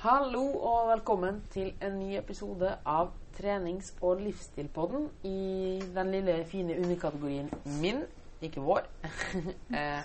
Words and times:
Hallo 0.00 0.46
og 0.64 0.86
velkommen 0.88 1.42
til 1.52 1.74
en 1.84 1.98
ny 2.00 2.14
episode 2.16 2.70
av 2.88 3.10
trenings- 3.36 3.90
og 4.00 4.22
livsstilpodden 4.24 5.10
i 5.28 5.76
den 5.92 6.12
lille, 6.14 6.38
fine 6.48 6.78
underkategorien 6.80 7.50
min, 7.82 8.00
ikke 8.40 8.64
vår. 8.64 8.88
eh, 9.76 10.00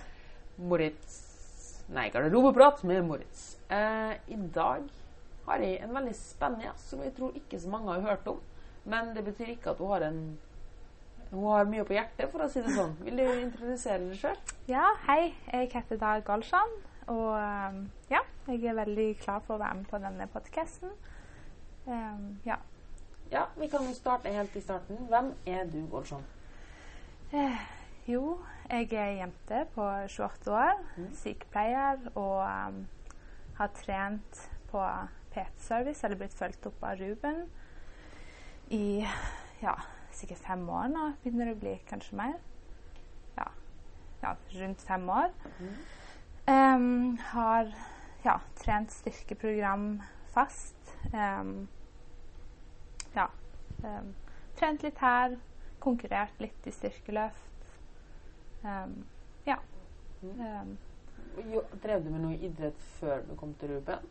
Moritz 0.58 1.16
Nei, 1.96 2.10
garderobeprat 2.12 2.84
med 2.84 3.06
Moritz. 3.08 3.46
Eh, 3.72 4.20
I 4.36 4.42
dag 4.60 4.84
har 5.48 5.64
jeg 5.64 5.80
en 5.80 5.96
veldig 5.96 6.18
spennende 6.20 6.68
gjest 6.68 6.92
som 6.92 7.08
jeg 7.08 7.16
tror 7.16 7.40
ikke 7.40 7.64
så 7.64 7.72
mange 7.72 7.96
har 7.96 8.04
hørt 8.10 8.28
om. 8.28 8.44
Men 8.84 9.16
det 9.16 9.24
betyr 9.32 9.56
ikke 9.56 9.78
at 9.78 9.80
hun 9.80 9.96
har 9.96 10.10
en 10.12 10.24
hun 11.32 11.52
har 11.54 11.72
mye 11.72 11.88
på 11.88 11.96
hjertet, 11.96 12.28
for 12.36 12.44
å 12.44 12.52
si 12.52 12.68
det 12.68 12.76
sånn. 12.76 12.98
Vil 13.08 13.24
du 13.24 13.32
introdusere 13.32 14.04
deg 14.04 14.20
sjøl? 14.20 14.44
Ja, 14.68 14.92
hei. 15.08 15.38
Jeg 15.54 15.72
heter 15.72 16.04
Dag 16.04 16.28
Golshan. 16.28 16.82
Og 17.08 17.32
um, 17.32 17.86
ja, 18.12 18.28
jeg 18.48 18.64
er 18.70 18.78
veldig 18.78 19.10
klar 19.22 19.42
for 19.46 19.56
å 19.56 19.62
være 19.62 19.80
med 19.80 19.88
på 19.90 20.00
denne 20.04 20.28
podkasten. 20.32 20.92
Um, 21.86 22.40
ja. 22.46 22.58
Ja, 23.32 23.46
vi 23.58 23.68
kan 23.68 23.86
jo 23.88 23.94
starte 23.94 24.30
helt 24.34 24.56
i 24.56 24.62
starten. 24.62 25.08
Hvem 25.10 25.34
er 25.50 25.66
du, 25.70 25.80
Golshan? 25.92 26.24
Eh, 27.34 27.62
jo, 28.08 28.38
jeg 28.70 28.94
er 28.94 29.16
jente 29.20 29.66
på 29.74 29.86
28 30.08 30.52
år, 30.54 30.78
Mm. 30.98 31.10
sykepleier 31.14 32.06
og 32.16 32.46
um, 32.46 32.88
har 33.58 33.68
trent 33.68 34.50
på 34.72 34.84
PT-service, 35.34 36.04
eller 36.04 36.18
blitt 36.18 36.34
fulgt 36.34 36.66
opp 36.66 36.84
av 36.84 37.00
Ruben, 37.00 37.46
i 38.70 39.06
ja, 39.62 39.74
sikkert 40.12 40.38
fem 40.46 40.70
år 40.70 40.88
nå. 40.94 41.10
Begynner 41.24 41.46
det 41.46 41.58
å 41.58 41.60
bli 41.60 41.76
kanskje 41.90 42.18
mer. 42.18 42.38
Ja, 43.38 43.50
ja 44.24 44.36
rundt 44.62 44.82
fem 44.82 45.10
år. 45.10 45.34
Mm. 45.60 45.76
Um, 46.48 47.18
har 47.34 47.74
ja, 48.26 48.42
trent 48.56 48.92
styrkeprogram 48.92 50.02
fast. 50.34 50.98
Um, 51.14 51.68
ja. 53.14 53.30
Um, 53.84 54.16
trent 54.56 54.84
litt 54.84 54.98
her. 54.98 55.38
Konkurrert 55.80 56.40
litt 56.42 56.68
i 56.68 56.74
styrkeløft. 56.74 57.70
Um, 58.64 59.04
ja. 59.46 59.60
Mm. 60.22 60.78
Jo, 61.52 61.62
drev 61.84 62.02
du 62.02 62.10
med 62.10 62.24
noe 62.24 62.40
idrett 62.42 62.82
før 62.98 63.22
du 63.28 63.36
kom 63.38 63.54
til 63.62 63.76
Ruben? 63.76 64.10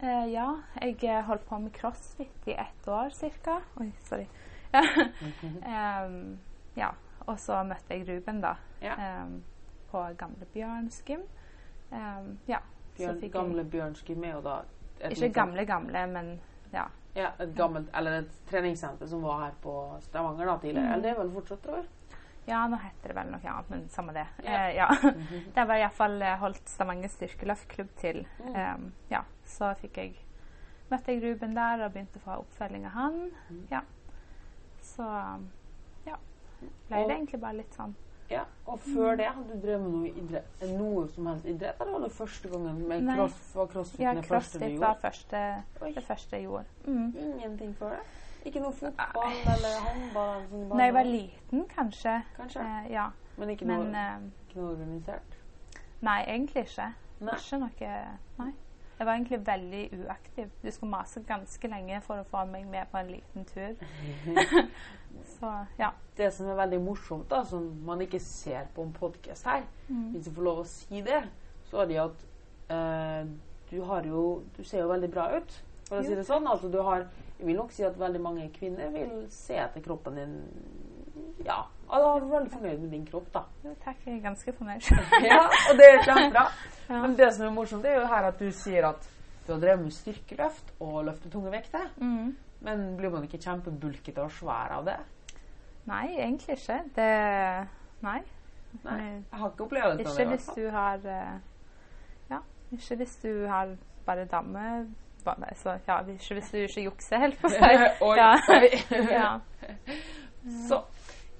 Uh, 0.00 0.26
ja, 0.26 0.48
jeg 0.80 0.98
eh, 1.06 1.20
holdt 1.28 1.44
på 1.46 1.60
med 1.62 1.70
crossfit 1.76 2.48
i 2.50 2.56
ett 2.58 2.88
år 2.90 3.14
ca. 3.44 3.60
Oi, 3.78 3.92
sorry. 4.08 4.26
um, 4.74 6.18
ja. 6.74 6.90
Og 7.24 7.38
så 7.40 7.62
møtte 7.64 7.94
jeg 7.94 8.08
Ruben, 8.08 8.42
da. 8.42 8.56
Ja. 8.82 8.98
På 9.88 10.02
Gamle 10.18 10.44
Bjørns 10.52 10.98
gym. 11.06 11.22
Ja. 12.50 12.58
Bjørn, 12.96 13.20
jeg- 13.20 13.32
gamle 13.32 13.64
Bjørnsky 13.64 14.16
er 14.24 14.32
jo 14.32 14.40
da 14.40 14.62
Ikke 15.00 15.16
sånn- 15.16 15.32
gamle, 15.34 15.64
gamle, 15.66 16.06
men 16.12 16.40
ja. 16.72 16.86
Ja, 17.14 17.30
et 17.38 17.54
gammelt, 17.54 17.88
eller 17.94 18.18
et 18.20 18.30
treningssenter 18.50 19.06
som 19.08 19.22
var 19.22 19.38
her 19.44 19.52
på 19.62 20.00
Stavanger 20.02 20.46
da 20.46 20.56
tidligere. 20.58 20.86
Mm. 20.86 20.92
Eller 20.92 21.02
det 21.02 21.10
er 21.10 21.22
vel 21.22 21.30
fortsatt, 21.30 21.62
tror 21.62 21.76
jeg. 21.76 21.84
Ja, 22.46 22.66
nå 22.68 22.76
heter 22.78 23.08
det 23.08 23.14
vel 23.16 23.30
noe 23.30 23.40
annet, 23.40 23.70
men 23.70 23.88
samme 23.88 24.12
det. 24.12 24.26
Yeah. 24.42 24.68
Eh, 24.68 24.74
ja. 24.76 24.88
Mhm. 25.14 25.52
Det 25.54 25.66
var 25.68 25.74
iallfall 25.76 26.22
holdt 26.38 26.68
Stavanger 26.68 27.08
styrkeløftklubb 27.08 27.88
til. 27.96 28.26
Mm. 28.44 28.54
Um, 28.74 28.92
ja, 29.10 29.22
så 29.46 29.74
fikk 29.76 29.96
jeg 29.96 30.14
møtte 30.90 31.06
jeg 31.06 31.22
Ruben 31.22 31.54
der 31.54 31.84
og 31.84 31.92
begynte 31.92 32.18
å 32.18 32.24
få 32.24 32.38
oppfølging 32.44 32.84
av 32.86 32.92
han. 32.92 33.30
Mm. 33.50 33.62
Ja. 33.70 33.80
Så 34.82 35.06
ja. 36.06 36.16
Ble 36.88 36.96
Og- 36.96 37.08
det 37.08 37.16
egentlig 37.16 37.40
bare 37.40 37.56
litt 37.56 37.74
sånn 37.74 37.94
Ja, 38.30 38.42
Og 38.66 38.80
før 38.80 39.16
det, 39.16 39.26
hadde 39.26 39.52
du 39.52 39.66
drevet 39.66 39.82
med 39.82 39.90
noe, 39.92 40.10
idrett, 40.16 40.62
noe 40.78 41.08
som 41.12 41.26
helst 41.28 41.44
idrett? 41.44 41.80
Eller 41.80 41.92
var 41.92 42.04
det 42.06 42.12
første 42.16 42.48
gangen 42.48 42.78
med 42.88 43.02
Nei. 43.04 43.16
cross, 43.18 43.40
var 43.54 43.66
crossfit 43.66 44.00
Ja, 44.00 44.14
det 44.14 44.24
første 44.24 44.58
du 44.58 44.64
crossfit 44.64 44.80
var 44.80 45.92
det 45.94 46.04
første 46.06 46.36
jeg 46.36 46.46
gjorde. 46.46 46.64
Mm. 46.86 47.16
Ingenting 47.16 47.74
før 47.78 47.90
det? 47.98 48.00
Ikke 48.44 48.60
noe 48.60 48.72
fotball 48.76 49.36
eller 49.54 49.76
håndball? 49.86 50.42
Sånn 50.50 50.66
Når 50.72 50.84
jeg 50.84 50.94
var 50.94 51.08
liten, 51.08 51.64
kanskje. 51.68 52.16
Kanskje. 52.36 52.64
Eh, 52.64 52.90
ja. 52.92 53.06
Men 53.36 53.52
ikke 53.54 53.68
Men 53.68 53.86
noe, 53.86 54.02
eh, 54.02 54.26
ikke 54.48 54.60
noe 54.60 54.72
organisert? 54.72 55.38
nei, 56.00 56.18
egentlig 56.28 56.66
ikke. 56.68 56.90
Nei. 57.20 57.34
Ikke 57.40 57.58
noe 57.58 57.70
Nei. 58.38 58.52
Jeg 59.04 59.08
var 59.10 59.18
egentlig 59.18 59.46
veldig 59.46 60.06
uaktiv. 60.06 60.46
Du 60.62 60.70
skulle 60.70 60.90
mase 60.90 61.20
ganske 61.28 61.68
lenge 61.68 61.98
for 62.00 62.22
å 62.22 62.24
få 62.24 62.46
meg 62.48 62.64
med 62.72 62.86
på 62.88 62.96
en 63.02 63.10
liten 63.12 63.44
tur. 63.44 63.74
Så 65.34 65.50
ja. 65.78 65.90
Det 66.16 66.30
som 66.32 66.46
er 66.48 66.56
veldig 66.56 66.78
morsomt, 66.80 67.26
da, 67.28 67.42
som 67.44 67.66
man 67.84 68.00
ikke 68.00 68.16
ser 68.22 68.64
på 68.74 68.82
en 68.86 68.94
podkast 68.96 69.44
her, 69.44 69.66
Mm. 69.88 70.06
hvis 70.14 70.24
du 70.24 70.30
får 70.32 70.42
lov 70.46 70.58
å 70.62 70.64
si 70.64 71.02
det, 71.04 71.18
så 71.68 71.82
er 71.82 71.86
det 71.90 71.98
at 72.00 72.22
eh, 72.72 73.26
du 73.70 73.82
har 73.84 74.06
jo 74.08 74.42
Du 74.56 74.62
ser 74.64 74.80
jo 74.80 74.88
veldig 74.88 75.10
bra 75.12 75.26
ut, 75.36 75.52
for 75.90 75.98
å 76.00 76.04
si 76.06 76.14
det 76.16 76.24
sånn. 76.24 76.46
Altså, 76.48 76.70
du 76.72 76.80
har 76.82 77.04
Jeg 77.38 77.46
vil 77.46 77.56
nok 77.60 77.72
si 77.76 77.82
at 77.84 77.98
veldig 78.00 78.20
mange 78.24 78.48
kvinner 78.56 78.88
vil 78.94 79.26
se 79.28 79.54
etter 79.60 79.84
kroppen 79.84 80.16
din 80.16 80.38
Ja. 81.44 81.66
Alle 81.94 82.10
er 82.18 82.24
veldig 82.30 82.50
fornøyd 82.52 82.78
med 82.82 82.90
din 82.96 83.04
kropp, 83.06 83.26
da. 83.34 83.42
Jo, 83.64 83.74
Takk, 83.84 84.00
jeg 84.06 84.16
er 84.18 84.22
ganske 84.24 84.52
fornøyd. 84.58 84.88
Ja, 85.30 85.40
og 85.70 85.76
det 85.78 85.90
er 85.92 86.00
kjempebra. 86.06 86.46
Ja. 86.84 86.98
Men 87.00 87.14
det 87.16 87.30
som 87.32 87.46
er 87.46 87.52
morsomt, 87.54 87.80
det 87.86 87.94
er 87.94 88.00
jo 88.02 88.08
her 88.10 88.26
at 88.28 88.40
du 88.42 88.50
sier 88.52 88.84
at 88.90 89.06
du 89.46 89.52
har 89.54 89.60
drevet 89.62 89.80
med 89.86 89.92
styrkeløft 89.96 90.72
og 90.84 90.98
løftet 91.06 91.32
tunge 91.32 91.48
vekter. 91.54 91.86
Mm. 91.96 92.34
Men 92.66 92.82
blir 92.98 93.12
man 93.14 93.24
ikke 93.24 93.40
kjempebulkete 93.40 94.20
og 94.20 94.32
svær 94.36 94.74
av 94.76 94.84
det? 94.90 94.98
Nei, 95.88 96.10
egentlig 96.18 96.58
ikke. 96.58 96.76
Det 96.96 97.08
Nei. 98.04 98.18
Nei. 98.84 98.98
Jeg 99.00 99.40
har 99.40 99.50
ikke 99.54 99.64
opplevd 99.64 99.96
det. 100.02 100.06
Ikke 100.10 100.26
hvis 100.34 100.50
du 100.58 100.62
har 100.74 101.08
eh, 101.08 101.34
Ja, 102.34 102.38
ikke 102.76 102.96
hvis 103.00 103.16
du 103.24 103.30
har 103.48 103.72
bare 104.06 104.24
damme 104.28 104.66
ba- 105.24 105.36
Så, 105.56 105.78
ja, 105.88 105.98
ikke 106.04 106.34
hvis 106.40 106.50
du 106.52 106.56
ikke 106.66 106.84
jukser 106.90 107.18
helt 107.24 107.40
på 107.40 107.48
seg. 107.48 107.80
Ja. 108.20 108.30
ja. 109.08 109.38
Så 110.68 110.82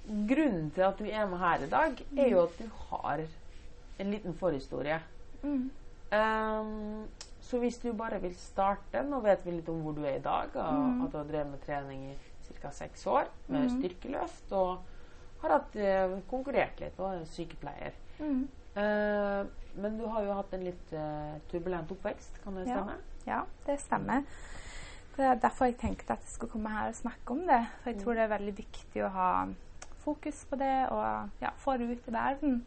grunnen 0.07 0.71
til 0.75 0.83
at 0.83 0.99
du 0.99 1.05
er 1.09 1.27
med 1.27 1.39
her 1.39 1.65
i 1.65 1.71
dag, 1.71 2.01
er 2.19 2.29
jo 2.29 2.43
at 2.45 2.59
du 2.59 2.69
har 2.91 3.21
en 3.99 4.11
liten 4.11 4.35
forhistorie. 4.35 5.01
Mm. 5.43 5.71
Um, 6.15 7.09
så 7.41 7.59
hvis 7.59 7.79
du 7.83 7.93
bare 7.93 8.21
vil 8.23 8.35
starte 8.39 9.03
Nå 9.03 9.19
vet 9.25 9.43
vi 9.45 9.51
litt 9.51 9.69
om 9.69 9.81
hvor 9.83 9.93
du 9.97 10.05
er 10.05 10.17
i 10.17 10.23
dag, 10.23 10.55
og 10.55 10.73
Mm. 10.75 11.05
at 11.05 11.13
du 11.13 11.17
har 11.19 11.25
drevet 11.25 11.51
med 11.51 11.61
trening 11.67 12.05
i 12.13 12.17
ca. 12.61 12.71
seks 12.71 13.07
år 13.07 13.25
med 13.49 13.69
Mm. 13.71 13.81
styrkeløft, 13.81 14.53
og 14.53 14.79
har 15.43 15.51
hatt, 15.51 15.77
uh, 15.77 16.21
konkurrert 16.31 16.81
litt 16.81 16.99
og 17.01 17.15
er 17.15 17.25
sykepleier. 17.25 17.93
Eh, 18.77 19.45
men 19.77 19.99
du 19.99 20.07
har 20.09 20.23
jo 20.25 20.33
hatt 20.35 20.53
en 20.55 20.65
litt 20.65 20.93
uh, 20.93 21.39
turbulent 21.51 21.91
oppvekst, 21.91 22.41
kan 22.43 22.55
det 22.55 22.67
stemme? 22.67 22.97
Ja, 23.27 23.43
det 23.67 23.81
stemmer. 23.81 24.25
Det 25.17 25.25
er 25.25 25.35
derfor 25.37 25.67
jeg 25.67 25.79
tenkte 25.79 26.13
at 26.13 26.21
jeg 26.21 26.29
skulle 26.33 26.51
komme 26.53 26.69
her 26.71 26.89
og 26.89 26.95
snakke 26.95 27.31
om 27.31 27.47
det. 27.47 27.67
For 27.83 27.91
jeg 27.91 27.97
Mm. 27.97 28.03
tror 28.05 28.15
det 28.15 28.23
er 28.23 28.39
veldig 28.39 28.57
viktig 28.57 29.05
å 29.05 29.09
ha 29.11 29.47
fokus 30.05 30.45
på 30.51 30.59
det 30.61 30.75
og 30.93 31.43
ja, 31.43 31.51
få 31.59 31.77
det 31.81 31.91
ut 31.91 32.09
i 32.09 32.15
verden. 32.15 32.59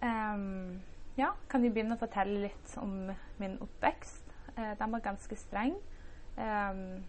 Um, 0.00 0.80
ja, 1.18 1.32
kan 1.50 1.64
jeg 1.64 1.74
begynne 1.74 1.96
å 1.98 2.00
fortelle 2.00 2.46
litt 2.46 2.76
om 2.80 3.10
min 3.40 3.58
oppvekst. 3.60 4.30
Uh, 4.56 4.72
den 4.78 4.94
var 4.94 5.04
ganske 5.04 5.36
streng. 5.36 5.74
Um, 6.38 7.02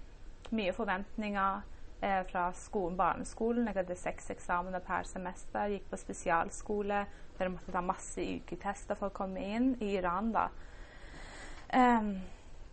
mye 0.52 0.74
forventninger 0.76 1.62
uh, 2.04 2.22
fra 2.32 2.50
skolen, 2.58 2.98
barneskolen. 3.00 3.70
Jeg 3.70 3.80
hadde 3.80 4.00
seks 4.00 4.32
eksamener 4.34 4.84
per 4.84 5.08
semester. 5.08 5.72
Gikk 5.72 5.88
på 5.92 6.02
spesialskole 6.02 7.06
der 7.38 7.48
jeg 7.48 7.56
måtte 7.56 7.74
ta 7.74 7.82
masse 7.82 8.22
uketester 8.22 8.98
for 9.00 9.10
å 9.10 9.16
komme 9.16 9.42
inn. 9.56 9.74
I 9.82 9.96
Iran, 9.98 10.34
da. 10.36 10.50
Um, 11.74 12.20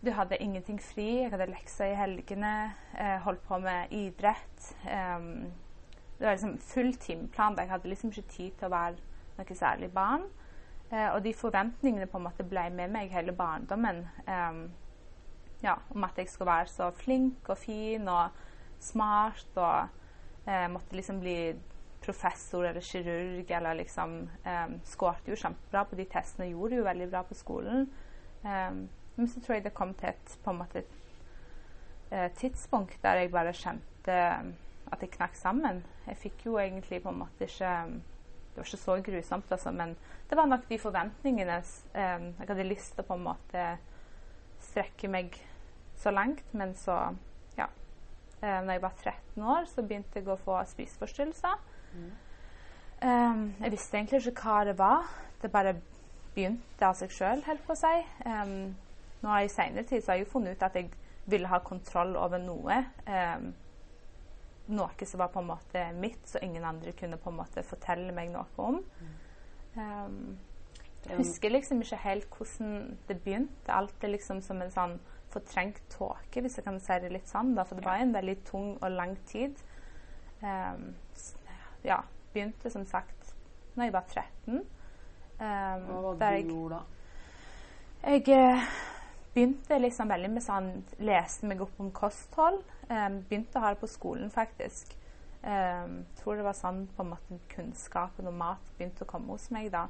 du 0.03 0.11
hadde 0.15 0.37
ingenting 0.43 0.79
fri. 0.83 1.23
Jeg 1.23 1.31
hadde 1.33 1.49
lekser 1.51 1.93
i 1.93 1.97
helgene. 1.97 2.53
Uh, 2.93 3.17
holdt 3.25 3.41
på 3.47 3.57
med 3.63 3.91
idrett. 3.95 4.69
Ehm, 4.87 5.49
det 6.19 6.25
var 6.25 6.35
liksom 6.35 6.57
full 6.57 6.93
timeplan. 6.93 7.57
Jeg 7.57 7.69
hadde 7.69 7.89
liksom 7.89 8.11
ikke 8.11 8.29
tid 8.29 8.51
til 8.59 8.67
å 8.67 8.73
være 8.73 8.95
noe 9.37 9.55
særlig 9.55 9.91
barn. 9.95 10.27
Eh, 10.91 11.07
og 11.13 11.23
de 11.23 11.33
forventningene 11.33 12.09
på 12.09 12.19
en 12.19 12.25
måte 12.27 12.43
ble 12.43 12.65
med 12.75 12.91
meg 12.91 13.13
hele 13.13 13.31
barndommen. 13.35 14.03
Eh, 14.27 14.59
ja, 15.63 15.75
om 15.89 16.03
at 16.03 16.17
jeg 16.17 16.29
skulle 16.29 16.51
være 16.51 16.67
så 16.71 16.91
flink 16.91 17.49
og 17.49 17.57
fin 17.57 18.07
og 18.07 18.35
smart 18.79 19.57
og 19.59 19.87
eh, 20.47 20.67
måtte 20.71 20.95
liksom 20.95 21.19
bli 21.23 21.39
professor 22.03 22.63
eller 22.63 22.81
kirurg 22.81 23.51
eller 23.51 23.73
liksom 23.73 24.13
um, 24.45 24.75
Skårte 24.87 25.33
jo 25.33 25.35
kjempebra 25.35 25.83
på 25.83 25.97
de 25.99 26.05
testene 26.07 26.47
gjorde 26.47 26.77
jo 26.79 26.85
veldig 26.87 27.09
bra 27.11 27.25
på 27.27 27.35
skolen. 27.35 27.89
Ehm, 28.47 28.85
men 29.17 29.27
så 29.27 29.41
tror 29.43 29.57
jeg 29.57 29.65
det 29.65 29.73
kom 29.75 29.91
til 29.99 30.13
et 30.13 30.37
på 30.43 30.53
en 30.53 30.61
måte 30.61 30.79
et 30.79 30.95
et 32.11 32.33
tidspunkt 32.33 33.03
der 33.03 33.19
jeg 33.19 33.31
bare 33.31 33.53
kjente 33.53 34.13
at 34.91 35.01
jeg 35.03 35.11
knakk 35.15 35.35
sammen. 35.37 35.83
Jeg 36.07 36.17
fikk 36.17 36.45
jo 36.45 36.57
egentlig 36.61 37.01
på 37.03 37.13
en 37.13 37.21
måte 37.23 37.47
ikke 37.47 37.73
Det 38.49 38.57
var 38.57 38.65
ikke 38.65 38.77
så 38.77 38.95
grusomt, 39.05 39.51
altså, 39.51 39.71
men 39.71 39.95
det 40.29 40.37
var 40.37 40.45
nok 40.45 40.69
de 40.69 40.79
forventningene 40.79 41.57
eh, 41.93 42.23
Jeg 42.39 42.47
hadde 42.47 42.63
lyst 42.63 42.95
til 42.95 43.03
å 43.03 43.07
på 43.07 43.15
en 43.15 43.23
måte 43.23 43.65
strekke 44.59 45.07
meg 45.07 45.37
så 45.95 46.11
langt, 46.11 46.53
men 46.53 46.75
så 46.75 47.15
Ja. 47.57 47.67
Eh, 48.41 48.61
når 48.65 48.71
jeg 48.71 48.81
var 48.81 48.93
13 49.03 49.43
år, 49.43 49.65
så 49.65 49.81
begynte 49.81 50.19
jeg 50.19 50.27
å 50.27 50.35
få 50.35 50.63
spiseforstyrrelser. 50.65 51.55
Mm. 51.93 52.11
Eh, 53.01 53.63
jeg 53.63 53.71
visste 53.71 53.97
egentlig 53.97 54.27
ikke 54.27 54.43
hva 54.43 54.65
det 54.65 54.77
var. 54.77 55.07
Det 55.41 55.51
bare 55.51 55.75
begynte 56.35 56.85
av 56.85 56.97
seg 56.99 57.13
sjøl, 57.13 57.43
holdt 57.45 57.65
på 57.67 57.75
å 57.75 57.79
si. 57.79 57.95
Um, 58.25 58.75
nå 59.23 59.37
i 59.43 59.51
senere 59.51 59.85
tid 59.87 60.03
så 60.03 60.13
har 60.13 60.19
jeg 60.19 60.27
jo 60.27 60.33
funnet 60.33 60.57
ut 60.57 60.67
at 60.67 60.77
jeg 60.79 60.91
ville 61.29 61.49
ha 61.51 61.59
kontroll 61.63 62.15
over 62.19 62.41
noe. 62.41 62.79
Um, 63.07 63.51
noe 64.69 65.05
som 65.07 65.21
var 65.21 65.31
på 65.33 65.41
en 65.41 65.49
måte 65.49 65.85
mitt, 65.97 66.21
så 66.29 66.41
ingen 66.45 66.65
andre 66.65 66.93
kunne 66.97 67.17
på 67.17 67.31
en 67.31 67.39
måte 67.39 67.63
fortelle 67.65 68.13
meg 68.15 68.31
noe 68.33 68.45
om. 68.61 68.79
Um, 69.75 70.37
jeg 71.07 71.17
husker 71.21 71.53
liksom 71.53 71.81
ikke 71.81 72.01
helt 72.03 72.35
hvordan 72.35 72.97
det 73.07 73.21
begynte. 73.23 73.71
Alt 73.73 74.03
er 74.03 74.13
liksom 74.13 74.41
som 74.45 74.61
en 74.61 74.73
sånn 74.73 74.97
fortrengt 75.29 75.81
tåke, 75.93 76.41
hvis 76.41 76.57
jeg 76.57 76.65
kan 76.65 76.79
si 76.81 76.97
det 77.01 77.11
litt 77.13 77.29
sånn. 77.29 77.53
Da, 77.57 77.65
for 77.67 77.79
det 77.79 77.87
var 77.87 78.01
en 78.01 78.13
veldig 78.13 78.37
tung 78.47 78.71
og 78.77 78.91
lang 78.93 79.15
tid. 79.29 79.57
Um, 80.41 80.91
ja, 81.85 82.01
begynte 82.33 82.71
som 82.71 82.85
sagt 82.87 83.33
når 83.75 83.89
jeg 83.89 83.95
var 83.95 84.07
13. 84.11 84.61
Um, 85.39 85.85
Hva 85.87 85.99
var 86.03 86.17
det 86.19 86.31
du 86.43 86.53
gjorde 86.53 86.79
da? 86.79 86.81
Jeg 87.99 88.29
eh, 88.31 88.67
begynte 89.33 89.79
liksom 89.79 90.11
veldig 90.11 90.29
med 90.31 90.43
sånn 90.43 90.69
Leste 91.03 91.47
meg 91.47 91.61
opp 91.63 91.79
om 91.83 91.91
kosthold. 91.95 92.61
Um, 92.89 93.19
begynte 93.29 93.59
å 93.59 93.63
ha 93.63 93.73
det 93.73 93.81
på 93.81 93.89
skolen, 93.89 94.31
faktisk. 94.33 94.95
Um, 95.43 96.01
tror 96.19 96.39
det 96.39 96.45
var 96.47 96.57
sånn 96.57 96.83
på 96.97 97.05
en 97.05 97.11
måte 97.13 97.37
kunnskapen 97.53 98.27
om 98.27 98.39
mat 98.41 98.71
begynte 98.75 99.05
å 99.05 99.09
komme 99.09 99.35
hos 99.35 99.47
meg 99.55 99.69
da. 99.71 99.85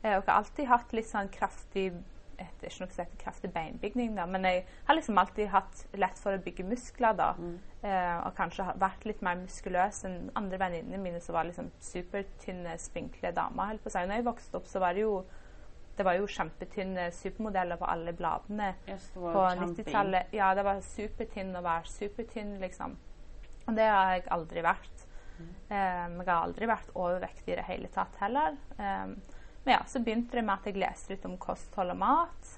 Uh, 0.00 0.16
og 0.16 0.22
jeg 0.22 0.30
har 0.30 0.38
alltid 0.38 0.70
hatt 0.72 0.94
litt 0.96 1.10
sånn 1.10 1.30
kraftig 1.34 1.90
er 2.38 2.70
ikke 2.70 2.84
noe 2.84 2.92
som 2.94 3.02
heter 3.02 3.20
kraftig 3.20 3.50
beinbygning, 3.54 4.14
da, 4.16 4.26
men 4.30 4.46
jeg 4.46 4.62
har 4.86 4.96
liksom 4.96 5.18
alltid 5.18 5.50
hatt 5.52 5.82
lett 5.98 6.20
for 6.20 6.36
å 6.36 6.42
bygge 6.42 6.66
muskler. 6.68 7.16
da, 7.18 7.32
mm. 7.38 7.56
eh, 7.82 8.26
Og 8.26 8.34
kanskje 8.36 8.68
vært 8.78 9.06
litt 9.08 9.22
mer 9.26 9.40
muskuløs 9.40 10.04
enn 10.06 10.30
andre 10.38 10.60
venninnene 10.62 11.02
mine 11.02 11.20
som 11.24 11.34
var 11.34 11.48
liksom 11.48 11.70
supertynne, 11.80 12.78
spinkle 12.78 13.32
damer. 13.34 13.72
Helt 13.72 13.82
på 13.82 13.90
seg. 13.90 14.08
Når 14.08 14.20
jeg 14.20 14.28
vokste 14.30 14.60
opp, 14.60 14.66
så 14.70 14.82
var 14.82 14.94
det 14.94 15.06
jo 15.06 15.24
det 15.98 16.06
var 16.06 16.14
jo 16.14 16.28
kjempetynne 16.30 17.08
supermodeller 17.14 17.78
på 17.80 17.88
alle 17.90 18.12
bladene 18.14 18.68
yes, 18.86 19.10
på 19.14 19.42
90-tallet. 19.58 20.30
Ja, 20.36 20.52
det 20.54 20.62
var 20.66 20.80
supertynn 20.84 21.50
å 21.58 21.62
være 21.64 21.90
supertynn, 21.90 22.54
liksom. 22.62 22.94
Og 23.66 23.74
det 23.76 23.88
har 23.90 24.14
jeg 24.14 24.28
aldri 24.36 24.62
vært. 24.64 25.02
Mm. 25.38 25.48
Um, 25.48 26.14
jeg 26.22 26.28
har 26.30 26.36
aldri 26.36 26.68
vært 26.70 26.94
overvektig 26.94 27.52
i 27.52 27.58
det 27.58 27.66
hele 27.66 27.90
tatt 27.94 28.14
heller. 28.22 28.56
Um, 28.78 29.18
men 29.64 29.74
ja, 29.74 29.82
så 29.90 30.00
begynte 30.04 30.38
det 30.38 30.46
med 30.46 30.54
at 30.54 30.70
jeg 30.70 30.80
leste 30.80 31.12
litt 31.12 31.26
om 31.28 31.36
kosthold 31.42 31.92
og 31.92 32.00
mat. 32.00 32.54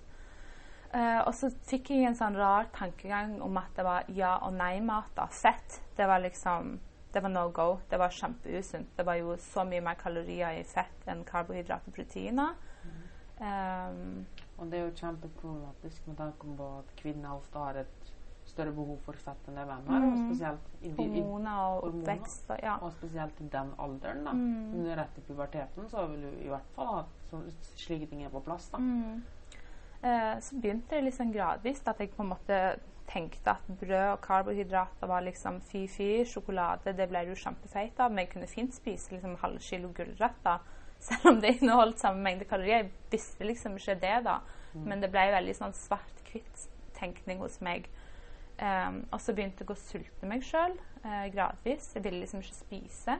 Uh, 0.92 1.20
og 1.24 1.32
så 1.38 1.50
fikk 1.66 1.92
jeg 1.94 2.10
en 2.10 2.18
sånn 2.18 2.38
rar 2.38 2.68
tankegang 2.76 3.38
om 3.44 3.56
at 3.58 3.72
det 3.76 3.86
var 3.86 4.12
ja- 4.14 4.38
og 4.46 4.54
nei-mat. 4.58 5.10
da. 5.16 5.26
Fett, 5.32 5.80
det 5.96 6.06
var 6.06 6.22
liksom 6.22 6.76
det 7.12 7.22
var 7.24 7.32
no 7.32 7.48
go. 7.50 7.80
Det 7.90 7.98
var 7.98 8.12
kjempeusunt. 8.14 8.96
Det 8.96 9.06
var 9.06 9.16
jo 9.18 9.36
så 9.36 9.64
mye 9.66 9.82
mer 9.82 9.96
kalorier 9.98 10.60
i 10.60 10.64
fett 10.64 11.08
enn 11.10 11.24
karbohydrat 11.26 11.88
og 11.88 11.94
proteiner. 11.96 12.54
Um, 13.40 14.26
og 14.60 14.68
det 14.68 14.78
er 14.78 14.84
jo 14.84 14.96
kjempeproblematisk 14.98 16.08
med 16.10 16.18
tanke 16.20 16.56
på 16.56 16.66
at 16.78 16.90
kvinner 16.98 17.32
ofte 17.32 17.62
har 17.62 17.78
et 17.80 18.10
større 18.50 18.72
behov 18.74 18.98
for 19.04 19.16
fett 19.16 19.48
enn 19.48 19.58
det 19.58 19.64
menn 19.68 19.88
har. 19.88 20.04
Mm. 20.04 20.12
Og 20.12 20.20
spesielt 20.26 20.70
i, 20.82 20.92
hormoner 20.98 21.60
og 21.64 21.88
oppvekst. 21.90 22.52
Ja. 22.62 22.76
Og 22.84 22.92
spesielt 22.98 23.40
i 23.40 23.48
den 23.52 23.72
alderen. 23.78 24.24
da. 24.26 24.34
Mm. 24.36 24.86
Rett 25.00 25.18
i 25.18 25.26
puberteten 25.26 25.90
så 25.90 26.06
vil 26.10 26.26
du 26.26 26.30
i 26.44 26.52
hvert 26.52 26.74
fall 26.76 26.94
ha 26.94 27.02
så, 27.30 27.42
slike 27.78 28.10
ting 28.10 28.24
er 28.26 28.32
på 28.34 28.42
plass. 28.44 28.68
da. 28.74 28.82
Mm. 28.82 29.22
Eh, 30.02 30.36
så 30.40 30.60
begynte 30.60 30.96
det 30.96 31.04
liksom 31.08 31.32
gradvis 31.32 31.82
at 31.86 32.00
jeg 32.00 32.12
på 32.16 32.24
en 32.24 32.32
måte 32.34 32.60
tenkte 33.10 33.56
at 33.56 33.70
brød 33.80 34.12
og 34.12 34.20
karbohydrater 34.22 35.08
var 35.10 35.24
liksom 35.26 35.60
fy-fy. 35.60 36.24
Sjokolade 36.28 36.94
det 36.96 37.08
ble 37.10 37.24
jo 37.28 37.38
kjempefeit 37.38 37.98
av, 38.00 38.12
men 38.12 38.24
jeg 38.24 38.34
kunne 38.34 38.50
fint 38.50 38.76
spise 38.76 39.14
liksom 39.14 39.38
halv 39.42 39.58
kilo 39.64 39.90
gulrøtter. 39.96 40.62
Selv 41.00 41.32
om 41.32 41.40
det 41.40 41.56
inneholdt 41.56 42.02
samme 42.02 42.22
mengde 42.24 42.44
kalorier. 42.48 42.84
Jeg 42.84 42.90
visste 43.12 43.46
liksom 43.48 43.78
ikke 43.80 43.96
det, 44.02 44.16
da. 44.26 44.40
Mm. 44.74 44.84
Men 44.86 45.02
det 45.02 45.10
ble 45.12 45.26
veldig 45.32 45.56
sånn 45.56 45.74
svart-hvitt-tenkning 45.76 47.40
hos 47.42 47.58
meg. 47.64 47.88
Um, 48.60 49.02
og 49.08 49.20
så 49.24 49.32
begynte 49.32 49.64
jeg 49.64 49.72
å 49.72 49.80
sulte 49.80 50.28
meg 50.28 50.44
sjøl 50.44 50.74
uh, 51.06 51.26
gradvis. 51.32 51.94
Jeg 51.96 52.04
ville 52.04 52.20
liksom 52.20 52.42
ikke 52.44 52.58
spise. 52.58 53.16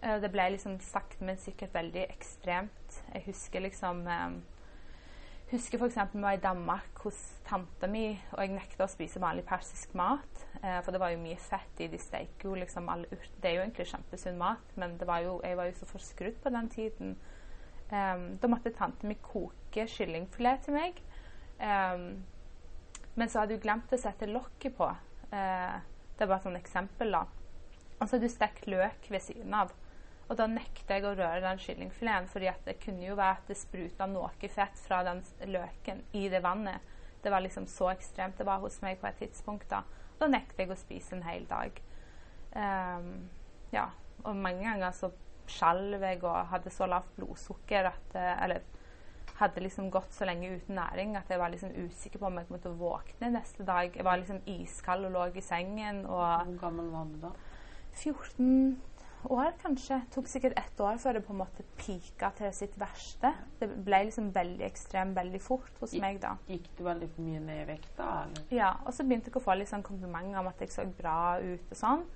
Uh, 0.00 0.16
det 0.22 0.30
ble 0.32 0.46
liksom 0.54 0.78
sakte, 0.80 1.20
men 1.28 1.40
sikkert 1.40 1.76
veldig 1.76 2.06
ekstremt. 2.08 3.02
Jeg 3.12 3.26
husker 3.28 3.66
liksom 3.66 4.06
um, 4.08 4.38
husker 5.52 5.78
f.eks. 5.80 6.00
vi 6.14 6.22
var 6.22 6.36
i 6.36 6.42
Danmark 6.42 7.04
hos 7.04 7.20
tanta 7.48 7.88
mi, 7.90 8.12
og 8.34 8.42
jeg 8.42 8.52
nekta 8.54 8.84
å 8.84 8.90
spise 8.90 9.20
vanlig 9.22 9.44
persisk 9.48 9.94
mat. 9.98 10.44
Eh, 10.60 10.78
for 10.84 10.94
det 10.94 11.00
var 11.02 11.12
jo 11.14 11.22
mye 11.22 11.38
fett 11.40 11.82
i 11.82 11.88
de 11.90 12.00
steiker 12.00 12.50
jo 12.50 12.56
liksom 12.60 12.88
alle 12.92 13.08
urt. 13.14 13.34
Det 13.40 13.50
er 13.50 13.58
jo 13.58 13.64
egentlig 13.64 13.88
kjempesunn 13.92 14.40
mat, 14.40 14.74
men 14.80 14.96
var 15.00 15.24
jo, 15.24 15.38
jeg 15.44 15.58
var 15.58 15.70
jo 15.70 15.76
så 15.80 15.88
forskrudd 15.88 16.40
på 16.44 16.52
den 16.54 16.72
tiden. 16.72 17.18
Um, 17.88 18.34
da 18.36 18.50
måtte 18.52 18.74
tante 18.76 19.08
mi 19.08 19.16
koke 19.24 19.86
kyllingfilet 19.88 20.66
til 20.66 20.76
meg. 20.76 20.98
Um, 21.56 22.10
men 23.18 23.30
så 23.30 23.40
hadde 23.40 23.56
du 23.56 23.62
glemt 23.62 23.92
å 23.92 23.98
sette 23.98 24.28
lokket 24.28 24.76
på. 24.76 24.88
Eh, 25.32 25.78
det 26.18 26.24
er 26.24 26.30
bare 26.30 26.52
et 26.52 26.60
eksempel, 26.60 27.16
da. 27.16 27.24
Og 27.98 28.04
så 28.04 28.14
hadde 28.14 28.28
du 28.28 28.32
stekt 28.32 28.68
løk 28.70 29.08
ved 29.10 29.24
siden 29.24 29.56
av. 29.56 29.72
Og 30.28 30.36
da 30.36 30.46
nekta 30.50 30.98
jeg 30.98 31.06
å 31.08 31.14
røre 31.16 31.40
den 31.42 31.60
kyllingfileten, 31.62 32.28
fordi 32.30 32.52
det 32.66 32.76
kunne 32.82 33.06
jo 33.08 33.16
være 33.18 33.40
at 33.40 33.50
det 33.50 33.56
spruta 33.58 34.06
noe 34.06 34.30
fett 34.52 34.84
fra 34.84 35.00
den 35.06 35.24
løken 35.48 36.04
i 36.12 36.28
det 36.28 36.42
vannet. 36.44 36.84
Det 37.22 37.32
var 37.32 37.42
liksom 37.44 37.66
så 37.70 37.90
ekstremt 37.92 38.38
det 38.38 38.46
var 38.46 38.62
hos 38.62 38.80
meg 38.82 39.00
på 39.00 39.08
et 39.10 39.22
tidspunkt. 39.22 39.70
Da 39.70 39.82
Da 40.18 40.26
nekter 40.26 40.64
jeg 40.64 40.72
å 40.74 40.76
spise 40.78 41.14
en 41.14 41.22
hel 41.22 41.44
dag. 41.46 41.76
Um, 42.54 43.28
ja. 43.72 43.90
Og 44.24 44.34
mange 44.36 44.64
ganger 44.64 44.90
så 44.90 45.12
skjalv 45.48 46.02
jeg 46.02 46.24
og 46.24 46.48
hadde 46.50 46.72
så 46.74 46.88
lavt 46.90 47.14
blodsukker 47.16 47.86
at 47.88 48.16
eh, 48.18 48.42
Eller 48.44 48.64
hadde 49.38 49.62
liksom 49.62 49.90
gått 49.94 50.12
så 50.12 50.26
lenge 50.26 50.50
uten 50.50 50.74
næring 50.74 51.14
at 51.16 51.30
jeg 51.30 51.38
var 51.38 51.52
liksom 51.52 51.70
usikker 51.70 52.18
på 52.18 52.26
om 52.26 52.40
jeg 52.40 52.48
kom 52.48 52.58
til 52.58 52.72
å 52.74 52.80
våkne 52.80 53.30
neste 53.30 53.64
dag. 53.66 53.94
Jeg 53.94 54.04
var 54.04 54.18
liksom 54.18 54.40
iskald 54.50 55.06
og 55.06 55.14
lå 55.14 55.26
i 55.30 55.44
sengen. 55.44 56.02
Hvor 56.08 56.50
gammel 56.58 56.90
var 56.90 57.12
du 57.12 57.20
da? 57.22 57.30
14 57.94 58.80
år, 59.24 59.50
kanskje. 59.62 59.98
Det 60.04 60.14
tok 60.14 60.28
sikkert 60.30 60.58
ett 60.60 60.80
år 60.80 60.98
før 61.02 61.18
det 61.18 61.22
på 61.26 61.34
en 61.34 61.40
måte 61.40 61.64
pika 61.80 62.30
til 62.38 62.52
sitt 62.54 62.76
verste. 62.80 63.32
Det 63.60 63.68
ble 63.86 64.04
liksom 64.08 64.30
veldig 64.34 64.64
ekstremt 64.66 65.16
veldig 65.18 65.40
fort 65.42 65.82
hos 65.82 65.94
I, 65.96 66.02
meg 66.04 66.20
da. 66.22 66.36
Gikk 66.48 66.68
du 66.78 66.84
veldig 66.86 67.10
for 67.14 67.26
mye 67.26 67.42
ned 67.44 67.62
i 67.62 67.68
vekt 67.72 67.90
da? 67.98 68.08
Eller? 68.24 68.46
Ja, 68.54 68.72
og 68.84 68.94
så 68.94 69.06
begynte 69.06 69.32
jeg 69.32 69.40
å 69.40 69.44
få 69.44 69.58
litt 69.58 69.70
sånn 69.70 69.86
komplimenter 69.86 70.40
om 70.40 70.50
at 70.50 70.62
jeg 70.62 70.74
så 70.74 70.86
bra 70.98 71.18
ut 71.42 71.74
og 71.74 71.80
sånn. 71.82 72.06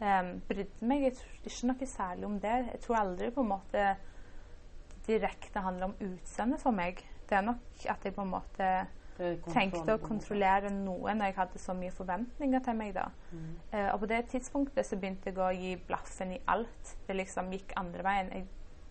Um, 0.00 0.30
brydde 0.48 0.88
meg 0.90 1.04
jeg 1.06 1.16
tror 1.20 1.48
ikke 1.50 1.70
noe 1.70 1.88
særlig 1.88 2.28
om 2.28 2.40
det. 2.42 2.56
Jeg 2.72 2.82
tror 2.86 3.00
aldri 3.00 3.30
på 3.34 3.44
en 3.44 3.52
måte 3.54 3.86
direkte 5.06 5.62
handler 5.64 5.90
om 5.90 5.98
utseendet 6.02 6.62
for 6.62 6.76
meg. 6.76 7.02
Det 7.28 7.38
er 7.38 7.46
nok 7.46 7.88
at 7.90 8.04
jeg 8.04 8.14
på 8.16 8.24
en 8.24 8.34
måte 8.34 8.70
tenkte 9.16 9.94
å 9.94 10.02
kontrollere 10.02 10.70
noe 10.74 11.14
når 11.14 11.30
jeg 11.30 11.36
hadde 11.38 11.60
så 11.62 11.74
mye 11.78 11.94
forventninger 11.94 12.64
til 12.66 12.78
meg. 12.78 12.94
da. 12.96 13.06
Mm. 13.30 13.46
Uh, 13.72 13.88
og 13.92 13.98
på 14.02 14.10
det 14.10 14.20
tidspunktet 14.32 14.88
så 14.88 14.98
begynte 14.98 15.30
jeg 15.30 15.38
å 15.38 15.52
gi 15.54 15.74
blaffen 15.88 16.34
i 16.34 16.40
alt. 16.50 16.94
Det 17.06 17.16
liksom 17.16 17.52
gikk 17.54 17.74
andre 17.80 18.06
veien. 18.06 18.32
Jeg 18.34 18.46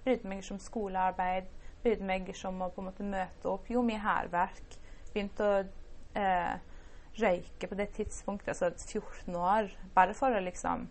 brydde 0.05 0.29
meg 0.29 0.43
ikke 0.43 0.55
om 0.55 0.63
skolearbeid, 0.63 1.53
brydde 1.83 2.07
meg 2.07 2.29
ikke 2.31 2.51
om 2.51 2.63
å 2.63 2.71
på 2.73 2.83
en 2.83 2.89
måte 2.89 3.07
møte 3.07 3.51
opp. 3.51 3.71
Jo, 3.71 3.83
mye 3.85 4.01
hærverk. 4.03 4.77
Begynte 5.13 5.47
å 5.47 5.61
uh, 5.63 6.53
røyke 7.19 7.69
på 7.69 7.77
det 7.77 7.89
tidspunktet, 7.97 8.55
altså 8.55 8.99
14 8.99 9.35
år, 9.37 9.71
bare 9.93 10.15
for 10.17 10.33
å 10.33 10.41
liksom 10.41 10.87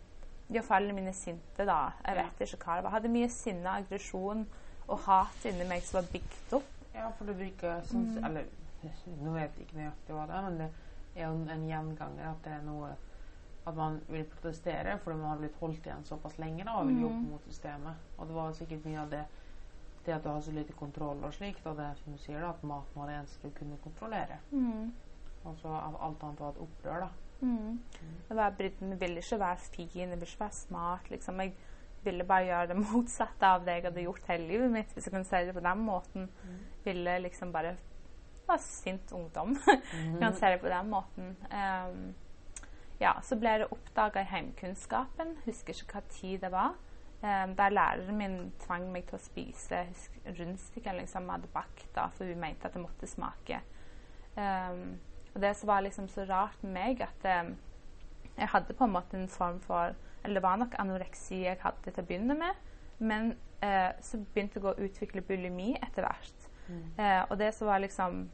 gjøre 0.52 0.66
foreldrene 0.66 1.00
mine 1.00 1.14
sinte, 1.16 1.64
da. 1.66 1.94
Jeg 2.06 2.18
vet 2.20 2.44
ikke 2.46 2.66
hva 2.66 2.78
det 2.78 2.84
var. 2.86 2.94
Hadde 2.98 3.12
mye 3.12 3.30
sinne, 3.32 3.78
aggresjon 3.80 4.44
og 4.88 4.98
hat 5.06 5.46
inni 5.48 5.66
meg 5.68 5.84
som 5.86 6.00
var 6.00 6.10
bygd 6.12 6.56
opp. 6.58 6.68
Ja, 6.92 7.08
for 7.16 7.24
du 7.28 7.32
bruker 7.32 7.80
sånn 7.88 8.10
mm. 8.12 8.24
Eller 8.28 8.48
nå 9.22 9.34
vet 9.36 9.56
jeg 9.56 9.66
ikke 9.66 9.78
nøyaktig 9.78 10.16
hva 10.16 10.26
det 10.28 10.36
er, 10.36 10.48
men 10.48 10.60
det 10.60 10.68
er 11.14 11.26
jo 11.28 11.54
en 11.54 11.66
gjenganger 11.68 12.28
at 12.30 12.44
det 12.44 12.52
er 12.56 12.66
noe 12.66 12.92
at 13.62 13.76
man 13.78 14.00
vil 14.08 14.24
protestere 14.26 14.96
fordi 14.98 15.20
man 15.20 15.30
har 15.30 15.42
blitt 15.42 15.60
holdt 15.60 15.86
igjen 15.86 16.04
såpass 16.04 16.38
lenge 16.42 16.64
da, 16.66 16.74
og 16.80 16.88
vil 16.88 17.04
jobbe 17.04 17.20
mm. 17.20 17.30
mot 17.30 17.44
systemet. 17.46 18.08
Og 18.18 18.26
det 18.26 18.34
var 18.34 18.56
sikkert 18.58 18.88
mye 18.88 19.04
av 19.04 19.12
det 19.12 19.22
det 20.06 20.14
at 20.16 20.24
du 20.24 20.28
har 20.28 20.40
så 20.42 20.50
lite 20.50 20.72
kontroll 20.72 21.24
og 21.24 21.34
slikt, 21.34 21.66
og 21.66 21.76
det 21.78 21.88
som 22.00 22.14
du 22.14 22.18
sier, 22.18 22.40
da, 22.42 22.50
at 22.50 22.62
maten 22.66 22.98
var 22.98 23.10
det 23.10 23.18
eneste 23.20 23.48
du 23.48 23.54
kunne 23.58 23.78
kontrollere. 23.84 24.38
Mm. 24.50 24.88
Og 25.44 25.58
så 25.60 25.74
alt 25.74 26.24
annet 26.24 26.40
var 26.40 26.54
et 26.54 26.64
opprør, 26.64 27.04
da. 27.04 27.08
Mm. 27.40 27.52
mm. 27.58 28.16
Jeg, 28.28 28.36
var, 28.36 28.56
jeg 28.58 28.98
ville 29.00 29.22
ikke 29.22 29.38
være 29.38 29.56
fin, 29.58 29.88
jeg 29.94 30.10
ville 30.10 30.26
ikke 30.26 30.40
være 30.40 30.58
smart. 30.58 31.10
liksom. 31.10 31.40
Jeg 31.40 31.54
ville 32.02 32.24
bare 32.24 32.44
gjøre 32.44 32.66
det 32.72 32.76
motsatte 32.88 33.46
av 33.46 33.64
det 33.66 33.78
jeg 33.78 33.86
hadde 33.88 34.06
gjort 34.08 34.28
hele 34.28 34.46
livet 34.50 34.74
mitt, 34.74 34.92
hvis 34.92 35.06
jeg 35.06 35.14
kunne 35.14 35.30
si 35.30 35.46
det 35.46 35.54
på 35.54 35.66
den 35.68 35.86
måten. 35.86 36.28
Mm. 36.42 36.60
Ville 36.84 37.18
liksom 37.28 37.52
bare 37.52 37.76
være 38.48 38.62
sint 38.64 39.12
ungdom, 39.12 39.56
mm. 39.94 40.18
kan 40.20 40.36
se 40.36 40.52
det 40.54 40.60
på 40.62 40.70
den 40.72 40.90
måten. 40.92 41.36
Um, 41.50 42.14
ja, 43.00 43.16
så 43.22 43.36
ble 43.40 43.56
det 43.62 43.70
oppdaga 43.74 44.22
i 44.22 44.30
heimkunnskapen. 44.30 45.36
Husker 45.46 45.74
ikke 45.74 45.98
hva 45.98 46.02
tid 46.14 46.42
det 46.44 46.52
var. 46.54 46.76
Um, 47.22 47.54
der 47.58 47.74
læreren 47.74 48.18
min 48.18 48.36
tvang 48.64 48.88
meg 48.92 49.06
til 49.08 49.18
å 49.18 49.22
spise 49.22 49.84
rundstykker 50.26 50.96
liksom, 50.98 51.30
hadde 51.30 51.50
bakt, 51.54 51.86
da, 51.94 52.08
for 52.16 52.26
hun 52.26 52.40
mente 52.42 52.66
at 52.66 52.74
det 52.74 52.82
måtte 52.82 53.10
smake. 53.10 53.62
Um, 54.36 54.98
og 55.32 55.42
det 55.42 55.54
som 55.56 55.70
var 55.70 55.84
liksom 55.84 56.08
så 56.12 56.26
rart 56.28 56.62
med 56.62 56.74
meg, 56.74 57.04
at 57.06 57.28
um, 57.46 57.54
jeg 58.36 58.50
hadde 58.54 58.74
på 58.74 58.88
en 58.88 58.96
måte 58.96 59.18
en 59.18 59.30
form 59.30 59.60
for 59.62 59.94
eller 60.22 60.38
det 60.38 60.42
var 60.42 60.56
nok 60.56 60.74
anoreksi 60.78 61.42
jeg 61.42 61.58
hadde 61.62 61.90
til 61.90 62.02
å 62.02 62.06
begynne 62.06 62.36
med. 62.38 62.58
Men 63.02 63.32
uh, 63.64 63.90
så 64.02 64.20
begynte 64.22 64.60
jeg 64.60 64.68
å 64.70 64.86
utvikle 64.86 65.24
bulimi 65.26 65.72
etter 65.82 66.06
hvert. 66.06 66.41
Mm. 66.68 66.84
Eh, 66.96 67.22
og 67.28 67.38
det 67.38 67.52
som 67.56 67.68
var 67.68 67.82
liksom 67.82 68.24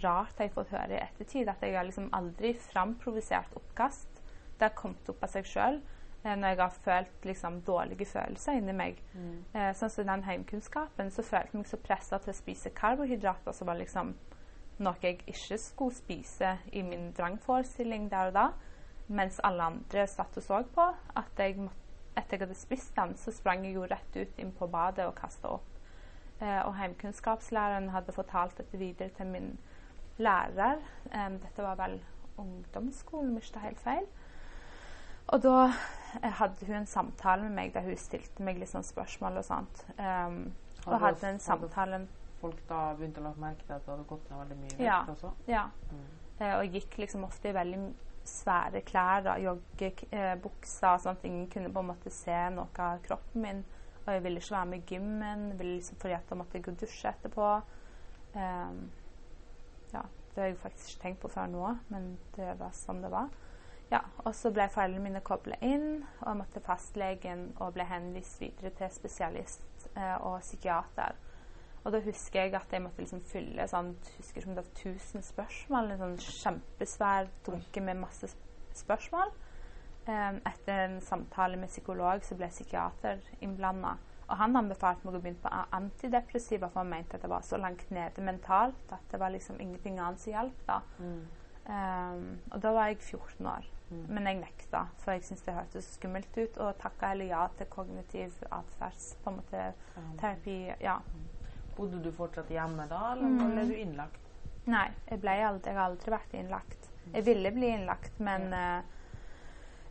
rart 0.00 0.38
har 0.38 0.48
jeg 0.48 0.54
fått 0.54 0.72
høre 0.72 0.96
i 0.96 1.02
ettertid. 1.02 1.48
At 1.48 1.62
jeg 1.64 1.76
har 1.76 1.86
liksom 1.88 2.10
aldri 2.16 2.54
framprovosert 2.70 3.56
oppkast. 3.58 4.22
Det 4.58 4.68
har 4.68 4.76
kommet 4.78 5.08
opp 5.10 5.24
av 5.24 5.32
seg 5.32 5.48
sjøl 5.48 5.78
eh, 5.78 6.34
når 6.34 6.48
jeg 6.48 6.60
har 6.62 6.76
følt 6.86 7.28
liksom, 7.28 7.60
dårlige 7.66 8.08
følelser 8.08 8.60
inni 8.60 8.76
meg. 8.76 9.00
Mm. 9.14 9.38
Eh, 9.52 9.70
sånn 9.78 9.92
som 9.92 10.08
den 10.08 10.26
heimkunnskapen, 10.28 11.10
så 11.10 11.24
følte 11.26 11.56
jeg 11.56 11.62
meg 11.62 11.72
så 11.72 11.80
pressa 11.82 12.20
til 12.22 12.34
å 12.34 12.38
spise 12.38 12.74
karbohydrater 12.76 13.56
som 13.56 13.70
var 13.70 13.80
liksom 13.80 14.14
noe 14.82 14.98
jeg 15.02 15.20
ikke 15.28 15.58
skulle 15.60 15.94
spise 15.94 16.56
i 16.72 16.82
min 16.82 17.10
vrangforestilling 17.16 18.08
der 18.10 18.32
og 18.32 18.38
da. 18.38 18.46
Mens 19.12 19.40
alle 19.44 19.66
andre 19.74 20.06
satt 20.08 20.36
og 20.38 20.44
så 20.46 20.62
på. 20.74 20.88
At 21.18 21.38
jeg 21.38 21.58
måtte, 21.60 21.78
etter 22.12 22.36
jeg 22.36 22.44
hadde 22.44 22.56
spist 22.56 22.96
den, 22.96 23.14
så 23.16 23.32
sprang 23.32 23.62
jeg 23.64 23.76
jo 23.78 23.86
rett 23.88 24.16
ut 24.16 24.40
inn 24.40 24.50
på 24.52 24.68
badet 24.68 25.06
og 25.08 25.14
kasta 25.16 25.54
opp. 25.56 25.71
Eh, 26.42 26.60
og 26.66 26.74
heimkunnskapslæreren 26.74 27.90
hadde 27.94 28.12
fortalt 28.12 28.56
dette 28.58 28.78
videre 28.78 29.08
til 29.16 29.26
min 29.30 29.52
lærer. 30.18 30.80
Dette 31.38 31.62
var 31.62 31.78
vel 31.78 32.00
ungdomsskolen, 32.38 33.32
hvis 33.36 33.50
ikke 33.50 33.60
helt 33.68 33.80
feil. 33.80 34.08
Og 35.32 35.42
da 35.42 35.58
eh, 36.22 36.32
hadde 36.40 36.66
hun 36.66 36.74
en 36.82 36.86
samtale 36.86 37.42
med 37.46 37.54
meg 37.56 37.74
der 37.74 37.86
hun 37.86 37.96
stilte 37.96 38.42
meg 38.44 38.58
litt 38.60 38.72
sånn 38.72 38.84
spørsmål 38.86 39.38
og 39.40 39.46
sånt. 39.46 39.84
Um, 39.98 40.52
og 40.86 40.98
Hadde- 41.00 41.28
en 41.30 41.38
samtale 41.38 42.06
Folk 42.42 42.58
da 42.68 42.88
begynte 42.98 43.20
å 43.20 43.28
la 43.28 43.30
merke 43.38 43.62
til 43.62 43.72
at 43.76 43.84
det 43.86 43.92
hadde 43.92 44.04
gått 44.10 44.30
ned 44.30 44.38
veldig 44.40 44.56
mye 44.58 44.70
vekt 44.72 44.80
Ja. 44.82 44.96
også? 45.12 45.28
Ja. 45.46 45.68
Mm. 45.92 46.06
Eh, 46.40 46.54
og 46.58 46.72
gikk 46.74 46.96
liksom 46.98 47.24
ofte 47.24 47.48
i 47.48 47.54
veldig 47.54 47.94
svære 48.24 48.80
klær, 48.82 49.22
da, 49.22 49.36
joggebukser, 49.38 50.88
eh, 50.88 50.94
og 50.94 51.00
sånt. 51.00 51.24
ingen 51.24 51.46
kunne 51.50 51.72
på 51.72 51.78
en 51.78 51.86
måte 51.86 52.10
se 52.10 52.50
noe 52.50 52.66
av 52.78 52.98
kroppen 53.02 53.42
min. 53.42 53.64
Og 54.06 54.10
jeg 54.14 54.24
ville 54.24 54.40
ikke 54.42 54.54
være 54.56 54.66
med 54.66 54.78
i 54.82 54.86
gymmen 54.94 55.44
liksom, 55.60 55.96
fordi 56.02 56.16
at 56.16 56.28
da 56.30 56.34
måtte 56.38 56.60
gå 56.62 56.72
og 56.74 56.80
dusje 56.80 57.10
etterpå. 57.12 57.48
Um, 58.34 58.80
ja, 59.92 60.02
det 60.34 60.40
har 60.42 60.48
jeg 60.48 60.58
faktisk 60.58 60.90
ikke 60.90 61.02
tenkt 61.02 61.20
på 61.22 61.28
før 61.30 61.46
nå, 61.52 61.74
men 61.92 62.16
det 62.36 62.54
var 62.58 62.72
sånn 62.74 63.02
det 63.04 63.10
var. 63.12 63.28
Ja, 63.92 64.00
og 64.24 64.32
så 64.34 64.48
ble 64.50 64.64
foreldrene 64.72 65.04
mine 65.04 65.20
kobla 65.20 65.58
inn, 65.60 66.00
og 66.22 66.30
jeg 66.30 66.38
måtte 66.38 66.62
fastlegen 66.64 67.50
og 67.60 67.74
ble 67.76 67.84
henvist 67.84 68.40
videre 68.40 68.70
til 68.78 68.88
spesialist 68.94 69.86
eh, 69.92 70.16
og 70.24 70.38
psykiater. 70.40 71.18
Og 71.82 71.92
da 71.92 72.00
husker 72.00 72.44
jeg 72.46 72.54
at 72.56 72.72
jeg 72.72 72.82
måtte 72.84 73.02
liksom 73.02 73.20
fylle 73.28 73.66
sånn, 73.68 73.92
husker 74.16 74.40
ikke 74.40 74.54
det 74.54 74.62
var 74.62 74.70
1000 74.94 75.26
spørsmål. 75.26 75.90
En 75.92 76.02
sånn 76.04 76.18
kjempesvær 76.24 77.28
dunke 77.44 77.82
med 77.84 78.00
masse 78.00 78.30
sp- 78.32 78.48
spørsmål. 78.80 79.34
Um, 80.06 80.40
etter 80.44 80.72
en 80.84 81.00
samtale 81.00 81.56
med 81.56 81.68
psykolog 81.70 82.24
så 82.26 82.34
ble 82.34 82.48
psykiater 82.50 83.20
innblanda. 83.40 83.92
Og 84.28 84.36
han 84.40 84.56
anbefalte 84.56 85.04
meg 85.06 85.14
å 85.14 85.20
begynne 85.22 85.42
på 85.44 85.52
antidepressiva, 85.76 86.68
for 86.72 86.80
han 86.82 86.90
mente 86.90 87.14
at 87.18 87.22
jeg 87.22 87.30
var 87.30 87.44
så 87.46 87.58
langt 87.60 87.90
nede 87.94 88.22
mentalt 88.24 88.92
at 88.96 89.04
det 89.12 89.20
var 89.20 89.30
liksom 89.30 89.60
ingenting 89.60 89.98
annet 90.00 90.18
som 90.20 90.32
hjalp. 90.32 90.64
da. 90.66 90.80
Mm. 90.98 91.22
Um, 91.66 92.24
og 92.50 92.60
da 92.64 92.72
var 92.74 92.88
jeg 92.90 92.98
14 92.98 93.46
år. 93.46 93.68
Mm. 93.92 94.06
Men 94.08 94.26
jeg 94.26 94.38
nekta, 94.40 94.86
for 94.98 95.12
jeg 95.12 95.22
syntes 95.26 95.44
det 95.46 95.54
hørtes 95.54 95.90
skummelt 95.98 96.38
ut. 96.38 96.58
Og 96.64 96.78
takka 96.80 97.12
heller 97.12 97.28
ja 97.30 97.42
til 97.58 97.66
kognitiv 97.70 98.32
atferds 98.50 99.12
på 99.22 99.30
en 99.30 99.36
måte 99.36 99.60
Ja. 99.60 100.02
terapi. 100.18 100.56
Ja. 100.80 100.96
Bodde 101.76 102.02
du 102.02 102.10
fortsatt 102.12 102.48
hjemme 102.50 102.88
da, 102.88 103.12
eller 103.12 103.28
Mm. 103.28 103.52
ble 103.54 103.66
du 103.68 103.74
innlagt? 103.74 104.18
Nei, 104.66 104.88
jeg, 105.10 105.20
ble 105.20 105.30
aldri, 105.30 105.70
jeg 105.70 105.76
har 105.76 105.90
aldri 105.90 106.10
vært 106.10 106.34
innlagt. 106.34 106.88
Jeg 107.12 107.24
ville 107.24 107.50
bli 107.50 107.66
innlagt, 107.76 108.18
men 108.20 108.52
eh, 108.52 108.82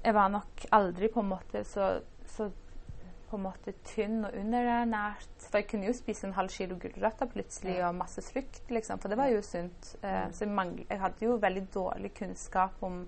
jeg 0.03 0.13
var 0.13 0.29
nok 0.33 0.65
aldri 0.71 1.07
på 1.13 1.19
en 1.19 1.29
måte 1.29 1.63
så, 1.67 2.01
så 2.25 2.49
på 3.29 3.37
en 3.37 3.43
måte 3.45 3.71
tynn 3.87 4.25
og 4.27 4.33
underernært. 4.35 5.27
For 5.47 5.57
jeg 5.61 5.67
kunne 5.71 5.87
jo 5.87 5.93
spise 5.95 6.27
en 6.27 6.33
halv 6.35 6.49
kilo 6.51 6.75
gulrøtter 6.75 7.29
plutselig 7.31 7.77
Ja. 7.77 7.87
og 7.87 7.95
masse 7.95 8.21
frukt, 8.21 8.61
liksom, 8.69 8.99
for 8.99 9.07
det 9.09 9.17
var 9.17 9.27
jo 9.31 9.41
sunt. 9.41 9.95
Uh, 10.03 10.09
Mm. 10.25 10.33
så 10.33 10.45
jeg, 10.45 10.85
jeg 10.89 10.99
hadde 10.99 11.25
jo 11.25 11.35
veldig 11.37 11.67
dårlig 11.73 12.13
kunnskap 12.13 12.71
om 12.83 13.05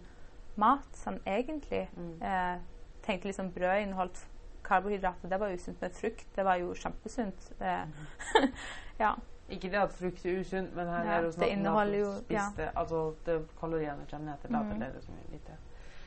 mat, 0.55 0.87
sånn 0.95 1.19
egentlig. 1.27 1.89
Mm. 1.97 2.21
Uh, 2.21 2.61
tenkte 3.03 3.27
liksom 3.27 3.51
brød 3.51 3.81
inneholdt 3.83 4.27
karbohydrater, 4.63 5.27
det 5.29 5.39
var 5.39 5.51
usunt, 5.51 5.81
men 5.81 5.91
frukt, 5.91 6.27
det 6.35 6.45
var 6.45 6.55
jo 6.55 6.73
kjempesunt. 6.73 7.49
Eh, 7.59 7.83
ja. 9.03 9.09
Ikke 9.49 9.67
det 9.69 9.75
at 9.81 9.91
frukt 9.91 10.23
er 10.25 10.39
usunt, 10.39 10.71
men 10.75 10.87
her 10.87 11.03
Ja, 11.03 11.11
er 11.17 11.21
det 11.21 11.25
jo 11.27 11.31
snakk 11.35 11.49
om 11.49 11.57
inneholder 11.57 11.99
at 12.07 12.15
du 12.15 12.21
spiste 12.23 12.69
Altså, 12.79 13.01
det 13.25 13.35
kaloriene 13.59 14.05
kommer 14.09 14.31
ned 14.31 14.37
til 14.41 14.51
Mm. 14.53 15.57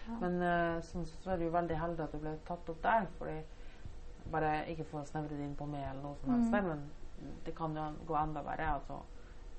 Det 0.07 0.15
det. 0.15 0.15
Ja. 0.15 0.29
Men 0.29 0.77
uh, 0.77 0.83
sånn, 0.83 1.07
så 1.07 1.31
er 1.35 1.37
du 1.39 1.45
jo 1.45 1.51
veldig 1.55 1.79
heldig 1.81 2.05
at 2.05 2.13
du 2.13 2.19
ble 2.23 2.37
tatt 2.47 2.73
opp 2.73 2.83
der, 2.83 3.07
fordi 3.19 3.43
Bare 4.27 4.65
ikke 4.67 4.85
for 4.91 5.05
å 5.05 5.07
snevre 5.07 5.37
det 5.39 5.45
inn 5.47 5.53
på 5.55 5.69
meg 5.71 5.85
eller 5.87 6.03
noe 6.03 6.17
som 6.19 6.33
helst 6.33 6.51
Mm. 6.51 6.65
men 6.67 6.81
det 7.45 7.53
kan 7.55 7.77
jo 7.77 7.85
gå 8.09 8.17
enda 8.19 8.43
verre. 8.43 8.73
Altså, 8.75 8.97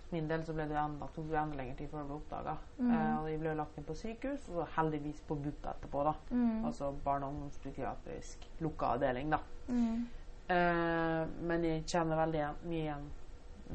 for 0.10 0.16
min 0.16 0.28
del 0.28 0.44
så 0.44 0.54
ble 0.54 0.66
det 0.68 0.76
enda, 0.76 1.08
tok 1.16 1.30
det 1.30 1.38
enda 1.40 1.56
lengre 1.56 1.76
tid 1.78 1.88
før 1.90 2.02
det 2.02 2.08
ble 2.10 2.18
oppdaga. 2.18 2.58
Mm. 2.78 2.92
Uh, 2.92 3.22
og 3.22 3.30
jeg 3.30 3.40
ble 3.40 3.54
lagt 3.56 3.78
inn 3.78 3.88
på 3.88 3.96
sykehus, 3.96 4.50
og 4.50 4.56
så 4.58 4.66
heldigvis 4.76 5.22
på 5.22 5.36
BUP 5.40 5.66
etterpå, 5.72 6.04
da. 6.04 6.14
Mm. 6.32 6.66
Altså 6.66 6.92
barne- 7.06 7.26
og 7.26 7.34
ungdomspsykiatrisk 7.38 8.50
lukka 8.60 8.86
avdeling, 8.98 9.32
da. 9.32 9.40
Mm. 9.70 10.06
Eh, 10.50 11.28
men 11.44 11.64
jeg 11.68 11.84
kjenner 11.92 12.22
veldig 12.22 12.44
mye 12.70 12.84
igjen, 12.84 13.08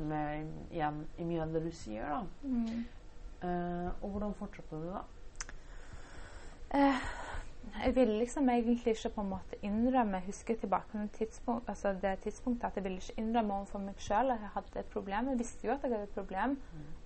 med, 0.09 0.53
igjen 0.73 1.03
i 1.21 1.25
mye 1.29 1.43
av 1.45 1.53
det 1.53 1.65
du 1.67 1.73
sier, 1.77 2.09
da. 2.09 2.21
Mm. 2.49 2.85
Eh, 3.43 3.89
og 4.01 4.15
hvordan 4.15 4.33
fortsatte 4.39 4.79
du 4.81 4.87
da? 4.89 5.03
Eh, 6.75 7.03
jeg 7.85 7.95
ville 7.97 8.19
liksom 8.19 8.49
egentlig 8.49 8.95
ikke 8.97 9.09
på 9.15 9.21
en 9.21 9.29
måte 9.29 9.59
innrømme 9.65 10.17
Jeg 10.17 10.27
husker 10.27 10.57
tilbake 10.57 10.93
til 10.93 11.09
tidspunkt, 11.09 11.69
altså 11.69 11.93
det 12.03 12.19
tidspunktet 12.19 12.65
at 12.65 12.77
jeg 12.77 12.85
ville 12.85 12.99
ikke 12.99 13.21
innrømme 13.21 13.55
overfor 13.55 13.79
meg 13.79 13.95
sjøl 13.99 14.31
at 14.31 14.41
jeg 14.41 14.53
hadde 14.55 14.81
et 14.81 14.93
problem. 14.93 15.29
Jeg 15.29 15.39
visste 15.39 15.67
jo 15.67 15.73
at 15.73 15.83
jeg 15.83 15.91
hadde 15.91 16.03
et 16.03 16.17
problem. 16.17 16.59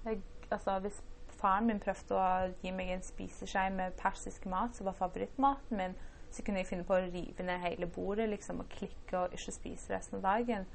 Jeg, 0.05 0.21
altså, 0.51 0.79
hvis 0.79 1.03
faren 1.29 1.67
min 1.67 1.81
prøvde 1.81 2.19
å 2.19 2.27
gi 2.63 2.73
meg 2.75 2.91
en 2.95 3.03
spiseskje 3.05 3.71
med 3.77 3.97
persisk 4.01 4.47
mat, 4.47 4.77
som 4.77 4.89
var 4.89 4.97
favorittmaten 4.99 5.77
min, 5.77 5.97
så 6.31 6.43
kunne 6.43 6.63
jeg 6.63 6.69
finne 6.71 6.85
på 6.85 6.97
å 6.97 7.07
rive 7.07 7.47
ned 7.47 7.63
hele 7.63 7.87
bordet 7.87 8.29
liksom, 8.29 8.61
og 8.61 8.69
klikke 8.73 9.19
og 9.19 9.35
ikke 9.37 9.55
spise 9.55 9.95
resten 9.95 10.19
av 10.19 10.27
dagen. 10.27 10.67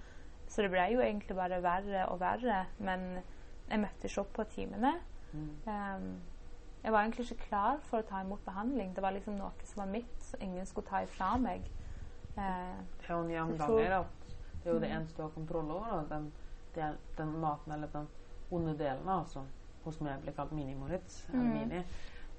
Så 0.48 0.64
det 0.66 0.72
ble 0.74 0.88
jo 0.94 1.04
egentlig 1.04 1.36
bare 1.38 1.62
verre 1.64 2.06
og 2.12 2.20
verre. 2.20 2.66
Men 2.80 3.22
jeg 3.70 3.80
møtte 3.80 4.08
ikke 4.08 4.24
opp 4.24 4.34
på 4.40 4.48
timene. 4.56 4.94
Mm. 5.32 5.52
Ehm, 5.72 6.10
jeg 6.84 6.92
var 6.92 7.02
egentlig 7.04 7.32
ikke 7.32 7.48
klar 7.50 7.78
for 7.82 8.02
å 8.02 8.08
ta 8.08 8.22
imot 8.22 8.44
behandling. 8.46 8.94
Det 8.96 9.02
var 9.04 9.12
liksom 9.12 9.38
noe 9.38 9.52
som 9.64 9.84
var 9.84 9.92
mitt, 9.92 10.22
som 10.24 10.42
ingen 10.42 10.66
skulle 10.66 10.88
ta 10.88 11.02
ifra 11.04 11.38
meg. 11.38 11.62
Eh, 12.38 12.78
Det 12.98 13.10
er 13.10 13.14
jo 13.14 13.20
en 13.24 13.30
gjenganger 13.30 13.92
at 14.00 14.28
det 14.64 14.70
er 14.70 14.74
jo 14.74 14.80
det 14.80 14.90
Mm. 14.90 14.96
eneste 14.98 15.18
du 15.18 15.22
har 15.24 15.30
kontroll 15.30 15.72
over. 15.72 15.86
Da. 15.92 16.04
Den, 16.16 16.32
den, 16.76 16.98
den 17.18 17.40
maten, 17.40 17.72
eller 17.74 17.88
den 17.88 18.08
onde 18.52 18.78
delen, 18.78 19.06
da, 19.06 19.24
som 19.26 19.48
hos 19.86 20.00
meg 20.02 20.22
blir 20.22 20.34
kalt 20.34 20.52
mini-Moritz, 20.52 21.24
eller 21.30 21.44
Mm. 21.44 21.54
mini, 21.70 21.84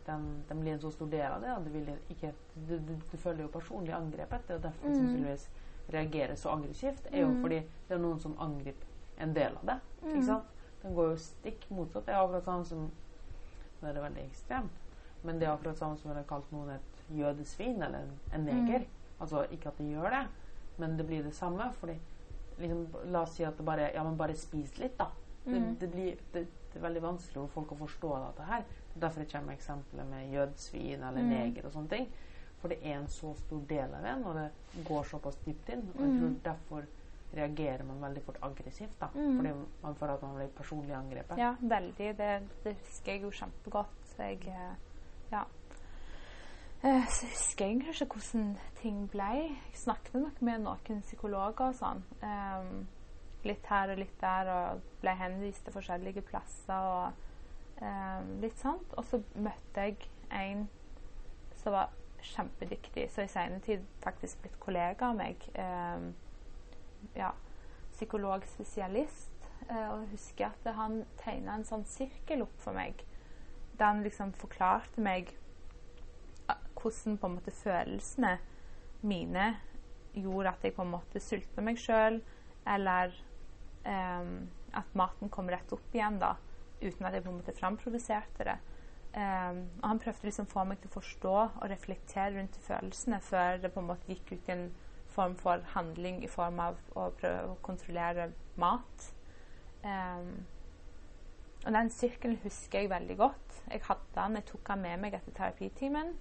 den, 0.07 0.45
den 0.49 0.61
blir 0.61 0.73
en 0.73 0.81
så 0.81 0.91
stor 0.93 1.07
del 1.07 1.33
av 1.33 1.41
det. 1.41 1.51
Og 1.57 1.65
du, 1.65 1.97
ikke, 2.11 2.33
du, 2.69 2.79
du, 2.79 2.95
du 3.13 3.17
føler 3.17 3.43
jo 3.43 3.49
personlig 3.49 3.93
angrepet. 3.95 4.47
Det 4.49 4.55
er 4.57 4.59
derfor 4.71 4.89
Mm. 4.89 4.95
sannsynligvis 4.95 5.49
reagerer 5.93 6.35
så 6.37 6.49
aggressivt. 6.51 7.07
er 7.13 7.21
jo 7.21 7.29
Mm. 7.29 7.41
fordi 7.43 7.61
det 7.89 7.95
er 7.95 7.99
noen 7.99 8.21
som 8.21 8.37
angriper 8.39 8.87
en 9.19 9.35
del 9.35 9.57
av 9.57 9.67
det. 9.67 9.81
Mm. 10.03 10.09
Ikke 10.15 10.25
sant? 10.27 10.45
Den 10.83 10.95
går 10.95 11.11
jo 11.11 11.17
stikk 11.17 11.71
motsatt. 11.71 12.07
Det 12.07 12.15
er 12.15 12.19
akkurat 12.19 12.45
sånn 12.45 12.65
som 12.65 12.91
Er 13.83 13.93
det 13.97 14.03
veldig 14.03 14.25
ekstremt. 14.31 14.71
Men 15.25 15.39
det 15.39 15.47
er 15.49 15.53
akkurat 15.57 15.79
samme 15.79 15.97
som 15.99 16.11
ville 16.11 16.25
kalt 16.29 16.51
noen 16.53 16.71
et 16.71 17.03
jødesvin 17.19 17.83
eller 17.83 17.99
en, 17.99 18.13
en 18.35 18.45
neger. 18.45 18.79
Mm. 18.79 19.21
Altså 19.21 19.45
ikke 19.55 19.69
at 19.69 19.79
de 19.79 19.91
gjør 19.93 20.11
det, 20.11 20.23
men 20.79 20.97
det 20.99 21.07
blir 21.07 21.23
det 21.23 21.35
samme. 21.35 21.73
Fordi 21.79 21.95
liksom, 22.59 22.87
La 23.13 23.23
oss 23.23 23.37
si 23.37 23.45
at 23.45 23.57
det 23.59 23.65
bare 23.67 23.91
Ja, 23.95 24.03
men 24.03 24.17
bare 24.19 24.35
spis 24.37 24.79
litt, 24.79 24.97
da. 24.99 25.07
Det, 25.45 25.61
Mm. 25.61 25.77
det, 25.81 25.89
blir, 25.91 26.17
det, 26.33 26.47
det 26.73 26.77
er 26.79 26.89
veldig 26.89 27.03
vanskelig 27.03 27.35
for 27.35 27.49
folk 27.49 27.73
å 27.73 27.79
forstå 27.87 28.11
dette 28.27 28.43
her. 28.47 28.65
Er 28.95 29.01
derfor 29.01 29.25
kommer 29.33 29.53
eksempelet 29.53 30.07
med 30.07 30.31
jødsvin 30.33 31.03
eller 31.03 31.23
Mm. 31.23 31.29
neger 31.29 31.67
og 31.67 31.73
sånne 31.73 31.89
ting. 31.89 32.09
For 32.61 32.69
det 32.69 32.79
er 32.83 32.99
en 33.01 33.07
så 33.09 33.35
stor 33.35 33.61
del 33.69 33.95
av 33.95 34.05
en, 34.05 34.25
og 34.25 34.35
det 34.37 34.85
går 34.87 35.03
såpass 35.05 35.37
dypt 35.45 35.69
inn. 35.69 35.89
Og 35.97 36.01
jeg 36.01 36.11
Mm. 36.11 36.19
tror 36.21 36.53
derfor 36.53 36.83
reagerer 37.35 37.85
man 37.85 38.03
veldig 38.03 38.23
fort 38.27 38.39
aggressivt. 38.43 39.01
da 39.01 39.09
Mm. 39.15 39.37
Fordi 39.37 39.53
man 39.83 39.95
føler 39.95 40.15
at 40.15 40.23
man 40.23 40.35
blir 40.37 40.49
personlig 40.57 40.95
angrepet. 40.95 41.39
Ja, 41.39 41.55
veldig. 41.61 42.19
Det, 42.19 42.31
det 42.65 42.77
husker 42.77 43.13
jeg 43.13 43.23
jo 43.23 43.31
kjempegodt. 43.31 44.19
Jeg 44.19 44.39
Ja. 45.33 45.43
Eh, 46.85 47.07
Så 47.09 47.27
husker 47.27 47.65
jeg 47.65 47.75
egentlig 47.77 48.01
ikke 48.03 48.17
hvordan 48.17 48.59
ting 48.83 49.11
ble. 49.11 49.23
Jeg 49.23 49.57
snakket 49.75 50.15
nok 50.15 50.43
med 50.43 50.59
noen 50.65 51.03
psykologer 51.03 51.69
og 51.69 51.75
sånn. 51.75 52.03
Um, 52.23 52.87
litt 53.45 53.67
her 53.67 53.91
og 53.91 53.99
litt 53.99 54.21
der, 54.21 54.51
og 54.51 54.81
ble 55.01 55.15
henvist 55.19 55.65
til 55.65 55.73
forskjellige 55.73 56.23
plasser 56.23 56.75
og 56.75 57.13
um, 57.83 58.41
litt 58.41 58.59
sånt. 58.59 58.95
Og 58.97 59.05
så 59.05 59.23
møtte 59.35 59.87
jeg 59.87 59.97
en 60.31 60.69
som 61.63 61.73
var 61.73 61.91
kjempedyktig, 62.23 63.09
så 63.11 63.23
i 63.23 63.31
senere 63.31 63.61
tid 63.61 63.87
faktisk 64.03 64.43
blitt 64.43 64.59
kollega 64.63 65.09
av 65.11 65.17
meg. 65.19 65.43
Ehm, 65.59 66.13
ja, 67.17 67.33
psykologspesialist. 67.93 69.49
Eh, 69.69 69.89
og 69.89 70.05
jeg 70.05 70.13
husker 70.17 70.51
at 70.51 70.71
han 70.77 71.03
tegna 71.23 71.57
en 71.57 71.67
sånn 71.69 71.85
sirkel 71.89 72.45
opp 72.47 72.57
for 72.63 72.77
meg. 72.77 73.05
Der 73.79 73.89
han 73.89 74.05
liksom 74.05 74.35
forklarte 74.37 75.03
meg 75.03 75.35
eh, 76.49 76.65
hvordan 76.79 77.19
på 77.19 77.29
en 77.29 77.37
måte 77.39 77.55
følelsene 77.55 78.37
mine 79.03 79.53
gjorde 80.13 80.53
at 80.53 80.65
jeg 80.67 80.75
på 80.77 80.85
en 80.85 80.93
måte 80.93 81.23
sulta 81.23 81.65
meg 81.65 81.79
sjøl, 81.81 82.21
eller 82.69 83.15
ehm, 83.89 84.35
at 84.77 84.93
maten 84.99 85.33
kom 85.33 85.49
rett 85.51 85.73
opp 85.75 85.95
igjen, 85.97 86.19
da. 86.21 86.37
uten 86.83 87.07
at 87.07 87.15
jeg 87.15 87.25
på 87.25 87.31
en 87.31 87.39
måte 87.39 87.55
framprovoserte 87.57 88.47
det. 88.47 88.59
Um, 89.13 89.59
og 89.83 89.89
han 89.91 89.99
prøvde 90.01 90.25
liksom 90.25 90.47
å 90.49 90.53
få 90.55 90.63
meg 90.65 90.79
til 90.81 90.89
å 90.89 90.95
forstå 90.95 91.33
og 91.37 91.67
reflektere 91.69 92.33
rundt 92.33 92.55
følelsene 92.65 93.19
før 93.21 93.59
det 93.61 93.71
på 93.75 93.83
en 93.83 93.91
måte 93.91 94.09
gikk 94.09 94.31
ut 94.33 94.49
i 94.49 94.55
en 94.55 94.63
form 95.13 95.37
for 95.39 95.63
handling 95.75 96.23
i 96.25 96.31
form 96.31 96.61
av 96.65 96.81
å 96.97 97.11
prøve 97.21 97.53
å 97.53 97.61
kontrollere 97.65 98.31
mat. 98.61 99.09
Um, 99.85 100.35
og 101.63 101.73
den 101.73 101.91
sirkelen 101.95 102.41
husker 102.43 102.83
jeg 102.83 102.91
veldig 102.91 103.17
godt. 103.17 103.63
Jeg 103.71 103.85
hadde 103.87 104.15
den, 104.15 104.37
jeg 104.39 104.49
tok 104.51 104.69
den 104.69 104.83
med 104.83 105.03
meg 105.05 105.15
etter 105.15 105.35
terapitimen. 105.37 106.15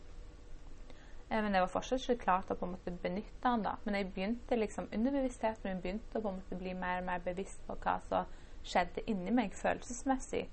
Eh, 1.32 1.44
men 1.44 1.54
jeg 1.54 1.64
var 1.64 1.72
fortsatt 1.72 2.04
ikke 2.04 2.24
klar 2.26 2.46
å 2.46 2.58
på 2.60 2.68
en 2.68 2.76
måte 2.76 2.94
benytte 3.04 3.42
den. 3.44 3.64
da. 3.64 3.76
Men 3.86 3.96
jeg 3.96 4.12
begynte 4.14 4.60
liksom 4.60 4.90
underbevisstheten 4.94 5.70
min 5.70 5.82
begynte 5.82 6.20
å 6.20 6.22
på 6.22 6.30
en 6.30 6.42
måte 6.42 6.60
bli 6.60 6.74
mer 6.74 7.02
og 7.02 7.08
mer 7.08 7.24
bevisst 7.26 7.64
på 7.68 7.78
hva 7.82 7.98
som 8.10 8.38
skjedde 8.64 9.06
inni 9.10 9.34
meg 9.34 9.56
følelsesmessig. 9.58 10.46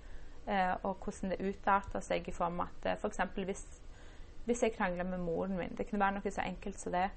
Eh, 0.46 0.74
og 0.82 1.04
hvordan 1.04 1.34
det 1.34 1.42
utarta 1.44 2.00
seg 2.00 2.28
i 2.28 2.32
form 2.32 2.60
av 2.60 2.70
at 2.70 2.92
f.eks. 2.94 3.20
For 3.20 3.44
Hvis, 3.44 3.64
hvis 4.46 4.62
jeg 4.62 4.76
krangla 4.76 5.04
med 5.04 5.20
moren 5.20 5.58
min 5.58 5.74
Det 5.76 5.86
kunne 5.88 6.00
være 6.00 6.16
noe 6.16 6.30
så 6.30 6.46
enkelt 6.46 6.80
som 6.80 6.92
det. 6.92 7.10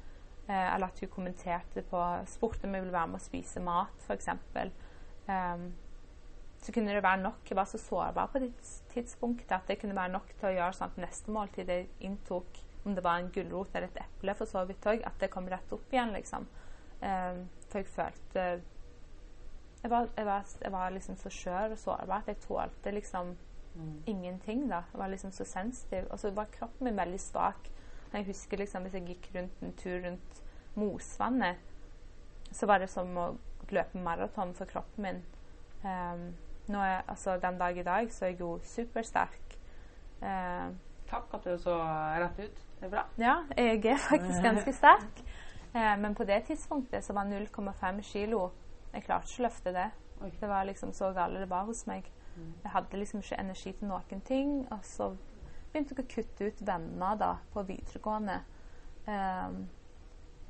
Eh, 0.50 0.74
eller 0.75 0.89
at 0.89 1.00
hun 1.00 1.10
kommenterte 1.10 1.83
på 1.86 2.01
Spurte 2.27 2.67
om 2.67 2.75
jeg 2.75 2.83
ville 2.83 2.95
være 2.95 3.13
med 3.13 3.21
å 3.21 3.24
spise 3.24 3.62
mat, 3.63 4.05
f.eks. 4.07 4.31
Um, 5.27 5.67
så 6.62 6.74
kunne 6.74 6.93
det 6.93 7.03
være 7.03 7.21
nok. 7.21 7.45
Jeg 7.50 7.57
var 7.57 7.69
så 7.69 7.77
sårbar 7.81 8.31
på 8.33 8.41
det 8.41 8.51
tidspunktet 8.93 9.53
at 9.55 9.69
det 9.69 9.79
kunne 9.81 9.95
være 9.98 10.13
nok 10.13 10.33
til 10.39 10.50
å 10.50 10.55
gjøre 10.55 10.75
sånn 10.77 10.91
at 10.91 11.00
neste 11.01 11.33
måltid 11.33 11.69
jeg 11.69 11.88
inntok, 12.05 12.60
om 12.86 12.98
det 12.98 13.03
var 13.05 13.21
en 13.21 13.29
gulrot 13.33 13.75
eller 13.75 13.89
et 13.89 14.01
eple, 14.01 14.36
for 14.38 14.50
så 14.50 14.65
vidt 14.65 14.86
òg, 14.89 15.05
at 15.05 15.17
det 15.21 15.29
kom 15.33 15.50
rett 15.50 15.74
opp 15.74 15.93
igjen, 15.93 16.13
liksom. 16.17 16.48
Um, 17.01 17.48
for 17.69 17.81
jeg 17.81 17.89
følte 17.89 18.43
Jeg 19.81 19.89
var, 19.89 20.10
jeg 20.13 20.25
var, 20.27 20.43
jeg 20.62 20.71
var 20.71 20.91
liksom 20.93 21.15
så 21.17 21.29
skjør 21.33 21.71
og 21.74 21.79
sårbar 21.81 22.19
at 22.21 22.27
jeg 22.29 22.38
tålte 22.43 22.91
liksom 22.93 23.31
mm. 23.74 24.03
ingenting, 24.05 24.67
da. 24.69 24.83
Jeg 24.91 25.00
var 25.00 25.10
liksom 25.10 25.31
så 25.33 25.45
sensitiv. 25.45 26.05
Og 26.10 26.19
så 26.19 26.29
var 26.38 26.51
kroppen 26.53 26.86
min 26.86 26.98
veldig 26.98 27.19
svak. 27.19 27.71
Jeg 28.13 28.27
husker 28.27 28.60
liksom 28.60 28.86
hvis 28.86 28.98
jeg 29.00 29.08
gikk 29.08 29.30
rundt 29.36 29.62
en 29.63 29.75
tur 29.80 30.00
rundt 30.06 30.41
Mosvannet, 30.75 31.60
så 32.51 32.68
var 32.68 32.84
det 32.84 32.89
som 32.91 33.12
å 33.18 33.27
løpe 33.72 34.00
maraton 34.03 34.53
for 34.56 34.68
kroppen 34.68 35.06
min. 35.06 35.22
Um, 35.84 36.32
nå 36.72 36.80
er, 36.84 37.01
altså, 37.08 37.38
den 37.41 37.58
dag 37.60 37.77
i 37.77 37.84
dag 37.84 38.12
så 38.13 38.25
er 38.25 38.34
jeg 38.34 38.39
jo 38.44 38.60
supersterk. 38.63 39.58
Eh, 40.22 40.68
Takk 41.10 41.34
at 41.34 41.46
du 41.46 41.58
så 41.60 41.75
rett 42.22 42.39
ut. 42.39 42.60
Det 42.80 42.86
er 42.86 42.91
bra. 42.94 43.06
Ja, 43.18 43.36
jeg 43.58 43.86
er 43.86 43.98
faktisk 43.98 44.44
ganske 44.44 44.74
sterk. 44.74 45.24
Eh, 45.74 45.98
men 46.00 46.15
på 46.15 46.24
det 46.24 46.44
tidspunktet 46.48 47.03
så 47.03 47.13
var 47.13 47.24
0,5 47.24 48.01
kilo 48.01 48.50
Jeg 48.94 49.03
klarte 49.03 49.27
ikke 49.30 49.41
å 49.41 49.46
løfte 49.48 49.72
det. 49.72 49.89
Oi. 50.22 50.30
Det 50.39 50.50
var 50.50 50.65
liksom 50.68 50.91
så 50.94 51.13
galt 51.15 51.39
det 51.39 51.50
var 51.50 51.65
hos 51.65 51.86
meg. 51.88 52.10
Mm. 52.36 52.53
Jeg 52.63 52.72
hadde 52.72 52.98
liksom 53.00 53.22
ikke 53.24 53.39
energi 53.39 53.72
til 53.72 53.88
noen 53.88 54.22
ting. 54.27 54.50
Og 54.72 54.84
så 54.84 55.13
begynte 55.72 55.96
jeg 55.96 56.04
å 56.04 56.12
kutte 56.16 56.50
ut 56.50 56.66
venner 56.68 57.20
da 57.20 57.32
på 57.54 57.63
videregående. 57.68 58.38
Um, 59.08 59.62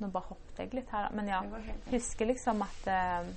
nå 0.02 0.10
bare 0.12 0.32
hoppet 0.32 0.62
jeg 0.62 0.74
litt 0.76 0.92
her, 0.92 1.10
men 1.16 1.30
ja. 1.30 1.40
Husker 1.92 2.28
liksom 2.28 2.62
at 2.64 2.88
um, 2.90 3.32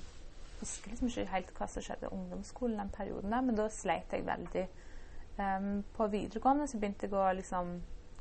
husker 0.60 0.92
liksom 0.92 1.10
ikke 1.10 1.28
helt 1.32 1.52
hva 1.56 1.68
som 1.70 1.84
skjedde 1.84 2.08
i 2.08 2.14
ungdomsskolen 2.16 2.80
den 2.80 2.94
perioden 2.94 3.34
der, 3.34 3.44
men 3.46 3.58
da 3.58 3.68
sleit 3.72 4.12
jeg 4.12 4.26
veldig. 4.26 4.66
Um, 5.36 5.84
på 5.96 6.08
videregående 6.12 6.66
så 6.68 6.80
begynte 6.80 7.06
jeg 7.06 7.16
å 7.16 7.28
liksom 7.36 7.76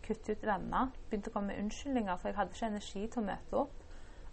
kutte 0.05 0.35
ut 0.35 0.45
venner. 0.45 0.93
Begynte 1.09 1.31
å 1.31 1.35
komme 1.35 1.53
med 1.53 1.63
unnskyldninger, 1.63 2.21
for 2.21 2.29
jeg 2.29 2.39
hadde 2.39 2.55
ikke 2.55 2.71
energi 2.71 3.03
til 3.07 3.23
å 3.23 3.27
møte 3.31 3.61
opp. 3.63 3.83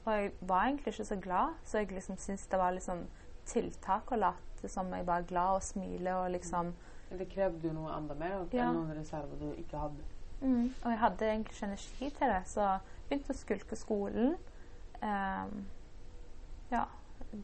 Og 0.03 0.15
jeg 0.17 0.33
var 0.41 0.67
egentlig 0.67 0.93
ikke 0.93 1.09
så 1.09 1.19
glad, 1.23 1.59
så 1.65 1.79
jeg 1.79 1.93
liksom 1.95 2.19
syntes 2.19 2.49
det 2.51 2.59
var 2.59 2.75
liksom 2.75 3.05
tiltak 3.47 4.11
å 4.12 4.19
late 4.19 4.71
som 4.71 4.91
jeg 4.95 5.07
var 5.07 5.25
glad 5.27 5.59
og 5.59 5.65
smile 5.67 6.15
og 6.19 6.35
liksom 6.35 6.73
Det 7.19 7.28
krevde 7.28 7.69
jo 7.69 7.75
noe 7.76 7.92
enda 7.97 8.16
mer 8.16 8.38
og 8.40 8.54
ja. 8.57 8.71
noen 8.73 8.92
reserver 8.97 9.38
du 9.40 9.50
ikke 9.61 9.78
hadde. 9.78 10.04
Mm, 10.40 10.73
og 10.83 10.90
jeg 10.90 10.99
hadde 10.99 11.28
egentlig 11.28 11.54
ikke 11.54 11.67
energi 11.67 12.08
til 12.19 12.32
det, 12.32 12.43
så 12.50 12.69
begynte 13.08 13.34
å 13.34 13.39
skulke 13.39 13.78
skolen. 13.78 14.37
Um, 15.02 15.67
ja, 16.73 16.87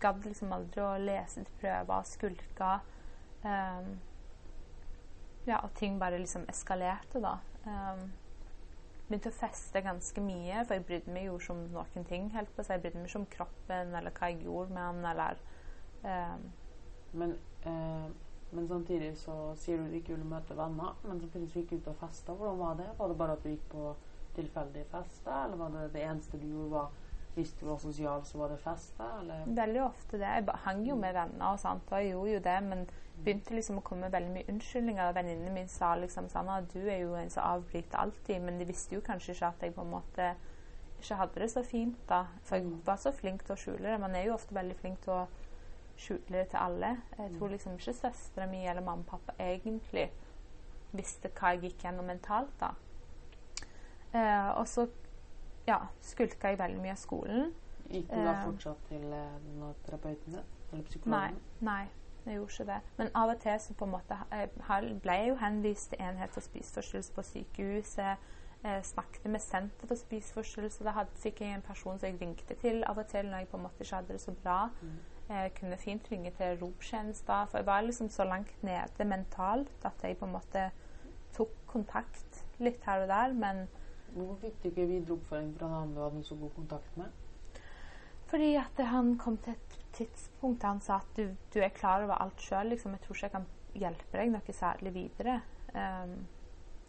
gadd 0.03 0.25
liksom 0.27 0.55
aldri 0.57 0.83
å 0.83 0.95
lese 1.03 1.45
til 1.45 1.61
prøver, 1.61 2.07
skulka. 2.09 2.79
Um, 3.45 3.93
ja, 5.47 5.61
og 5.61 5.71
ting 5.79 5.99
bare 6.01 6.19
liksom 6.19 6.49
eskalerte, 6.51 7.23
da. 7.23 7.37
Um, 7.69 8.09
begynte 9.09 9.31
å 9.33 9.39
feste 9.39 9.83
ganske 9.85 10.23
mye, 10.25 10.65
for 10.65 10.77
jeg 10.77 10.87
brydde 10.89 11.13
meg 11.15 11.29
jo 11.29 11.37
ikke 11.39 11.55
om 11.55 11.67
noen 11.77 12.09
ting. 12.09 12.31
helt 12.35 12.51
på 12.57 12.65
seg. 12.65 12.79
Jeg 12.79 12.87
brydde 12.87 13.03
meg 13.03 13.13
ikke 13.13 13.23
om 13.23 13.29
kroppen 13.37 13.95
eller 14.01 14.17
hva 14.17 14.33
jeg 14.33 14.43
gjorde 14.45 14.75
med 14.75 14.99
den, 14.99 15.07
eller 15.13 15.45
um, 16.03 16.49
men, 17.13 17.39
eh, 17.63 18.11
men, 18.53 18.69
samtidig 18.69 19.11
så 19.21 19.35
sier 19.61 19.81
du 19.81 19.91
du 19.91 19.99
ikke 19.99 20.15
vil 20.17 20.29
møte 20.29 20.57
venner, 20.57 20.95
men 21.05 21.21
samtidig 21.21 21.51
så 21.51 21.61
gikk 21.61 21.71
du 21.71 21.77
ut 21.77 21.91
og 21.93 21.99
festa. 22.01 22.33
Hvordan 22.33 22.59
var 22.59 22.79
det? 22.81 22.89
Var 22.99 23.09
det 23.09 23.19
bare 23.19 23.37
at 23.37 23.45
du 23.45 23.51
gikk 23.51 23.67
på 23.73 23.91
tilfeldige 24.39 24.89
fester, 24.93 25.45
eller 25.45 25.57
var 25.57 25.75
det 25.75 25.93
det 25.93 26.07
eneste 26.07 26.41
du 26.41 26.47
gjorde, 26.47 26.71
var 26.71 26.91
hvis 27.39 27.53
du 27.61 27.67
var 27.67 27.77
sosial, 27.79 28.25
så 28.25 28.39
var 28.39 28.49
det 28.49 28.59
fester? 28.59 29.19
Eller? 29.21 29.45
Veldig 29.47 29.83
ofte 29.83 30.19
det. 30.19 30.27
Jeg 30.27 30.57
hang 30.65 30.87
jo 30.87 30.97
med 30.99 31.15
venner, 31.15 31.53
og, 31.53 31.59
sånt, 31.63 31.93
og 31.93 32.03
jeg 32.03 32.11
gjorde 32.11 32.33
jo 32.33 32.41
det, 32.47 32.57
men 32.67 32.89
begynte 33.25 33.55
liksom 33.55 33.79
å 33.79 33.85
komme 33.87 34.11
veldig 34.13 34.33
mye 34.35 34.49
unnskyldninger. 34.53 35.15
Venninnen 35.15 35.55
min 35.55 35.71
sa 35.71 35.95
liksom 35.99 36.29
Sanna, 36.33 36.61
du 36.73 36.81
er 36.81 37.03
jo 37.05 37.15
en 37.19 37.31
som 37.31 37.47
avbryter 37.47 37.99
alltid, 37.99 38.43
men 38.43 38.59
de 38.59 38.67
visste 38.69 38.99
jo 38.99 39.05
kanskje 39.07 39.35
ikke 39.35 39.53
at 39.53 39.67
jeg 39.67 39.75
på 39.77 39.85
en 39.87 39.93
måte 39.93 40.33
ikke 40.99 41.19
hadde 41.21 41.43
det 41.45 41.51
så 41.53 41.63
fint, 41.63 41.99
da. 42.09 42.25
For 42.43 42.59
jeg 42.59 42.67
mm. 42.67 42.81
var 42.87 42.99
så 42.99 43.13
flink 43.15 43.45
til 43.47 43.55
å 43.55 43.61
skjule 43.61 43.85
det. 43.87 44.01
Man 44.03 44.17
er 44.19 44.27
jo 44.27 44.35
ofte 44.35 44.55
veldig 44.55 44.79
flink 44.81 45.03
til 45.05 45.15
å 45.15 45.27
skjule 45.99 46.39
det 46.39 46.49
til 46.53 46.61
alle. 46.63 46.95
Jeg 47.19 47.35
tror 47.39 47.53
liksom 47.53 47.77
ikke 47.79 47.93
søstera 47.93 48.47
mi 48.47 48.65
eller 48.67 48.85
mamma 48.85 49.03
og 49.03 49.11
pappa 49.11 49.35
egentlig 49.43 50.09
visste 50.97 51.31
hva 51.37 51.53
jeg 51.55 51.67
gikk 51.67 51.85
gjennom 51.85 52.09
mentalt, 52.09 52.55
da. 52.61 52.73
Eh, 54.15 54.51
og 54.57 54.69
så 54.69 54.87
ja, 55.69 55.83
skulka 56.01 56.49
jeg 56.49 56.59
veldig 56.59 56.81
mye 56.81 56.95
av 56.95 57.01
skolen. 57.01 57.53
Gikk 57.89 58.09
du 58.09 58.17
da 58.17 58.33
eh, 58.33 58.45
fortsatt 58.47 58.89
til 58.89 59.05
eh, 59.13 59.69
terapeuten 59.87 60.39
din? 60.39 60.55
Eller 60.73 60.85
psykologen? 60.89 61.37
Nei, 61.61 61.69
nei, 61.69 61.85
jeg 62.25 62.39
gjorde 62.39 62.55
ikke 62.55 62.69
det. 62.71 62.81
Men 62.97 63.13
av 63.15 63.35
og 63.35 63.45
til 63.45 63.61
så 63.61 63.77
på 63.77 63.89
en 63.89 63.95
måte 63.97 64.19
ble 65.05 65.21
jeg 65.21 65.31
jo 65.31 65.39
henvist 65.43 65.93
til 65.93 66.05
enhet 66.09 66.35
for 66.35 66.45
spiseforstyrrelser 66.45 67.15
på 67.17 67.27
sykehuset. 67.33 68.27
Jeg 68.65 68.85
snakket 68.85 69.29
med 69.31 69.41
Senter 69.41 69.87
for 69.87 69.97
spiseforstyrrelser. 69.97 70.89
Da 70.89 70.97
hadde, 70.97 71.15
fikk 71.15 71.45
jeg 71.45 71.55
en 71.55 71.63
person 71.63 71.99
som 71.99 72.09
jeg 72.09 72.19
ringte 72.21 72.57
til 72.59 72.83
av 72.89 72.99
og 72.99 73.07
til 73.07 73.29
når 73.29 73.45
jeg 73.45 73.53
på 73.53 73.61
en 73.61 73.63
måte 73.69 73.85
ikke 73.85 74.01
hadde 74.01 74.17
det 74.17 74.25
så 74.25 74.35
bra. 74.43 74.65
Mm. 74.83 74.97
Jeg 75.29 75.53
kunne 75.59 75.77
fint 75.77 76.07
ringe 76.13 76.31
til 76.37 76.59
ROP-tjenester. 76.61 77.47
For 77.51 77.59
jeg 77.59 77.67
var 77.67 77.81
liksom 77.85 78.09
så 78.09 78.25
langt 78.25 78.63
nede 78.65 79.05
mentalt 79.05 79.85
at 79.85 80.03
jeg 80.03 80.17
på 80.17 80.29
en 80.29 80.33
måte 80.33 80.71
tok 81.37 81.53
kontakt 81.69 82.45
litt 82.59 82.85
her 82.89 83.05
og 83.05 83.13
der. 83.13 83.33
men 83.33 83.67
Hvorfor 84.15 84.39
fikk 84.41 84.63
du 84.63 84.69
ikke 84.71 84.87
videre 84.89 85.19
oppføring 85.19 85.51
fra 85.59 85.69
han 85.75 85.93
du 85.95 86.01
hadde 86.01 86.25
så 86.25 86.37
god 86.41 86.55
kontakt 86.57 86.97
med? 86.97 87.13
Fordi 88.29 88.55
at 88.61 88.81
han 88.85 89.19
kom 89.19 89.37
til 89.37 89.53
et 89.53 89.79
tidspunkt 89.93 90.63
der 90.63 90.69
han 90.69 90.81
sa 90.85 90.97
at 91.03 91.13
du, 91.17 91.37
du 91.55 91.61
er 91.61 91.73
klar 91.77 92.05
over 92.05 92.21
alt 92.23 92.41
sjøl. 92.41 92.73
Liksom. 92.73 92.97
Jeg 92.97 93.01
tror 93.01 93.17
ikke 93.17 93.27
jeg 93.27 93.37
kan 93.37 93.47
hjelpe 93.75 94.19
deg 94.19 94.33
noe 94.33 94.57
særlig 94.57 94.95
videre. 94.95 95.41
Um, 95.75 96.19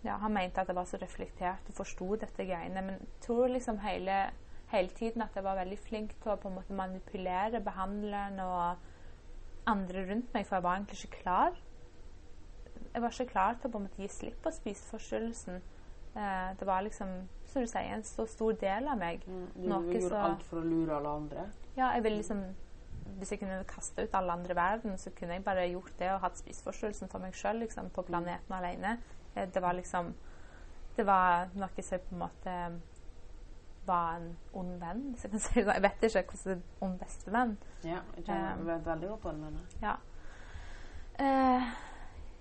ja, 0.04 0.16
han 0.18 0.34
mente 0.34 0.62
at 0.62 0.68
jeg 0.68 0.76
var 0.76 0.88
så 0.88 1.00
reflektert 1.02 1.72
og 1.72 1.76
forsto 1.76 2.16
dette 2.20 2.46
greiene. 2.48 2.82
Men 2.82 3.00
jeg 3.00 3.24
tror 3.26 3.48
liksom 3.52 3.80
hele, 3.84 4.20
hele, 4.72 4.90
tiden 4.98 5.22
at 5.26 5.36
jeg 5.36 5.44
var 5.44 5.58
veldig 5.60 5.80
flink 5.82 6.14
til 6.22 6.34
å 6.34 6.38
på 6.40 6.50
en 6.50 6.60
måte 6.60 6.76
manipulere 6.78 7.62
behandleren 7.64 8.40
og 8.44 9.70
andre 9.70 10.06
rundt 10.10 10.34
meg, 10.34 10.46
for 10.46 10.58
jeg 10.58 10.66
var 10.66 10.78
egentlig 10.78 11.04
ikke 11.04 11.24
klar. 11.24 11.58
Jeg 12.94 13.02
var 13.02 13.14
ikke 13.14 13.32
klar 13.32 13.58
til 13.58 13.70
å 13.70 13.74
på 13.74 13.82
en 13.82 13.86
måte 13.88 14.02
gi 14.02 14.10
slipp 14.14 14.40
på 14.44 14.54
spiseforstyrrelsen. 14.54 15.62
Eh, 16.16 16.48
det 16.60 16.68
var 16.68 16.82
liksom, 16.82 17.12
som 17.46 17.62
du 17.62 17.70
sier, 17.70 17.92
en 17.94 18.04
så 18.04 18.26
stor 18.30 18.58
del 18.62 18.90
av 18.90 18.98
meg. 18.98 19.26
Mm, 19.28 19.46
du 19.56 19.68
gjorde 19.70 20.02
så, 20.08 20.24
alt 20.32 20.48
for 20.48 20.62
å 20.62 20.66
lure 20.66 20.98
alle 20.98 21.14
andre? 21.22 21.46
Ja, 21.78 21.94
jeg 21.96 22.04
ville 22.08 22.24
liksom 22.24 22.50
Hvis 23.20 23.32
jeg 23.34 23.40
kunne 23.42 23.64
kaste 23.68 24.04
ut 24.06 24.14
alle 24.16 24.32
andre 24.32 24.54
i 24.54 24.56
verden, 24.56 24.98
så 25.02 25.10
kunne 25.16 25.34
jeg 25.34 25.44
bare 25.44 25.64
gjort 25.68 25.96
det 25.98 26.12
og 26.14 26.20
hatt 26.22 26.38
spiseforstyrrelsen 26.38 27.10
for 27.10 27.20
meg 27.24 27.34
sjøl 27.36 27.58
liksom, 27.64 27.90
på 27.90 28.04
planeten 28.06 28.54
alene. 28.54 29.00
Eh, 29.34 29.48
det 29.50 29.62
var 29.62 29.74
liksom 29.74 30.14
Det 30.96 31.06
var 31.08 31.50
noe 31.56 31.84
som 31.84 32.04
på 32.06 32.14
en 32.14 32.22
måte 32.22 32.54
var 33.90 34.20
en 34.20 34.32
ond 34.54 34.78
venn, 34.80 35.04
Så 35.18 35.30
jeg 35.32 35.42
si. 35.42 35.60
Jeg 35.60 35.84
vet 35.84 36.08
ikke 36.08 36.24
hvordan 36.32 36.58
en 36.58 36.64
ond 36.86 36.98
bestevenn. 37.02 37.58
Ja, 37.84 38.00
jeg 38.16 38.26
vet 38.28 38.60
um, 38.60 38.66
veldig 38.86 39.10
godt 39.10 39.30
om 39.34 39.44
den. 39.44 39.60
Ja. 39.82 39.98
Uh, 41.20 41.70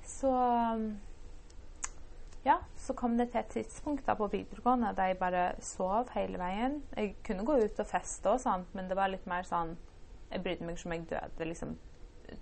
så 0.07 0.33
ja, 2.45 2.57
så 2.77 2.95
kom 2.95 3.19
det 3.19 3.31
til 3.31 3.41
et 3.41 3.51
tidspunkt 3.53 4.07
da 4.07 4.15
på 4.15 4.27
videregående 4.33 4.95
der 4.97 5.11
jeg 5.11 5.19
bare 5.19 5.53
sov 5.61 6.09
hele 6.15 6.39
veien. 6.39 6.83
Jeg 6.97 7.17
kunne 7.27 7.45
gå 7.45 7.59
ut 7.65 7.81
og 7.81 7.87
feste 7.87 8.31
og 8.31 8.41
sånt, 8.41 8.75
men 8.75 8.89
det 8.89 8.97
var 8.97 9.11
litt 9.13 9.27
mer 9.27 9.47
sånn 9.47 9.77
Jeg 10.31 10.43
brydde 10.45 10.65
meg 10.65 10.77
ikke 10.77 10.89
om 10.89 10.93
jeg 10.93 11.05
døde, 11.09 11.45
liksom. 11.49 11.71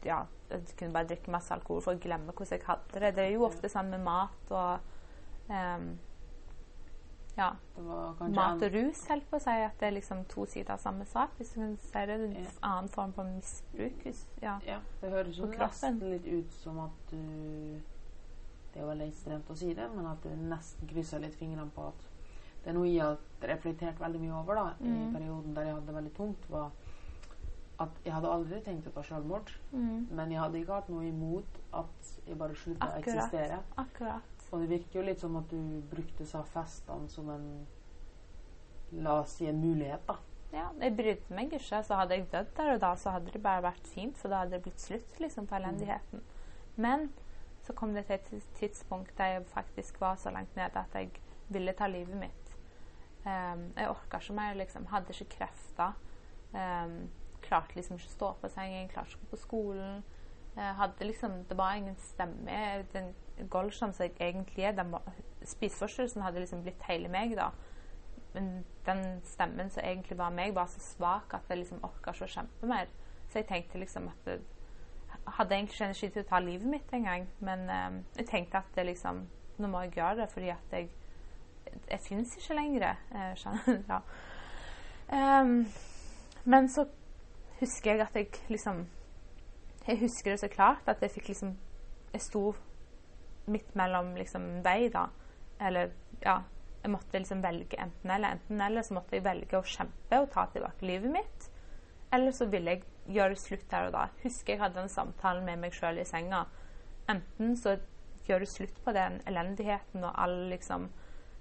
Ja, 0.03 0.25
jeg 0.51 0.63
kunne 0.79 0.93
bare 0.93 1.07
drikke 1.07 1.31
masse 1.31 1.55
alkohol 1.55 1.85
for 1.85 1.95
å 1.95 2.01
glemme 2.03 2.33
hvordan 2.35 2.59
jeg 2.59 2.67
hadde 2.67 3.03
det. 3.03 3.13
Det 3.15 3.25
er 3.25 3.35
jo 3.37 3.45
ofte 3.47 3.71
sånn 3.71 3.93
med 3.93 4.03
mat 4.03 4.51
og 4.51 4.81
um, 5.47 5.85
ja, 7.37 7.51
Det 7.77 7.83
var 7.85 8.29
mat 8.29 8.63
og 8.63 8.73
rus, 8.73 9.07
helt 9.09 9.27
på 9.31 9.37
å 9.37 9.41
si. 9.43 9.51
At 9.51 9.79
det 9.79 9.89
er 9.89 9.93
liksom 10.01 10.25
to 10.29 10.47
sider 10.47 10.73
av 10.73 10.79
samme 10.81 11.05
sak. 11.07 11.31
Hvis 11.39 11.53
du 11.55 11.61
kan 11.61 11.77
si 11.77 11.93
det. 12.07 12.11
En 12.21 12.35
Ja. 12.35 12.51
annen 12.63 12.89
form 12.89 13.13
for 13.13 13.25
misbruk. 13.25 14.07
Ja. 14.43 14.59
Ja, 14.67 14.81
det 15.01 15.11
høres 15.11 15.37
jo 15.37 15.47
nesten 15.47 15.99
litt 16.11 16.27
ut 16.27 16.53
som 16.53 16.79
at 16.81 16.91
du 17.11 17.81
Det 18.73 18.83
er 18.83 18.87
veldig 18.95 19.07
ekstremt 19.09 19.47
å 19.49 19.57
si 19.57 19.73
det, 19.73 19.91
men 19.95 20.05
at 20.07 20.21
du 20.23 20.29
nesten 20.29 20.87
krysser 20.89 21.19
litt 21.21 21.35
fingrene 21.35 21.71
på 21.75 21.87
at 21.89 21.95
Det 22.63 22.71
er 22.71 22.75
noe 22.75 22.87
jeg 22.89 23.01
har 23.01 23.17
reflektert 23.43 23.99
veldig 23.99 24.21
mye 24.21 24.35
over 24.43 24.55
da, 24.55 24.75
i 24.81 24.89
Mm. 24.89 25.13
perioden 25.15 25.55
der 25.55 25.63
jeg 25.65 25.75
hadde 25.75 25.87
det 25.87 25.95
veldig 25.95 26.15
tungt, 26.17 26.51
var 26.51 26.71
at 27.79 27.89
jeg 28.05 28.13
hadde 28.13 28.29
aldri 28.29 28.61
tenkt 28.65 28.87
å 28.89 28.93
ta 28.93 29.03
selvmord, 29.03 29.51
Mm. 29.73 30.07
men 30.11 30.31
jeg 30.31 30.41
hadde 30.41 30.55
ikke 30.61 30.75
hatt 30.75 30.89
noe 30.89 31.05
imot 31.05 31.45
at 31.73 32.19
jeg 32.27 32.37
bare 32.39 32.55
slutta 32.55 32.87
å 32.87 32.99
eksistere. 32.99 33.63
Akkurat. 33.79 34.23
Og 34.57 34.63
det 34.63 34.71
virker 34.71 35.01
jo 35.01 35.05
litt 35.05 35.21
som 35.21 35.37
at 35.37 35.51
du 35.53 35.83
brukte 35.91 36.25
seg 36.25 36.47
festene 36.49 37.13
som 37.13 37.29
en 37.35 37.51
La 38.95 39.17
oss 39.19 39.33
si 39.35 39.49
en 39.51 39.59
mulighet, 39.59 40.05
da. 40.07 40.15
Ja, 40.55 40.69
jeg 40.79 40.95
brydde 40.97 41.35
meg 41.35 41.51
ikke. 41.53 41.81
Så 41.85 41.99
hadde 41.99 42.15
jeg 42.15 42.29
dødd 42.31 42.53
der 42.57 42.73
og 42.77 42.81
da, 42.81 42.93
så 42.97 43.13
hadde 43.17 43.33
det 43.35 43.43
bare 43.43 43.65
vært 43.67 43.89
fint, 43.91 44.15
for 44.17 44.31
da 44.31 44.45
hadde 44.45 44.55
det 44.55 44.63
blitt 44.63 44.81
slutt 44.81 45.19
liksom, 45.21 45.49
på 45.51 45.59
elendigheten. 45.59 46.23
Men 46.79 47.09
så 47.67 47.75
kom 47.75 47.97
det 47.97 48.07
til 48.07 48.21
et 48.39 48.49
tidspunkt 48.61 49.19
der 49.19 49.35
jeg 49.35 49.47
faktisk 49.51 50.01
var 50.01 50.17
så 50.23 50.31
langt 50.31 50.55
nede 50.57 50.79
at 50.79 50.95
jeg 50.95 51.11
ville 51.51 51.75
ta 51.75 51.91
livet 51.91 52.17
mitt. 52.17 52.57
Um, 53.27 53.73
jeg 53.75 53.91
orka 53.91 54.23
ikke 54.23 54.39
mer, 54.39 54.55
liksom. 54.55 54.87
Hadde 54.87 55.11
ikke 55.11 55.39
krefter. 55.41 55.99
Um, 56.55 57.09
klarte 57.43 57.75
liksom 57.75 57.99
ikke 57.99 58.13
å 58.13 58.15
stå 58.15 58.33
på 58.41 58.51
sengen, 58.55 58.89
klarte 58.89 59.17
ikke 59.17 59.19
å 59.19 59.27
gå 59.27 59.33
på 59.35 59.43
skolen. 59.43 60.03
Uh, 60.55 60.73
hadde 60.79 61.11
liksom, 61.11 61.41
det 61.51 61.59
var 61.59 61.75
ingen 61.75 61.99
stemme. 61.99 62.85
Den 62.95 63.11
Golsham 63.51 63.93
som 63.93 64.05
jeg 64.07 64.15
egentlig 64.21 64.65
er, 64.65 65.01
spiseforstyrrelsen 65.45 66.23
hadde 66.23 66.41
liksom 66.41 66.63
blitt 66.63 66.83
hele 66.89 67.09
meg 67.09 67.37
da. 67.37 67.51
Men 68.35 68.65
den 68.87 69.21
stemmen 69.25 69.71
som 69.71 69.83
egentlig 69.85 70.19
var 70.19 70.31
meg, 70.31 70.55
var 70.55 70.67
så 70.67 70.81
svak 70.81 71.35
at 71.35 71.49
jeg 71.49 71.59
liksom 71.59 71.85
orka 71.85 72.13
ikke 72.13 72.25
å 72.29 72.35
kjempe 72.35 72.67
mer. 72.69 72.87
Så 73.29 73.39
jeg 73.41 73.49
tenkte 73.49 73.79
liksom 73.79 74.09
at 74.09 74.25
det, 74.25 74.41
Hadde 75.27 75.55
egentlig 75.55 75.75
ikke 75.75 75.85
energi 75.85 76.09
til 76.13 76.23
å 76.23 76.29
ta 76.29 76.39
livet 76.39 76.69
mitt 76.71 76.93
engang. 76.95 77.25
Men 77.41 77.63
um, 77.71 77.95
jeg 78.19 78.27
tenkte 78.29 78.59
at 78.61 78.69
det 78.77 78.85
liksom 78.87 79.25
Nå 79.59 79.69
må 79.73 79.81
jeg 79.81 79.95
gjøre 79.97 80.17
det, 80.21 80.27
fordi 80.31 80.49
at 80.53 80.73
jeg 80.73 80.91
Jeg 81.91 82.01
fins 82.01 82.37
ikke 82.37 82.55
lenger. 82.55 82.97
eh, 83.15 83.33
skjønner- 83.35 83.83
ja. 83.89 84.01
Um, 85.41 85.67
men 86.45 86.69
så 86.69 86.85
husker 87.61 87.91
jeg 87.91 88.01
at 88.01 88.15
jeg 88.15 88.29
liksom 88.49 88.87
Jeg 89.89 89.99
husker 90.01 90.31
det 90.31 90.41
så 90.41 90.49
klart 90.49 90.83
at 90.87 91.01
jeg 91.03 91.11
fikk 91.11 91.29
liksom 91.29 91.57
Jeg 92.13 92.21
sto 92.21 92.55
midt 93.51 93.75
mellom 93.79 94.15
liksom 94.19 94.47
vei, 94.65 94.89
da. 94.93 95.09
Eller 95.61 95.95
ja 96.21 96.43
Jeg 96.83 96.93
måtte 96.93 97.19
liksom 97.19 97.41
velge 97.43 97.79
enten 97.83 98.11
eller. 98.11 98.37
Enten 98.37 98.61
eller 98.63 98.83
så 98.87 98.95
måtte 98.95 99.17
jeg 99.17 99.25
velge 99.25 99.59
å 99.59 99.67
kjempe 99.67 100.21
og 100.23 100.29
ta 100.31 100.45
tilbake 100.53 100.87
livet 100.87 101.11
mitt. 101.11 101.49
Eller 102.15 102.31
så 102.31 102.47
ville 102.47 102.77
jeg 102.77 102.85
gjøre 103.17 103.35
det 103.35 103.41
slutt 103.43 103.67
der 103.71 103.89
og 103.89 103.97
da. 103.97 104.05
Husker 104.23 104.55
jeg 104.55 104.63
hadde 104.63 104.85
en 104.85 104.93
samtale 104.93 105.43
med 105.43 105.59
meg 105.65 105.75
sjøl 105.75 105.99
i 105.99 106.07
senga. 106.07 106.45
Enten 107.11 107.57
så 107.59 107.75
gjør 108.27 108.45
du 108.45 108.51
slutt 108.51 108.79
på 108.85 108.95
den 108.95 109.19
elendigheten 109.27 110.05
og 110.05 110.15
all 110.15 110.37
liksom 110.53 110.89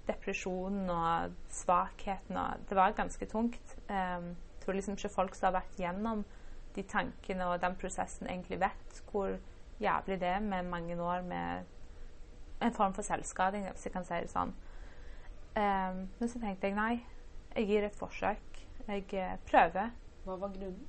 depresjonen 0.06 0.90
og 0.90 1.34
svakheten 1.50 2.38
og 2.38 2.66
Det 2.68 2.76
var 2.78 2.98
ganske 2.98 3.26
tungt. 3.26 3.76
Um, 3.88 4.34
jeg 4.56 4.62
tror 4.64 4.78
liksom 4.78 4.98
ikke 4.98 5.14
folk 5.14 5.34
som 5.34 5.48
har 5.48 5.60
vært 5.60 5.78
gjennom 5.78 6.24
de 6.76 6.82
tankene 6.82 7.46
og 7.46 7.60
den 7.62 7.76
prosessen, 7.80 8.28
egentlig 8.28 8.60
vet 8.60 9.02
hvor 9.10 9.36
jævlig 9.80 10.20
det 10.20 10.28
er 10.28 10.40
med 10.40 10.68
mange 10.68 10.96
år 11.02 11.22
med 11.22 11.64
en 12.62 12.72
form 12.72 12.94
for 12.94 13.02
selvskading, 13.02 13.68
hvis 13.70 13.86
jeg 13.86 13.92
kan 13.92 14.04
si 14.04 14.20
det 14.24 14.32
sånn. 14.32 14.54
Um, 15.56 16.02
men 16.18 16.28
så 16.28 16.40
tenkte 16.40 16.68
jeg 16.68 16.76
nei, 16.76 17.04
jeg 17.56 17.68
gir 17.70 17.86
et 17.86 17.96
forsøk. 17.96 18.62
Jeg 18.86 19.06
uh, 19.12 19.34
prøver. 19.48 19.90
Hva 20.24 20.38
var 20.40 20.54
grunnen? 20.54 20.86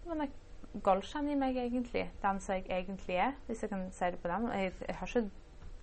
Det 0.00 0.08
var 0.08 0.22
nok 0.22 0.38
Golshan 0.82 1.28
i 1.28 1.34
meg, 1.34 1.56
egentlig. 1.56 2.10
Den 2.22 2.40
som 2.40 2.54
jeg 2.54 2.66
egentlig 2.70 3.16
er, 3.16 3.32
hvis 3.46 3.62
jeg 3.62 3.70
kan 3.72 3.88
si 3.92 4.04
det 4.04 4.20
på 4.22 4.28
den. 4.28 4.48
Jeg, 4.54 4.72
jeg 4.88 4.96
har 4.96 5.06
ikke 5.06 5.30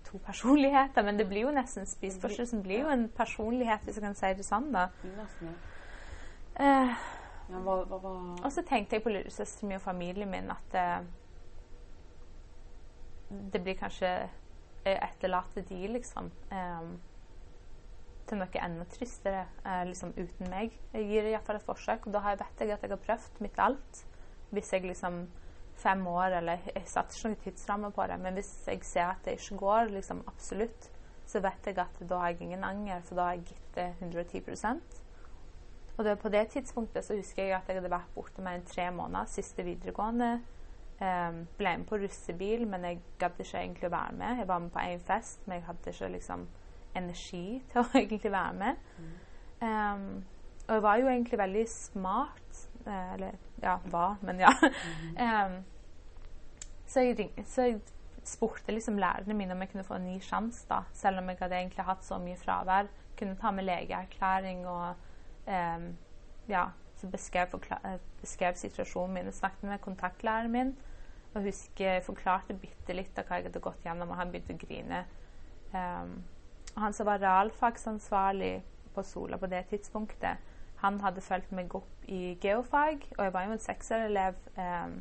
to 0.04 0.18
personligheter, 0.18 1.02
men 1.02 1.18
det 1.18 1.28
blir 1.28 1.40
jo 1.40 1.50
nesten 1.52 1.86
spiseforstyrrelsen 1.86 2.62
blir 2.62 2.86
jo 2.86 2.88
en 2.88 3.08
personlighet, 3.08 3.84
hvis 3.84 3.96
jeg 3.96 4.06
kan 4.06 4.16
si 4.16 4.32
det 4.38 4.46
sånn, 4.46 4.70
da. 4.72 4.88
Ja. 5.04 6.96
hva, 7.48 7.74
hva, 7.84 7.98
hva 7.98 8.12
og 8.42 8.52
så 8.52 8.64
tenkte 8.66 8.96
jeg 8.96 9.04
på 9.04 9.12
lillesøsteren 9.12 9.68
min 9.68 9.78
og 9.78 9.84
familien 9.84 10.30
min 10.30 10.50
at 10.50 10.74
uh, 10.74 11.04
det 13.52 13.60
blir 13.62 13.76
kanskje 13.78 14.10
etterlater 14.96 15.66
de, 15.68 15.82
liksom. 15.92 16.32
um, 16.52 16.96
til 18.28 18.40
noe 18.42 18.60
enda 18.60 18.84
tristere 18.92 19.46
uh, 19.64 19.82
liksom 19.88 20.12
uten 20.18 20.50
meg. 20.52 20.74
Jeg 20.92 21.08
gir 21.08 21.24
det 21.24 21.32
iallfall 21.32 21.58
et 21.60 21.66
forsøk, 21.66 22.06
og 22.06 22.14
da 22.14 22.22
har 22.24 22.36
jeg 22.36 22.42
vet 22.42 22.64
jeg 22.64 22.74
at 22.76 22.84
jeg 22.84 22.92
har 22.92 23.04
prøvd 23.06 23.42
mitt 23.44 23.60
alt. 23.64 24.02
Hvis 24.52 24.72
jeg 24.72 24.84
liksom 24.84 25.22
fem 25.78 26.06
år, 26.10 26.38
eller 26.40 26.64
jeg 26.74 26.86
satte 26.90 27.14
ikke 27.14 27.30
noen 27.30 27.42
tidsramme 27.44 27.90
på 27.94 28.06
det, 28.10 28.18
men 28.20 28.38
hvis 28.38 28.52
jeg 28.66 28.84
ser 28.86 29.12
at 29.12 29.20
det 29.24 29.38
ikke 29.38 29.60
går 29.60 29.92
liksom 29.94 30.24
absolutt, 30.26 30.88
så 31.28 31.42
vet 31.44 31.68
jeg 31.68 31.78
at 31.78 32.00
da 32.08 32.22
har 32.22 32.32
jeg 32.32 32.48
ingen 32.48 32.64
anger, 32.64 33.02
for 33.04 33.18
da 33.18 33.28
har 33.28 33.36
jeg 33.36 33.50
gitt 33.52 33.76
det 33.76 33.88
110% 34.00 35.02
Og 35.98 36.04
det, 36.04 36.14
på 36.22 36.30
det 36.32 36.44
tidspunktet 36.54 37.04
så 37.04 37.16
husker 37.18 37.42
jeg 37.44 37.56
at 37.56 37.68
jeg 37.68 37.80
hadde 37.80 37.90
vært 37.92 38.14
borte 38.14 38.42
mer 38.42 38.58
enn 38.58 38.66
tre 38.66 38.86
måneder, 38.94 39.28
siste 39.30 39.64
videregående. 39.66 40.38
Um, 40.98 41.44
ble 41.58 41.76
med 41.78 41.86
på 41.86 41.96
russebil, 42.02 42.64
men 42.66 42.82
jeg 42.82 42.96
gadd 43.20 43.36
ikke 43.38 43.60
egentlig 43.60 43.86
å 43.86 43.92
være 43.92 44.14
med. 44.18 44.40
Jeg 44.40 44.48
var 44.48 44.62
med 44.64 44.72
på 44.74 44.82
én 44.82 45.02
fest, 45.06 45.44
men 45.46 45.60
jeg 45.60 45.66
hadde 45.68 45.92
ikke 45.92 46.08
liksom 46.16 46.40
energi 46.98 47.42
til 47.70 47.84
å 47.84 48.00
egentlig 48.00 48.32
være 48.34 48.56
med. 48.58 48.80
Um, 49.62 50.08
og 50.66 50.72
jeg 50.74 50.82
var 50.82 50.96
jo 50.98 51.12
egentlig 51.12 51.38
veldig 51.38 51.62
smart. 51.70 52.64
eh, 52.86 53.14
eller 53.14 53.38
ja, 53.62 53.76
var, 53.84 54.16
men 54.22 54.40
ja. 54.40 54.50
um, 54.58 55.54
så, 56.90 57.00
jeg 57.00 57.30
så 57.46 57.68
jeg 57.68 57.80
spurte 58.24 58.74
liksom 58.74 58.98
lærerne 58.98 59.34
mine 59.34 59.54
om 59.54 59.62
jeg 59.62 59.70
kunne 59.70 59.86
få 59.86 60.00
en 60.00 60.10
ny 60.10 60.18
sjanse, 60.20 60.66
da. 60.68 60.82
Selv 60.92 61.22
om 61.22 61.30
jeg 61.30 61.38
hadde 61.40 61.62
egentlig 61.62 61.86
hatt 61.86 62.04
så 62.04 62.18
mye 62.18 62.36
fravær. 62.36 62.90
Kunne 63.18 63.38
ta 63.38 63.50
med 63.54 63.70
legeerklæring 63.70 64.66
og 64.66 64.94
ja, 66.48 66.66
så 66.98 67.10
beskrev, 67.10 67.54
eh, 67.78 67.98
beskrev 68.20 68.58
situasjonen 68.58 69.14
min. 69.14 69.30
Jeg 69.30 69.40
snakket 69.40 69.70
med 69.70 69.80
kontaktlæreren 69.84 70.52
min 70.52 70.76
og 71.34 71.44
husker 71.44 71.92
jeg 71.92 72.04
forklarte 72.06 72.56
bitte 72.56 72.94
litt 72.96 73.18
av 73.18 73.28
hva 73.28 73.38
jeg 73.38 73.48
hadde 73.48 73.62
gått 73.62 73.84
gjennom, 73.84 74.10
og 74.10 74.18
han 74.18 74.32
begynte 74.32 74.56
å 74.56 74.62
grine. 74.62 75.02
Um, 75.72 76.14
og 76.74 76.80
han 76.86 76.96
som 76.96 77.08
var 77.08 77.20
realfagsansvarlig 77.22 78.54
på 78.94 79.04
Sola 79.06 79.38
på 79.38 79.50
det 79.50 79.66
tidspunktet, 79.70 80.40
han 80.78 81.00
hadde 81.02 81.22
fulgt 81.24 81.52
meg 81.52 81.74
opp 81.74 82.08
i 82.08 82.38
geofag, 82.40 83.04
og 83.16 83.22
jeg 83.26 83.34
var 83.34 83.46
jo 83.46 83.54
en 83.56 83.62
sekserelev 83.62 84.42
um, 84.56 84.98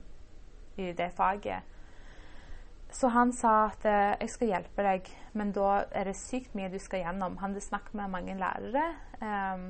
i 0.82 0.92
det 0.98 1.12
faget. 1.16 1.74
Så 2.92 3.10
han 3.12 3.34
sa 3.36 3.66
at 3.68 3.86
eh, 3.86 4.14
jeg 4.22 4.32
skal 4.32 4.52
hjelpe 4.54 4.84
deg, 4.86 5.10
men 5.36 5.50
da 5.52 5.82
er 5.92 6.08
det 6.08 6.16
sykt 6.16 6.54
mye 6.56 6.70
du 6.72 6.78
skal 6.80 7.02
gjennom. 7.02 7.36
Han 7.42 7.52
hadde 7.52 7.66
snakket 7.66 7.98
med 8.00 8.14
mange 8.14 8.38
lærere, 8.40 8.86
um, 9.20 9.66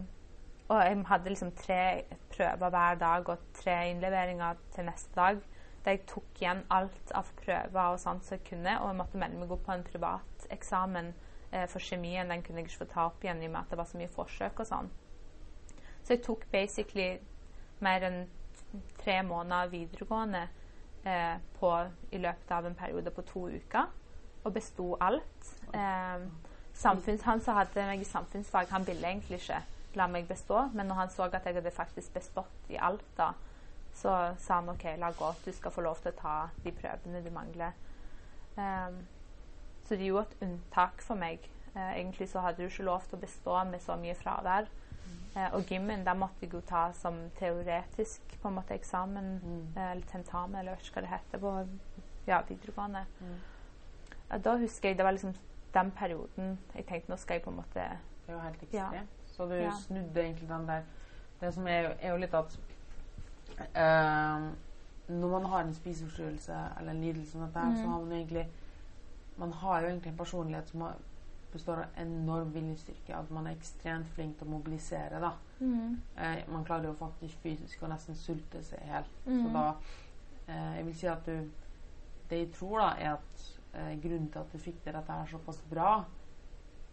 og 0.68 0.82
jeg 0.84 1.04
hadde 1.08 1.32
liksom 1.32 1.52
tre 1.56 2.04
prøver 2.34 2.70
hver 2.70 2.96
dag 3.00 3.30
og 3.30 3.38
tre 3.56 3.76
innleveringer 3.90 4.60
til 4.76 4.86
neste 4.86 5.16
dag. 5.16 5.38
Der 5.86 5.96
jeg 5.96 6.04
tok 6.10 6.42
igjen 6.42 6.66
alt 6.70 7.12
av 7.16 7.30
prøver 7.40 7.94
og 7.94 8.00
sånt 8.00 8.26
som 8.26 8.36
jeg 8.36 8.44
kunne, 8.50 8.74
og 8.82 8.90
jeg 8.90 8.98
måtte 9.00 9.22
melde 9.22 9.40
meg 9.40 9.54
opp 9.56 9.64
på 9.64 9.76
en 9.78 9.86
privat 9.88 10.48
eksamen 10.52 11.14
eh, 11.52 11.68
for 11.72 11.80
kjemien. 11.80 12.28
Den 12.28 12.44
kunne 12.44 12.60
jeg 12.60 12.68
ikke 12.68 12.82
få 12.82 12.90
ta 12.92 13.06
opp 13.08 13.24
igjen 13.24 13.44
i 13.44 13.48
og 13.48 13.54
med 13.54 13.62
at 13.62 13.72
det 13.72 13.80
var 13.80 13.88
så 13.88 14.02
mye 14.02 14.12
forsøk 14.12 14.60
og 14.60 14.68
sånn. 14.68 14.92
Så 16.04 16.16
jeg 16.16 16.24
tok 16.26 16.44
basically 16.52 17.08
mer 17.80 18.04
enn 18.10 18.20
tre 19.00 19.22
måneder 19.24 19.72
videregående 19.72 20.44
eh, 21.08 21.40
på, 21.60 21.72
i 22.12 22.20
løpet 22.20 22.52
av 22.52 22.68
en 22.68 22.76
periode 22.76 23.16
på 23.16 23.24
to 23.32 23.46
uker, 23.56 23.88
og 24.44 24.54
besto 24.54 24.90
alt. 25.00 25.50
Eh, 25.72 26.28
samfunns, 26.76 27.24
han 27.24 27.40
som 27.40 27.56
hadde 27.56 27.88
meg 27.88 28.04
i 28.04 28.12
samfunnsfag, 28.12 28.68
han 28.76 28.88
ville 28.88 29.08
egentlig 29.08 29.40
ikke 29.40 29.64
la 29.98 30.08
meg 30.12 30.28
bestå, 30.30 30.68
men 30.74 30.88
når 30.90 31.02
han 31.02 31.12
så 31.14 31.28
at 31.28 31.46
jeg 31.46 31.58
hadde 31.58 31.74
faktisk 31.74 32.14
bestått 32.14 32.72
i 32.72 32.80
alt, 32.80 33.06
da, 33.18 33.32
så 33.98 34.14
sa 34.38 34.60
han 34.60 34.70
OK, 34.70 34.86
la 35.00 35.12
gå, 35.18 35.34
du 35.46 35.52
skal 35.56 35.74
få 35.74 35.84
lov 35.86 36.02
til 36.04 36.14
å 36.14 36.20
ta 36.20 36.38
de 36.64 36.74
prøvene 36.78 37.24
du 37.26 37.32
mangler. 37.34 37.78
Um, 38.58 39.02
så 39.88 39.96
det 39.96 40.06
er 40.06 40.12
jo 40.12 40.22
et 40.22 40.36
unntak 40.44 41.02
for 41.02 41.18
meg. 41.20 41.46
Uh, 41.74 41.94
egentlig 41.96 42.30
så 42.30 42.44
hadde 42.46 42.62
du 42.62 42.70
ikke 42.70 42.86
lov 42.86 43.08
til 43.08 43.18
å 43.18 43.24
bestå 43.24 43.58
med 43.70 43.82
så 43.82 43.98
mye 44.00 44.16
fravær. 44.18 44.70
Eh, 45.38 45.54
og 45.54 45.70
gymmen, 45.70 46.02
der 46.06 46.18
måtte 46.18 46.42
jeg 46.42 46.54
jo 46.54 46.60
ta 46.66 46.88
som 46.98 47.20
teoretisk 47.38 48.34
på 48.42 48.50
en 48.50 48.56
måte 48.58 48.74
eksamen, 48.74 49.28
Mm. 49.44 49.68
uh, 49.78 49.92
eller 49.92 50.08
tentamen, 50.12 50.56
eller 50.60 50.76
hva 50.94 51.02
det 51.02 51.10
heter 51.10 51.40
på 51.40 51.52
ja, 52.28 52.42
videregående. 52.42 53.06
Mm. 53.20 54.42
Da 54.44 54.58
husker 54.58 54.90
jeg 54.90 54.98
det 54.98 55.06
var 55.06 55.12
liksom 55.12 55.36
den 55.74 55.92
perioden 55.92 56.58
jeg 56.76 56.86
tenkte 56.88 57.12
nå 57.12 57.18
skal 57.22 57.38
jeg 57.38 57.46
på 57.46 57.54
en 57.54 57.60
måte 57.62 57.86
Det 58.26 58.36
var 58.36 58.42
helt 58.42 58.62
helt 58.62 58.74
Ja. 58.74 59.04
Så 59.38 59.46
du 59.50 59.54
Ja. 59.56 59.72
snudde 59.72 60.22
egentlig 60.24 60.50
den 60.50 60.68
der 60.68 60.82
Det 61.42 61.54
som 61.54 61.68
er 61.68 61.94
er 62.02 62.12
jo 62.12 62.18
litt 62.18 62.34
at 62.34 62.58
uh, 63.60 64.48
Når 65.08 65.30
man 65.30 65.46
har 65.46 65.62
en 65.64 65.74
spiseforstyrrelse 65.74 66.56
eller 66.80 66.92
en 66.92 67.02
lidelse 67.02 67.32
som 67.32 67.42
dette, 67.42 67.60
her, 67.60 67.76
så 67.76 67.84
Mm. 67.84 67.90
har 67.92 68.00
man 68.00 68.10
jo 68.10 68.16
egentlig 68.16 68.48
Man 69.38 69.52
har 69.52 69.82
jo 69.82 69.88
egentlig 69.88 70.12
en 70.12 70.18
personlighet 70.18 70.68
som 70.70 70.82
har 70.82 70.96
består 71.52 71.74
av 71.78 71.86
enorm 71.98 72.54
viljestyrke. 72.54 73.16
At 73.16 73.30
man 73.32 73.48
er 73.48 73.52
ekstremt 73.56 74.08
flink 74.08 74.38
til 74.38 74.48
å 74.48 74.50
mobilisere. 74.50 75.20
da. 75.22 75.32
Mm. 75.60 76.02
Uh, 76.18 76.54
man 76.54 76.66
klarer 76.66 76.84
jo 76.86 76.94
faktisk 76.94 77.38
fysisk 77.44 77.84
å 77.84 77.88
nesten 77.88 78.16
sulte 78.16 78.64
seg 78.64 78.80
i 78.82 78.88
hjel. 78.88 79.06
Mm. 79.28 79.44
Så 79.44 79.54
da 79.54 79.70
uh, 80.50 80.76
Jeg 80.78 80.86
vil 80.86 80.96
si 80.96 81.08
at 81.08 81.26
du 81.26 81.50
Det 82.30 82.38
jeg 82.40 82.52
tror, 82.54 82.80
da, 82.80 82.88
er 83.00 83.14
at 83.14 83.60
eh, 83.74 83.96
grunnen 84.02 84.30
til 84.32 84.40
at 84.40 84.52
du 84.54 84.58
fikk 84.58 84.84
til 84.84 84.94
dette 84.94 85.12
her 85.12 85.26
såpass 85.26 85.62
bra 85.70 86.04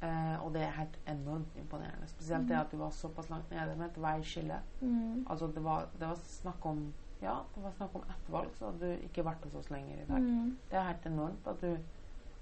eh, 0.01 0.45
Og 0.45 0.53
det 0.55 0.63
er 0.63 0.77
helt 0.79 0.99
enormt 1.07 1.57
imponerende. 1.57 2.09
Spesielt 2.09 2.49
det 2.49 2.59
at 2.59 2.73
du 2.73 2.77
var 2.77 2.91
såpass 2.91 3.31
langt 3.31 3.51
nede 3.51 3.77
med 3.77 3.87
et 3.87 4.03
veiskille. 4.03 4.61
Mm. 4.81 5.27
Altså 5.31 5.47
det 5.47 5.65
var, 5.65 5.89
det 5.99 6.09
var 6.09 6.15
snakk 6.15 6.67
om 6.67 6.93
Ja, 7.23 7.39
det 7.55 7.63
var 7.63 7.73
snakk 7.73 7.95
om 7.95 8.03
ett 8.03 8.31
valg, 8.31 8.51
så 8.59 8.67
hadde 8.67 8.79
du 8.87 9.05
ikke 9.07 9.25
vært 9.25 9.45
hos 9.45 9.55
oss 9.55 9.71
lenger 9.71 10.03
i 10.03 10.07
dag. 10.09 10.21
Mm. 10.21 10.57
Det 10.71 10.77
er 10.77 10.89
helt 10.91 11.07
enormt 11.07 11.47
at 11.47 11.61
du, 11.63 11.79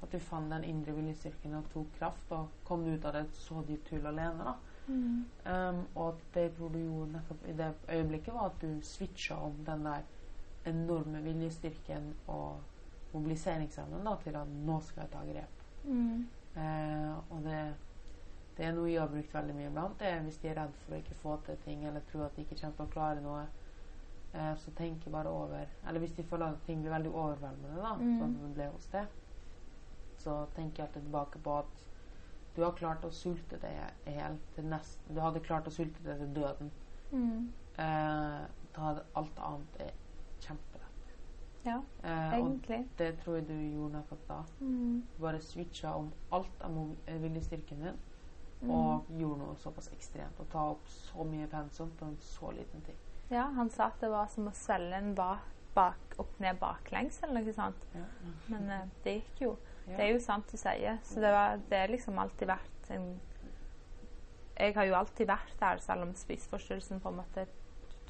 at 0.03 0.13
du 0.13 0.19
fant 0.19 0.51
den 0.51 0.65
indre 0.65 0.93
viljestyrken 0.97 1.55
og 1.55 1.69
tok 1.71 1.93
kraft 1.99 2.33
og 2.35 2.49
kom 2.65 2.83
ut 2.89 3.05
av 3.05 3.13
det 3.15 3.27
så 3.37 3.63
dypt 3.69 3.93
hull 3.93 4.07
alene. 4.11 4.43
da. 4.49 4.55
Mm. 4.87 5.25
Um, 5.47 5.87
og 5.95 6.19
det 6.35 6.49
jeg 6.49 6.55
tror 6.57 6.69
du 6.69 6.79
gjorde 6.79 7.13
nettopp 7.13 7.47
i 7.47 7.53
det 7.53 7.75
øyeblikket, 7.89 8.35
var 8.35 8.51
at 8.51 8.63
du 8.63 8.81
switcha 8.83 9.35
om 9.35 9.65
den 9.67 9.85
der 9.85 10.03
enorme 10.67 11.23
viljestyrken 11.23 12.15
og 12.27 12.61
mobiliseringsevnen 13.13 14.05
da, 14.07 14.17
til 14.23 14.37
at 14.37 14.49
nå 14.49 14.79
skal 14.87 15.05
jeg 15.05 15.13
ta 15.13 15.25
grep. 15.27 15.67
Mm. 15.85 16.29
Eh, 16.57 17.15
og 17.33 17.43
det, 17.47 17.61
det 18.57 18.67
er 18.67 18.75
noe 18.77 18.91
jeg 18.91 19.01
har 19.01 19.09
brukt 19.13 19.35
veldig 19.35 19.55
mye 19.57 19.71
iblant. 19.71 19.99
Det 20.01 20.09
er 20.11 20.23
hvis 20.27 20.39
de 20.43 20.49
er 20.49 20.59
redd 20.61 20.75
for 20.85 20.95
å 20.95 21.01
ikke 21.01 21.15
få 21.23 21.37
til 21.47 21.57
ting 21.65 21.85
eller 21.89 22.05
tror 22.11 22.27
at 22.27 22.37
de 22.37 22.43
ikke 22.45 22.59
kommer 22.61 22.77
til 22.77 22.87
å 22.87 22.93
klare 22.93 23.25
noe. 23.25 23.47
Eh, 24.33 24.55
så 24.57 24.73
tenk 24.77 25.05
bare 25.13 25.29
over 25.29 25.67
Eller 25.87 26.01
hvis 26.01 26.15
de 26.17 26.25
føler 26.25 26.47
at 26.47 26.63
ting 26.67 26.81
blir 26.83 26.93
veldig 26.95 27.13
overveldende, 27.13 27.77
da, 27.83 27.95
Mm. 27.95 28.19
sånn 28.19 28.37
som 28.37 28.49
det 28.49 28.55
ble 28.55 28.69
hos 28.73 28.87
deg, 28.89 29.09
så 30.17 30.47
tenker 30.55 30.83
jeg 30.83 30.89
alltid 30.89 31.03
tilbake 31.03 31.39
på 31.43 31.59
at 31.59 31.87
du 32.55 32.63
har 32.63 32.73
klart 32.77 33.05
å 33.05 33.11
sulte 33.11 33.59
deg 33.59 33.93
i 34.07 34.13
hjel 34.13 34.39
til 34.55 34.65
nesten 34.65 35.15
Du 35.15 35.21
hadde 35.21 35.41
klart 35.41 35.67
å 35.67 35.73
sulte 35.73 36.03
deg 36.05 36.19
til 36.19 36.35
døden. 36.43 36.71
Mm. 37.13 37.53
Eh, 37.79 38.47
alt 39.15 39.39
annet 39.39 39.81
er 39.81 39.93
kjempelett. 40.41 40.72
Ja, 41.65 41.77
Eh, 42.03 42.33
og 42.35 42.39
egentlig. 42.39 42.89
det 42.99 43.19
tror 43.23 43.37
jeg 43.37 43.47
du 43.49 43.55
gjorde 43.55 43.93
nettopp 43.99 44.23
da. 44.29 44.41
Mm. 44.61 45.03
Du 45.17 45.21
bare 45.23 45.41
switcha 45.41 45.95
om 45.95 46.13
alt 46.33 46.63
av 46.67 46.97
eh, 47.07 47.21
viljestyrken 47.23 47.85
din 47.85 48.01
Mm. 48.63 48.71
og 48.71 49.07
gjorde 49.19 49.39
noe 49.41 49.57
såpass 49.59 49.89
ekstremt. 49.93 50.39
Å 50.41 50.45
ta 50.53 50.61
opp 50.71 50.85
så 50.87 51.25
mye 51.27 51.47
pensum 51.51 51.91
på 51.99 52.05
en 52.07 52.17
så 52.21 52.51
liten 52.55 52.81
ting. 52.87 52.95
Ja, 53.31 53.49
han 53.57 53.71
sa 53.71 53.87
at 53.87 54.01
det 54.01 54.11
var 54.11 54.27
som 54.31 54.47
å 54.47 54.53
svelge 54.55 54.95
en 54.95 55.15
bak, 55.15 55.41
bak, 55.75 56.15
opp 56.19 56.39
ned 56.41 56.61
baklengs 56.61 57.23
eller 57.25 57.43
noe 57.43 57.53
sånt. 57.53 57.87
Ja. 57.95 58.05
Men 58.49 58.71
eh, 58.71 58.85
det 59.05 59.15
gikk 59.17 59.41
jo. 59.41 59.57
Ja. 59.89 59.97
Det 59.97 60.05
er 60.05 60.13
jo 60.13 60.21
sant 60.21 60.47
du 60.53 60.57
sier. 60.57 60.99
Så 61.03 61.15
det, 61.21 61.33
var, 61.35 61.57
det 61.71 61.79
er 61.79 61.89
liksom 61.89 62.19
alltid 62.19 62.49
vært 62.49 62.91
en 62.91 63.21
Jeg 64.57 64.75
har 64.77 64.85
jo 64.85 64.95
alltid 64.95 65.27
vært 65.27 65.55
der, 65.61 65.79
selv 65.83 66.03
om 66.03 66.15
spiseforstyrrelsen 66.15 67.01
på 67.01 67.09
en 67.09 67.17
måte 67.17 67.47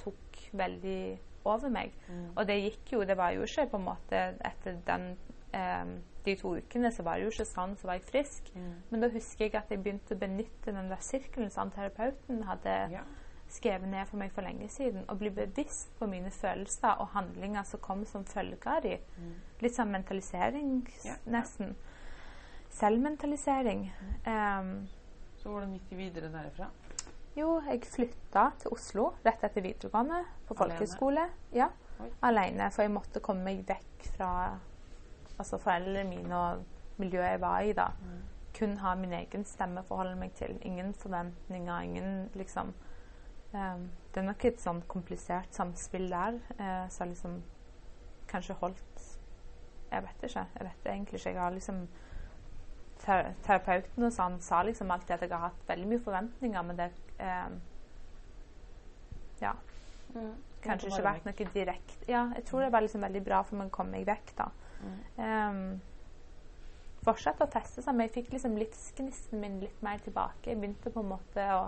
tok 0.03 0.39
veldig 0.53 1.19
over 1.45 1.69
meg. 1.71 1.93
Mm. 2.09 2.25
Og 2.37 2.47
det 2.47 2.63
gikk 2.63 2.93
jo 2.93 3.05
Det 3.05 3.17
var 3.17 3.31
jo 3.31 3.43
ikke 3.43 3.67
på 3.71 3.77
en 3.77 3.85
måte 3.85 4.23
etter 4.45 4.79
den 4.87 5.17
eh, 5.53 5.85
de 6.25 6.37
to 6.39 6.55
ukene 6.57 6.91
så 6.93 7.03
var 7.03 7.17
det 7.19 7.25
jo 7.25 7.31
ikke 7.31 7.45
sånn, 7.51 7.77
så 7.77 7.87
var 7.89 7.95
jeg 7.99 8.05
frisk. 8.07 8.53
Mm. 8.55 8.75
Men 8.91 9.01
da 9.01 9.09
husker 9.11 9.45
jeg 9.49 9.55
at 9.59 9.71
jeg 9.71 9.83
begynte 9.83 10.15
å 10.15 10.19
benytte 10.19 10.73
den 10.73 10.89
der 10.89 11.01
sirkelen 11.03 11.51
som 11.51 11.71
terapeuten 11.71 12.45
hadde 12.47 12.77
Ja. 12.93 13.01
skrevet 13.49 13.89
ned 13.89 14.07
for 14.09 14.17
meg 14.17 14.31
for 14.33 14.43
lenge 14.43 14.69
siden, 14.71 15.05
og 15.09 15.19
bli 15.19 15.31
bevisst 15.31 15.91
på 15.99 16.07
mine 16.07 16.31
følelser 16.31 16.95
og 17.01 17.09
handlinger 17.09 17.65
som 17.65 17.81
kom 17.81 18.05
som 18.07 18.25
følge 18.25 18.57
av 18.67 18.83
de. 18.83 18.99
Mm. 19.19 19.35
Litt 19.61 19.75
sånn 19.75 19.91
mentalisering, 19.91 20.87
Ja. 21.05 21.17
nesten. 21.27 21.75
Selvmentalisering. 22.71 23.91
Um, 24.27 24.89
Så 25.43 25.49
hvordan 25.51 25.73
gikk 25.75 25.89
de 25.91 25.97
videre 25.97 26.29
derifra? 26.33 26.69
Jo, 27.37 27.63
jeg 27.65 27.87
flytta 27.89 28.49
til 28.61 28.75
Oslo 28.75 29.07
rett 29.25 29.45
etter 29.47 29.65
videregående 29.65 30.19
på 30.49 30.57
folkehøyskole. 30.59 31.25
Ja, 31.57 31.71
alene, 32.21 32.69
for 32.75 32.85
jeg 32.85 32.93
måtte 32.93 33.23
komme 33.25 33.47
meg 33.47 33.65
vekk 33.69 34.09
fra 34.17 34.33
altså 35.39 35.59
foreldrene 35.59 36.05
mine 36.09 36.37
og 36.37 37.01
miljøet 37.01 37.31
jeg 37.31 37.41
var 37.41 37.61
i 37.61 37.73
da. 37.77 37.89
Mm. 38.03 38.21
Kun 38.59 38.77
ha 38.83 38.95
min 39.01 39.15
egen 39.17 39.47
stemme 39.49 39.81
å 39.81 39.89
forholde 39.89 40.19
meg 40.21 40.35
til. 40.37 40.59
Ingen 40.69 40.93
forventninger, 40.95 41.81
ingen 41.89 42.29
liksom 42.37 42.75
um, 43.55 43.89
Det 44.13 44.21
er 44.21 44.29
nok 44.29 44.45
et 44.45 44.61
sånn 44.61 44.83
komplisert 44.93 45.57
samspill 45.57 46.11
der 46.13 46.37
uh, 46.59 46.85
som 46.93 47.09
liksom 47.09 47.41
kanskje 48.29 48.57
holdt 48.61 49.09
Jeg 49.91 50.05
vet 50.05 50.29
ikke. 50.29 50.47
Jeg 50.59 50.69
vet 50.69 50.87
egentlig 50.93 51.21
ikke. 51.21 51.31
Jeg 51.31 51.41
har 51.41 51.57
liksom 51.57 51.87
Terapeuten 53.03 54.05
og 54.07 54.13
sånn 54.15 54.37
sa 54.41 54.61
liksom 54.63 54.93
alltid 54.95 55.17
at 55.17 55.25
jeg 55.25 55.33
har 55.33 55.49
hatt 55.49 55.65
veldig 55.67 55.89
mye 55.91 56.03
forventninger, 56.05 56.63
men 56.69 56.77
det 56.79 56.85
um, 57.19 57.61
Ja. 59.43 59.55
Mm. 60.15 60.35
Kanskje 60.63 60.91
ikke 60.91 61.05
vært 61.07 61.25
noe 61.25 61.47
direkte 61.55 62.11
Ja, 62.11 62.27
jeg 62.37 62.45
tror 62.45 62.61
det 62.63 62.73
var 62.75 62.85
liksom 62.85 63.03
veldig 63.03 63.23
bra 63.25 63.41
for 63.47 63.59
meg 63.59 63.71
å 63.71 63.75
komme 63.75 63.97
meg 63.97 64.05
vekk, 64.07 64.35
da. 64.39 64.51
Mm. 64.83 64.99
Um, 65.19 65.81
fortsatte 67.07 67.47
å 67.47 67.51
teste 67.51 67.83
seg, 67.83 67.97
men 67.97 68.07
jeg 68.07 68.15
fikk 68.19 68.35
liksom 68.37 68.59
livsgnisten 68.61 69.43
min 69.43 69.59
litt 69.63 69.81
mer 69.83 70.03
tilbake. 70.05 70.51
Jeg 70.51 70.61
begynte 70.61 70.93
på 70.93 71.03
en 71.03 71.15
måte 71.17 71.47
å 71.57 71.63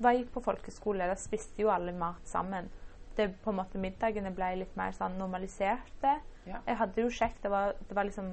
Da 0.00 0.14
jeg 0.14 0.22
gikk 0.22 0.30
på 0.38 0.44
folkeskole, 0.46 1.08
da 1.10 1.16
spiste 1.18 1.60
jo 1.60 1.68
alle 1.68 1.92
mat 1.92 2.24
sammen. 2.24 2.70
Det 3.16 3.26
på 3.44 3.52
en 3.52 3.58
måte 3.58 3.76
Middagene 3.76 4.30
ble 4.32 4.54
litt 4.62 4.76
mer 4.78 4.94
sånn 4.96 5.18
normaliserte. 5.20 6.14
Ja. 6.46 6.62
Jeg 6.64 6.78
hadde 6.80 7.02
jo 7.02 7.10
kjekt. 7.12 7.42
Det 7.42 7.50
var, 7.52 7.74
det 7.88 7.96
var 7.98 8.08
liksom 8.08 8.30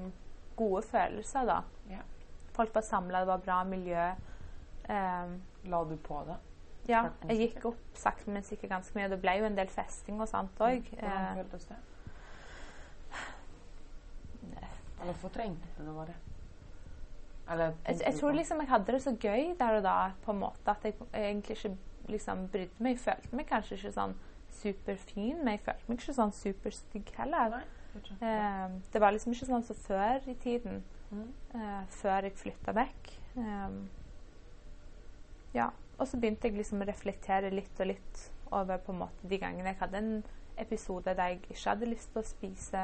gode 0.55 0.85
følelser, 0.87 1.49
da. 1.49 1.57
Ja. 1.91 2.05
Folk 2.55 2.71
var 2.75 2.85
samla, 2.87 3.19
det 3.19 3.27
var 3.27 3.43
bra 3.43 3.57
miljø. 3.67 4.05
Um, 4.87 5.35
La 5.65 5.83
du 5.83 5.95
på 5.97 6.23
det? 6.27 6.37
ja, 6.87 7.09
jeg 7.27 7.37
gikk 7.37 7.65
opp 7.65 7.97
sakte, 7.99 8.29
men 8.31 8.43
sikkert 8.43 8.69
ganske 8.69 8.95
mye. 8.95 9.09
Det 9.09 9.19
ble 9.19 9.33
jo 9.39 9.45
en 9.45 9.55
del 9.57 9.67
festing 9.67 10.21
og 10.21 10.27
sånt 10.27 10.55
òg. 10.63 10.85
Hvordan 10.99 11.35
føltes 11.35 11.65
det? 11.67 11.75
Eller 15.01 15.13
fortrengte 15.13 15.67
du 15.83 15.91
det? 16.05 16.15
Eller 17.51 17.73
Jeg, 17.87 17.99
jeg 18.05 18.13
tror 18.19 18.31
liksom 18.31 18.59
jeg 18.59 18.69
hadde 18.69 18.91
det 18.91 19.01
så 19.03 19.11
gøy 19.19 19.53
der 19.59 19.77
og 19.77 19.83
da, 19.83 19.97
på 20.25 20.31
en 20.31 20.39
måte, 20.39 20.71
at 20.71 20.83
jeg 20.83 20.95
egentlig 21.13 21.57
ikke 21.57 21.77
liksom 22.07 22.47
brydde 22.51 22.83
meg. 22.83 22.97
Jeg 22.97 22.99
følte 23.05 23.35
meg 23.35 23.47
kanskje 23.51 23.77
ikke 23.77 23.91
sånn 23.95 24.15
superfin, 24.57 25.37
men 25.43 25.53
jeg 25.55 25.61
følte 25.67 25.87
meg 25.91 25.99
ikke 26.01 26.15
sånn 26.17 26.33
superstygg 26.35 27.13
heller. 27.19 27.57
Nei. 27.57 27.63
Eh, 28.21 28.75
det 28.93 29.01
var 29.01 29.11
liksom 29.15 29.33
ikke 29.35 29.49
sånn 29.51 29.63
som 29.67 29.75
før 29.87 30.27
i 30.27 30.35
tiden, 30.43 30.83
Mm. 31.11 31.29
eh, 31.55 31.83
før 32.01 32.21
jeg 32.27 32.33
flytta 32.35 32.73
vekk. 32.75 33.11
Eh, 33.37 33.69
ja. 35.57 35.69
Og 35.97 36.07
så 36.07 36.19
begynte 36.21 36.47
jeg 36.47 36.59
liksom 36.59 36.83
å 36.83 36.87
reflektere 36.87 37.49
litt 37.53 37.79
og 37.81 37.89
litt 37.89 38.23
over 38.53 38.77
på 38.79 38.93
en 38.93 39.01
måte 39.01 39.27
de 39.27 39.39
gangene 39.41 39.73
jeg 39.73 39.79
hadde 39.81 39.97
en 40.03 40.11
episode 40.61 41.11
der 41.17 41.33
jeg 41.33 41.41
ikke 41.41 41.57
hadde 41.71 41.89
lyst 41.89 42.13
til 42.13 42.21
å 42.21 42.27
spise 42.27 42.83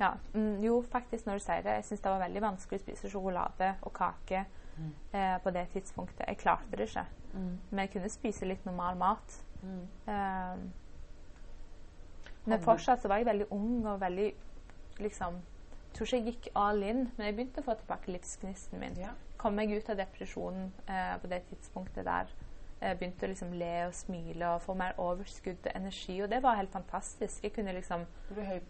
ja, 0.00 0.14
mm, 0.32 0.62
jo, 0.64 0.78
faktisk, 0.88 1.26
når 1.26 1.36
du 1.40 1.44
sier 1.44 1.66
det. 1.66 1.74
Jeg 1.76 1.84
syns 1.90 2.00
det 2.06 2.12
var 2.14 2.22
veldig 2.22 2.42
vanskelig 2.46 2.80
å 2.80 2.84
spise 2.86 3.10
sjokolade 3.12 3.74
og 3.84 3.92
kake 3.98 4.46
Mm. 4.80 4.92
eh, 5.12 5.38
på 5.42 5.50
det 5.50 5.66
tidspunktet. 5.72 6.24
Jeg 6.28 6.38
klarte 6.38 6.76
det 6.76 6.88
ikke. 6.88 7.06
Mm. 7.34 7.58
Men 7.70 7.78
jeg 7.78 7.90
kunne 7.90 8.08
spise 8.08 8.46
litt 8.46 8.64
normal 8.64 8.96
mat. 8.96 9.44
Mm. 9.62 9.82
Eh, 10.06 10.56
men 12.46 12.62
fortsatt 12.64 13.02
så 13.02 13.08
var 13.08 13.20
jeg 13.20 13.26
veldig 13.26 13.46
ung 13.52 13.86
og 13.86 14.00
veldig 14.00 14.34
liksom 14.98 15.34
Jeg 15.90 15.96
tror 15.96 16.06
ikke 16.06 16.16
jeg 16.16 16.34
gikk 16.34 16.48
all 16.54 16.82
in, 16.82 17.00
men 17.16 17.26
jeg 17.26 17.34
begynte 17.34 17.60
å 17.60 17.66
få 17.66 17.74
tilbake 17.74 18.12
livsgnisten 18.12 18.78
min. 18.78 18.94
Ja. 18.96 19.10
Kom 19.40 19.54
meg 19.56 19.70
ut 19.72 19.88
av 19.88 19.96
depresjonen 19.96 20.66
eh, 20.86 21.14
på 21.22 21.28
det 21.32 21.42
tidspunktet 21.48 22.04
der. 22.04 22.28
Jeg 22.80 22.96
begynte 22.98 23.26
å 23.26 23.28
liksom 23.28 23.52
le 23.60 23.70
og 23.86 23.94
smile 23.96 24.48
og 24.54 24.62
få 24.64 24.74
mer 24.76 24.94
overskudd 25.00 25.66
og 25.68 25.72
energi, 25.76 26.14
og 26.24 26.30
det 26.32 26.38
var 26.44 26.56
helt 26.56 26.72
fantastisk. 26.72 27.42
Jeg 27.44 27.52
kunne 27.56 27.72
liksom 27.76 28.06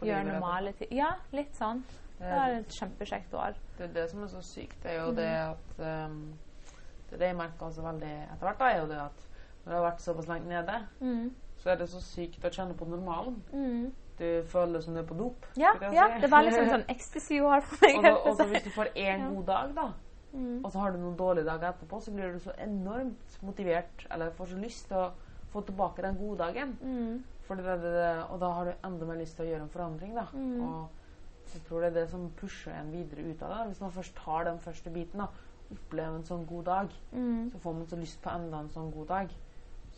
gjøre 0.03 0.25
normale 0.27 0.73
ting. 0.79 0.91
Ja, 0.99 1.13
litt 1.35 1.55
sånn. 1.59 1.83
Det 2.21 2.31
var 2.37 2.53
et 2.59 2.75
kjempekjekt 2.75 3.35
år. 3.39 3.55
Det 3.79 3.87
er 3.89 3.93
det 3.95 4.07
som 4.11 4.23
er 4.27 4.33
så 4.33 4.43
sykt, 4.45 4.83
det 4.83 4.91
er 4.93 4.99
jo 5.05 5.11
Mm. 5.11 5.17
det 5.17 5.29
at 5.37 5.79
um, 6.11 6.39
Det 7.11 7.15
er 7.17 7.19
det 7.19 7.27
jeg 7.33 7.37
merker 7.37 7.67
også 7.67 7.83
veldig 7.83 8.11
etter 8.33 8.47
hvert, 8.47 8.59
da, 8.59 8.65
er 8.71 8.81
jo 8.81 8.87
det 8.91 8.99
at 9.01 9.23
når 9.65 9.73
du 9.73 9.77
har 9.79 9.87
vært 9.91 10.01
såpass 10.05 10.29
langt 10.29 10.47
nede, 10.47 10.77
Mm. 11.01 11.31
så 11.59 11.71
er 11.71 11.77
det 11.81 11.89
så 11.91 12.01
sykt 12.01 12.45
å 12.45 12.51
kjenne 12.51 12.75
på 12.79 12.85
normalen. 12.87 13.43
Mm. 13.53 13.93
Du 14.19 14.43
føler 14.47 14.81
som 14.81 14.95
du 14.95 15.01
er 15.01 15.07
på 15.07 15.17
dop. 15.19 15.47
Ja, 15.57 15.73
ja, 15.93 16.07
si. 16.15 16.21
det 16.21 16.31
var 16.31 16.43
liksom 16.43 16.69
sånn 16.75 16.85
ecstasy-år 16.89 17.61
for 17.63 17.77
meg. 17.87 17.97
og, 17.97 18.03
da, 18.05 18.13
og 18.31 18.37
så 18.37 18.45
hvis 18.47 18.63
du 18.65 18.71
får 18.71 18.93
én 18.95 19.19
Ja. 19.25 19.29
god 19.31 19.47
dag, 19.47 19.75
da, 19.77 19.89
Mm. 20.33 20.65
og 20.65 20.71
så 20.73 20.79
har 20.79 20.93
du 20.93 20.99
noen 20.99 21.17
dårlige 21.19 21.45
dager 21.45 21.73
etterpå, 21.73 22.01
så 22.03 22.13
blir 22.15 22.33
du 22.33 22.39
så 22.39 22.53
enormt 22.59 23.39
motivert, 23.43 24.07
eller 24.11 24.31
får 24.31 24.47
så 24.53 24.57
lyst 24.63 24.87
til 24.89 24.97
å 24.97 25.11
få 25.51 25.63
tilbake 25.67 26.03
den 26.03 26.17
gode 26.19 26.39
dagen. 26.39 26.77
Mm. 26.83 27.25
Det, 27.49 27.57
det, 27.67 27.83
det, 27.83 28.25
og 28.31 28.39
da 28.41 28.51
har 28.55 28.65
du 28.65 28.73
enda 28.87 29.07
mer 29.07 29.17
lyst 29.19 29.35
til 29.37 29.45
å 29.47 29.49
gjøre 29.51 29.63
en 29.63 29.69
forandring, 29.75 30.15
da. 30.15 30.27
Mm. 30.33 30.61
Og 30.63 30.89
jeg 31.53 31.63
tror 31.67 31.81
det 31.81 31.89
er 31.91 31.97
det 32.01 32.11
som 32.13 32.29
pusher 32.39 32.71
en 32.79 32.93
videre 32.93 33.25
ut 33.27 33.43
av 33.43 33.51
det. 33.57 33.67
Hvis 33.73 33.81
man 33.81 33.91
først 33.91 34.15
tar 34.15 34.45
den 34.47 34.59
første 34.63 34.91
biten, 34.95 35.19
da, 35.19 35.27
opplever 35.71 36.15
en 36.21 36.25
sånn 36.25 36.47
god 36.47 36.65
dag, 36.65 36.89
Mm. 37.13 37.51
så 37.51 37.59
får 37.59 37.73
man 37.75 37.87
så 37.87 37.97
lyst 37.99 38.23
på 38.23 38.31
enda 38.31 38.61
en 38.61 38.69
sånn 38.71 38.93
god 38.95 39.07
dag. 39.09 39.29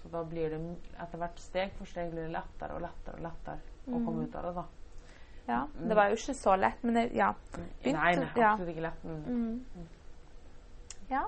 Så 0.01 0.09
da 0.11 0.23
blir 0.25 0.49
det 0.51 0.61
etter 0.99 1.19
hvert 1.19 1.39
steg 1.39 1.73
for 1.77 1.85
steg 1.85 2.11
blir 2.11 2.23
det 2.27 2.33
lettere 2.33 2.75
og 2.75 2.81
lettere 2.81 3.15
og 3.15 3.23
lettere 3.23 3.59
å 3.87 3.99
Mm. 3.99 4.05
komme 4.07 4.25
ut 4.25 4.35
av 4.37 4.43
det, 4.45 4.55
da. 4.55 4.65
Ja, 5.49 5.67
Mm. 5.67 5.89
Det 5.89 5.97
var 5.97 6.09
jo 6.09 6.15
ikke 6.17 6.35
så 6.35 6.57
lett, 6.59 6.83
men 6.85 6.95
det, 6.95 7.13
ja. 7.15 7.35
Begynt, 7.53 7.97
Nei, 8.01 8.15
nei, 8.17 8.25
absolutt 8.35 8.69
ikke 8.77 8.83
lett. 8.83 9.05
Men 9.05 9.23
Mm. 9.27 9.87
Ja. 11.13 11.23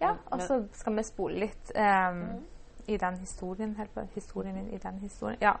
ja. 0.00 0.14
Og 0.32 0.40
så 0.46 0.60
skal 0.78 0.96
vi 0.96 1.02
spole 1.08 1.42
litt 1.46 1.72
um, 1.74 2.22
Mm. 2.22 2.46
i 2.88 2.96
den 2.96 3.18
historien. 3.20 3.76
Historien 4.14 4.54
min 4.54 4.70
i 4.72 4.78
den 4.78 4.98
historien. 5.02 5.38
Ja. 5.42 5.56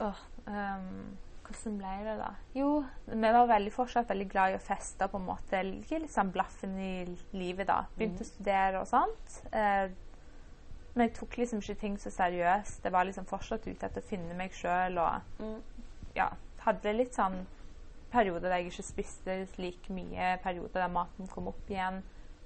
Oh, 0.00 0.16
um, 0.46 1.16
hvordan 1.46 1.74
ble 1.78 1.96
det, 2.06 2.14
da? 2.20 2.30
Jo, 2.56 2.68
vi 3.06 3.32
var 3.34 3.46
veldig, 3.50 3.72
fortsatt 3.74 4.08
veldig 4.08 4.28
glad 4.32 4.52
i 4.54 4.56
å 4.56 4.62
feste. 4.62 5.08
på 5.08 5.18
en 5.20 5.26
måte, 5.26 5.60
litt 5.66 6.10
sånn 6.10 6.30
blaffen 6.32 6.78
i 6.80 6.92
livet, 7.36 7.66
da. 7.68 7.82
Begynte 7.98 8.24
å 8.24 8.28
studere 8.30 8.80
og 8.80 8.86
sånt. 8.88 9.34
Eh, 9.52 9.90
men 10.94 11.08
jeg 11.08 11.14
tok 11.18 11.36
liksom 11.40 11.60
ikke 11.60 11.78
ting 11.80 11.98
så 11.98 12.10
seriøst. 12.12 12.82
Jeg 12.84 12.92
var 12.92 13.04
liksom 13.08 13.24
fortsatt 13.28 13.66
ute 13.66 13.86
etter 13.86 14.00
å 14.00 14.04
finne 14.04 14.34
meg 14.38 14.52
sjøl 14.52 14.98
og 14.98 15.20
Mm. 15.42 15.60
ja, 16.14 16.30
hadde 16.64 16.92
litt 16.96 17.14
sånn 17.14 17.46
perioder 18.12 18.48
der 18.50 18.60
jeg 18.60 18.72
ikke 18.72 18.84
spiste 18.84 19.36
like 19.58 19.92
mye, 19.92 20.36
perioder 20.44 20.84
der 20.84 20.92
maten 20.92 21.30
kom 21.32 21.48
opp 21.50 21.70
igjen 21.72 22.02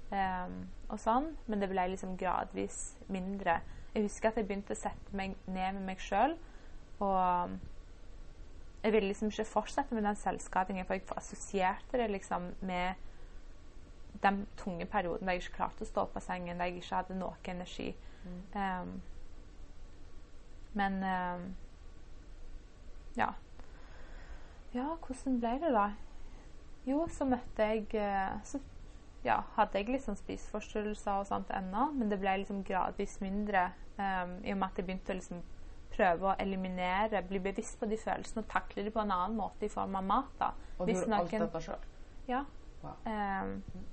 Um, 0.07 0.61
og 0.87 0.99
sånn. 1.03 1.33
Men 1.51 1.59
det 1.59 1.67
ble 1.71 1.83
liksom 1.91 2.15
gradvis 2.19 2.95
mindre. 3.11 3.59
Jeg 3.93 4.05
husker 4.05 4.29
at 4.29 4.37
jeg 4.39 4.47
begynte 4.47 4.75
å 4.75 4.79
sette 4.79 5.15
meg 5.17 5.35
ned 5.49 5.79
med 5.79 5.83
meg 5.89 6.03
sjøl, 6.03 6.37
og 7.03 7.57
jeg 8.83 8.93
ville 8.93 9.09
liksom 9.09 9.31
ikke 9.33 9.47
fortsette 9.49 9.95
med 9.95 10.05
den 10.05 10.19
selvskadingen, 10.19 10.85
for 10.87 10.95
jeg 10.95 11.07
assosierte 11.17 11.99
det 11.99 12.07
liksom 12.13 12.51
med 12.61 13.03
den 14.23 14.45
tunge 14.57 14.85
perioden 14.89 15.27
der 15.27 15.37
jeg 15.37 15.47
ikke 15.47 15.57
klarte 15.59 15.83
å 15.83 15.89
stå 15.89 16.05
av 16.07 16.23
sengen, 16.23 16.57
der 16.57 16.69
jeg 16.69 16.79
ikke 16.79 17.01
hadde 17.01 17.17
noe 17.17 17.51
energi. 17.51 17.89
Mm. 18.23 18.39
Um, 18.55 18.93
men 20.77 21.01
um, 21.03 21.43
ja. 23.17 23.33
Ja, 24.77 24.93
hvordan 25.01 25.39
ble 25.41 25.53
det, 25.63 25.73
da? 25.73 25.87
Jo, 26.87 27.01
så 27.11 27.25
møtte 27.27 27.65
jeg 27.65 27.87
eh, 27.97 28.35
Så 28.45 28.61
ja, 29.25 29.41
hadde 29.57 29.81
jeg 29.81 29.89
liksom 29.91 30.15
spiseforstyrrelser 30.15 31.19
og 31.19 31.27
sånt 31.27 31.49
ennå, 31.51 31.89
men 31.97 32.11
det 32.11 32.19
ble 32.21 32.37
liksom 32.43 32.61
gradvis 32.63 33.17
mindre 33.19 33.71
um, 33.97 34.37
i 34.45 34.53
og 34.53 34.59
med 34.61 34.67
at 34.69 34.79
jeg 34.79 34.87
begynte 34.87 35.11
å 35.11 35.17
liksom 35.17 35.41
prøve 35.91 36.29
å 36.29 36.35
eliminere, 36.39 37.23
bli 37.27 37.41
bevisst 37.43 37.79
på 37.81 37.89
de 37.89 37.97
følelsene 37.99 38.43
og 38.45 38.49
takle 38.51 38.85
de 38.85 38.93
på 38.93 39.01
en 39.01 39.11
annen 39.11 39.35
måte 39.35 39.67
i 39.67 39.71
form 39.73 39.97
av 39.99 40.05
mat. 40.05 40.31
da. 40.39 40.51
Og 40.77 40.87
Hvis 40.87 41.01
gjorde 41.01 41.19
alt 41.19 41.35
dette 41.35 41.63
sjøl? 41.65 41.87
Ja. 42.29 42.43
Wow. 42.83 42.93
Um, 43.09 43.85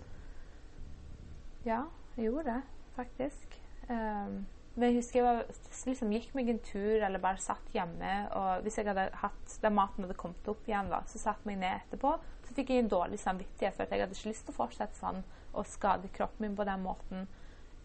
ja, 1.65 1.81
jeg 2.17 2.29
gjorde 2.29 2.45
det, 2.53 2.61
faktisk. 2.99 3.57
Ehm, 3.91 4.45
men 4.75 4.89
jeg 4.89 4.97
husker 4.97 5.21
jeg 5.21 5.27
var, 5.27 5.59
liksom 5.87 6.13
gikk 6.17 6.33
meg 6.35 6.49
en 6.51 6.59
tur 6.67 7.05
eller 7.07 7.23
bare 7.23 7.39
satt 7.39 7.69
hjemme. 7.77 8.15
Og 8.35 8.65
hvis 8.65 8.81
jeg 8.81 8.89
hadde 8.89 9.07
hatt 9.21 9.55
den 9.63 9.77
maten 9.77 10.03
hadde 10.03 10.17
kommet 10.19 10.51
opp 10.51 10.67
igjen, 10.67 10.91
da, 10.91 10.99
så 11.07 11.21
satte 11.23 11.45
jeg 11.45 11.53
meg 11.53 11.61
ned 11.63 11.77
etterpå. 11.85 12.17
Så 12.49 12.57
fikk 12.57 12.73
jeg 12.73 12.83
en 12.83 12.91
dårlig 12.91 13.21
samvittighet, 13.23 13.77
for 13.77 13.87
at 13.87 13.95
jeg 13.95 14.03
hadde 14.03 14.19
ikke 14.19 14.33
lyst 14.33 14.49
til 14.49 14.55
å 14.55 14.59
fortsette 14.59 14.99
sånn 14.99 15.23
og 15.55 15.71
skade 15.71 16.11
kroppen 16.17 16.49
min 16.49 16.59
på 16.59 16.67
den 16.67 16.83
måten. 16.83 17.29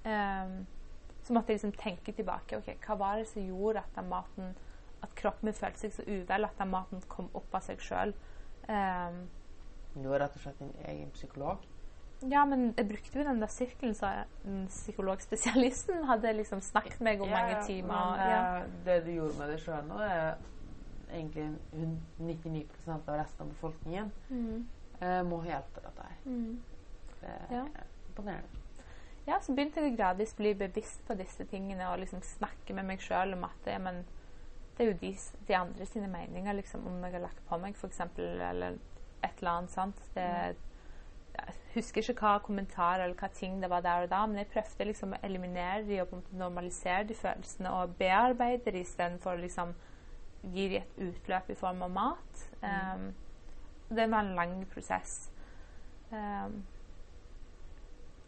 Um, 0.01 0.55
så 1.21 1.35
måtte 1.35 1.53
jeg 1.53 1.59
liksom 1.59 1.77
tenke 1.77 2.15
tilbake. 2.17 2.57
ok, 2.57 2.71
Hva 2.87 2.97
var 2.97 3.21
det 3.21 3.29
som 3.29 3.45
gjorde 3.45 3.85
at 3.85 3.93
den 3.99 4.09
maten 4.09 4.55
at 5.05 5.13
kroppen 5.15 5.51
min 5.51 5.55
følte 5.55 5.83
seg 5.83 5.93
så 5.93 6.07
uvel 6.09 6.47
at 6.47 6.57
den 6.57 6.73
maten 6.73 7.05
kom 7.11 7.29
opp 7.37 7.53
av 7.53 7.67
seg 7.69 7.83
sjøl? 7.85 8.15
Du 9.93 10.07
var 10.09 10.23
rett 10.23 10.35
og 10.37 10.41
slett 10.41 10.57
din 10.61 10.73
egen 10.89 11.13
psykolog? 11.13 11.61
Ja, 12.27 12.41
men 12.45 12.73
jeg 12.77 12.87
brukte 12.89 13.19
jo 13.19 13.23
den 13.23 13.39
der 13.39 13.47
sirkelen 13.47 13.93
så 13.95 14.09
den 14.43 14.65
psykologspesialisten 14.67 16.03
hadde 16.09 16.33
liksom 16.35 16.59
snakket 16.61 16.99
med 16.99 17.13
meg 17.13 17.21
om 17.23 17.29
mange 17.31 17.61
timer. 17.65 18.17
Men 18.17 18.31
ja. 18.31 18.63
det 18.85 18.97
du 19.05 19.11
gjorde 19.13 19.37
med 19.39 19.53
deg 19.53 19.61
sjøl 19.63 19.85
nå, 19.87 19.99
er 20.03 20.35
egentlig 21.13 21.45
99% 22.19 23.07
av 23.09 23.15
resten 23.21 23.41
av 23.45 23.53
befolkningen 23.53 24.11
Mm. 24.29 24.65
eh, 25.01 25.21
må 25.23 25.39
hjelpe 25.45 25.81
dette 25.81 26.03
her. 26.03 26.17
Mm. 26.25 26.59
Det 27.21 27.29
er 27.29 27.55
Ja. 27.55 27.65
imponerende. 28.09 28.47
ja, 29.27 29.39
så 29.39 29.55
begynte 29.55 29.81
jeg 29.81 29.97
gradvis 29.97 30.33
å 30.33 30.37
bli 30.37 30.53
bevisst 30.53 31.05
på 31.07 31.15
disse 31.17 31.45
tingene 31.45 31.87
og 31.91 31.99
liksom 31.99 32.21
snakke 32.21 32.73
med 32.73 32.85
meg 32.85 32.99
sjøl 32.99 33.33
om 33.33 33.43
at 33.43 33.63
det, 33.65 33.79
men 33.81 34.05
det 34.77 34.85
er 34.87 34.91
jo 34.91 34.97
de, 35.01 35.17
de 35.47 35.53
andre 35.55 35.85
sine 35.85 36.07
meninger, 36.07 36.53
liksom, 36.53 36.85
om 36.87 37.03
jeg 37.03 37.11
har 37.13 37.19
lagt 37.21 37.41
på 37.47 37.57
meg, 37.59 37.75
f.eks., 37.75 37.99
eller 38.17 38.77
et 39.23 39.39
eller 39.41 39.51
annet. 39.51 39.71
sant? 39.71 39.95
Det, 40.15 40.55
jeg 41.39 41.83
husker 41.83 42.01
ikke 42.01 42.25
hva 42.25 42.39
kommentarer 42.43 43.05
eller 43.05 43.17
hva 43.19 43.29
ting 43.35 43.59
det 43.61 43.69
var 43.71 43.83
der 43.85 44.05
og 44.05 44.11
da, 44.11 44.23
men 44.25 44.41
jeg 44.41 44.49
prøvde 44.53 44.87
liksom 44.89 45.13
å 45.15 45.21
eliminere 45.25 45.83
de 45.87 45.99
og 46.03 46.15
normalisere 46.31 47.05
de 47.09 47.17
følelsene 47.17 47.71
og 47.75 47.95
bearbeide 47.99 48.73
de 48.73 48.83
istedenfor 48.83 49.37
å 49.37 49.43
liksom 49.43 49.73
gi 50.53 50.67
de 50.71 50.79
et 50.79 50.99
utløp 51.03 51.49
i 51.51 51.57
form 51.59 51.83
av 51.85 51.93
mat. 51.93 52.43
Mm. 52.63 53.05
Um, 53.09 53.95
det 53.95 54.07
var 54.11 54.23
en 54.23 54.35
lang 54.37 54.55
prosess. 54.71 55.31
Um, 56.11 56.61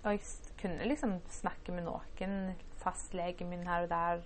og 0.03 0.15
jeg 0.15 0.53
kunne 0.61 0.87
liksom 0.89 1.19
snakke 1.29 1.73
med 1.75 1.85
noen, 1.85 2.55
fastlegen 2.81 3.49
min 3.49 3.67
her 3.69 3.85
og 3.85 3.91
der. 3.91 4.23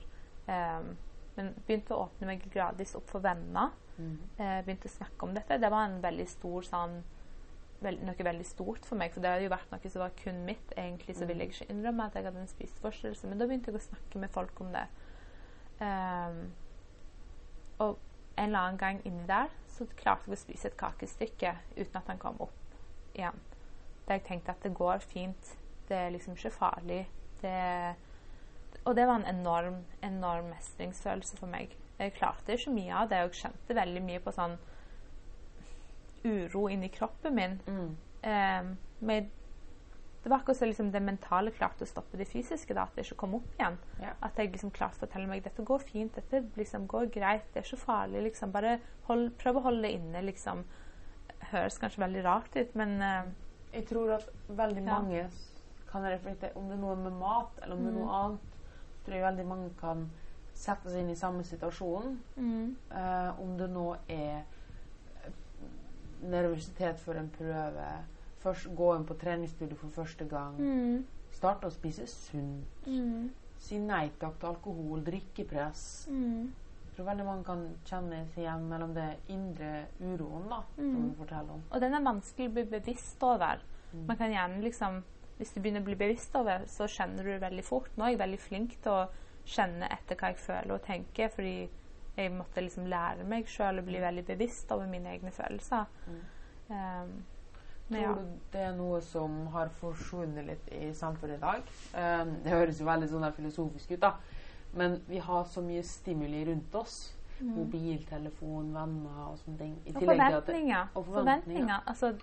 Um, 0.48 0.94
men 1.36 1.52
begynte 1.68 1.96
å 1.96 2.06
åpne 2.06 2.30
meg 2.30 2.46
gradvis 2.52 2.96
opp 2.96 3.10
for 3.12 3.24
venner. 3.24 3.74
Mm. 3.98 4.16
Uh, 4.40 4.62
begynte 4.64 4.90
å 4.92 4.96
snakke 4.96 5.28
om 5.28 5.36
dette. 5.36 5.60
Det 5.60 5.72
var 5.72 5.88
en 5.88 6.02
veldig 6.04 6.28
stor 6.32 6.68
sånn 6.68 7.02
vel- 7.86 8.02
Noe 8.06 8.28
veldig 8.28 8.46
stort 8.46 8.86
for 8.86 9.00
meg, 9.00 9.14
for 9.14 9.24
det 9.24 9.32
hadde 9.32 9.48
jo 9.48 9.54
vært 9.54 9.72
noe 9.72 9.90
som 9.92 10.04
var 10.04 10.14
kun 10.20 10.44
mitt. 10.46 10.74
Egentlig 10.76 11.16
så 11.18 11.28
ville 11.30 11.46
jeg 11.46 11.54
ikke 11.54 11.70
innrømme 11.72 12.06
at 12.06 12.18
jeg 12.18 12.28
hadde 12.28 12.44
en 12.44 12.52
spiseforstyrrelse, 12.52 13.30
men 13.30 13.42
da 13.42 13.48
begynte 13.48 13.72
jeg 13.72 13.80
å 13.80 13.88
snakke 13.90 14.22
med 14.22 14.34
folk 14.34 14.62
om 14.62 14.74
det. 14.76 14.86
Um, 15.80 16.42
og 17.80 17.98
en 18.38 18.46
eller 18.50 18.60
annen 18.60 18.80
gang 18.80 19.02
inni 19.06 19.28
der 19.28 19.52
så 19.76 19.88
klarte 20.00 20.30
jeg 20.30 20.38
å 20.38 20.42
spise 20.42 20.70
et 20.70 20.78
kakestykke 20.80 21.56
uten 21.78 22.00
at 22.00 22.08
den 22.08 22.20
kom 22.22 22.40
opp 22.44 22.76
igjen. 23.16 23.40
Da 24.08 24.18
jeg 24.18 24.26
tenkte 24.28 24.54
at 24.54 24.64
det 24.64 24.76
går 24.76 25.00
fint. 25.04 25.56
Det 25.90 25.98
er 25.98 26.14
liksom 26.14 26.36
ikke 26.36 26.54
farlig. 26.56 27.02
Det, 27.42 27.96
og 28.86 28.96
det 28.96 29.08
var 29.08 29.20
en 29.20 29.30
enorm, 29.36 29.82
enorm 30.04 30.50
mestringsfølelse 30.54 31.38
for 31.38 31.52
meg. 31.52 31.76
Jeg 32.00 32.16
klarte 32.18 32.56
ikke 32.56 32.74
mye 32.76 32.96
av 32.96 33.10
det, 33.10 33.22
og 33.24 33.32
jeg 33.34 33.46
kjente 33.46 33.78
veldig 33.78 34.04
mye 34.04 34.24
på 34.24 34.34
sånn 34.36 34.58
uro 36.26 36.68
inni 36.70 36.90
kroppen 36.90 37.36
min. 37.38 37.58
Mm. 37.68 37.98
Um, 38.26 38.78
men 39.00 39.32
det 40.24 40.30
var 40.32 40.40
akkurat 40.42 40.58
som 40.58 40.68
liksom, 40.68 40.88
det 40.92 41.02
mentale 41.06 41.52
klarte 41.54 41.86
å 41.86 41.88
stoppe 41.88 42.18
det 42.18 42.26
fysiske, 42.26 42.74
da, 42.74 42.88
at 42.88 42.96
det 42.98 43.04
ikke 43.06 43.18
kom 43.22 43.36
opp 43.38 43.52
igjen. 43.60 43.76
Ja. 44.02 44.16
At 44.26 44.40
jeg 44.42 44.50
liksom 44.56 44.72
klarte 44.74 44.98
å 44.98 45.04
fortelle 45.06 45.30
meg 45.30 45.44
dette 45.46 45.62
går 45.68 45.84
fint, 45.86 46.16
dette 46.18 46.42
liksom 46.58 46.88
går 46.90 47.12
greit, 47.14 47.46
det 47.54 47.62
er 47.62 47.68
ikke 47.68 47.78
farlig. 47.84 48.24
liksom, 48.32 48.52
Bare 48.56 48.80
hold, 49.06 49.36
prøv 49.38 49.60
å 49.60 49.66
holde 49.68 49.84
det 49.86 49.92
inne. 50.00 50.24
liksom. 50.26 50.64
Høres 51.52 51.78
kanskje 51.78 52.02
veldig 52.02 52.24
rart 52.26 52.56
ut, 52.58 52.74
men 52.76 52.96
uh, 53.02 53.24
Jeg 53.76 53.86
tror 53.88 54.16
at 54.16 54.30
veldig 54.48 54.82
Ja. 54.86 55.00
mange 55.00 55.28
kan 55.92 56.02
reflektere 56.04 56.56
Om 56.58 56.70
det 56.70 56.78
er 56.78 56.82
noe 56.82 56.96
med 56.96 57.14
mat, 57.20 57.60
eller 57.62 57.76
om 57.76 57.84
det 57.84 57.92
er 57.94 57.98
Mm. 57.98 58.02
noe 58.02 58.14
annet, 58.26 58.58
så 58.96 59.06
tror 59.06 59.16
jeg 59.16 59.24
veldig 59.26 59.46
mange 59.48 59.70
kan 59.80 60.10
sette 60.56 60.90
seg 60.90 61.00
inn 61.04 61.10
i 61.10 61.16
samme 61.16 61.44
situasjon. 61.44 62.18
mm, 62.38 62.76
Uh, 62.92 63.42
om 63.42 63.58
det 63.58 63.70
nå 63.70 63.96
er 64.10 64.44
nervøsitet 66.22 67.00
for 67.00 67.14
en 67.20 67.30
prøve, 67.30 67.88
først 68.44 68.70
gå 68.76 68.96
inn 68.96 69.06
på 69.06 69.18
treningsstudio 69.18 69.76
for 69.78 69.90
første 69.90 70.26
gang, 70.30 70.58
mm, 70.60 71.06
starte 71.32 71.68
å 71.68 71.72
spise 71.74 72.06
sunt, 72.08 72.86
mm, 72.88 73.30
si 73.58 73.80
nei 73.80 74.10
takk 74.20 74.40
til 74.40 74.50
alkohol, 74.50 75.02
drikkepress. 75.04 76.08
mm, 76.10 76.52
Jeg 76.86 76.98
tror 77.04 77.06
veldig 77.12 77.26
mange 77.26 77.44
kan 77.44 77.64
kjenne 77.86 78.26
seg 78.34 78.44
igjen 78.46 78.70
mellom 78.70 78.94
det 78.94 79.18
indre 79.28 79.88
uroen 80.00 80.48
da, 80.50 80.62
som 80.76 80.86
Mm. 80.96 81.10
du 81.10 81.16
forteller 81.18 81.52
om. 81.52 81.64
Og 81.72 81.82
den 81.82 81.94
er 81.94 82.00
vanskelig 82.02 82.50
å 82.50 82.54
bli 82.54 82.64
bevisst 82.64 83.24
over. 83.24 83.60
Mm. 83.94 84.06
Man 84.08 84.18
kan 84.18 84.32
gjerne 84.32 84.62
liksom 84.64 85.04
Hvis 85.38 85.54
du 85.54 85.60
begynner 85.60 85.82
å 85.82 85.84
bli 85.84 85.96
bevisst 85.96 86.34
over, 86.36 86.60
så 86.66 86.88
kjenner 86.88 87.18
du 87.18 87.24
det 87.38 87.42
veldig 87.42 87.64
fort. 87.66 87.90
Nå 87.98 88.06
er 88.06 88.10
jeg 88.12 88.20
veldig 88.20 88.40
flink 88.40 88.82
til 88.82 88.92
å 88.92 89.10
kjenne 89.46 89.84
etter 89.92 90.16
hva 90.16 90.28
jeg 90.30 90.38
føler 90.38 90.72
og 90.72 90.82
tenker, 90.84 91.28
fordi 91.28 91.70
jeg 92.18 92.32
måtte 92.32 92.64
liksom 92.64 92.88
lære 92.88 93.26
meg 93.28 93.48
sjøl 93.52 93.82
å 93.82 93.86
bli 93.86 94.00
veldig 94.02 94.26
bevisst 94.28 94.72
over 94.72 94.88
mine 94.88 95.12
egne 95.12 95.32
følelser. 95.36 95.90
Mm. 96.08 96.22
Um, 96.70 97.16
men 97.88 98.02
ja. 98.02 98.14
Tror 98.14 98.22
du 98.22 98.38
det 98.54 98.62
er 98.66 98.72
noe 98.78 99.02
som 99.06 99.36
har 99.54 99.70
forsvunnet 99.82 100.48
litt 100.48 100.72
i 100.74 100.94
samfunnet 100.98 101.38
i 101.38 101.44
dag? 101.44 101.68
Um, 101.94 102.32
det 102.46 102.56
høres 102.56 102.80
jo 102.82 102.88
veldig 102.88 103.12
sånn 103.12 103.28
der 103.28 103.36
filosofisk 103.36 103.92
ut, 103.94 104.02
da. 104.08 104.16
Men 104.76 104.98
vi 105.08 105.20
har 105.24 105.46
så 105.52 105.62
mye 105.64 105.84
stimuli 105.86 106.46
rundt 106.50 106.76
oss. 106.76 106.96
Mm. 107.40 107.52
Mobiltelefon, 107.52 108.72
venner 108.74 109.22
og 109.28 109.38
sånne 109.44 109.58
ting. 109.60 109.78
Og 109.92 110.02
forventninger. 110.02 110.82
det- 110.82 110.96
og 110.96 111.06
forventninger. 111.06 111.06
forventninger. 111.06 111.80
Altså, 111.86 112.16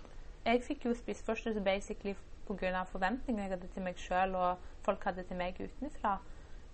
jeg 0.45 0.63
fikk 0.63 0.85
jo 0.85 0.93
spiseforstyrrelse 0.93 1.63
basically 1.63 2.15
pga. 2.47 2.83
forventninger 2.83 3.43
jeg 3.43 3.49
hadde 3.49 3.67
til 3.67 3.83
meg 3.83 3.95
sjøl, 3.95 4.35
og 4.35 4.57
folk 4.81 5.03
hadde 5.03 5.23
til 5.23 5.37
meg 5.37 5.55
utenfra. 5.59 6.17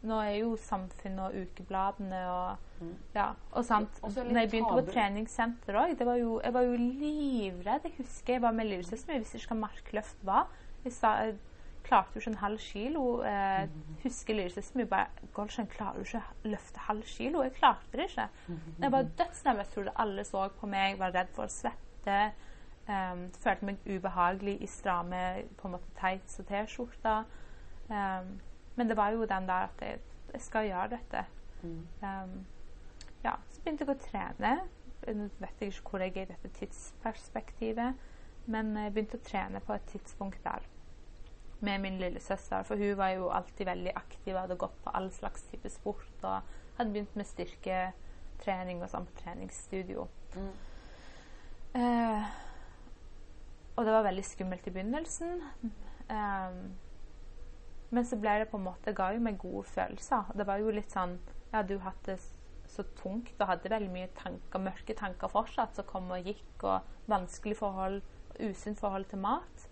Nå 0.02 0.16
er 0.24 0.36
jo 0.40 0.56
Samfunnet 0.56 1.20
og 1.26 1.42
ukebladene 1.42 2.22
og 2.32 2.58
Mm. 2.80 2.96
ja, 3.16 3.34
og 3.52 3.66
sant. 3.66 4.00
Når 4.04 4.40
jeg 4.40 4.50
begynte 4.50 4.72
på 4.72 4.92
treningssenter 4.94 5.76
òg, 5.76 5.98
jeg 6.00 6.54
var 6.54 6.62
jo 6.62 6.76
livredd. 6.78 7.84
Jeg 7.84 7.92
husker 7.98 8.34
jeg 8.34 8.42
var 8.42 8.52
med 8.52 8.66
lillesøsteren 8.66 9.08
min, 9.08 9.16
jeg 9.16 9.22
visste 9.26 9.38
ikke 9.38 9.48
hva 9.48 9.60
markløft 9.66 10.26
var. 10.26 10.48
Jeg 10.86 10.94
sa, 10.94 11.12
jeg 11.26 11.36
klarte 11.84 12.16
jo 12.16 12.20
ikke 12.20 12.32
en 12.32 12.38
halv 12.38 12.58
kilo. 12.58 13.22
Eh, 13.24 13.68
husker 14.04 14.34
lillesøsteren 14.34 14.78
min 14.78 14.88
bare 14.88 15.08
'Goldstein, 15.34 15.68
klarer 15.68 15.94
du 15.94 16.00
ikke 16.00 16.24
å 16.24 16.50
løfte 16.54 16.80
halv 16.80 17.04
kilo?' 17.04 17.44
Jeg 17.44 17.54
klarte 17.54 17.92
det 17.92 18.10
ikke. 18.10 18.30
Jeg 18.82 18.92
var 18.92 19.04
dødsnervøs. 19.04 19.68
Trodde 19.68 19.92
alle 19.96 20.24
så 20.24 20.48
på 20.48 20.66
meg, 20.68 21.00
var 21.00 21.12
redd 21.12 21.28
for 21.34 21.44
å 21.44 21.48
svette. 21.52 22.32
Um, 22.88 23.30
følte 23.44 23.66
meg 23.66 23.78
ubehagelig 23.86 24.62
i 24.62 24.66
stramme 24.66 25.44
på 25.58 25.68
en 25.68 25.72
måte 25.72 25.92
tights 26.00 26.40
og 26.40 26.46
T-skjorter. 26.48 27.24
Um, 27.90 28.40
men 28.80 28.88
det 28.88 28.96
var 28.98 29.12
jo 29.12 29.28
den 29.28 29.48
der 29.50 29.68
at 29.68 29.82
jeg, 29.84 30.00
jeg 30.32 30.42
skal 30.46 30.70
gjøre 30.70 30.90
dette. 30.96 31.26
Mm. 31.62 31.80
Um, 32.02 32.36
ja, 33.26 33.36
så 33.52 33.64
begynte 33.64 33.84
jeg 33.84 33.92
å 33.92 34.04
trene. 34.06 34.54
Nå 35.20 35.28
vet 35.42 35.62
jeg 35.62 35.74
ikke 35.74 35.92
hvor 35.92 36.04
jeg 36.04 36.16
er 36.16 36.28
i 36.28 36.30
dette 36.32 36.52
tidsperspektivet, 36.56 38.08
men 38.48 38.72
jeg 38.80 38.94
begynte 38.96 39.20
å 39.20 39.26
trene 39.26 39.62
på 39.64 39.76
et 39.76 39.88
tidspunkt 39.92 40.40
der 40.46 40.64
med 41.60 41.84
min 41.84 42.00
lillesøster. 42.00 42.64
For 42.64 42.80
hun 42.80 42.96
var 42.98 43.14
jo 43.18 43.28
alltid 43.36 43.68
veldig 43.68 43.94
aktiv 44.00 44.34
og 44.34 44.42
hadde 44.46 44.60
gått 44.64 44.78
på 44.86 44.96
all 44.96 45.12
slags 45.12 45.44
type 45.52 45.70
sport. 45.74 46.24
Og 46.24 46.56
hadde 46.80 46.94
begynt 46.96 47.16
med 47.20 47.28
styrketrening 47.28 48.84
og 48.84 48.92
sånn 48.92 49.08
på 49.10 49.20
treningsstudio. 49.24 50.08
Mm. 50.40 50.52
Uh, 51.76 52.30
og 53.76 53.86
det 53.86 53.96
var 53.96 54.08
veldig 54.08 54.24
skummelt 54.26 54.68
i 54.68 54.76
begynnelsen. 54.76 55.42
Um, 56.10 56.62
men 57.92 58.06
så 58.06 58.16
ble 58.22 58.40
det 58.40 58.50
på 58.52 58.58
en 58.58 58.64
måte 58.68 58.94
ga 58.96 59.12
jo 59.14 59.20
meg 59.20 59.38
gode 59.42 59.64
følelser. 59.66 60.24
Det 60.38 60.46
var 60.48 60.58
jo 60.62 60.70
litt 60.72 60.92
sånn 60.92 61.18
Jeg 61.52 61.58
hadde 61.64 61.74
jo 61.74 61.80
hatt 61.80 62.04
det 62.06 62.20
så 62.70 62.84
tungt 62.96 63.32
og 63.42 63.48
hadde 63.50 63.70
veldig 63.72 63.90
mye 63.90 64.08
tanker, 64.14 64.60
mørke 64.62 64.94
tanker 64.96 65.28
fortsatt, 65.28 65.74
som 65.76 65.86
kom 65.90 66.12
og 66.12 66.24
gikk, 66.24 66.64
og 66.64 66.82
vanskelig 67.10 67.58
forhold, 67.58 68.02
usunt 68.40 68.78
forhold 68.80 69.06
til 69.10 69.18
mat. 69.20 69.68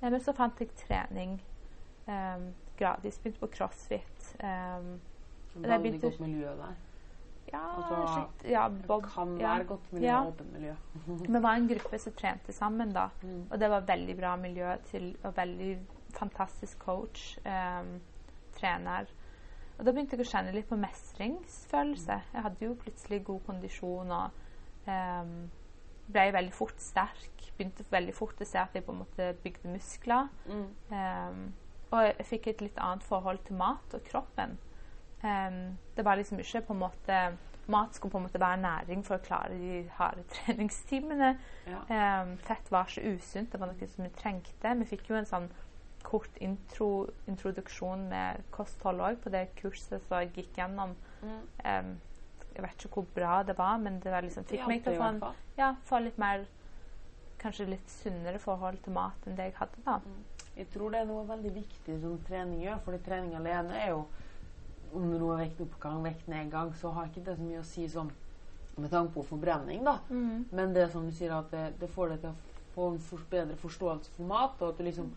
Eh, 0.00 0.08
men 0.08 0.20
så 0.20 0.32
fant 0.32 0.56
jeg 0.58 0.70
trening 0.80 1.34
um, 2.08 2.54
gradvis. 2.78 3.18
Begynte 3.20 3.40
på 3.44 3.50
crossfit. 3.58 4.30
Um, 4.40 5.00
Det 5.54 5.68
Veldig 5.68 5.82
begynte- 5.92 6.00
godt 6.10 6.20
miljø 6.20 6.46
der. 6.56 6.74
ja, 7.52 7.60
Altså, 7.76 8.06
shit, 8.14 8.50
ja, 8.50 8.68
Bob, 8.68 9.02
Kan 9.04 9.36
ja. 9.40 9.52
være 9.56 9.64
godt 9.64 9.92
miljø, 9.92 10.06
Ja. 10.08 10.24
åpent 10.24 10.52
miljø. 10.52 10.74
Vi 11.28 11.42
var 11.42 11.54
en 11.56 11.68
gruppe 11.68 11.98
som 11.98 12.12
trente 12.12 12.52
sammen 12.52 12.92
da. 12.92 13.08
Mm. 13.22 13.46
Og 13.50 13.58
det 13.60 13.70
var 13.70 13.80
veldig 13.80 14.16
bra 14.16 14.36
miljø 14.36 14.76
til, 14.84 15.16
og 15.24 15.34
veldig 15.36 15.78
fantastisk 16.18 16.78
coach, 16.82 17.38
um, 17.46 17.96
trener. 18.58 19.08
Og 19.78 19.86
da 19.86 19.94
begynte 19.94 20.18
jeg 20.18 20.26
å 20.26 20.30
kjenne 20.32 20.52
litt 20.54 20.68
på 20.68 20.78
mestringsfølelse. 20.80 22.18
Jeg 22.34 22.44
hadde 22.44 22.66
jo 22.66 22.74
plutselig 22.80 23.22
god 23.28 23.44
kondisjon 23.46 24.10
og 24.10 24.40
um, 24.90 25.34
ble 26.10 26.28
veldig 26.34 26.54
fort 26.54 26.80
sterk. 26.82 27.50
Begynte 27.58 27.86
veldig 27.90 28.14
fort 28.16 28.42
å 28.42 28.48
se 28.48 28.58
at 28.58 28.74
jeg 28.74 28.86
på 28.86 28.94
en 28.94 29.02
måte 29.04 29.32
bygde 29.44 29.70
muskler. 29.70 30.30
Mm. 30.50 30.64
Um, 30.90 31.44
og 31.92 32.08
jeg 32.08 32.26
fikk 32.32 32.48
et 32.50 32.64
litt 32.66 32.80
annet 32.82 33.06
forhold 33.06 33.44
til 33.46 33.58
mat 33.60 33.94
og 33.94 34.02
kroppen. 34.08 34.58
Um, 35.22 35.78
det 35.96 36.04
var 36.06 36.18
liksom 36.18 36.42
ikke 36.42 36.66
på 36.68 36.74
en 36.76 36.84
måte 36.86 37.20
Mat 37.68 37.92
skulle 37.92 38.14
på 38.14 38.16
en 38.16 38.24
måte 38.24 38.40
være 38.40 38.60
næring 38.62 39.02
for 39.04 39.18
å 39.18 39.20
klare 39.20 39.52
de 39.52 39.82
harde 39.98 40.22
treningstimene. 40.32 41.34
Ja. 41.68 41.82
Um, 42.24 42.30
fett 42.40 42.70
var 42.72 42.88
ikke 42.88 43.12
usunt. 43.12 43.50
Det 43.52 43.60
var 43.60 43.68
noe 43.68 43.88
som 43.92 44.06
vi 44.06 44.12
trengte. 44.16 44.72
Vi 44.78 44.86
fikk 44.88 45.10
jo 45.10 45.18
en 45.18 45.28
sånn 45.28 45.50
kort 46.02 46.36
intro, 46.44 47.08
introduksjon 47.28 48.06
med 48.10 48.44
kosthold 48.54 49.02
òg 49.04 49.18
på 49.22 49.32
det 49.34 49.48
kurset 49.58 50.04
som 50.04 50.20
jeg 50.22 50.32
gikk 50.36 50.60
gjennom. 50.60 50.94
Mm. 51.22 51.40
Um, 51.64 51.90
jeg 52.54 52.64
vet 52.64 52.84
ikke 52.84 53.00
hvor 53.00 53.10
bra 53.14 53.42
det 53.46 53.58
var, 53.58 53.76
men 53.82 54.00
det 54.02 54.12
var 54.12 54.24
liksom, 54.26 54.46
fikk 54.48 54.66
meg 54.66 54.82
til 54.82 54.96
å 54.98 55.02
sånn, 55.04 55.20
ja, 55.58 55.74
få 55.88 56.02
litt 56.04 56.18
mer 56.20 56.46
Kanskje 57.38 57.68
litt 57.68 57.90
sunnere 57.92 58.40
forhold 58.42 58.80
til 58.82 58.96
mat 58.96 59.26
enn 59.30 59.36
det 59.38 59.44
jeg 59.46 59.52
hadde 59.60 59.82
da. 59.84 60.00
Jeg 60.56 60.66
tror 60.72 60.90
det 60.90 61.04
er 61.04 61.06
noe 61.06 61.22
veldig 61.28 61.52
viktig 61.54 61.98
som 62.02 62.16
trening 62.26 62.64
gjør, 62.64 62.80
fordi 62.82 62.98
trening 63.06 63.36
alene 63.38 63.76
er 63.78 63.92
jo 63.92 64.00
Om 64.88 65.04
det 65.12 65.20
vekt 65.20 65.20
oppgang, 65.22 65.36
vektoppgang, 65.60 66.00
vektnedgang, 66.02 66.72
så 66.80 66.90
har 66.96 67.06
ikke 67.06 67.22
det 67.28 67.36
så 67.36 67.44
mye 67.44 67.60
å 67.60 67.68
si 67.68 67.84
sånn 67.92 68.10
med 68.78 68.90
tanke 68.90 69.12
på 69.14 69.24
forbrenning, 69.26 69.84
da. 69.84 69.98
Mm. 70.08 70.46
Men 70.50 70.74
det 70.74 70.84
er 70.84 70.92
som 70.92 71.06
du 71.06 71.12
sier, 71.14 71.34
at 71.34 71.50
det, 71.52 71.64
det 71.80 71.90
får 71.92 72.14
deg 72.14 72.22
til 72.22 72.30
å 72.30 72.58
få 72.74 72.86
en 72.92 73.00
for, 73.02 73.24
bedre 73.30 73.56
forståelse 73.58 74.14
for 74.16 74.30
mat, 74.30 74.54
og 74.62 74.72
at 74.72 74.78
du 74.78 74.86
liksom 74.86 75.10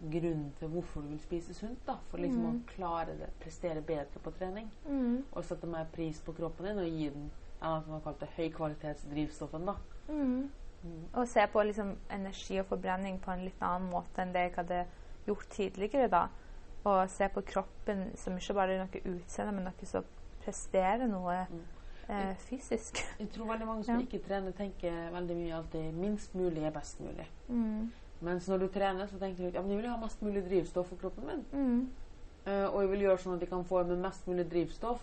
Grunnen 0.00 0.52
til 0.58 0.68
hvorfor 0.68 1.00
du 1.02 1.08
vil 1.08 1.20
spise 1.20 1.54
sunt, 1.54 1.78
da. 1.86 1.96
For 2.10 2.18
liksom 2.18 2.42
Mm. 2.42 2.60
å 2.64 2.66
klare 2.76 3.18
det, 3.18 3.28
prestere 3.40 3.82
bedre 3.82 4.18
på 4.24 4.30
trening. 4.38 4.70
Mm. 4.88 5.24
Og 5.32 5.44
sette 5.44 5.66
mer 5.66 5.84
pris 5.92 6.20
på 6.20 6.32
kroppen 6.32 6.66
din, 6.66 6.78
og 6.78 6.84
gi 6.86 7.08
den 7.10 7.30
en 7.62 7.82
som 7.82 7.90
man 7.92 8.00
kalte 8.00 8.26
høykvalitetsdrivstoffen, 8.36 9.66
da. 9.66 9.74
Mm. 10.08 10.50
Mm. 10.84 11.04
Og 11.14 11.28
se 11.28 11.46
på 11.52 11.62
liksom 11.66 11.96
energi 12.10 12.58
og 12.60 12.66
forbrenning 12.66 13.20
på 13.20 13.30
en 13.34 13.44
litt 13.44 13.60
annen 13.62 13.90
måte 13.92 14.22
enn 14.22 14.32
det 14.32 14.40
jeg 14.46 14.54
hadde 14.56 14.86
gjort 15.26 15.48
tidligere. 15.50 16.08
da. 16.08 16.28
Og 16.84 17.10
se 17.10 17.28
på 17.28 17.42
kroppen 17.44 18.16
som 18.16 18.36
ikke 18.36 18.54
bare 18.54 18.72
er 18.72 18.78
noe 18.86 19.02
utseende, 19.18 19.52
men 19.52 19.64
noe 19.64 19.84
som 19.86 20.04
presterer 20.42 21.06
noe 21.06 21.46
Mm. 21.50 21.60
eh, 22.08 22.34
fysisk. 22.36 22.96
Jeg 23.18 23.28
tror 23.30 23.46
veldig 23.46 23.66
mange 23.66 23.84
som 23.84 24.00
Ja. 24.00 24.06
ikke 24.06 24.24
trener, 24.26 24.52
tenker 24.52 25.10
veldig 25.12 25.36
mye 25.36 25.54
alltid 25.54 25.92
minst 25.94 26.34
mulig 26.34 26.62
er 26.64 26.70
best 26.70 27.00
mulig. 27.00 27.26
Mens 28.20 28.48
når 28.48 28.58
du 28.58 28.68
trener, 28.68 29.06
så 29.08 29.16
tenker 29.18 29.42
du 29.42 29.48
at 29.48 29.54
ja, 29.54 29.62
jeg 29.62 29.78
vil 29.80 29.88
ha 29.88 29.96
mest 30.00 30.20
mulig 30.22 30.42
drivstoff 30.44 30.90
for 30.92 30.96
kroppen 31.00 31.26
min. 31.26 31.44
Mm. 31.52 31.88
Uh, 32.46 32.66
og 32.74 32.82
jeg 32.82 32.90
vil 32.90 33.00
gjøre 33.06 33.18
sånn 33.22 33.34
at 33.36 33.40
jeg 33.44 33.50
kan 33.52 33.64
få 33.64 33.82
med 33.88 33.98
mest 34.04 34.26
mulig 34.28 34.44
drivstoff 34.50 35.00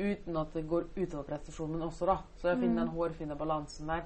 uten 0.00 0.36
at 0.40 0.54
det 0.56 0.62
går 0.68 0.86
utover 0.96 1.26
prestasjonen 1.28 1.74
min 1.76 1.84
også, 1.84 2.06
da. 2.08 2.18
Så 2.40 2.48
jeg 2.48 2.58
finner 2.62 2.80
Mm. 2.80 2.86
den 2.86 2.94
hårfine 2.96 3.36
balansen 3.36 3.86
der. 3.92 4.02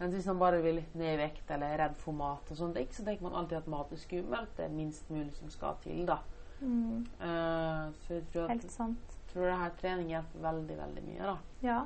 Mens 0.00 0.14
hvis 0.14 0.26
man 0.26 0.38
bare 0.38 0.62
vil 0.62 0.82
ned 0.94 1.14
i 1.14 1.16
vekt 1.20 1.50
eller 1.50 1.66
er 1.66 1.78
redd 1.88 1.96
for 1.96 2.12
mat 2.12 2.50
og 2.50 2.56
sånt, 2.56 2.76
så 2.92 3.04
tenker 3.04 3.22
man 3.22 3.32
alltid 3.34 3.58
at 3.58 3.66
mat 3.68 3.92
er 3.92 3.96
skummelt. 3.96 4.56
Det 4.56 4.64
er 4.64 4.68
minst 4.68 5.10
mulig 5.10 5.32
som 5.36 5.48
skal 5.50 5.74
til, 5.82 6.06
da. 6.06 6.18
Mm. 6.60 7.06
Uh, 7.20 7.92
så 8.04 8.14
jeg 8.14 8.24
tror, 8.32 8.42
at, 8.44 8.50
Helt 8.50 8.70
sant. 8.72 9.16
tror 9.32 9.46
det 9.48 9.56
her 9.58 9.70
trening 9.80 10.08
hjelper 10.08 10.40
veldig, 10.44 10.76
veldig 10.78 11.02
mye, 11.08 11.22
da. 11.22 11.36
Ja. 11.62 11.84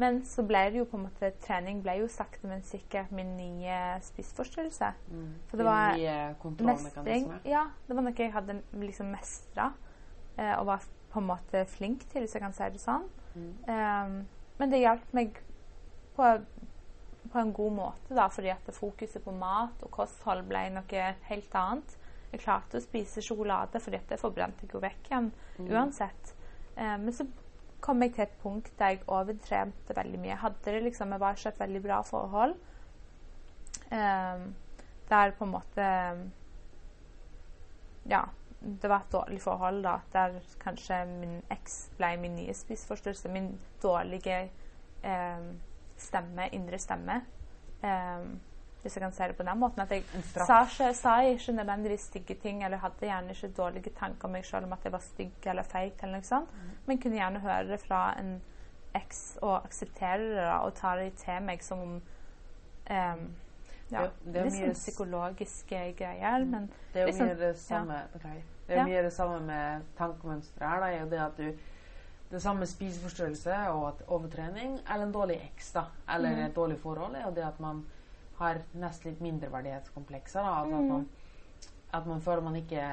Men 0.00 0.22
så 0.24 0.42
ble 0.46 0.62
det 0.72 0.78
jo 0.80 0.86
på 0.88 0.96
en 0.96 1.04
måte 1.04 1.28
Trening 1.44 1.82
ble 1.84 1.98
jo 2.00 2.08
sakte, 2.10 2.48
men 2.48 2.62
sikkert 2.66 3.10
min 3.12 3.34
nye 3.36 3.76
spiseforstyrrelse. 4.02 4.88
Mm. 5.12 5.28
For 5.50 5.60
det 5.60 5.66
var 5.66 5.96
nye. 5.98 6.16
Mestring. 6.66 7.28
Ja, 7.44 7.66
det 7.86 7.96
var 7.96 8.06
noe 8.06 8.16
jeg 8.16 8.32
hadde 8.32 8.56
liksom 8.80 9.12
mestra 9.12 9.72
eh, 10.38 10.54
og 10.58 10.66
var 10.66 10.86
på 11.12 11.20
en 11.20 11.28
måte 11.28 11.64
flink 11.68 12.06
til, 12.08 12.24
hvis 12.24 12.34
jeg 12.34 12.42
kan 12.42 12.54
si 12.56 12.68
det 12.72 12.80
sånn. 12.80 13.04
Mm. 13.36 13.50
Um, 13.68 14.14
men 14.58 14.72
det 14.72 14.80
hjalp 14.80 15.12
meg 15.16 15.36
på, 16.16 16.28
på 17.32 17.38
en 17.42 17.52
god 17.52 17.72
måte, 17.76 18.14
da, 18.16 18.28
fordi 18.32 18.52
at 18.52 18.72
fokuset 18.72 19.24
på 19.24 19.34
mat 19.36 19.84
og 19.84 19.92
kosthold 19.92 20.46
ble 20.48 20.70
noe 20.72 21.04
helt 21.28 21.58
annet. 21.58 21.98
Jeg 22.32 22.40
klarte 22.46 22.80
å 22.80 22.84
spise 22.84 23.20
sjokolade, 23.24 23.80
fordi 23.80 24.00
at 24.00 24.08
det 24.08 24.20
forbrente 24.20 24.64
jeg 24.64 24.72
jo 24.72 24.80
vekk 24.80 25.10
igjen 25.10 25.32
Mm. 25.58 25.66
uansett. 25.68 26.32
Um, 26.78 27.04
men 27.04 27.12
så 27.12 27.26
kom 27.82 28.02
jeg 28.02 28.14
til 28.14 28.26
et 28.26 28.36
punkt 28.42 28.70
der 28.78 28.94
jeg 28.94 29.02
overtrente 29.10 29.96
veldig 29.96 30.20
mye. 30.20 30.32
Jeg 30.32 30.42
hadde 30.44 30.62
det 30.64 30.82
liksom, 30.84 31.12
jeg 31.12 31.20
var 31.20 31.38
ikke 31.38 31.48
et 31.48 31.60
veldig 31.60 31.82
bra 31.82 31.98
forhold. 32.06 32.54
Um, 33.92 34.46
der 35.08 35.34
på 35.38 35.44
en 35.44 35.50
måte 35.52 35.88
Ja, 38.08 38.22
det 38.60 38.88
var 38.90 39.02
et 39.02 39.12
dårlig 39.12 39.42
forhold, 39.42 39.82
da. 39.82 39.98
Der 40.12 40.38
kanskje 40.62 41.04
min 41.06 41.42
eks 41.50 41.90
ble 41.98 42.16
min 42.22 42.36
nye 42.36 42.54
spiseforstyrrelse. 42.54 43.28
Min 43.28 43.52
dårlige 43.82 44.50
um, 45.04 45.60
stemme, 45.96 46.48
indre 46.52 46.78
stemme. 46.78 47.20
Um, 47.82 48.40
hvis 48.82 48.96
jeg 48.96 49.02
kan 49.02 49.12
si 49.12 49.22
det 49.22 49.36
på 49.36 49.42
den 49.46 49.58
måten. 49.58 49.80
At 49.82 49.90
jeg 49.90 50.04
sa 50.46 50.62
ikke, 50.64 50.94
sa 50.94 51.20
ikke 51.22 51.52
nødvendigvis 51.52 52.00
stygge 52.10 52.34
ting, 52.42 52.64
eller 52.64 52.76
hadde 52.82 53.06
gjerne 53.06 53.30
ikke 53.30 53.52
dårlige 53.56 53.90
tanker 53.98 54.24
om 54.28 54.32
meg 54.36 54.44
selv 54.46 54.64
om 54.66 54.72
at 54.72 54.84
jeg 54.84 54.92
var 54.92 54.98
stygg 55.04 55.46
eller 55.46 55.62
feit, 55.62 56.02
eller 56.02 56.18
noe 56.18 56.26
sånt. 56.26 56.48
Men 56.86 56.98
kunne 56.98 57.16
gjerne 57.20 57.40
høre 57.44 57.68
det 57.68 57.80
fra 57.80 58.02
en 58.18 58.40
eks 58.94 59.38
og 59.42 59.64
akseptere 59.64 60.18
det 60.28 60.36
da, 60.36 60.56
og 60.66 60.74
ta 60.74 60.96
det 60.98 61.12
til 61.16 61.42
meg 61.42 61.62
som 61.64 61.78
om 61.80 61.94
um, 61.94 62.02
ja, 63.92 64.02
Det- 64.02 64.10
det 64.24 64.36
er 64.36 64.44
litt 64.44 64.52
mye 64.54 64.66
sånn 64.66 64.74
psykologiske 64.74 65.94
greier, 65.96 66.44
men 66.44 66.70
Det 66.92 67.00
er 67.02 67.06
jo 67.06 67.06
Liksom, 67.06 67.26
mye 67.26 67.34
det 67.38 67.58
samme 67.58 68.00
beklager. 68.12 68.42
Det 68.66 68.76
er 68.76 68.80
Ja. 68.80 68.84
mye 68.84 69.02
det 69.02 69.12
samme 69.12 69.40
med 69.40 69.82
tankemønsteret 69.98 70.68
her. 70.68 70.80
Da, 70.80 70.86
er 70.86 71.00
jo 71.00 71.10
det 71.10 71.20
at 71.20 71.36
du 71.36 71.52
det 72.32 72.42
samme 72.42 72.66
spiseforstyrrelse 72.66 73.54
og 73.68 74.00
overtrening 74.08 74.78
eller 74.88 75.04
en 75.06 75.12
dårlig 75.12 75.40
eks, 75.52 75.72
da, 75.72 75.82
eller 76.08 76.30
mm. 76.30 76.38
et 76.46 76.54
dårlig 76.56 76.78
forhold, 76.80 77.14
er 77.14 77.24
jo 77.24 77.34
det 77.34 77.44
at 77.44 77.60
man 77.60 77.84
har 78.42 78.60
nesten 78.74 79.10
litt 79.12 79.20
mindreverdighetskomplekser. 79.24 80.42
Da, 80.42 80.54
altså 80.62 80.76
at, 80.76 80.82
Mhm. 80.82 80.88
man, 80.92 81.08
at 81.94 82.06
man 82.08 82.20
føler 82.24 82.42
man 82.42 82.56
ikke 82.56 82.84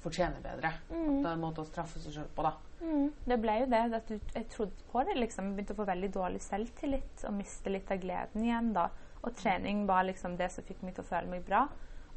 fortjener 0.00 0.40
bedre. 0.42 0.72
Mm. 0.90 1.02
At 1.02 1.22
det 1.22 1.26
er 1.26 1.32
en 1.36 1.40
måte 1.42 1.62
å 1.62 1.68
straffe 1.68 2.00
seg 2.00 2.12
sjøl 2.16 2.28
på, 2.36 2.42
da. 2.46 2.52
Mm, 2.82 3.10
det 3.28 3.40
ble 3.42 3.58
jo 3.60 3.66
det. 3.66 3.82
At 3.98 4.08
jeg 4.34 4.48
trodde 4.48 4.86
på 4.92 5.04
det, 5.06 5.16
liksom. 5.20 5.50
Jeg 5.50 5.56
begynte 5.58 5.74
å 5.76 5.80
få 5.82 5.86
veldig 5.90 6.12
dårlig 6.14 6.40
selvtillit 6.42 7.24
og 7.28 7.34
miste 7.38 7.70
litt 7.70 7.90
av 7.94 8.00
gleden 8.02 8.44
igjen, 8.46 8.72
da. 8.74 8.88
Og 9.22 9.36
trening 9.38 9.84
var 9.86 10.02
liksom 10.08 10.36
det 10.36 10.50
som 10.50 10.64
fikk 10.64 10.82
meg 10.82 10.94
til 10.96 11.04
å 11.04 11.10
føle 11.12 11.28
meg 11.30 11.44
bra. 11.46 11.68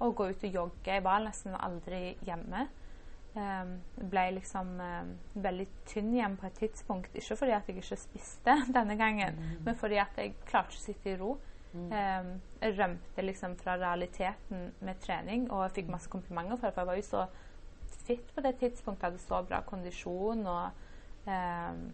Å 0.01 0.09
gå 0.15 0.29
ut 0.31 0.43
og 0.43 0.53
jogge. 0.59 0.87
Jeg 0.95 1.03
var 1.05 1.19
nesten 1.23 1.53
aldri 1.55 2.15
hjemme. 2.25 2.67
Um, 3.35 3.81
ble 4.09 4.21
liksom 4.37 4.79
um, 4.79 5.09
veldig 5.43 5.65
tynn 5.85 6.13
igjen 6.15 6.37
på 6.39 6.47
et 6.47 6.55
tidspunkt. 6.55 7.15
Ikke 7.19 7.35
fordi 7.35 7.51
at 7.51 7.67
jeg 7.67 7.81
ikke 7.81 7.97
spiste 7.99 8.55
denne 8.77 8.95
gangen, 8.95 9.35
men 9.65 9.75
fordi 9.75 9.97
at 9.99 10.15
jeg 10.17 10.37
klarte 10.47 10.71
ikke 10.71 10.79
å 10.79 10.85
sitte 10.85 11.11
i 11.11 11.17
ro. 11.19 11.33
Mm. 11.75 11.89
Um, 11.91 12.31
jeg 12.61 12.77
rømte 12.79 13.25
liksom 13.25 13.57
fra 13.59 13.75
realiteten 13.81 14.71
med 14.79 15.01
trening, 15.03 15.49
og 15.51 15.65
jeg 15.65 15.75
fikk 15.79 15.91
masse 15.91 16.09
komplimenter 16.09 16.55
for 16.55 16.67
det. 16.67 16.73
For 16.73 16.81
jeg 16.81 16.87
var 16.87 16.99
jo 17.01 17.05
så 17.09 17.25
fit 18.05 18.33
på 18.35 18.41
det 18.45 18.55
tidspunktet, 18.61 19.09
hadde 19.09 19.21
så 19.23 19.41
bra 19.43 19.61
kondisjon 19.67 20.45
og 20.47 20.69
um, 21.27 21.85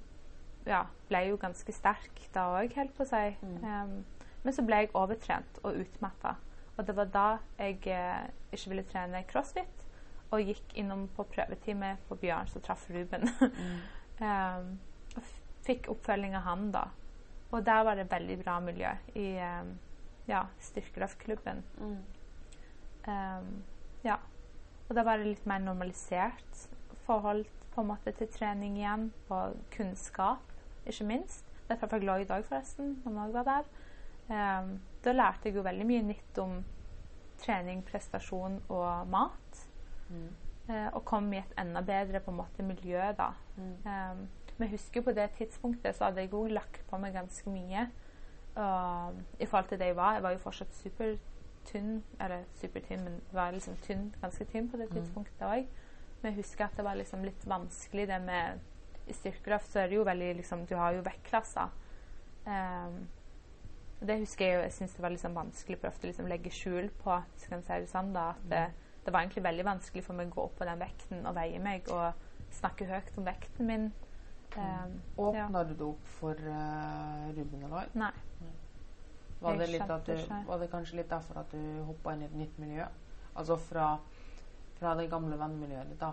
ja, 0.68 0.84
ble 1.10 1.24
jo 1.30 1.40
ganske 1.42 1.74
sterk 1.74 2.22
da 2.36 2.48
òg, 2.60 2.76
holdt 2.78 2.96
på 2.98 3.06
å 3.06 3.10
si. 3.10 3.24
Mm. 3.42 3.58
Um, 3.66 4.28
men 4.44 4.56
så 4.56 4.66
ble 4.66 4.84
jeg 4.84 4.94
overtrent 4.98 5.62
og 5.64 5.78
utmatta. 5.84 6.36
Og 6.78 6.88
det 6.88 6.96
var 6.98 7.10
da 7.14 7.28
jeg 7.60 7.82
eh, 7.94 8.30
ikke 8.56 8.72
ville 8.72 8.86
trene 8.90 9.24
crossfit, 9.30 9.84
og 10.32 10.48
gikk 10.48 10.78
innom 10.80 11.04
på 11.14 11.26
prøvetime 11.30 11.98
på 12.08 12.16
Bjørn, 12.22 12.48
så 12.50 12.62
traff 12.64 12.88
Ruben. 12.90 13.28
Mm. 13.42 13.76
um, 14.24 14.72
og 15.18 15.28
fikk 15.66 15.92
oppfølging 15.92 16.38
av 16.40 16.48
han 16.48 16.72
da. 16.74 16.88
Og 17.52 17.66
der 17.66 17.84
var 17.84 17.96
det 18.00 18.12
veldig 18.12 18.38
bra 18.44 18.60
miljø 18.64 18.92
i 19.16 19.28
um, 19.44 19.74
ja, 20.28 20.46
styrkeløftklubben. 20.60 21.64
Mm. 21.78 21.98
Um, 23.08 23.64
ja. 24.04 24.16
Og 24.90 24.96
da 24.96 25.04
var 25.08 25.20
det 25.20 25.28
litt 25.28 25.46
mer 25.48 25.60
normalisert 25.64 26.68
forhold 27.06 27.46
på 27.72 27.82
en 27.82 27.88
måte 27.88 28.12
til 28.16 28.28
trening 28.32 28.76
igjen, 28.80 29.10
og 29.32 29.56
kunnskap, 29.72 30.44
ikke 30.86 31.08
minst. 31.08 31.46
Det 31.70 31.78
traff 31.80 31.94
jeg 31.96 32.22
i 32.22 32.28
dag 32.28 32.44
forresten, 32.46 32.98
når 33.04 33.12
han 33.12 33.22
òg 33.24 33.36
var 33.38 33.48
der. 33.48 33.70
Um, 34.32 34.74
da 35.04 35.12
lærte 35.12 35.50
jeg 35.50 35.56
jo 35.56 35.64
veldig 35.64 35.88
mye 35.88 36.04
nytt 36.04 36.40
om 36.44 36.60
trening, 37.42 37.84
prestasjon 37.88 38.60
og 38.70 39.08
mat. 39.08 39.62
Mm. 40.10 40.28
Uh, 40.70 40.90
og 40.94 41.06
kom 41.06 41.32
i 41.34 41.40
et 41.40 41.56
enda 41.60 41.82
bedre 41.82 42.20
på 42.20 42.32
en 42.32 42.38
måte 42.38 42.64
miljø 42.64 43.00
da. 43.18 43.32
Mm. 43.56 43.72
Um, 43.86 44.28
men 44.62 44.70
jeg 44.70 44.78
husker 44.78 45.02
på 45.02 45.12
det 45.18 45.24
tidspunktet 45.40 45.96
så 45.98 46.06
hadde 46.06 46.22
jeg 46.22 46.30
òg 46.38 46.52
lagt 46.54 46.84
på 46.86 46.98
meg 47.02 47.16
ganske 47.18 47.50
mye. 47.50 47.88
uh, 48.54 49.10
I 49.40 49.46
forhold 49.50 49.70
til 49.72 49.80
det 49.80 49.88
jeg 49.90 49.96
var. 49.98 50.14
Jeg 50.14 50.24
var 50.24 50.36
jo 50.36 50.42
fortsatt 50.44 50.76
supertynn. 50.78 52.04
Eller 52.20 52.44
supertynn, 52.60 53.02
men 53.04 53.16
var 53.34 53.56
liksom 53.56 53.80
tynn, 53.82 54.12
ganske 54.22 54.46
tynn 54.46 54.70
på 54.70 54.78
det 54.78 54.90
Mm. 54.92 55.00
tidspunktet 55.00 55.42
òg. 55.48 55.66
Men 56.22 56.30
jeg 56.32 56.44
husker 56.44 56.66
at 56.66 56.78
det 56.78 56.86
var 56.86 56.94
liksom 56.96 57.24
litt 57.26 57.48
vanskelig 57.48 58.08
det 58.08 58.22
med 58.22 58.60
I 59.08 59.14
styrkeløft 59.14 59.72
så 59.72 59.80
er 59.80 59.88
det 59.88 59.96
jo 59.96 60.04
veldig 60.04 60.36
liksom 60.36 60.66
Du 60.70 60.76
har 60.76 60.94
jo 60.94 61.02
vektklasser. 61.02 61.74
Um, 62.46 63.08
det 64.06 64.20
husker 64.20 64.46
jeg 64.46 64.56
jo, 64.56 64.62
jeg 64.62 64.72
syntes 64.72 64.94
det 64.94 65.02
var 65.02 65.10
liksom 65.10 65.36
vanskelig 65.36 65.78
å 65.78 65.82
prøve 65.82 66.08
liksom 66.08 66.28
legge 66.28 66.54
skjul 66.54 66.90
på, 67.02 67.18
skal 67.38 67.58
jeg 67.58 67.66
si 67.66 67.80
det 67.82 67.90
sånn, 67.90 68.14
da, 68.14 68.30
at 68.30 68.46
det, 68.50 68.62
det 69.06 69.14
var 69.14 69.22
egentlig 69.22 69.44
veldig 69.44 69.66
vanskelig 69.66 70.04
for 70.04 70.14
meg 70.14 70.28
å 70.32 70.36
gå 70.36 70.46
opp 70.46 70.56
på 70.58 70.66
den 70.66 70.80
vekten 70.80 71.26
og 71.26 71.36
veie 71.36 71.60
meg 71.60 71.90
og 71.90 72.14
snakke 72.52 72.86
høyt 72.86 73.18
om 73.18 73.26
vekten 73.26 73.68
min. 73.68 73.92
Um, 74.58 74.98
Åpna 75.18 75.64
du 75.64 75.74
det 75.74 75.86
opp 75.86 76.08
for 76.20 76.36
uh, 76.36 77.30
Ruben 77.38 77.64
eller 77.64 77.88
Nei. 77.94 78.12
Nei. 78.42 78.52
Var 79.42 79.58
det, 79.58 79.68
litt 79.72 79.90
at 79.90 80.06
du, 80.06 80.18
var 80.48 80.60
det 80.62 80.68
kanskje 80.70 80.98
litt 81.00 81.10
derfor 81.10 81.40
at 81.42 81.52
du 81.56 81.84
hoppa 81.88 82.14
inn 82.14 82.22
i 82.22 82.26
et 82.28 82.36
nytt 82.38 82.58
miljø? 82.62 82.86
Altså 83.36 83.56
fra, 83.58 83.88
fra 84.78 84.92
det 85.00 85.08
gamle 85.10 85.38
vennemiljøet 85.40 85.90
ditt, 85.90 86.02
da. 86.04 86.12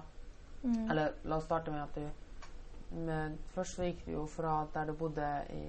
Mm. 0.63 0.91
Eller 0.91 1.13
la 1.29 1.37
oss 1.37 1.45
starte 1.45 1.71
med 1.75 1.83
at 1.83 1.95
du 1.99 2.07
med, 3.05 3.37
Først 3.53 3.77
så 3.77 3.85
gikk 3.85 4.05
du 4.07 4.13
jo 4.15 4.23
fra 4.27 4.63
der 4.75 4.89
du 4.89 4.95
bodde 4.97 5.27
i, 5.53 5.65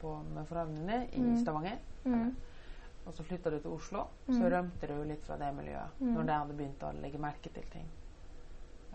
på, 0.00 0.14
med 0.34 0.46
foreldrene 0.46 0.78
dine, 0.78 1.00
i 1.12 1.20
Mm. 1.20 1.40
Stavanger. 1.42 1.78
Mm. 2.04 2.36
Og 3.06 3.12
så 3.16 3.22
flytta 3.26 3.50
du 3.50 3.58
til 3.58 3.70
Oslo. 3.74 4.04
Mm. 4.28 4.34
Så 4.38 4.50
rømte 4.54 4.86
du 4.86 4.94
jo 4.94 5.02
litt 5.08 5.24
fra 5.26 5.36
det 5.36 5.50
miljøet 5.56 5.98
Mm. 6.00 6.12
når 6.14 6.22
det 6.22 6.34
hadde 6.38 6.54
begynt 6.60 6.82
å 6.86 6.92
legge 7.02 7.18
merke 7.18 7.50
til 7.50 7.64
ting 7.72 7.88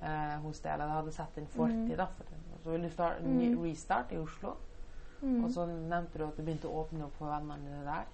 eh, 0.02 0.38
hos 0.46 0.60
deg. 0.64 0.74
Eller 0.74 0.86
det 0.86 0.94
hadde 1.02 1.12
sett 1.12 1.36
din 1.36 1.48
fortid. 1.48 1.92
Mm. 1.92 1.98
da. 1.98 2.06
For 2.06 2.24
det. 2.68 2.92
Starte 2.92 3.24
en 3.24 3.38
Mm. 3.56 3.62
restart 3.64 4.12
i 4.12 4.18
Oslo. 4.18 4.56
Mm. 5.22 5.44
Og 5.44 5.50
så 5.52 5.66
nevnte 5.66 6.18
du 6.18 6.24
at 6.28 6.38
du 6.38 6.44
begynte 6.44 6.68
å 6.68 6.86
åpne 6.86 7.04
opp 7.06 7.16
for 7.18 7.26
vennene 7.28 7.58
dine 7.64 7.84
der. 7.86 8.06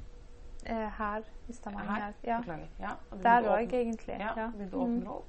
Eh, 0.66 0.89
her 0.89 1.22
i 1.49 1.54
Stavanger. 1.54 2.14
Ja. 2.24 2.39
Beklager. 2.39 2.68
Ja, 2.80 2.91
og 3.12 3.22
Der 3.24 3.41
òg, 3.43 3.68
egentlig. 3.74 4.20
Ja, 4.20 4.34
Ja. 4.38 4.47
begynte 4.51 4.74
å 4.78 4.84
åpne 4.86 5.04
Mm. 5.04 5.08
opp. 5.08 5.26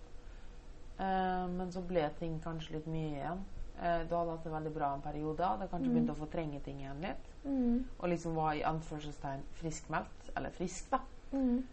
Eh, 1.00 1.48
men 1.48 1.70
så 1.72 1.82
ble 1.86 2.10
ting 2.18 2.40
kanskje 2.40 2.70
litt 2.72 2.86
mye 2.86 3.10
igjen. 3.16 3.44
Eh, 3.82 4.04
du 4.08 4.14
hadde 4.14 4.30
hatt 4.30 4.44
det 4.44 4.52
veldig 4.52 4.74
bra 4.74 4.94
en 4.94 5.02
periode. 5.02 5.38
Hadde 5.44 5.68
kanskje 5.68 5.88
Mm. 5.90 5.94
begynt 6.06 6.10
å 6.10 6.26
fortrenge 6.26 6.62
ting 6.62 6.78
igjen 6.80 7.00
litt. 7.00 7.26
Mm. 7.44 7.84
Og 8.00 8.08
liksom 8.08 8.34
var 8.34 8.52
i 8.54 8.62
anførselstegn 8.62 9.42
friskmeldt. 9.54 10.30
Eller 10.36 10.50
frisk, 10.50 10.90
da. 10.90 10.98
Mm. 11.32 11.64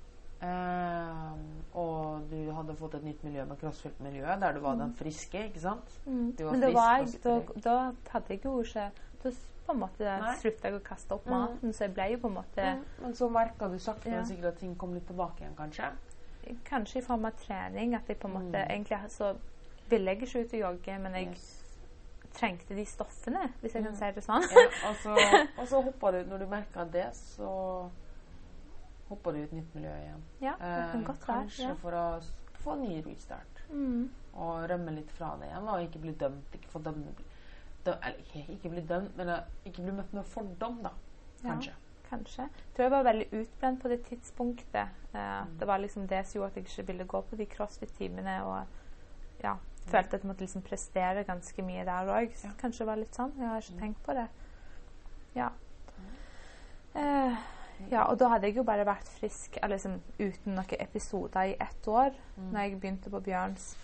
Eh, 0.42 1.34
og 1.78 2.24
du 2.32 2.52
hadde 2.52 2.76
fått 2.76 2.96
et 2.98 3.04
nytt 3.06 3.24
miljø 3.24 3.44
med 3.46 3.60
crossfit-miljøet, 3.62 4.40
der 4.42 4.54
du 4.54 4.60
var 4.64 4.76
den 4.80 4.94
friske, 4.98 5.44
ikke 5.52 5.60
sant? 5.62 6.00
Mm. 6.06 6.32
Var 6.40 6.52
Men 6.52 6.62
frisk 6.64 6.76
var 6.76 6.98
jeg, 6.98 7.08
da, 7.24 7.36
da 7.70 7.76
hadde 8.16 8.26
jeg 8.36 8.44
jo 8.46 8.56
ikke 8.64 8.92
Da 9.24 9.30
på 9.68 9.72
en 9.76 9.80
måte 9.80 10.00
sluttet 10.02 10.40
slutta 10.42 10.68
jeg 10.72 10.74
å 10.80 10.84
kaste 10.84 11.12
opp 11.14 11.26
Mm. 11.28 11.32
maten, 11.38 11.74
så 11.74 11.84
jeg 11.86 11.94
ble 11.94 12.08
jo 12.12 12.18
på 12.18 12.28
en 12.28 12.34
måte 12.34 12.64
Mm. 12.74 12.84
Men 13.02 13.14
så 13.14 13.30
merka 13.30 13.68
du 13.70 13.78
sakte, 13.80 14.10
Ja. 14.10 14.24
sikkert 14.24 14.46
at 14.46 14.58
ting 14.60 14.76
kom 14.76 14.94
litt 14.94 15.06
tilbake 15.08 15.40
igjen, 15.46 15.56
kanskje? 15.56 15.92
Kanskje 16.66 16.98
i 16.98 17.02
form 17.02 17.26
av 17.26 17.32
trening. 17.38 17.94
At 17.96 18.08
jeg 18.08 18.18
på 18.20 18.28
en 18.28 18.34
måte 18.34 18.58
Mm. 18.58 18.72
Egentlig 18.72 19.10
så 19.12 19.36
ville 19.90 20.12
jeg 20.12 20.22
ikke 20.24 20.40
ut 20.42 20.54
og 20.54 20.60
jogge, 20.60 21.00
men 21.00 21.14
jeg 21.14 21.28
Yes. 21.28 21.58
trengte 22.34 22.76
de 22.76 22.86
stoffene, 22.86 23.54
hvis 23.62 23.74
jeg 23.74 23.84
kan 23.84 23.94
Mm. 23.94 23.98
si 24.00 24.12
det 24.12 24.24
sånn. 24.24 24.42
Ja, 24.52 24.90
og 24.90 24.96
så, 24.96 25.16
og 25.60 25.68
så 25.68 25.84
hoppa 25.84 26.12
du 26.12 26.24
Når 26.30 26.38
du 26.40 26.46
merka 26.48 26.84
det, 26.92 27.14
så 27.14 27.90
hoppa 29.12 29.32
du 29.36 29.38
i 29.40 29.44
et 29.44 29.54
nytt 29.54 29.76
miljø 29.76 29.92
igjen. 30.00 30.24
Ja, 30.42 30.54
det 30.58 30.92
kan 30.92 31.02
Eh, 31.02 31.08
godt 31.08 31.28
være. 31.28 31.38
kanskje 31.44 31.68
Ja. 31.68 31.74
for 31.76 31.92
å 31.92 32.06
få 32.64 32.74
en 32.74 32.82
ny 32.88 33.02
restart. 33.06 33.62
Mm. 33.70 34.10
Og 34.34 34.70
rømme 34.70 34.96
litt 34.96 35.12
fra 35.12 35.36
det 35.40 35.48
igjen, 35.50 35.68
og 35.68 35.82
ikke 35.86 36.02
bli 36.02 36.14
dømt. 36.14 36.54
Ikke 36.56 36.68
få 36.72 36.80
dømme 36.84 37.14
dø, 37.86 37.92
Eller 37.92 38.20
ikke, 38.36 38.70
bli 38.70 38.82
dømt, 38.82 39.16
men 39.18 39.30
eh, 39.30 39.40
ikke 39.66 39.84
bli 39.84 39.92
møtt 39.92 40.14
med 40.14 40.24
fordom, 40.26 40.82
da. 40.84 40.92
Ja. 41.44 41.50
Kanskje. 41.50 41.74
Kanskje. 42.10 42.44
Jeg 42.44 42.74
tror 42.76 42.84
jeg 42.84 42.92
var 42.92 43.04
veldig 43.04 43.28
utbrent 43.42 43.82
på 43.82 43.88
det 43.90 44.04
tidspunktet. 44.06 44.88
Eh, 45.14 45.44
Mm. 45.46 45.58
Det 45.60 45.68
var 45.68 45.78
liksom 45.80 46.08
det 46.08 46.26
som 46.28 46.42
gjorde 46.42 46.48
at 46.52 46.56
jeg 46.56 46.66
ikke 46.66 46.88
ville 46.88 47.06
gå 47.06 47.22
på 47.24 47.36
de 47.38 47.46
crossfit-timene. 47.46 48.44
Og 48.44 48.66
ja, 49.44 49.56
følte 49.88 50.14
at 50.16 50.22
jeg 50.24 50.28
måtte 50.30 50.42
liksom 50.42 50.62
prestere 50.62 51.24
ganske 51.24 51.62
mye 51.64 51.86
der 51.86 52.06
òg. 52.08 52.32
Ja. 52.44 52.50
Kanskje 52.60 52.80
det 52.80 52.88
var 52.88 52.96
litt 52.96 53.16
sånn. 53.16 53.32
Jeg 53.38 53.48
har 53.48 53.58
ikke 53.62 53.74
Mm. 53.74 53.80
tenkt 53.80 54.04
på 54.04 54.14
det. 54.14 54.28
Ja. 55.36 55.50
Eh, 56.96 57.36
ja, 57.90 58.04
og 58.06 58.20
da 58.20 58.28
hadde 58.30 58.48
jeg 58.48 58.56
jo 58.58 58.64
bare 58.64 58.86
vært 58.86 59.08
frisk 59.20 59.58
eller 59.62 59.76
liksom, 59.76 60.02
uten 60.20 60.56
noen 60.56 60.76
episoder 60.80 61.44
i 61.54 61.56
ett 61.60 61.88
år 61.88 62.12
Mm. 62.38 62.52
når 62.52 62.60
jeg 62.62 62.80
begynte 62.80 63.10
på 63.10 63.20
Bjørns. 63.20 63.76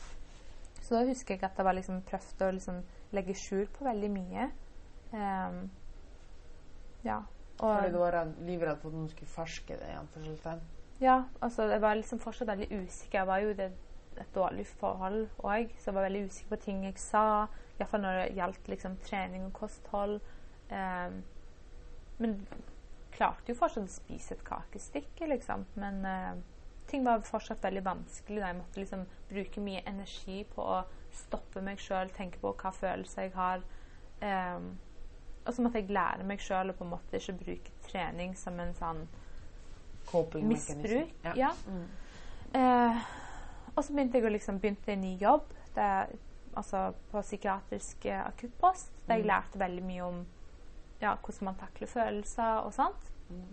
Så 0.81 0.95
da 0.95 1.05
husker 1.05 1.35
jeg 1.35 1.43
at 1.43 1.57
jeg 1.57 1.65
var 1.65 1.73
liksom 1.73 2.01
prøvde 2.01 2.47
å 2.47 2.51
liksom 2.51 2.83
legge 3.11 3.33
skjul 3.35 3.67
på 3.67 3.83
veldig 3.85 4.09
mye. 4.11 4.51
Um, 5.11 5.69
ja. 7.03 7.17
Og, 7.59 7.75
Fordi 7.79 7.91
du 7.91 7.97
var 7.97 8.11
redd, 8.13 8.33
livredd 8.45 8.77
for 8.81 8.89
at 8.89 8.95
noen 8.95 9.09
skulle 9.09 9.27
ferske 9.33 9.77
det 9.79 9.87
igjen? 9.89 10.37
for. 10.41 10.59
Ja, 11.01 11.23
altså 11.41 11.63
jeg 11.63 11.81
var 11.81 11.95
liksom 11.95 12.19
fortsatt 12.19 12.47
veldig 12.47 12.67
usikker. 12.71 13.19
Jeg 13.19 13.27
var 13.27 13.37
jo 13.37 13.49
i 13.49 13.61
et 14.21 14.33
dårlig 14.35 14.65
forhold 14.67 15.27
òg, 15.43 15.69
så 15.77 15.89
jeg 15.91 15.93
var 15.95 16.07
veldig 16.07 16.25
usikker 16.27 16.49
på 16.49 16.61
ting 16.63 16.83
jeg 16.85 16.97
sa. 16.97 17.47
Iallfall 17.79 18.01
når 18.01 18.13
det 18.21 18.35
gjaldt 18.35 18.67
liksom 18.67 18.97
trening 19.05 19.45
og 19.45 19.53
kosthold. 19.53 20.19
Um, 20.71 21.23
men 22.17 22.47
klarte 23.18 23.51
jo 23.51 23.57
fortsatt 23.57 23.89
å 23.89 23.91
spise 23.91 24.36
et 24.38 24.43
kakestykke, 24.47 25.28
liksom. 25.34 25.65
Men 25.82 25.99
uh, 26.05 26.38
ting 26.88 27.03
var 27.05 27.24
fortsatt 27.28 27.63
veldig 27.65 27.84
vanskelig. 27.86 28.41
Da. 28.41 28.51
Jeg 28.51 28.59
måtte 28.61 28.82
liksom 28.84 29.05
bruke 29.30 29.63
mye 29.65 29.82
energi 29.89 30.43
på 30.53 30.63
å 30.63 30.82
stoppe 31.18 31.63
meg 31.65 31.82
sjøl, 31.82 32.11
tenke 32.15 32.39
på 32.41 32.53
hva 32.53 32.72
følelser 32.76 33.28
jeg 33.28 33.34
har. 33.36 33.63
Um, 34.22 34.76
og 35.47 35.53
så 35.55 35.63
måtte 35.63 35.80
jeg 35.80 35.93
lære 35.95 36.26
meg 36.28 36.41
sjøl 36.43 36.74
å 36.74 36.76
på 36.76 36.84
en 36.86 36.91
måte 36.91 37.20
ikke 37.20 37.38
bruke 37.39 37.76
trening 37.88 38.34
som 38.36 38.57
en 38.59 38.74
sånn 38.76 39.05
misbruk. 40.43 41.13
Ja. 41.24 41.34
Ja. 41.36 41.51
Mm. 41.68 41.88
Uh, 42.55 43.01
og 43.76 43.84
så 43.84 43.93
begynte 43.93 44.18
jeg 44.18 44.28
å 44.28 44.34
liksom 44.34 44.59
begynte 44.59 44.93
en 44.93 45.03
ny 45.03 45.13
jobb 45.22 45.51
der, 45.76 46.11
altså 46.57 46.89
på 47.11 47.22
psykiatrisk 47.22 48.07
akuttpost, 48.15 48.91
der 49.07 49.20
jeg 49.20 49.26
Mm. 49.26 49.32
lærte 49.32 49.59
veldig 49.59 49.84
mye 49.86 50.03
om 50.07 50.26
ja, 51.01 51.15
hvordan 51.15 51.45
man 51.45 51.55
takler 51.55 51.87
følelser 51.87 52.61
og 52.65 52.73
sånt. 52.73 53.11
Mm. 53.29 53.43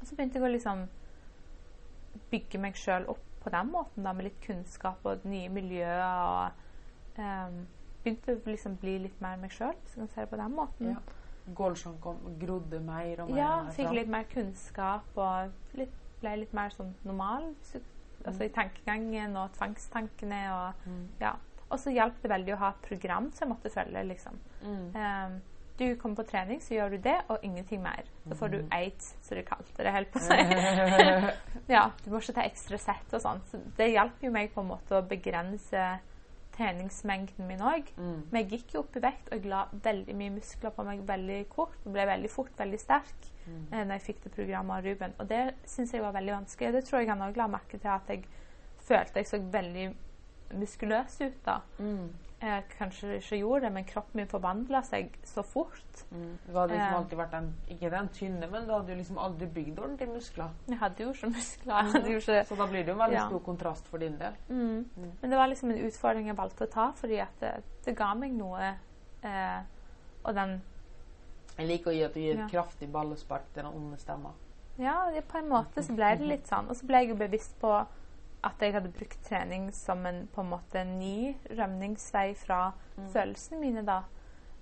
Og 0.00 0.06
så 0.06 0.14
begynte 0.16 0.38
jeg 0.38 0.44
å 0.46 0.52
liksom 0.52 0.86
bygge 2.30 2.60
meg 2.62 2.76
sjøl 2.78 3.06
opp 3.12 3.22
på 3.44 3.50
den 3.54 3.68
måten, 3.70 4.02
da, 4.06 4.12
med 4.16 4.26
litt 4.30 4.38
kunnskap 4.42 5.04
og 5.06 5.24
nye 5.28 5.48
miljøer. 5.52 6.02
og 6.02 7.20
um, 7.22 7.60
Begynte 8.04 8.36
å 8.36 8.40
liksom 8.50 8.76
bli 8.78 8.98
litt 9.02 9.20
mer 9.22 9.38
meg 9.42 9.50
sjøl, 9.54 9.74
hvis 9.82 9.96
jeg 9.96 10.02
kan 10.04 10.08
si 10.12 10.20
det 10.20 10.28
på 10.30 10.38
den 10.38 10.52
måten. 10.54 10.92
Ja. 10.92 11.00
Goldschon 11.58 11.96
kom, 12.02 12.18
grodde 12.40 12.78
mer 12.82 13.22
og 13.22 13.30
mer. 13.30 13.38
Ja, 13.38 13.50
fikk 13.74 13.92
litt 13.94 14.10
mer 14.10 14.26
kunnskap 14.30 15.18
og 15.18 15.52
litt, 15.78 15.94
ble 16.20 16.36
litt 16.42 16.54
mer 16.54 16.70
sånn 16.74 16.92
normal 17.06 17.52
så- 17.62 17.82
altså 18.26 18.44
i 18.46 18.48
tankegangen 18.54 19.36
og 19.36 19.52
tvangstankene. 19.58 20.40
Og, 20.54 20.86
Mm. 20.86 21.08
ja. 21.20 21.34
og 21.70 21.78
så 21.78 21.90
hjalp 21.92 22.20
det 22.22 22.30
veldig 22.30 22.54
å 22.54 22.58
ha 22.58 22.68
et 22.70 22.82
program 22.82 23.30
som 23.32 23.48
jeg 23.48 23.56
måtte 23.56 23.70
følge. 23.74 24.06
liksom. 24.08 24.38
Mm. 24.62 24.92
Ehm, 24.94 25.40
du 25.78 25.96
kommer 26.00 26.16
på 26.16 26.24
trening, 26.30 26.60
så 26.62 26.74
gjør 26.74 26.90
du 26.90 26.98
det, 27.04 27.16
og 27.28 27.42
ingenting 27.44 27.82
mer. 27.82 28.04
Så 28.28 28.34
får 28.40 28.48
du 28.52 28.58
aids, 28.72 29.14
som 29.22 29.36
de 29.36 29.42
kalte 29.46 29.84
det. 29.84 29.92
helt 29.92 30.10
på 30.14 30.20
seg. 30.24 30.52
ja, 31.76 31.90
Du 32.04 32.10
må 32.10 32.20
ikke 32.22 32.34
ta 32.38 32.44
ekstra 32.48 32.78
sett 32.80 33.12
og 33.16 33.20
sånn. 33.22 33.42
Så 33.50 33.60
det 33.76 33.90
hjalp 33.92 34.22
jo 34.24 34.30
meg 34.34 34.52
på 34.54 34.64
en 34.64 34.70
måte 34.72 34.96
å 34.98 35.04
begrense 35.06 35.86
treningsmengden 36.56 37.46
min 37.46 37.60
òg. 37.60 37.90
Mm. 38.00 38.22
Men 38.32 38.40
jeg 38.42 38.50
gikk 38.54 38.74
jo 38.74 38.80
opp 38.86 38.96
i 38.96 39.02
vekt, 39.04 39.28
og 39.28 39.36
jeg 39.36 39.50
la 39.52 39.66
veldig 39.84 40.14
mye 40.16 40.34
muskler 40.38 40.72
på 40.72 40.84
meg 40.88 41.02
veldig 41.08 41.40
kort. 41.52 41.76
Og 41.84 41.92
ble 41.92 42.06
veldig 42.08 42.30
fort 42.32 42.56
veldig 42.58 42.80
sterk 42.80 43.32
Mm. 43.46 43.66
eh, 43.70 43.84
når 43.86 43.92
jeg 43.94 44.02
fikk 44.02 44.22
det 44.24 44.30
programmet 44.34 44.74
av 44.74 44.84
Ruben. 44.88 45.12
Og 45.22 45.28
det 45.30 45.42
syns 45.70 45.92
jeg 45.94 46.02
var 46.02 46.10
veldig 46.16 46.32
vanskelig. 46.34 46.72
Det 46.74 46.80
tror 46.88 46.98
jeg 46.98 47.08
han 47.12 47.20
òg 47.22 47.36
la 47.38 47.46
merke 47.46 47.78
til, 47.78 47.90
at 47.92 48.08
jeg 48.10 48.24
følte 48.82 49.20
jeg 49.22 49.28
så 49.30 49.38
veldig 49.38 49.84
muskuløs 50.58 51.20
ut 51.20 51.36
da. 51.44 51.60
Mm. 51.78 52.08
Jeg 52.42 52.64
kanskje 52.78 53.14
ikke 53.16 53.38
gjorde 53.40 53.62
det, 53.64 53.72
men 53.72 53.84
kroppen 53.88 54.18
min 54.20 54.26
forvandla 54.28 54.82
seg 54.84 55.14
så 55.24 55.40
fort. 55.42 56.02
Mm. 56.10 56.34
Du 56.46 56.52
hadde 56.58 56.74
liksom 56.74 56.92
Eh. 56.92 56.96
alltid 56.98 57.18
vært 57.18 57.30
den 57.30 57.46
Ikke 57.68 57.90
den 57.90 58.08
tynne, 58.08 58.46
men 58.50 58.66
du 58.66 58.72
hadde 58.74 58.88
jo 58.92 58.96
liksom 58.98 59.18
aldri 59.18 59.46
bygd 59.46 59.78
ordentlige 59.78 60.12
muskler. 60.12 60.50
Jeg 60.68 60.78
hadde 60.78 61.02
jo 61.02 61.12
ikke 61.14 61.30
muskler. 61.32 61.92
Jo 62.12 62.18
ikke 62.20 62.44
Så 62.46 62.56
da 62.58 62.66
blir 62.66 62.84
det 62.84 62.88
jo 62.88 62.92
en 62.92 62.98
veldig 62.98 63.16
Ja. 63.16 63.26
stor 63.28 63.38
kontrast 63.40 63.86
for 63.88 63.98
din 63.98 64.18
del. 64.18 64.32
Mm. 64.50 64.84
Men 65.22 65.30
det 65.30 65.38
var 65.38 65.46
liksom 65.48 65.70
en 65.70 65.84
utfordring 65.86 66.26
jeg 66.26 66.36
valgte 66.36 66.66
å 66.68 66.70
ta, 66.70 66.90
fordi 66.92 67.18
at 67.22 67.40
det, 67.40 67.54
det 67.86 67.96
ga 67.96 68.14
meg 68.14 68.32
noe. 68.36 68.74
Eh, 69.22 69.60
og 70.24 70.34
den 70.34 70.60
Jeg 71.58 71.66
liker 71.68 71.90
å 71.90 71.94
gi 71.94 72.02
at 72.04 72.12
du 72.14 72.20
gir 72.20 72.32
et 72.34 72.38
Ja. 72.52 72.62
kraftig 72.62 72.92
ballespark 72.92 73.44
til 73.54 73.62
den 73.62 73.72
onde 73.72 73.96
stemma. 73.96 74.32
Ja, 74.78 75.08
på 75.26 75.38
en 75.38 75.48
måte 75.48 75.80
så 75.82 75.94
ble 75.96 76.16
det 76.18 76.26
litt 76.28 76.46
sånn. 76.46 76.68
Og 76.68 76.76
så 76.76 76.84
ble 76.86 76.98
jeg 76.98 77.08
jo 77.08 77.14
bevisst 77.16 77.58
på 77.58 77.86
at 78.44 78.60
jeg 78.60 78.74
hadde 78.76 78.92
brukt 78.94 79.22
trening 79.24 79.70
som 79.74 80.04
en 80.06 80.26
på 80.32 80.42
en 80.42 80.50
måte 80.50 80.84
ny 80.84 81.36
rømningsvei 81.50 82.34
fra 82.38 82.72
Mm. 82.96 83.08
følelsene 83.12 83.60
mine, 83.60 83.82
da. 83.84 84.02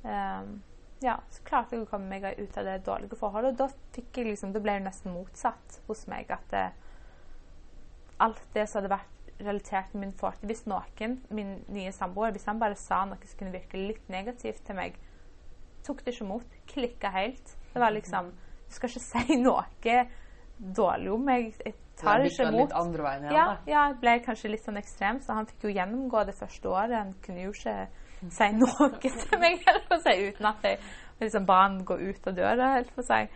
Um, 0.02 0.62
ja, 1.02 1.18
så 1.30 1.42
klarte 1.44 1.76
jeg 1.76 1.84
å 1.84 1.88
komme 1.88 2.08
meg 2.08 2.38
ut 2.38 2.58
av 2.58 2.64
det 2.64 2.84
dårlige 2.86 3.18
forholdet. 3.18 3.52
Og 3.52 3.58
da 3.58 3.68
fikk 3.94 4.18
jeg 4.18 4.32
liksom, 4.32 4.52
det 4.52 4.62
ble 4.64 4.78
jo 4.78 4.84
nesten 4.86 5.14
motsatt 5.14 5.80
hos 5.88 6.06
meg. 6.10 6.30
At 6.34 6.46
det, 6.50 6.64
alt 8.24 8.42
det 8.54 8.66
som 8.68 8.80
hadde 8.80 8.94
vært 8.94 9.10
relatert 9.44 9.90
til 9.90 10.00
min 10.00 10.12
fortid 10.14 10.46
Hvis 10.46 10.64
noen, 10.70 11.16
min 11.34 11.56
nye 11.74 11.92
samboer, 11.92 12.30
hvis 12.32 12.46
han 12.46 12.60
bare 12.62 12.78
sa 12.78 13.02
noe 13.04 13.18
som 13.26 13.38
kunne 13.38 13.54
virke 13.54 13.80
litt 13.80 14.08
negativt 14.08 14.64
til 14.66 14.78
meg, 14.78 14.98
tok 15.84 16.04
det 16.04 16.14
ikke 16.14 16.24
imot. 16.24 16.58
Klikka 16.70 17.10
helt. 17.14 17.56
Det 17.72 17.82
var 17.82 17.94
liksom 17.94 18.32
Du 18.68 18.74
skal 18.74 18.88
ikke 18.90 19.06
si 19.06 19.36
noe 19.46 19.66
dårlig 20.58 21.12
om 21.12 21.24
meg. 21.26 21.54
Jeg 21.64 21.74
tar 22.00 22.24
ikke 22.26 22.48
imot. 22.48 22.60
litt 22.60 22.76
andre 22.78 23.06
veien 23.06 23.26
igjen. 23.26 23.36
Ja, 23.36 23.46
ja, 23.68 23.86
jeg 23.90 23.98
ble 24.02 24.14
kanskje 24.24 24.50
litt 24.52 24.64
sånn 24.64 24.80
ekstrem, 24.80 25.20
så 25.22 25.38
han 25.38 25.48
fikk 25.50 25.68
jo 25.68 25.74
gjennomgå 25.74 26.24
det 26.28 26.36
første 26.38 26.70
året. 26.70 26.96
Han 26.98 27.14
kunne 27.24 27.46
jo 27.46 27.54
ikke 27.54 27.76
si 28.34 28.50
noe 28.56 28.90
til 29.00 29.40
meg 29.42 29.60
helt 29.66 29.88
for 29.90 30.04
seg, 30.04 30.28
uten 30.30 30.48
at 30.50 30.68
jeg 30.68 30.78
liksom 31.20 31.48
ba 31.48 31.60
han 31.64 31.82
gå 31.86 31.98
ut 32.00 32.30
av 32.30 32.38
døra, 32.38 32.70
helt 32.76 32.94
for 32.94 33.06
seg. 33.06 33.34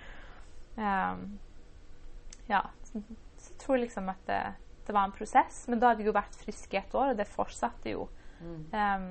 Um, 0.78 1.24
ja, 2.48 2.62
så, 2.88 3.02
så 3.42 3.58
tror 3.60 3.78
jeg 3.78 3.88
liksom 3.88 4.08
at 4.12 4.22
det, 4.28 4.42
det 4.86 4.94
var 4.96 5.08
en 5.08 5.16
prosess. 5.16 5.64
Men 5.68 5.82
da 5.82 5.92
hadde 5.92 6.04
jeg 6.04 6.10
jo 6.10 6.16
vært 6.16 6.38
frisk 6.40 6.74
i 6.74 6.80
et 6.80 6.96
år, 6.96 7.12
og 7.12 7.20
det 7.20 7.28
fortsatte 7.30 7.92
jo. 7.94 8.08
Mm. 8.40 8.64
Um, 8.72 9.10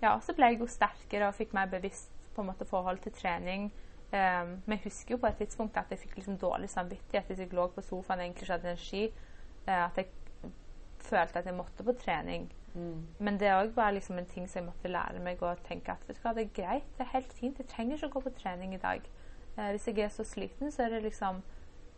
ja, 0.00 0.14
så 0.24 0.34
ble 0.36 0.52
jeg 0.52 0.62
jo 0.62 0.70
sterkere 0.70 1.28
og 1.28 1.36
fikk 1.36 1.52
mer 1.56 1.70
bevisst 1.70 2.12
på 2.34 2.42
en 2.42 2.50
måte 2.52 2.68
forhold 2.68 3.02
til 3.04 3.14
trening. 3.14 3.68
Ehm, 4.12 4.56
men 4.66 4.78
jeg 4.78 4.84
husker 4.84 5.14
jo 5.14 5.20
på 5.22 5.26
et 5.26 5.36
tidspunkt 5.38 5.76
at 5.78 5.90
jeg 5.90 5.98
fikk 5.98 6.16
liksom 6.16 6.38
dårlig 6.38 6.70
samvittighet 6.70 7.28
hvis 7.30 7.38
jeg 7.44 7.52
lå 7.54 7.66
på 7.70 7.82
sofaen 7.86 8.18
og 8.18 8.24
egentlig 8.24 8.42
ikke 8.42 8.52
hadde 8.52 8.72
energi. 8.72 9.04
Uh, 9.68 9.84
at 9.84 10.00
jeg 10.00 10.08
følte 10.98 11.38
at 11.38 11.46
jeg 11.46 11.54
måtte 11.54 11.84
på 11.84 11.92
trening. 11.92 12.48
Mm. 12.74 13.06
Men 13.18 13.38
det 13.40 13.52
òg 13.52 13.74
var 13.76 13.90
liksom 13.90 14.18
en 14.18 14.26
ting 14.26 14.48
som 14.48 14.60
jeg 14.60 14.66
måtte 14.66 14.90
lære 14.90 15.22
meg 15.22 15.42
å 15.42 15.54
tenke 15.66 15.92
at 15.92 16.02
vet 16.08 16.18
du 16.18 16.22
hva, 16.24 16.34
det 16.34 16.46
er 16.46 16.56
greit, 16.62 16.90
det 16.98 17.06
er 17.06 17.14
helt 17.14 17.32
fint. 17.32 17.58
Jeg 17.58 17.70
trenger 17.70 17.96
ikke 17.96 18.10
å 18.10 18.16
gå 18.16 18.24
på 18.26 18.34
trening 18.40 18.74
i 18.74 18.82
dag. 18.82 19.06
Uh, 19.56 19.70
hvis 19.70 19.86
jeg 19.86 20.02
er 20.02 20.12
så 20.14 20.26
sliten, 20.26 20.72
så 20.72 20.86
er 20.86 20.96
det 20.96 21.04
liksom 21.06 21.42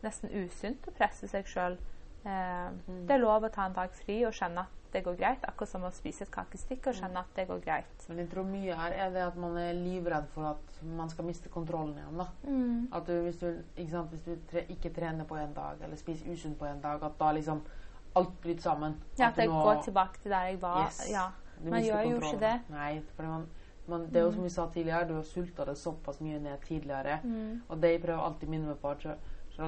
nesten 0.03 0.33
usunt 0.35 0.89
å 0.89 0.97
presse 0.97 1.29
seg 1.31 1.49
sjøl. 1.49 1.79
Eh, 2.25 2.71
Mm. 2.89 3.07
Det 3.07 3.15
er 3.15 3.19
lov 3.19 3.43
å 3.45 3.51
ta 3.53 3.67
en 3.67 3.73
dag 3.75 3.91
fri 3.91 4.25
og 4.27 4.33
skjønne 4.33 4.61
at 4.61 4.93
det 4.93 5.03
går 5.05 5.17
greit. 5.17 5.45
Akkurat 5.49 5.69
som 5.69 5.83
å 5.83 5.91
spise 5.91 6.23
et 6.23 6.31
kakestykke 6.31 6.89
og 6.91 6.95
skjønne 6.95 7.19
at 7.19 7.35
det 7.35 7.47
går 7.49 7.61
greit. 7.65 8.09
Men 8.09 8.19
jeg 8.19 8.29
tror 8.31 8.45
mye 8.45 8.75
her 8.77 8.93
er 8.93 9.11
det 9.11 9.23
at 9.27 9.37
man 9.37 9.57
er 9.57 9.73
livredd 9.75 10.29
for 10.35 10.45
at 10.51 10.83
man 10.85 11.09
skal 11.11 11.25
miste 11.25 11.49
kontrollen 11.49 11.97
igjen. 11.99 12.19
da. 12.19 12.27
Mm. 12.47 12.89
At 12.93 13.07
du, 13.07 13.13
hvis 13.23 13.37
du, 13.41 13.63
ikke, 13.77 13.91
sant, 13.91 14.11
hvis 14.11 14.23
du 14.23 14.37
tre, 14.51 14.67
ikke 14.69 14.93
trener 14.95 15.25
på 15.25 15.37
en 15.37 15.55
dag, 15.55 15.81
eller 15.83 15.97
spiser 15.97 16.31
usunt 16.33 16.59
på 16.59 16.67
en 16.67 16.81
dag, 16.81 17.03
at 17.03 17.19
da 17.19 17.33
liksom 17.33 17.63
alt 18.15 18.41
bryter 18.43 18.63
sammen. 18.63 18.95
Ja, 19.19 19.27
At 19.27 19.33
at 19.33 19.39
jeg 19.39 19.49
nå, 19.49 19.63
går 19.63 19.83
tilbake 19.83 20.19
til 20.23 20.31
der 20.31 20.45
jeg 20.45 20.63
var. 20.63 20.85
Yes. 20.87 21.11
Ja. 21.11 21.27
Man 21.65 21.83
gjør 21.83 22.03
jo 22.11 22.17
ikke 22.21 22.41
det. 22.41 22.61
Nei, 22.71 23.03
for 23.17 23.23
man, 23.23 23.47
man, 23.89 24.07
det 24.07 24.17
er 24.17 24.25
jo 24.27 24.33
som 24.33 24.43
vi 24.45 24.49
sa 24.49 24.67
tidligere, 24.67 25.09
du 25.09 25.15
har 25.15 25.23
sulta 25.23 25.65
det 25.65 25.79
såpass 25.79 26.21
mye 26.21 26.39
ned 26.39 26.59
tidligere. 26.67 27.21
Mm. 27.25 27.63
Og 27.69 27.81
det 27.83 27.91
jeg 27.91 28.03
prøver 28.03 28.23
alltid 28.23 28.49
å 28.49 28.51
minne 28.51 28.67
meg 28.67 28.79
på 28.83 28.91
at, 28.91 29.07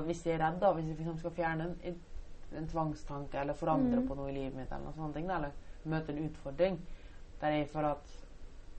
hvis 0.04 0.26
jeg 0.26 0.34
er 0.34 0.44
redd, 0.46 0.60
da, 0.60 0.72
hvis 0.72 0.86
jeg 0.88 0.96
for 1.06 1.18
skal 1.18 1.30
fjerne 1.30 1.74
en, 1.82 2.00
en 2.56 2.68
tvangstanke 2.68 3.40
eller 3.40 3.54
forandre 3.54 4.00
Mm. 4.00 4.08
på 4.08 4.16
noe 4.16 4.30
i 4.30 4.34
livet 4.34 4.54
mitt, 4.56 4.72
eller 4.72 4.84
noe 4.84 4.92
sånne 4.96 5.14
ting, 5.14 5.30
eller 5.30 5.52
møte 5.84 6.12
en 6.12 6.28
utfordring, 6.28 6.78
der 7.40 7.48
jeg 7.50 7.68
føler 7.68 7.90
at 7.90 8.20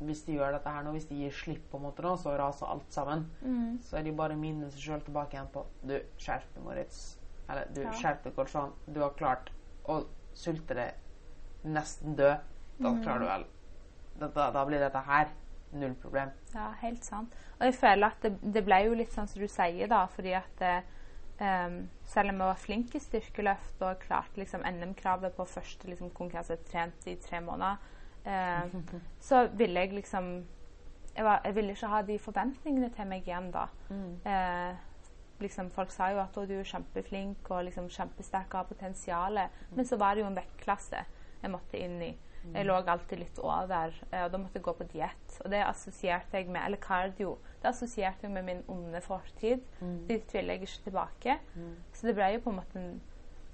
hvis 0.01 0.23
de 0.25 0.33
gjør 0.33 0.51
dette 0.51 0.69
her 0.69 0.83
nå, 0.83 0.91
hvis 0.91 1.07
de 1.07 1.15
gir 1.15 1.31
slipp 1.31 1.69
på 1.71 1.77
en 1.77 1.83
måte 1.83 2.03
nå, 2.03 2.15
så 2.17 2.37
raser 2.37 2.67
alt 2.67 2.91
sammen. 2.93 3.29
Mm. 3.41 3.79
Så 3.81 3.97
er 3.97 4.03
de 4.03 4.11
bare 4.11 4.35
minner 4.35 4.69
seg 4.69 4.79
sjøl 4.81 5.01
tilbake 5.01 5.37
igjen 5.37 5.47
på 5.53 5.65
Du, 5.87 5.99
skjerp 6.17 6.53
deg, 6.53 6.63
Moritz. 6.63 7.17
Eller 7.49 7.65
du, 7.73 7.81
Ja. 7.81 7.91
skjerp 7.91 8.23
deg, 8.23 8.35
Kolsjan. 8.35 8.73
Du 8.91 8.99
har 8.99 9.09
klart 9.11 9.51
å 9.85 10.05
sulte 10.33 10.73
deg 10.75 10.93
nesten 11.63 12.15
død. 12.15 12.37
Da 12.79 12.89
mm. 12.91 13.03
klarer 13.03 13.19
du 13.19 13.25
vel 13.25 13.45
da, 14.19 14.51
da 14.51 14.65
blir 14.65 14.79
dette 14.79 14.99
her 15.05 15.29
null 15.75 15.93
problem. 15.99 16.29
Ja, 16.53 16.69
helt 16.81 17.03
sant. 17.03 17.33
Og 17.59 17.65
jeg 17.67 17.75
føler 17.75 18.07
at 18.07 18.21
det, 18.21 18.53
det 18.53 18.63
ble 18.65 18.77
jo 18.85 18.93
litt 18.93 19.11
sånn 19.15 19.27
som 19.27 19.41
du 19.41 19.47
sier, 19.47 19.87
da, 19.91 20.05
fordi 20.07 20.33
at 20.37 20.61
eh, 20.63 20.81
em, 21.41 21.77
selv 22.05 22.31
om 22.31 22.41
jeg 22.41 22.51
var 22.51 22.61
flink 22.61 22.95
i 22.95 23.03
styrkeløft 23.03 23.83
og 23.85 24.01
klarte 24.03 24.39
liksom 24.41 24.65
NM-kravet 24.65 25.35
på 25.35 25.47
første 25.49 25.89
liksom, 25.89 26.11
konkurranse, 26.15 26.57
trent 26.69 27.07
i 27.07 27.15
tre 27.21 27.41
måneder, 27.43 27.77
eh, 28.25 28.75
så 29.27 29.47
ville 29.53 29.79
jeg 29.79 29.97
liksom 29.99 30.35
jeg, 31.15 31.23
var, 31.23 31.41
jeg 31.45 31.55
ville 31.55 31.71
ikke 31.71 31.87
ha 31.87 32.01
de 32.03 32.19
forventningene 32.19 32.89
til 32.91 33.07
meg 33.07 33.27
igjen 33.27 33.47
da. 33.53 33.69
Eh, 34.27 34.75
liksom 35.39 35.69
Folk 35.75 35.91
sa 35.91 36.09
jo 36.11 36.19
at 36.19 36.35
du 36.35 36.53
er 36.57 36.67
kjempeflink 36.67 37.49
og 37.51 37.65
liksom 37.67 37.87
kjempesterk 37.91 38.53
og 38.53 38.59
har 38.59 38.69
potensial. 38.69 39.39
Men 39.75 39.87
så 39.87 39.99
var 39.99 40.15
det 40.15 40.25
jo 40.25 40.29
en 40.29 40.35
vektklasse 40.37 41.05
jeg 41.41 41.51
måtte 41.53 41.79
inn 41.79 42.01
i. 42.03 42.11
Jeg 42.53 42.67
lå 42.67 42.75
alltid 42.75 43.19
litt 43.19 43.39
over, 43.39 43.95
eh, 44.11 44.23
og 44.25 44.31
da 44.31 44.39
måtte 44.41 44.59
jeg 44.59 44.65
gå 44.67 44.73
på 44.77 44.87
diett. 44.91 45.37
Og 45.43 45.51
det 45.51 45.63
assosierte 45.65 46.37
jeg 46.37 46.49
med 46.51 46.61
Eller 46.65 46.81
cardio. 46.81 47.37
Det 47.61 47.71
assosierte 47.71 48.27
jeg 48.27 48.31
med 48.31 48.45
min 48.45 48.63
onde 48.67 49.01
fortid. 49.01 49.63
Mm. 49.79 50.07
Det 50.07 50.21
tviler 50.27 50.53
jeg 50.53 50.61
ikke 50.61 50.83
tilbake. 50.89 51.39
Så 51.93 52.07
det 52.07 52.15
ble 52.15 52.33
jo 52.35 52.43
på 52.45 52.53
en 52.53 52.59
måte 52.61 52.85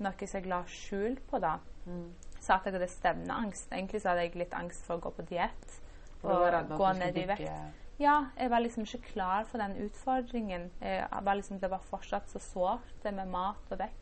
noe 0.01 0.27
som 0.27 0.39
jeg 0.39 0.49
la 0.49 0.63
skjul 0.67 1.19
på, 1.29 1.39
da. 1.39 1.57
Mm. 1.85 2.09
Sa 2.39 2.57
at 2.57 2.65
jeg 2.65 2.73
hadde 2.73 2.89
stevneangst. 2.89 3.71
Egentlig 3.71 4.01
så 4.01 4.11
hadde 4.11 4.25
jeg 4.25 4.41
litt 4.41 4.57
angst 4.57 4.85
for 4.87 4.97
å 4.97 5.05
gå 5.05 5.13
på 5.17 5.27
diett. 5.29 5.77
Og 6.23 6.75
gå 6.77 6.93
ned 6.97 7.17
i 7.17 7.27
vekt. 7.29 7.77
Ja, 8.01 8.31
jeg 8.33 8.49
var 8.49 8.63
liksom 8.63 8.85
ikke 8.87 9.13
klar 9.13 9.43
for 9.45 9.61
den 9.61 9.75
utfordringen. 9.85 10.71
Jeg 10.81 11.05
var 11.21 11.37
liksom, 11.37 11.59
det 11.61 11.69
var 11.69 11.83
fortsatt 11.85 12.29
så 12.31 12.41
sårt, 12.41 12.95
det 13.03 13.13
med 13.13 13.29
mat 13.29 13.69
og 13.69 13.77
vekt. 13.77 14.00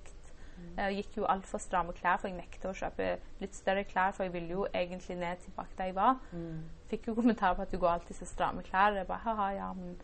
Jeg 0.79 0.95
gikk 0.95 1.17
jo 1.19 1.25
altfor 1.29 1.59
stramme 1.59 1.93
klær, 1.93 2.19
for 2.21 2.29
jeg 2.29 2.37
nekta 2.37 2.69
å 2.69 2.77
kjøpe 2.77 3.09
litt 3.41 3.57
større 3.57 3.83
klær, 3.87 4.13
for 4.15 4.25
jeg 4.25 4.33
ville 4.33 4.55
jo 4.55 4.67
egentlig 4.73 5.17
ned 5.19 5.41
tilbake 5.43 5.75
der 5.77 5.91
jeg 5.91 5.97
var. 5.97 6.21
Mm. 6.31 6.63
Fikk 6.91 7.09
jo 7.09 7.17
kommentarer 7.17 7.57
på 7.57 7.65
at 7.65 7.73
du 7.73 7.77
går 7.81 7.91
alltid 7.97 8.19
så 8.19 8.29
stramme 8.29 8.63
klær. 8.63 8.95
Jeg 8.95 9.07
bare, 9.09 9.23
haha, 9.25 9.49
ja, 9.57 9.69
men 9.73 9.97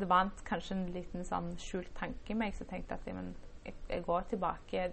det 0.00 0.08
var 0.08 0.30
kanskje 0.46 0.76
en 0.76 0.88
liten 0.94 1.26
sånn 1.26 1.52
skjult 1.60 1.92
tanke 1.98 2.32
i 2.32 2.38
meg 2.38 2.56
som 2.56 2.68
tenkte 2.70 2.96
at 2.96 3.06
men, 3.12 3.34
jeg, 3.66 3.76
jeg 3.90 4.04
går 4.06 4.28
tilbake 4.30 4.90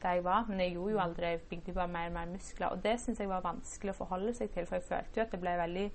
der 0.00 0.16
jeg 0.16 0.24
var, 0.24 0.46
men 0.48 0.60
jeg 0.60 0.74
gjorde 0.74 0.92
jo 0.94 1.00
aldri. 1.02 1.32
Jeg 1.34 1.42
bygde 1.50 1.74
bare 1.76 1.88
mer 1.88 2.06
og 2.08 2.14
mer 2.16 2.30
muskler. 2.30 2.72
Og 2.72 2.84
det 2.84 2.96
syns 3.00 3.20
jeg 3.20 3.28
var 3.28 3.44
vanskelig 3.44 3.92
å 3.92 3.98
forholde 4.00 4.32
seg 4.36 4.52
til, 4.54 4.66
for 4.66 4.78
jeg 4.80 4.88
følte 4.88 5.20
jo 5.20 5.26
at 5.26 5.34
jeg 5.36 5.42
ble 5.42 5.56
veldig 5.60 5.90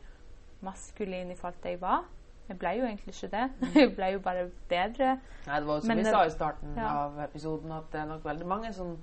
maskulin 0.66 1.34
i 1.34 1.38
forhold 1.40 1.58
til 1.64 1.76
jeg 1.76 1.82
var. 1.82 2.06
Jeg 2.48 2.58
ble 2.62 2.72
jo 2.78 2.86
egentlig 2.86 3.14
ikke 3.16 3.30
det. 3.32 3.46
Jeg 3.82 3.92
ble 3.96 4.12
jo 4.14 4.20
bare 4.26 4.46
bedre. 4.70 5.16
Nei, 5.48 5.60
det 5.60 5.68
var 5.68 5.76
jo 5.80 5.82
som 5.88 5.98
vi 5.98 6.04
sa 6.06 6.22
i 6.26 6.30
starten 6.34 6.76
ja. 6.78 6.90
av 7.06 7.20
episoden, 7.26 7.72
at 7.72 7.88
det 7.92 8.00
er 8.04 8.06
nok 8.14 8.26
veldig 8.26 8.48
mange 8.56 8.74
som 8.74 8.98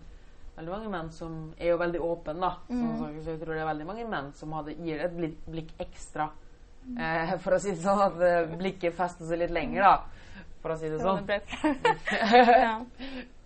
Veldig 0.53 0.68
mange 0.68 0.88
menn 0.93 1.07
som 1.16 1.36
er 1.57 1.70
jo 1.70 1.76
veldig 1.80 2.01
åpne, 2.05 2.34
da. 2.43 2.49
Så, 2.68 2.74
Mm. 2.76 2.97
så, 2.99 3.07
så 3.24 3.30
jeg 3.30 3.38
tror 3.40 3.55
det 3.55 3.62
er 3.62 3.68
veldig 3.70 3.86
mange 3.88 4.03
menn 4.05 4.26
som 4.36 4.53
hadde, 4.53 4.74
gir 4.84 5.01
et 5.01 5.14
blikk, 5.16 5.38
blikk 5.49 5.70
ekstra. 5.80 6.26
Eh, 6.99 7.32
for 7.40 7.57
å 7.57 7.59
si 7.62 7.70
det 7.72 7.80
sånn 7.80 8.03
at 8.05 8.20
eh, 8.20 8.51
blikket 8.61 8.93
fester 8.99 9.24
seg 9.30 9.40
litt 9.40 9.55
lenger, 9.57 9.80
da. 9.80 9.95
For 10.61 10.74
å 10.74 10.76
si 10.76 10.90
det 10.93 10.99
sånn. 11.01 11.24
det 11.24 11.38
ja. 12.66 12.74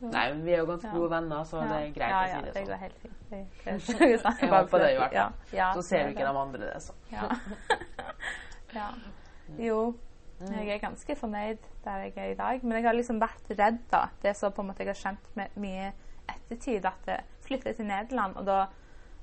Nei, 0.03 0.25
men 0.33 0.43
vi 0.49 0.57
er 0.57 0.65
jo 0.65 0.67
ganske 0.73 0.91
gode 0.97 1.13
venner, 1.15 1.45
så 1.47 1.63
det 1.63 1.79
er 1.79 1.95
greit 1.95 2.11
ja, 2.11 2.19
å 2.19 2.27
si 2.27 2.35
ja, 2.35 2.41
det 2.41 2.51
det 2.51 2.59
sånn. 2.59 2.67
går 2.73 2.83
helt 2.83 2.99
fint. 3.05 3.15
Det, 3.31 3.39
det, 3.39 3.79
det, 3.79 4.01
det, 4.03 4.35
Jeg 4.43 4.51
håper 4.57 4.83
det 4.83 4.91
i 4.91 4.99
hvert 4.99 5.15
fall. 5.15 5.21
Ja, 5.21 5.29
ja, 5.63 5.71
Så 5.79 5.87
ser 5.87 6.03
det 6.03 6.11
jo 6.11 6.17
ikke 6.17 6.27
det. 6.27 6.35
de 6.35 6.43
andre 6.43 6.61
det, 6.67 6.83
så. 6.83 6.93
Ja. 7.15 8.91
Jo, 9.59 9.95
jeg 10.41 10.69
er 10.69 10.83
ganske 10.83 11.17
fornøyd 11.17 11.69
der 11.85 12.03
jeg 12.05 12.17
er 12.17 12.33
i 12.33 12.39
dag. 12.39 12.65
Men 12.65 12.79
jeg 12.79 12.89
har 12.89 12.97
liksom 12.97 13.21
vært 13.21 13.53
redd, 13.59 13.79
da. 13.93 14.07
Det 14.23 14.31
er 14.31 14.37
så 14.39 14.51
på 14.51 14.63
en 14.63 14.71
måte 14.73 14.85
jeg 14.85 14.93
har 14.93 15.01
kjent 15.01 15.31
med 15.39 15.55
mye 15.61 15.93
ettertid, 16.29 16.85
at 16.85 17.07
jeg 17.07 17.25
flyttet 17.47 17.79
til 17.79 17.87
Nederland, 17.87 18.37
og 18.37 18.47
da 18.47 18.67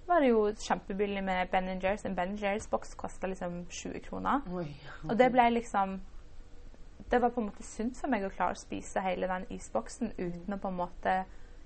var 0.08 0.20
det 0.20 0.30
jo 0.30 0.48
kjempebillig 0.60 1.24
med 1.24 1.52
Ben 1.52 1.70
Jerry's. 1.80 2.06
En 2.06 2.16
Ben 2.16 2.36
Jerry's-boks 2.40 2.96
kosta 2.96 3.28
liksom 3.28 3.66
20 3.70 4.00
kroner. 4.00 4.42
Oi. 4.52 4.68
Og 5.10 5.18
det 5.20 5.32
ble 5.32 5.50
liksom 5.50 6.02
Det 7.12 7.22
var 7.22 7.30
på 7.30 7.42
en 7.42 7.46
måte 7.46 7.64
sunt 7.64 7.98
for 8.00 8.10
meg 8.10 8.24
å 8.26 8.30
klare 8.32 8.56
å 8.56 8.58
spise 8.58 9.02
hele 9.04 9.28
den 9.30 9.44
isboksen 9.54 10.14
uten 10.18 10.56
å 10.56 10.58
på 10.58 10.70
en 10.72 10.78
måte 10.80 11.12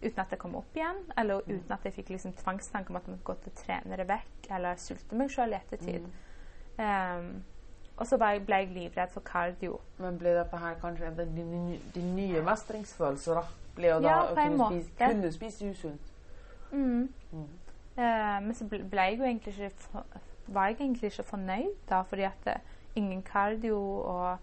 uten 0.02 0.20
at 0.20 0.34
jeg 0.34 0.40
kom 0.42 0.56
opp 0.60 0.76
igjen, 0.76 0.98
eller 1.18 1.46
uten 1.46 1.72
at 1.72 1.86
jeg 1.86 1.94
fikk 1.94 2.10
liksom 2.10 2.34
tvangstanke 2.38 2.92
om 2.92 2.98
at 3.00 3.08
jeg 3.08 3.14
måtte 3.16 3.28
gå 3.30 3.36
til 3.46 3.54
trenere 3.56 4.06
vekk, 4.10 4.50
eller 4.58 4.82
sulte 4.82 5.16
meg 5.16 5.32
sjøl 5.32 5.54
i 5.54 5.58
ettertid. 5.58 6.10
Um, 6.78 7.30
og 7.98 8.08
så 8.08 8.18
ble 8.18 8.58
jeg, 8.62 8.70
livredd 8.74 9.10
for 9.14 9.26
kardio. 9.26 9.80
Men 9.98 10.20
blir 10.22 10.38
dette 10.38 10.58
her 10.62 10.76
kanskje 10.82 11.08
en 11.08 11.20
av 11.20 11.38
de, 11.96 12.02
nye 12.02 12.44
mestringsfølelser, 12.46 13.40
da? 13.42 13.44
Blir 13.76 13.96
jo 13.96 14.00
da 14.02 14.10
Ja, 14.10 14.20
på 14.34 14.40
en 14.40 14.52
kunne 14.52 14.58
måte. 14.58 14.84
spise, 14.84 15.12
kunne 15.12 15.32
spise 15.32 15.70
usunt. 15.70 16.14
Mm. 16.72 17.10
Mm. 17.32 17.48
Uh, 17.98 18.38
men 18.46 18.54
så 18.54 18.68
ble 18.70 19.02
jeg 19.02 19.18
jo 19.18 19.24
egentlig 19.24 19.54
ikke 19.58 20.04
var 20.48 20.68
jeg 20.68 20.78
egentlig 20.80 21.12
ikke 21.12 21.24
fornøyd, 21.24 21.74
da, 21.90 22.02
fordi 22.02 22.22
at 22.22 22.46
det, 22.46 22.56
ingen 22.96 23.22
kardio 23.24 23.78
og 24.00 24.38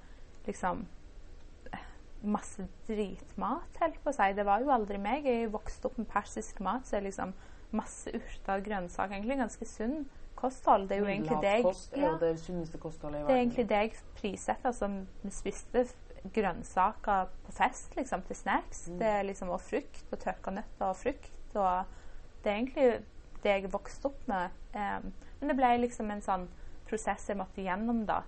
liksom 0.46 0.86
eh, 1.72 1.86
masse 2.22 2.66
dritmat, 2.88 3.80
helt 3.80 3.96
på 4.04 4.12
å 4.12 4.16
si. 4.16 4.28
Det 4.36 4.44
var 4.46 4.62
jo 4.62 4.72
aldri 4.74 5.00
meg. 5.00 5.26
Jeg 5.26 5.52
vokste 5.52 5.88
opp 5.88 5.98
med 5.98 6.10
persisk 6.10 6.60
mat, 6.64 6.86
så 6.86 6.98
er 6.98 7.08
liksom 7.08 7.32
masse 7.74 8.12
urter 8.14 8.58
og 8.58 8.66
grønnsaker. 8.68 9.16
Egentlig 9.16 9.40
ganske 9.40 9.68
sunn 9.68 10.04
kosthold. 10.44 10.88
Det 10.88 10.98
er 10.98 11.02
jo 11.02 11.10
egentlig 11.10 11.40
det 11.42 11.52
jeg 11.56 11.64
ja, 11.96 12.14
det 12.20 12.30
det 13.26 13.34
er 13.34 13.42
egentlig 13.42 13.68
det 13.68 13.82
jeg 13.82 13.94
prissetter. 14.20 14.70
Altså, 14.70 14.90
vi 15.22 15.32
spiste 15.34 15.86
grønnsaker 16.32 17.32
på 17.44 17.52
fest, 17.52 17.96
liksom, 17.96 18.22
til 18.28 18.36
snacks. 18.36 18.88
Mm. 18.88 18.98
Det 18.98 19.06
er 19.06 19.22
liksom, 19.22 19.50
og 19.52 19.60
frukt, 19.60 20.06
og 20.12 20.18
tørka 20.18 20.54
nøtter 20.54 20.86
og 20.86 20.96
frukt. 20.96 21.40
Og 21.54 21.84
det 22.44 22.52
er 22.52 22.56
egentlig 22.56 22.88
det 23.44 23.56
jeg 23.56 23.72
vokste 23.72 24.08
opp 24.08 24.28
med. 24.28 24.60
Um, 24.74 25.10
men 25.40 25.52
det 25.52 25.56
ble 25.58 25.72
liksom 25.84 26.10
en 26.10 26.24
sånn 26.24 26.46
prosess 26.88 27.28
jeg 27.28 27.38
måtte 27.38 27.64
gjennom, 27.64 28.04
da. 28.08 28.22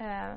Uh, 0.00 0.36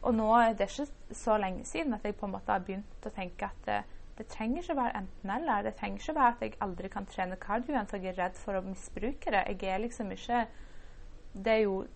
og 0.00 0.14
nå 0.16 0.28
er 0.38 0.54
det 0.56 0.70
ikke 0.70 1.14
så 1.16 1.36
lenge 1.40 1.66
siden 1.68 1.92
at 1.96 2.04
jeg 2.04 2.16
på 2.16 2.28
en 2.28 2.32
måte 2.32 2.52
har 2.52 2.62
begynt 2.64 3.06
å 3.06 3.12
tenke 3.12 3.50
at 3.50 3.66
det, 3.66 3.80
det 4.20 4.26
trenger 4.28 4.60
ikke 4.60 4.76
være 4.76 4.98
enten-eller. 4.98 5.62
Det 5.64 5.74
trenger 5.78 6.02
ikke 6.02 6.14
være 6.14 6.32
at 6.34 6.42
jeg 6.44 6.56
aldri 6.60 6.88
kan 6.92 7.06
trene 7.08 7.38
cardio 7.40 7.72
igjen, 7.72 7.86
for 7.88 7.96
jeg 7.96 8.12
er 8.12 8.18
redd 8.18 8.36
for 8.36 8.58
å 8.58 8.64
misbruke 8.66 9.32
det. 9.32 9.44
Jeg 9.48 9.70
er 9.72 9.80
liksom 9.80 10.12
ikke 10.12 10.42
Det 11.32 11.52
er 11.52 11.62
jo 11.62 11.86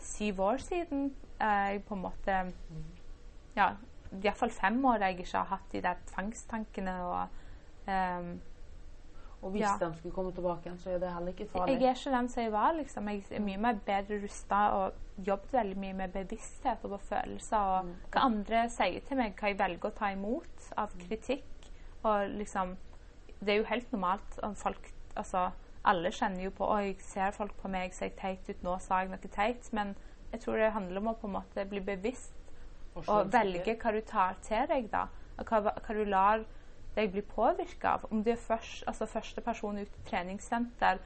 syv 0.00 0.40
år 0.40 0.62
siden 0.62 1.10
eh, 1.40 1.74
jeg 1.74 1.82
på 1.84 1.94
en 1.98 2.04
måte 2.06 2.38
Ja, 3.58 3.72
iallfall 4.22 4.54
fem 4.54 4.78
år 4.84 5.04
jeg 5.04 5.18
ikke 5.18 5.42
har 5.42 5.50
hatt 5.50 5.72
de 5.72 5.82
der 5.84 6.00
tvangstankene 6.12 6.94
og 7.04 7.90
ehm, 7.90 8.38
Og 9.42 9.52
hvis 9.52 9.60
Ja. 9.62 9.76
de 9.78 9.94
skulle 9.94 10.14
komme 10.14 10.32
tilbake 10.32 10.62
igjen, 10.66 10.78
så 10.78 10.90
er 10.90 10.98
det 10.98 11.12
heller 11.12 11.32
ikke 11.32 11.48
farlig. 11.48 11.80
Jeg 11.80 11.88
er 11.88 11.94
ikke 11.94 12.10
den 12.16 12.28
som 12.28 12.42
jeg 12.42 12.52
var. 12.52 12.72
liksom. 12.72 13.08
Jeg 13.08 13.24
er 13.30 13.40
mye 13.40 13.56
mer 13.58 13.72
bedre 13.86 14.22
rusta 14.22 14.70
og 14.72 14.92
jobbet 15.26 15.52
veldig 15.52 15.76
mye 15.76 15.92
med 15.94 16.12
bevissthet 16.12 16.84
og 16.84 16.90
på 16.90 16.98
følelser. 16.98 17.56
Og 17.58 17.84
Mm. 17.84 17.94
hva 18.12 18.20
andre 18.24 18.68
sier 18.68 19.00
til 19.00 19.16
meg, 19.16 19.36
hva 19.36 19.48
jeg 19.48 19.58
velger 19.58 19.90
å 19.90 19.94
ta 19.94 20.06
imot 20.12 20.72
av 20.76 20.90
kritikk. 20.98 21.70
Og 22.04 22.28
liksom 22.30 22.76
Det 23.40 23.48
er 23.50 23.58
jo 23.58 23.64
helt 23.64 23.92
normalt 23.92 24.38
om 24.42 24.54
folk 24.56 24.92
Altså, 25.16 25.52
alle 25.84 26.10
kjenner 26.10 26.42
jo 26.42 26.50
på 26.50 26.68
Oi, 26.68 26.94
ser 26.98 27.30
folk 27.30 27.52
på 27.62 27.68
meg, 27.70 27.92
ser 27.92 28.06
jeg 28.06 28.16
teit 28.16 28.48
ut? 28.48 28.62
Nå 28.64 28.80
sa 28.80 29.00
jeg 29.00 29.08
noe 29.10 29.18
teit. 29.18 29.72
Men 29.72 29.94
jeg 30.32 30.40
tror 30.40 30.56
det 30.56 30.72
handler 30.72 30.96
om 30.98 31.08
å 31.08 31.16
på 31.16 31.24
en 31.28 31.32
måte 31.34 31.68
bli 31.68 31.80
bevisst 31.80 32.32
Og 32.96 33.08
og 33.08 33.30
velge 33.32 33.76
hva 33.78 33.92
du 33.92 34.00
tar 34.00 34.34
til 34.42 34.66
deg, 34.66 34.90
da. 34.90 35.06
Og 35.38 35.44
hva, 35.46 35.60
hva 35.72 35.94
du 35.94 36.04
lar 36.04 36.44
deg 36.98 37.12
blir 37.14 37.24
påvirka 37.30 37.94
av. 37.96 38.06
Om 38.10 38.22
du 38.26 38.30
er 38.32 38.40
først, 38.42 38.84
altså 38.90 39.06
første 39.06 39.40
person 39.46 39.78
ut 39.78 39.88
i 40.00 40.04
treningssenter, 40.10 40.98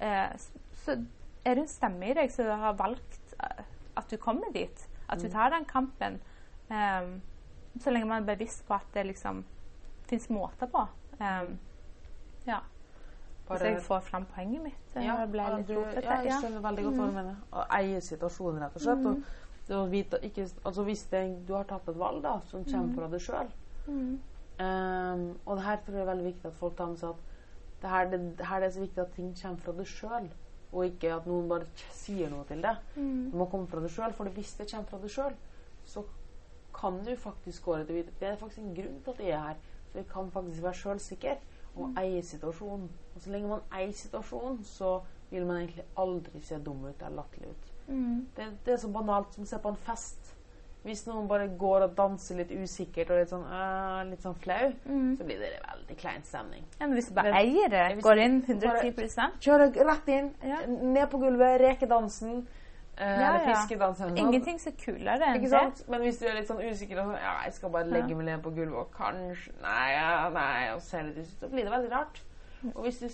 eh, 0.00 0.36
så 0.84 0.96
er 1.44 1.54
det 1.56 1.62
en 1.64 1.68
stemme 1.72 2.10
i 2.10 2.14
deg 2.18 2.30
som 2.34 2.46
har 2.60 2.76
valgt 2.78 3.34
eh, 3.40 3.64
at 3.96 4.10
du 4.12 4.16
kommer 4.20 4.52
dit. 4.54 4.86
At 5.08 5.18
du 5.22 5.26
Mm. 5.28 5.32
tar 5.32 5.50
den 5.50 5.64
kampen. 5.64 6.20
Em, 6.70 7.22
så 7.80 7.90
lenge 7.90 8.06
man 8.06 8.22
er 8.22 8.34
bevisst 8.36 8.66
på 8.68 8.74
at 8.74 8.86
det 8.94 9.06
liksom 9.06 9.44
fins 10.08 10.28
måter 10.30 10.66
på. 10.68 10.86
Em, 11.20 11.58
ja. 12.46 12.60
Hvis 13.48 13.60
jeg 13.64 13.80
får 13.82 14.00
fram 14.04 14.26
poenget 14.26 14.62
mitt. 14.62 14.96
eh, 14.96 15.04
ja, 15.06 15.14
du, 15.24 15.72
ja, 16.02 16.20
jeg 16.22 16.32
skjønner 16.42 16.60
veldig 16.60 16.84
godt 16.84 16.94
hva 16.96 17.06
du 17.06 17.10
Mm. 17.10 17.14
mener. 17.14 17.36
Å 17.52 17.64
eie 17.70 18.00
situasjonen, 18.00 18.60
rett 18.62 18.76
og 18.76 18.82
slett. 18.82 19.06
Og 19.70 19.86
å 19.86 19.90
vite, 19.90 20.18
ikke, 20.22 20.44
altså 20.64 20.84
hvis 20.84 21.06
det, 21.10 21.46
du 21.46 21.54
har 21.54 21.64
tatt 21.64 21.88
et 21.88 21.96
valg 21.96 22.22
da, 22.22 22.40
som 22.40 22.64
kommer 22.64 22.88
Mm. 22.88 22.94
fra 22.94 23.08
deg 23.08 23.20
sjøl 23.20 23.48
Mm. 23.88 24.18
Og 24.58 25.56
det 25.56 25.64
her 25.64 25.80
tror 25.84 25.94
jeg 25.94 26.02
er 26.02 26.10
veldig 26.12 26.28
viktig 26.28 26.50
at 26.50 26.58
folk 26.58 26.76
tar 26.76 26.90
med 26.90 27.00
seg 27.00 27.14
at 27.14 27.24
det 27.82 27.90
her, 27.90 28.08
det, 28.10 28.20
det 28.38 28.46
her 28.46 28.64
er 28.66 28.70
så 28.74 28.80
viktig 28.82 29.02
at 29.02 29.12
ting 29.14 29.34
kommer 29.38 29.62
fra 29.62 29.74
deg 29.78 29.86
sjøl, 29.86 30.24
og 30.72 30.86
ikke 30.88 31.12
at 31.14 31.26
noen 31.30 31.50
bare 31.50 31.68
sier 31.94 32.30
noe 32.32 32.46
til 32.48 32.64
deg. 32.64 32.80
Mm. 32.96 33.28
Det 33.30 33.38
må 33.38 33.46
komme 33.52 33.70
fra 33.70 33.82
deg 33.84 33.92
sjøl, 33.94 34.14
for 34.16 34.30
hvis 34.34 34.56
det 34.58 34.66
kommer 34.72 34.90
fra 34.90 34.98
deg 35.02 35.12
sjøl, 35.14 35.36
så 35.86 36.02
kan 36.74 36.98
du 37.06 37.12
faktisk 37.16 37.64
gå 37.64 37.76
etter 37.78 37.94
videre. 37.94 38.16
Det 38.20 38.28
er 38.28 38.40
faktisk 38.40 38.64
en 38.64 38.74
grunn 38.74 38.98
til 39.04 39.14
at 39.14 39.22
jeg 39.24 39.36
er 39.36 39.46
her. 39.46 39.62
Så 39.88 39.98
jeg 39.98 40.08
kan 40.10 40.30
faktisk 40.30 40.62
være 40.62 40.80
sjølsikker 40.82 41.38
og 41.78 42.00
eie 42.02 42.22
situasjonen. 42.22 42.90
Og 43.14 43.22
så 43.22 43.30
lenge 43.32 43.48
man 43.48 43.64
eier 43.74 43.94
situasjonen, 43.96 44.60
så 44.64 44.98
vil 45.30 45.46
man 45.46 45.62
egentlig 45.62 45.86
aldri 45.96 46.42
se 46.44 46.58
dum 46.64 46.84
ut 46.84 47.02
eller 47.02 47.16
latterlig 47.22 47.50
ut. 47.50 47.72
Mm. 47.86 48.28
Det, 48.36 48.50
det 48.66 48.74
er 48.74 48.82
så 48.82 48.90
banalt 48.92 49.34
som 49.34 49.46
å 49.46 49.48
se 49.48 49.60
på 49.62 49.72
en 49.72 49.80
fest. 49.88 50.27
Hvis 50.88 51.02
noen 51.06 51.26
bare 51.28 51.48
går 51.60 51.82
og 51.84 51.96
danser 51.98 52.38
litt 52.40 52.50
usikkert 52.56 53.10
og 53.12 53.18
litt 53.20 53.28
sånn, 53.32 53.44
øh, 53.44 54.10
litt 54.10 54.22
sånn 54.24 54.36
flau, 54.40 54.70
Mm. 54.88 55.16
så 55.18 55.24
blir 55.28 55.38
det 55.38 55.50
en 55.58 55.66
veldig 55.76 55.96
klein 56.00 56.22
stemning. 56.24 56.64
Ja, 56.80 56.86
men 56.86 56.94
hvis 56.96 57.08
du 57.08 57.14
bare 57.14 57.32
eiere, 57.34 57.72
eier 57.72 57.94
det, 57.96 58.02
går 58.02 58.18
inn 58.24 58.40
bare- 58.40 58.80
110 58.80 59.32
Kjører 59.40 59.74
rett 59.86 60.08
inn, 60.08 60.34
Ja. 60.42 60.60
ned 60.66 61.10
på 61.10 61.18
gulvet, 61.20 61.60
rekedansen, 61.60 62.46
eh, 62.96 63.20
Ja, 63.20 63.34
eller 63.36 63.44
ja. 63.50 63.54
fiskedansen. 63.54 64.08
noe. 64.14 64.18
Ingenting 64.18 64.58
så 64.58 64.72
kulere 64.72 65.20
enn 65.34 65.42
det. 65.42 65.88
Men 65.88 66.00
hvis 66.00 66.18
du 66.18 66.26
er 66.26 66.34
litt 66.34 66.48
sånn 66.48 66.62
usikker 66.64 66.98
og 66.98 67.06
sånn 67.14 67.20
Ja, 67.20 67.42
jeg 67.44 67.52
skal 67.54 67.70
bare 67.70 67.84
legge 67.84 68.16
meg 68.16 68.24
ned 68.26 68.42
på 68.42 68.54
gulvet 68.54 68.74
og 68.78 68.90
kanskje 68.92 69.52
Nei, 69.62 69.92
ja, 69.92 70.28
nei 70.30 70.70
Og 70.74 70.80
ser 70.80 71.02
litt 71.02 71.18
ut, 71.18 71.26
så 71.40 71.48
blir 71.50 71.64
det 71.64 71.70
veldig 71.72 71.90
rart. 71.92 72.20
Og 72.74 72.84
hvis 72.84 72.98
du 73.00 73.08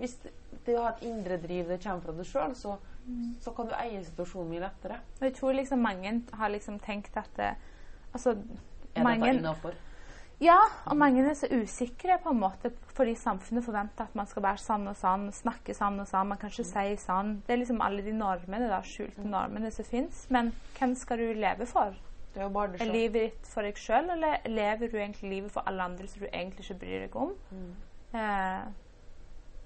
hvis 0.00 0.16
du 0.64 0.76
har 0.76 0.92
et 0.96 1.02
indre 1.02 1.36
driv 1.38 1.68
det 1.68 1.82
kommer 1.84 2.00
fra 2.00 2.12
deg 2.12 2.24
sjøl, 2.24 2.54
så, 2.56 2.78
Mm. 3.02 3.36
så 3.40 3.50
kan 3.50 3.66
du 3.66 3.72
eie 3.74 4.04
situasjonen 4.04 4.50
mye 4.52 4.60
lettere. 4.62 5.00
Og 5.18 5.24
jeg 5.26 5.34
tror 5.34 5.56
liksom 5.58 5.80
mange 5.82 6.12
har 6.38 6.52
liksom 6.52 6.78
tenkt 6.78 7.16
at 7.16 7.30
det, 7.36 7.54
Altså, 8.12 8.36
Er 8.94 9.02
mange 9.02 9.24
dette 9.24 9.38
innafor? 9.38 9.72
Ja, 10.42 10.58
og 10.90 10.96
mange 10.96 11.22
er 11.22 11.34
så 11.38 11.46
usikre 11.48 12.18
på 12.22 12.32
en 12.32 12.40
måte 12.42 12.72
fordi 12.92 13.14
samfunnet 13.14 13.64
forventer 13.64 14.04
at 14.04 14.14
man 14.18 14.26
skal 14.26 14.42
være 14.42 14.60
sånn 14.60 14.88
og 14.90 14.96
sånn, 14.98 15.28
snakke 15.32 15.74
sånn 15.76 16.00
og 16.02 16.08
sånn, 16.10 16.28
man 16.28 16.40
kan 16.40 16.50
ikke 16.50 16.66
si 16.66 16.96
sånn. 17.00 17.36
Det 17.46 17.54
er 17.54 17.60
liksom 17.62 17.80
alle 17.80 18.02
de 18.04 18.12
normene, 18.12 18.66
da, 18.68 18.82
skjulte 18.84 19.24
normene 19.24 19.70
som 19.72 19.86
fins. 19.86 20.26
Men 20.34 20.50
hvem 20.76 20.96
skal 20.98 21.22
du 21.22 21.38
leve 21.38 21.68
for? 21.70 21.94
Det 22.34 22.42
er 22.42 22.68
det 22.72 22.80
Er 22.80 22.92
livet 22.92 23.18
ditt 23.20 23.46
for 23.46 23.62
deg 23.62 23.78
sjøl, 23.78 24.10
eller 24.10 24.38
lever 24.48 24.90
du 24.90 24.98
egentlig 24.98 25.30
livet 25.30 25.52
for 25.52 25.62
alle 25.66 25.82
andre 25.84 26.08
som 26.08 26.20
du 26.20 26.28
egentlig 26.32 26.64
ikke 26.64 26.78
bryr 26.80 27.06
deg 27.06 27.16
om? 27.16 27.34
Mm. 27.52 27.72
Eh, 28.18 28.62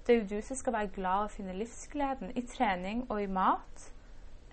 det 0.07 0.15
er 0.15 0.21
jo 0.21 0.37
du 0.37 0.41
som 0.41 0.55
skal 0.55 0.73
være 0.73 0.87
glad 0.95 1.27
og 1.27 1.31
finne 1.31 1.53
livsgleden 1.57 2.31
i 2.35 2.41
trening 2.47 3.05
og 3.11 3.21
i 3.23 3.25
mat. 3.27 3.87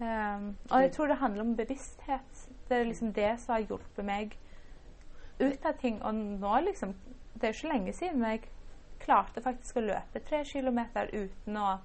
Um, 0.00 0.56
og 0.70 0.80
jeg 0.82 0.92
tror 0.92 1.06
det 1.06 1.16
handler 1.16 1.44
om 1.44 1.56
bevissthet. 1.56 2.48
Det 2.68 2.76
er 2.76 2.84
liksom 2.84 3.12
det 3.14 3.40
som 3.40 3.54
har 3.54 3.66
hjulpet 3.68 4.04
meg 4.04 4.34
ut 5.40 5.66
av 5.66 5.78
ting. 5.80 6.02
Og 6.02 6.14
nå 6.14 6.60
liksom 6.60 6.94
Det 7.34 7.48
er 7.48 7.52
jo 7.52 7.56
ikke 7.58 7.72
lenge 7.74 7.92
siden, 7.92 8.20
men 8.20 8.30
jeg 8.30 8.42
klarte 9.02 9.42
faktisk 9.42 9.76
å 9.76 9.82
løpe 9.82 10.20
tre 10.22 10.44
kilometer 10.46 11.08
uten 11.12 11.56
å 11.58 11.78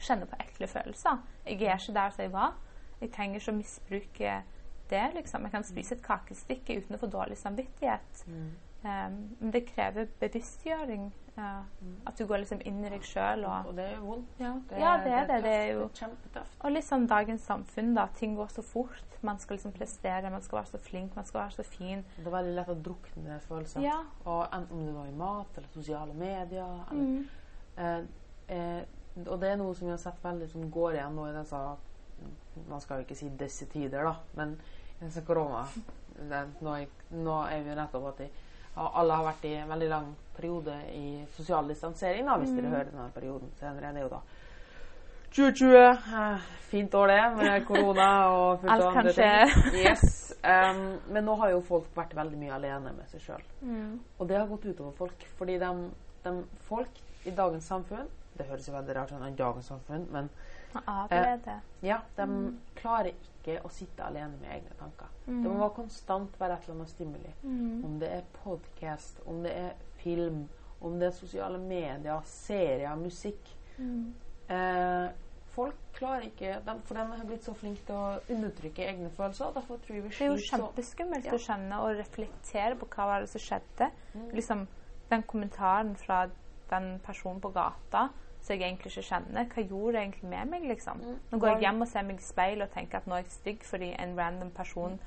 kjenne 0.00 0.28
på 0.28 0.36
ekle 0.40 0.68
følelser. 0.68 1.22
Jeg 1.46 1.62
er 1.62 1.80
ikke 1.80 1.94
der 1.96 2.12
som 2.12 2.22
jeg 2.22 2.32
var. 2.32 2.52
Jeg 3.00 3.12
trenger 3.12 3.40
ikke 3.40 3.52
å 3.52 3.56
misbruke 3.56 4.34
det, 4.90 5.06
liksom. 5.14 5.42
Jeg 5.42 5.54
kan 5.54 5.64
spise 5.64 5.96
et 5.96 6.04
kakestykke 6.04 6.76
uten 6.76 6.96
å 6.96 7.00
få 7.00 7.08
dårlig 7.10 7.38
samvittighet. 7.40 8.22
Mm. 8.26 8.52
Men 8.86 9.50
det 9.52 9.64
krever 9.68 10.06
bevisstgjøring. 10.20 11.12
uh, 11.36 11.64
at 12.06 12.16
du 12.18 12.24
går 12.26 12.38
liksom 12.44 12.60
inn 12.64 12.78
i 12.84 12.88
deg 12.88 13.02
sjøl 13.04 13.42
og 13.44 13.66
Og 13.68 13.74
det 13.76 13.84
er 13.92 13.98
vondt. 14.00 14.28
ja. 14.40 14.52
ja, 14.78 14.92
det 15.04 15.12
er 15.12 15.26
det. 15.28 15.42
Det 15.44 15.52
er 15.52 15.66
jo 15.74 15.88
kjempetøft. 15.94 16.54
Og 16.64 16.72
liksom 16.72 17.06
dagens 17.10 17.42
samfunn, 17.44 17.94
da. 17.94 18.06
Ting 18.16 18.36
går 18.38 18.46
så 18.54 18.62
fort. 18.64 19.02
Man 19.22 19.38
skal 19.38 19.56
liksom 19.56 19.72
prestere, 19.72 20.30
man 20.30 20.42
skal 20.42 20.58
være 20.62 20.66
så 20.70 20.78
flink, 20.78 21.16
man 21.16 21.24
skal 21.24 21.40
være 21.40 21.50
så 21.58 21.62
fin. 21.62 22.04
Det 22.16 22.26
er 22.26 22.30
veldig 22.36 22.54
lett 22.56 22.68
å 22.72 22.76
drukne 22.88 23.36
i 23.36 23.40
følelser. 23.48 23.80
Ja. 23.84 23.98
Og 24.24 24.46
enten 24.52 24.78
om 24.78 24.86
det 24.86 24.94
var 24.94 25.06
i 25.10 25.16
mat 25.16 25.56
eller 25.56 25.68
sosiale 25.74 26.14
medier. 26.14 26.84
Eller, 26.90 26.96
Mm. 26.96 27.28
eh, 27.76 28.00
eh, 28.48 28.82
og 29.26 29.40
det 29.40 29.50
er 29.50 29.56
noe 29.56 29.74
som 29.74 29.86
vi 29.86 29.90
har 29.90 29.98
sett 29.98 30.22
veldig 30.24 30.48
som 30.50 30.70
går 30.70 30.92
igjen 30.94 31.14
nå 31.16 31.26
i 31.28 31.36
disse 31.38 31.60
Man 32.70 32.80
skal 32.80 32.96
jo 33.00 33.04
ikke 33.04 33.16
si 33.16 33.28
disse 33.28 33.66
tider, 33.66 34.04
da, 34.04 34.14
men 34.36 34.54
i 35.00 35.04
disse 35.04 35.20
korona 35.26 35.66
det, 36.30 36.38
nå, 36.62 36.74
er, 36.80 37.62
vi 37.62 37.68
jo 37.68 37.74
nettopp 37.76 38.06
at 38.08 38.18
de, 38.22 38.28
ja, 38.76 38.88
alle 39.00 39.18
har 39.18 39.28
vært 39.30 39.46
i 39.48 39.54
en 39.56 39.70
veldig 39.72 39.88
lang 39.90 40.08
periode 40.36 40.74
i 40.92 41.06
sosial 41.36 41.68
distansering, 41.68 42.26
da, 42.28 42.36
hvis 42.40 42.52
dere 42.52 42.72
hører 42.72 42.90
denne 42.90 43.08
perioden 43.14 43.52
senere. 43.60 43.92
Det 43.94 44.02
er 44.02 44.04
jo 44.04 44.12
da 44.12 44.20
2020. 45.36 45.76
Eh, 45.76 46.44
fint 46.70 46.94
år, 46.94 47.08
det, 47.08 47.22
med 47.36 47.64
korona 47.70 48.10
og 48.32 48.60
fullt 48.60 48.72
av 48.72 48.98
andre 49.00 49.12
ting. 49.16 49.80
Yes. 49.80 50.12
Um, 50.46 50.82
men 51.12 51.24
nå 51.26 51.34
har 51.40 51.54
jo 51.54 51.62
folk 51.66 51.88
vært 51.96 52.14
veldig 52.16 52.38
mye 52.38 52.54
alene 52.56 52.92
med 52.94 53.08
seg 53.10 53.24
sjøl. 53.24 53.48
Mm. 53.62 53.96
Og 54.18 54.28
det 54.28 54.38
har 54.38 54.46
gått 54.50 54.68
utover 54.68 54.92
folk. 54.96 55.26
Fordi 55.38 55.56
de, 55.62 55.72
de 56.24 56.34
folk 56.68 57.02
i 57.26 57.32
dagens 57.34 57.66
samfunn 57.66 58.06
Det 58.36 58.44
høres 58.46 58.68
jo 58.68 58.74
veldig 58.76 58.94
rart 58.94 59.12
ut 59.12 59.22
i 59.24 59.36
dagens 59.38 59.72
samfunn, 59.72 60.04
men 60.12 60.28
Avlede. 60.84 61.54
Ja, 61.80 62.02
de 62.16 62.26
klarer 62.76 63.14
ikke 63.14 63.35
å 63.64 63.70
sitte 63.72 64.04
alene 64.04 64.36
med 64.40 64.50
egne 64.50 64.74
tanker. 64.78 65.10
Mm. 65.26 65.42
Det 65.42 65.50
må 65.50 65.58
være 65.60 65.74
konstant 65.76 66.40
være 66.40 66.56
et 66.56 66.64
eller 66.66 66.74
annet 66.74 66.92
stimuli. 66.92 67.34
Om 67.86 67.98
det 68.00 68.08
er 68.12 68.24
podkast, 68.42 69.20
om 69.26 69.42
det 69.44 69.52
er 69.56 69.72
film, 70.02 70.48
om 70.80 70.98
det 71.00 71.08
er 71.08 71.14
sosiale 71.16 71.58
medier, 71.58 72.20
serier, 72.24 72.96
musikk. 73.00 73.52
Mm. 73.78 74.14
Eh, 74.48 75.06
folk 75.56 75.78
klarer 75.96 76.26
ikke 76.28 76.58
de, 76.66 76.74
For 76.84 76.94
de 76.94 77.04
har 77.16 77.24
blitt 77.28 77.44
så 77.46 77.54
flinke 77.56 77.82
til 77.86 77.96
å 77.96 78.18
undertrykke 78.34 78.88
egne 78.90 79.10
følelser. 79.10 79.54
Derfor 79.56 79.80
tror 79.84 80.00
vi 80.02 80.08
Det 80.08 80.20
er 80.20 80.34
jo 80.34 80.42
kjempeskummelt 80.50 81.24
Ja. 81.24 81.32
å 81.32 81.38
kjenne 81.46 81.80
og 81.80 81.96
reflektere 81.96 82.76
på 82.76 82.86
hva 82.86 83.06
var 83.06 83.20
det 83.20 83.30
som 83.30 83.40
skjedde. 83.40 83.90
Mm. 84.14 84.30
Liksom, 84.34 84.66
den 85.10 85.22
kommentaren 85.22 85.96
fra 85.96 86.26
den 86.70 86.98
personen 87.00 87.40
på 87.40 87.52
gata 87.54 88.08
som 88.46 88.54
jeg 88.54 88.62
egentlig 88.62 88.92
ikke 88.92 89.02
kjenner, 89.08 89.48
hva 89.50 89.62
gjorde 89.66 89.96
det 89.96 90.02
egentlig 90.04 90.28
med 90.30 90.52
meg? 90.52 90.68
liksom? 90.70 91.00
Mm. 91.02 91.16
Nå 91.32 91.38
går 91.42 91.48
jeg 91.52 91.64
hjem 91.66 91.82
og 91.82 91.88
ser 91.90 92.04
meg 92.06 92.20
i 92.22 92.26
speilet 92.26 92.68
og 92.68 92.74
tenker 92.76 93.00
at 93.00 93.08
nå 93.10 93.16
er 93.16 93.24
jeg 93.24 93.32
stygg 93.34 93.64
fordi 93.66 93.88
en 93.98 94.14
random 94.18 94.52
person 94.54 95.00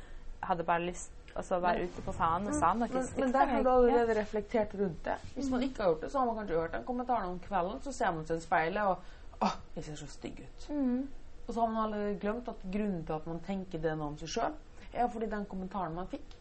hadde 0.44 0.66
bare 0.68 0.84
lyst 0.86 1.16
altså, 1.36 1.58
å 1.58 1.64
være 1.64 1.86
ute 1.88 2.04
på 2.04 2.16
faen 2.16 2.48
og 2.50 2.58
sa 2.58 2.74
noe 2.74 2.88
Mm. 2.90 2.94
men, 2.96 3.06
stygt 3.08 3.20
men 3.20 3.32
til 3.32 3.38
der 3.40 3.54
har 3.54 3.64
du 3.64 3.70
allerede 3.70 4.18
reflektert 4.20 4.76
rundt 4.80 5.06
det. 5.06 5.16
Hvis 5.36 5.50
man 5.52 5.64
ikke 5.64 5.84
har 5.84 5.94
gjort 5.94 6.02
det, 6.02 6.12
så 6.12 6.20
har 6.20 6.26
man 6.26 6.36
kanskje 6.42 6.60
hørt 6.60 6.74
den 6.74 6.84
kommentaren 6.84 7.30
om 7.30 7.40
kvelden. 7.40 7.82
Så 7.82 7.92
ser 7.96 8.12
man 8.12 8.26
seg 8.26 8.38
i 8.38 8.46
speilet 8.48 8.84
og 8.84 9.16
Åh, 9.42 9.54
jeg 9.76 9.84
ser 9.86 9.96
så 9.96 10.08
stygg 10.12 10.42
ut. 10.44 10.66
Mm. 10.70 11.08
Og 11.48 11.54
så 11.54 11.62
har 11.62 11.70
man 11.72 11.84
allerede 11.86 12.20
glemt 12.20 12.50
at 12.52 12.66
grunnen 12.74 13.06
til 13.06 13.14
at 13.16 13.28
man 13.28 13.40
tenker 13.40 13.80
det 13.80 13.94
nå 13.98 14.10
om 14.12 14.18
seg 14.20 14.28
sjøl, 14.34 14.58
er 14.94 15.08
fordi 15.08 15.30
den 15.32 15.46
kommentaren 15.46 15.96
man 15.96 16.10
fikk. 16.12 16.36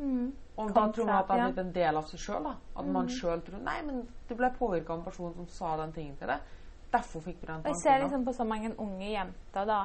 Mm. 0.00 0.32
Og 0.56 0.72
da 0.74 0.86
tror 0.92 1.06
man 1.06 1.16
at 1.16 1.28
det 1.28 1.36
er 1.36 1.46
blitt 1.46 1.62
en 1.62 1.72
del 1.74 1.98
av 2.00 2.08
seg 2.08 2.20
sjøl. 2.20 2.48
At 2.50 2.88
man 2.88 3.08
sjøl 3.12 3.42
tror 3.44 3.62
Nei, 3.64 3.78
men 3.86 4.02
du 4.28 4.34
ble 4.36 4.50
påvirka 4.56 4.94
av 4.94 5.00
en 5.00 5.06
person 5.06 5.34
som 5.36 5.48
sa 5.52 5.76
den 5.80 5.94
tingen 5.96 6.16
til 6.20 6.32
deg. 6.32 6.56
Derfor 6.90 7.22
fikk 7.24 7.40
du 7.40 7.46
den 7.46 7.62
Og 7.62 7.68
jeg 7.70 7.80
ser 7.82 8.00
liksom 8.02 8.24
på 8.26 8.34
så 8.34 8.44
mange 8.44 8.72
unge 8.82 9.10
jenter, 9.12 9.66
da, 9.68 9.80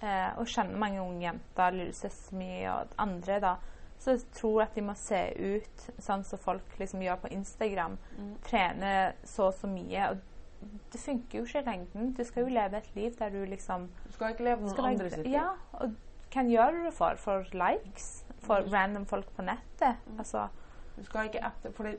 eh, 0.00 0.30
og 0.40 0.48
kjenner 0.48 0.78
mange 0.80 1.02
unge 1.02 1.26
jenter, 1.26 1.74
Lille 1.76 1.94
Søstermi 1.94 2.64
og 2.72 2.94
andre, 3.02 3.40
da, 3.44 3.56
som 3.98 4.22
tror 4.32 4.62
at 4.62 4.74
de 4.74 4.84
må 4.84 4.94
se 4.98 5.20
ut 5.36 5.84
sånn 5.98 6.24
som 6.24 6.40
folk 6.40 6.78
liksom 6.80 7.04
gjør 7.04 7.20
på 7.26 7.32
Instagram. 7.36 7.98
Mm. 8.16 8.32
Trene 8.46 8.94
så 9.24 9.50
og 9.50 9.54
så 9.60 9.70
mye. 9.70 10.10
Og 10.12 10.72
det 10.92 11.00
funker 11.00 11.38
jo 11.38 11.44
ikke 11.44 11.62
i 11.62 11.68
lengden. 11.70 12.12
Du 12.16 12.24
skal 12.24 12.46
jo 12.46 12.54
leve 12.56 12.80
et 12.80 12.90
liv 12.96 13.16
der 13.18 13.30
du 13.30 13.44
liksom 13.44 13.88
Du 14.06 14.12
skal 14.12 14.34
ikke 14.34 14.48
leve 14.48 14.64
noen 14.64 14.92
andre 14.92 15.10
sitt 15.10 15.24
liv. 15.26 15.36
Ja, 15.36 15.50
og 15.72 15.96
hvem 16.32 16.52
gjør 16.52 16.70
du 16.76 16.84
det 16.84 16.94
for? 16.96 17.16
For 17.20 17.44
likes? 17.52 18.25
For 18.46 18.62
Mm. 18.62 18.72
random 18.72 19.04
folk 19.06 19.26
på 19.36 19.42
nettet? 19.44 19.96
Altså, 20.18 20.48
Du 20.96 21.02
skal 21.04 21.28
ikke 21.28 21.42
etter 21.44 21.72
Fordi 21.76 21.96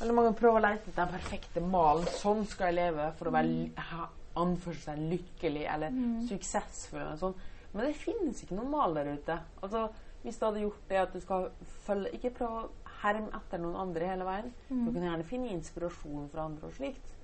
veldig 0.00 0.14
mange 0.14 0.32
prøver 0.38 0.60
å 0.60 0.62
lete 0.62 0.92
den 0.94 1.08
perfekte 1.08 1.60
malen. 1.60 2.04
Sånn 2.06 2.46
skal 2.46 2.66
jeg 2.72 2.74
leve 2.76 3.12
for 3.18 3.26
å 3.26 3.32
være 3.32 3.48
Mm. 3.48 3.76
ha- 3.78 4.08
anførsel 4.36 4.76
seg 4.84 4.98
lykkelig 5.10 5.64
eller 5.74 5.90
suksessfull. 6.28 7.00
Eller 7.00 7.16
sånn. 7.16 7.34
Men 7.74 7.86
det 7.86 7.96
finnes 7.96 8.42
ikke 8.44 8.54
noen 8.56 8.70
mal 8.70 8.94
der 8.94 9.04
ute. 9.16 9.38
Altså, 9.62 9.88
hvis 10.24 10.38
du 10.38 10.44
hadde 10.46 10.60
gjort 10.62 10.88
det 10.88 10.96
at 10.98 11.12
du 11.12 11.20
skal 11.20 11.50
følge 11.86 12.12
Ikke 12.14 12.30
prøve 12.34 12.64
å 12.64 12.70
herme 13.02 13.28
etter 13.34 13.58
noen 13.58 13.76
andre 13.76 14.06
hele 14.06 14.24
veien. 14.24 14.52
Mm. 14.70 14.84
Du 14.86 14.92
kan 14.92 15.02
gjerne 15.02 15.24
finne 15.24 15.50
inspirasjon 15.50 16.30
fra 16.30 16.44
andre 16.44 16.66
og 16.66 16.72
slikt. 16.74 17.14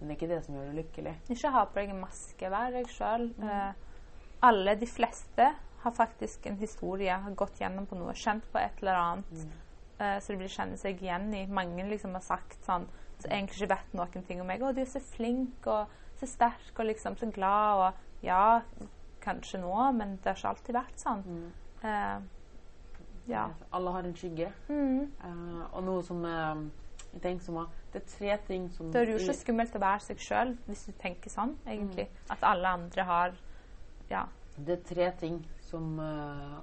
Men 0.00 0.08
det 0.08 0.16
er 0.22 0.26
ikke 0.26 0.34
det 0.34 0.44
som 0.44 0.54
gjør 0.54 0.72
deg 0.74 0.84
lykkelig. 0.84 1.14
ikke 1.30 1.50
ha 1.52 1.64
på 1.64 1.74
deg 1.74 1.90
en 1.90 2.00
maske. 2.00 2.50
Vær 2.50 2.70
deg 2.72 2.86
sjøl. 2.86 3.28
Mm. 3.34 3.48
Eh, 3.50 3.72
alle, 4.42 4.74
de 4.76 4.86
fleste, 4.86 5.54
har 5.82 5.94
faktisk 5.96 6.46
en 6.46 6.58
historie, 6.60 7.14
har 7.24 7.36
gått 7.38 7.60
gjennom 7.60 7.86
på 7.90 7.98
noe, 7.98 8.14
kjent 8.18 8.46
på 8.52 8.60
et 8.60 8.82
eller 8.82 8.98
annet. 9.00 9.32
Mm. 9.32 9.54
Uh, 10.00 10.18
så 10.22 10.32
de 10.32 10.40
vil 10.40 10.52
kjenne 10.52 10.78
seg 10.80 11.02
igjen 11.02 11.28
i. 11.36 11.44
Mange 11.46 11.86
liksom 11.90 12.14
har 12.18 12.24
sagt 12.26 12.62
sånn 12.66 12.88
som 13.22 13.30
egentlig 13.30 13.60
ikke 13.60 13.74
vet 13.74 13.96
noen 13.98 14.26
ting 14.26 14.42
om 14.42 14.48
meg. 14.50 14.62
'Å, 14.62 14.72
du 14.74 14.82
er 14.82 14.90
så 14.90 15.02
flink 15.02 15.66
og 15.70 15.90
så 16.18 16.26
sterk 16.26 16.78
og 16.78 16.88
liksom 16.90 17.18
så 17.18 17.30
glad.' 17.30 17.82
Og 17.86 18.26
ja, 18.26 18.62
kanskje 19.22 19.62
nå, 19.62 19.74
men 19.98 20.16
det 20.16 20.32
har 20.32 20.38
ikke 20.38 20.54
alltid 20.54 20.78
vært 20.78 21.02
sånn. 21.02 21.22
Mm. 21.26 21.50
Uh, 21.82 23.10
ja. 23.30 23.48
Alle 23.70 23.90
har 23.94 24.06
en 24.06 24.16
skygge. 24.18 24.50
Mm. 24.68 25.10
Uh, 25.22 25.66
og 25.70 25.84
noe 25.86 26.02
som 26.06 26.24
jeg 27.12 27.20
tenker 27.20 27.44
som 27.44 27.54
var, 27.60 27.72
Det 27.92 28.00
er 28.00 28.06
tre 28.08 28.36
ting 28.46 28.70
som 28.72 28.92
Det 28.92 29.02
er 29.02 29.10
jo 29.12 29.18
ikke 29.20 29.34
skummelt 29.36 29.74
å 29.76 29.80
være 29.82 30.00
seg 30.00 30.22
sjøl, 30.24 30.54
hvis 30.66 30.86
du 30.88 30.92
tenker 30.98 31.30
sånn, 31.30 31.58
egentlig. 31.66 32.08
At 32.30 32.42
alle 32.42 32.68
andre 32.68 33.04
har 33.04 33.34
Ja. 34.10 34.26
Det 34.56 34.78
er 34.78 34.82
tre 34.94 35.10
ting 35.20 35.46
som 35.72 35.90
eh, 36.00 36.60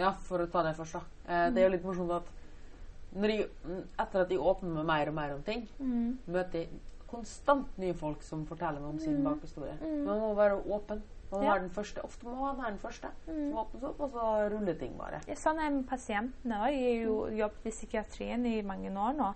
Ja, 0.00 0.12
for 0.24 0.40
å 0.40 0.46
ta 0.50 0.62
det 0.64 0.76
først, 0.78 0.94
da. 0.96 1.00
Mm. 1.28 1.54
Det 1.54 1.60
er 1.62 1.66
jo 1.66 1.72
litt 1.74 1.84
morsomt 1.84 2.12
at 2.14 2.28
jeg, 3.26 3.48
etter 4.00 4.22
at 4.22 4.30
jeg 4.32 4.38
åpner 4.40 4.70
meg 4.78 4.86
mer 4.88 5.08
og 5.10 5.14
mer 5.18 5.32
om 5.34 5.42
ting, 5.44 5.64
Mm. 5.80 6.18
møter 6.30 6.62
jeg 6.62 6.68
konstant 7.10 7.66
nye 7.82 7.92
folk 7.98 8.22
som 8.22 8.44
forteller 8.46 8.80
meg 8.80 8.88
om 8.94 8.98
sin 9.02 9.18
bakhistorie. 9.26 9.74
Mm. 9.82 10.04
Man 10.06 10.20
må 10.22 10.34
være 10.38 10.60
åpen. 10.62 11.02
Man 11.32 11.40
må 11.40 11.44
Ja. 11.44 11.52
være 11.54 11.62
den 11.66 11.70
første. 11.74 12.02
Ofte 12.06 12.24
må 12.26 12.36
man 12.38 12.56
være 12.56 12.70
den 12.70 12.78
første 12.78 13.08
Mm. 13.26 13.50
som 13.50 13.58
åpnes 13.64 13.82
opp, 13.90 14.00
og 14.00 14.10
så 14.12 14.50
ruller 14.52 14.74
ting 14.78 14.96
bare. 14.98 15.20
Ja, 15.28 15.34
sånn 15.34 15.58
er 15.60 15.70
med 15.70 15.86
pasientene 15.88 16.54
òg. 16.62 16.72
Jeg 16.72 17.00
har 17.00 17.06
jo 17.06 17.26
jobbet 17.42 17.66
i 17.66 17.70
psykiatrien 17.70 18.46
i 18.46 18.62
mange 18.62 18.90
år 18.90 19.16
nå. 19.16 19.34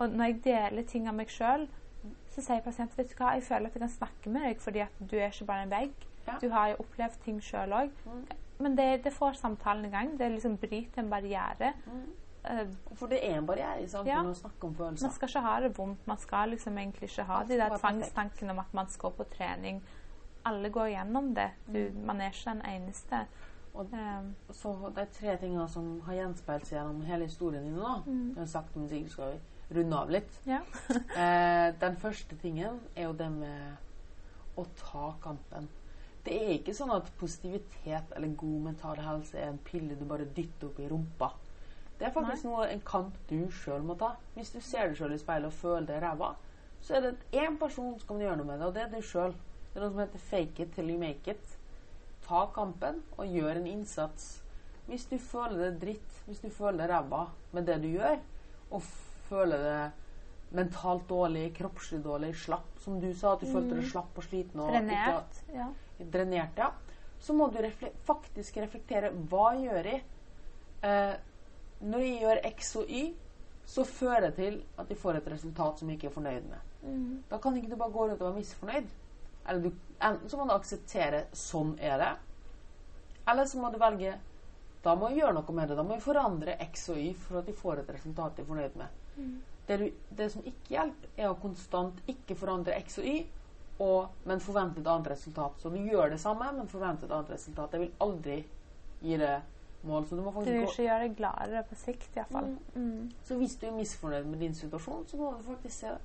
Og 0.00 0.10
når 0.10 0.24
jeg 0.26 0.42
deler 0.44 0.82
ting 0.86 1.08
av 1.08 1.14
meg 1.14 1.28
sjøl, 1.28 1.66
så 2.30 2.42
sier 2.42 2.60
pasienten 2.62 2.96
vet 2.96 3.08
du 3.08 3.14
hva, 3.14 3.32
jeg 3.34 3.42
føler 3.42 3.66
at 3.66 3.72
jeg 3.74 3.80
kan 3.80 3.88
snakke 3.88 4.26
med 4.30 4.42
deg 4.42 4.58
fordi 4.60 4.80
at 4.82 4.92
du 5.00 5.16
er 5.16 5.28
ikke 5.30 5.46
bare 5.46 5.62
en 5.62 5.70
vegg. 5.70 5.90
Ja. 6.26 6.38
Du 6.38 6.48
har 6.50 6.68
jo 6.70 6.76
opplevd 6.84 7.18
ting 7.24 7.40
sjøl 7.40 7.72
òg. 7.72 7.90
Mm. 8.06 8.24
Men 8.58 8.76
det, 8.76 9.02
det 9.04 9.12
får 9.12 9.32
samtalen 9.40 9.84
i 9.84 9.90
gang. 9.90 10.18
Det 10.18 10.28
liksom 10.32 10.56
bryter 10.56 11.02
en 11.02 11.10
barriere. 11.10 11.72
Mm. 11.86 12.04
Eh, 12.44 12.66
For 12.94 13.06
det 13.10 13.18
er 13.24 13.38
en 13.38 13.46
barriere 13.46 13.82
i 13.82 13.86
samfunnet 13.88 14.12
Ja. 14.14 14.22
å 14.30 14.34
snakke 14.34 14.64
om 14.68 14.74
følelser. 14.74 15.06
man 15.06 15.12
skal 15.14 15.28
ikke 15.28 15.40
ha 15.40 15.60
det 15.60 15.72
vondt. 15.78 16.06
Man 16.06 16.18
skal 16.18 16.48
liksom 16.50 16.78
egentlig 16.78 17.10
ikke 17.10 17.24
ha 17.24 17.42
de 17.44 17.56
der 17.58 17.78
tvangstankene 17.78 18.50
om 18.50 18.58
at 18.58 18.74
man 18.74 18.88
skal 18.88 19.10
på 19.10 19.24
trening. 19.32 19.82
Alle 20.44 20.68
går 20.70 20.90
gjennom 20.92 21.34
det. 21.34 21.50
Du, 21.66 21.90
man 22.04 22.20
er 22.20 22.30
ikke 22.30 22.50
den 22.52 22.62
eneste. 22.62 23.16
Mm. 23.24 23.50
Og- 23.74 23.92
um. 23.92 24.34
Så 24.52 24.92
er 24.96 25.04
tre 25.06 25.36
ting 25.36 25.68
som 25.68 26.00
har 26.06 26.14
gjenspeilt 26.14 26.66
seg 26.66 26.78
gjennom 26.78 27.02
hele 27.02 27.24
historien 27.24 27.64
din 27.64 27.74
nå. 27.74 28.02
Mm. 28.06 28.28
Jeg 28.28 28.38
har 28.38 28.46
sagt 28.46 28.76
om 28.76 28.88
sikkert 28.88 29.10
skal 29.10 29.32
vi 29.32 29.80
runde 29.80 29.96
av 29.96 30.10
litt. 30.10 30.40
ja. 30.46 30.60
Eh, 31.16 31.72
den 31.80 31.96
første 31.96 32.36
tingen 32.36 32.80
er 32.96 33.02
jo 33.08 33.12
det 33.12 33.30
med 33.32 33.76
å 34.56 34.64
ta 34.76 35.14
kampen. 35.22 35.68
Det 36.24 36.36
er 36.40 36.52
ikke 36.54 36.74
sånn 36.76 36.92
at 36.94 37.10
positivitet 37.20 38.12
eller 38.16 38.36
god 38.40 38.60
mental 38.70 39.00
helse 39.04 39.36
er 39.36 39.50
en 39.50 39.60
pille 39.66 39.96
du 39.98 40.06
bare 40.08 40.24
dytter 40.24 40.70
opp 40.70 40.78
i 40.80 40.88
rumpa. 40.88 41.30
Det 41.98 42.08
er 42.08 42.14
faktisk 42.14 42.46
noe, 42.48 42.66
en 42.68 42.82
kamp 42.84 43.18
du 43.28 43.44
sjøl 43.54 43.84
må 43.86 43.94
ta. 44.00 44.14
Hvis 44.34 44.54
du 44.54 44.60
ser 44.64 44.88
deg 44.88 44.96
sjøl 44.98 45.14
i 45.14 45.20
speilet 45.20 45.50
og 45.50 45.58
føler 45.58 45.86
deg 45.90 46.00
ræva, 46.02 46.32
så 46.84 46.96
er 46.96 47.04
det 47.04 47.42
én 47.44 47.58
person 47.60 47.92
som 47.98 48.08
kan 48.08 48.24
gjøre 48.24 48.38
noe 48.40 48.48
med 48.48 48.58
det, 48.58 48.70
og 48.70 48.74
det 48.74 48.82
er 48.82 48.90
du 48.92 49.04
sjøl. 49.04 49.36
Det 49.72 49.78
er 49.78 49.84
noe 49.84 49.92
som 49.92 50.02
heter 50.02 50.24
'fake 50.30 50.60
it 50.62 50.74
till 50.74 50.90
you 50.90 50.98
make 50.98 51.30
it'. 51.30 51.56
Ta 52.26 52.46
kampen 52.54 53.02
og 53.16 53.26
gjør 53.26 53.56
en 53.56 53.66
innsats. 53.66 54.42
Hvis 54.86 55.06
du 55.06 55.18
føler 55.18 55.70
det 55.70 55.80
dritt, 55.80 56.22
hvis 56.26 56.40
du 56.40 56.50
føler 56.50 56.78
deg 56.78 56.90
ræva 56.90 57.26
med 57.52 57.66
det 57.66 57.82
du 57.82 57.88
gjør, 57.88 58.18
og 58.70 58.82
føler 59.28 59.58
det 59.58 59.92
mentalt 60.50 61.08
dårlig, 61.08 61.54
kroppslig 61.54 62.04
dårlig, 62.04 62.34
slapp, 62.36 62.78
som 62.78 63.00
du 63.00 63.12
sa, 63.14 63.32
at 63.32 63.40
du 63.40 63.46
følte 63.46 63.76
deg 63.76 63.88
slapp 63.90 64.18
og 64.18 64.24
sliten 64.24 64.60
og 64.60 64.74
ikke 64.74 64.84
Ja. 65.54 65.68
Drenert, 65.98 66.58
ja, 66.58 66.70
så 67.18 67.36
må 67.36 67.48
du 67.52 67.60
refle 67.62 67.92
faktisk 68.04 68.58
reflektere 68.62 69.12
hva 69.30 69.54
gjør 69.56 69.86
jeg 69.88 70.02
eh, 70.84 71.14
Når 71.84 72.02
jeg 72.04 72.18
gjør 72.20 72.40
X 72.50 72.74
og 72.80 72.90
Y, 72.90 73.04
så 73.64 73.84
fører 73.84 74.28
det 74.28 74.34
til 74.36 74.58
at 74.78 74.90
jeg 74.90 75.00
får 75.00 75.18
et 75.18 75.30
resultat 75.32 75.80
som 75.80 75.88
jeg 75.88 75.98
ikke 75.98 76.10
er 76.10 76.14
fornøyd 76.14 76.46
med. 76.48 76.70
Mm. 76.82 77.24
Da 77.30 77.38
kan 77.40 77.56
ikke 77.56 77.70
du 77.72 77.76
bare 77.80 77.92
gå 77.92 78.06
rundt 78.06 78.20
og 78.20 78.28
være 78.28 78.38
misfornøyd. 78.38 78.92
Eller 79.48 79.62
du, 79.64 79.72
enten 80.00 80.30
så 80.30 80.38
må 80.38 80.46
du 80.48 80.54
akseptere 80.54 81.24
sånn 81.36 81.74
er 81.80 81.98
det, 82.00 82.12
eller 83.28 83.48
så 83.48 83.60
må 83.60 83.70
du 83.72 83.80
velge 83.80 84.14
da 84.84 84.92
må 85.00 85.08
jeg 85.08 85.22
gjøre 85.22 85.36
noe 85.38 85.56
med 85.56 85.70
det. 85.70 85.76
Da 85.78 85.84
må 85.86 85.96
jeg 85.96 86.04
forandre 86.04 86.56
X 86.66 86.88
og 86.92 87.00
Y 87.00 87.14
for 87.16 87.40
at 87.40 87.46
jeg 87.48 87.56
får 87.56 87.80
et 87.80 87.92
resultat 87.96 88.36
jeg 88.36 88.44
er 88.44 88.50
fornøyd 88.50 88.74
med. 88.76 88.98
Mm. 89.16 89.30
Det, 89.64 89.78
du, 89.80 89.84
det 90.18 90.26
som 90.34 90.44
ikke 90.44 90.74
hjelper, 90.74 91.12
er 91.16 91.30
å 91.30 91.38
konstant 91.40 92.02
ikke 92.10 92.36
forandre 92.36 92.76
X 92.82 92.98
og 93.00 93.08
Y, 93.08 93.22
og, 93.82 94.08
men 94.24 94.40
forvente 94.40 94.80
et 94.80 94.86
annet 94.86 95.10
resultat. 95.10 95.58
Så 95.58 95.70
du 95.70 95.80
gjør 95.82 96.12
det 96.12 96.20
samme, 96.22 96.52
men 96.54 96.68
forventer 96.70 97.08
et 97.08 97.16
annet 97.16 97.30
resultat. 97.34 97.72
Det 97.72 97.80
vil 97.80 97.94
aldri 98.00 98.36
gi 99.02 99.18
deg 99.18 99.86
mål. 99.86 100.06
Så 100.08 100.16
du 100.16 100.22
må 100.22 100.32
du 100.36 100.50
vil 100.50 100.62
ikke 100.62 100.86
gjøre 100.86 101.06
deg 101.06 101.16
gladere 101.18 101.62
på 101.68 101.78
sikt, 101.78 102.10
iallfall. 102.16 102.52
Mm. 102.74 102.84
Mm. 102.84 103.08
Så 103.26 103.38
hvis 103.40 103.56
du 103.60 103.66
er 103.68 103.78
misfornøyd 103.78 104.28
med 104.30 104.44
din 104.44 104.54
situasjon, 104.54 105.08
så 105.08 105.18
må 105.20 105.32
du 105.38 105.42
faktisk 105.48 105.78
se 105.78 105.96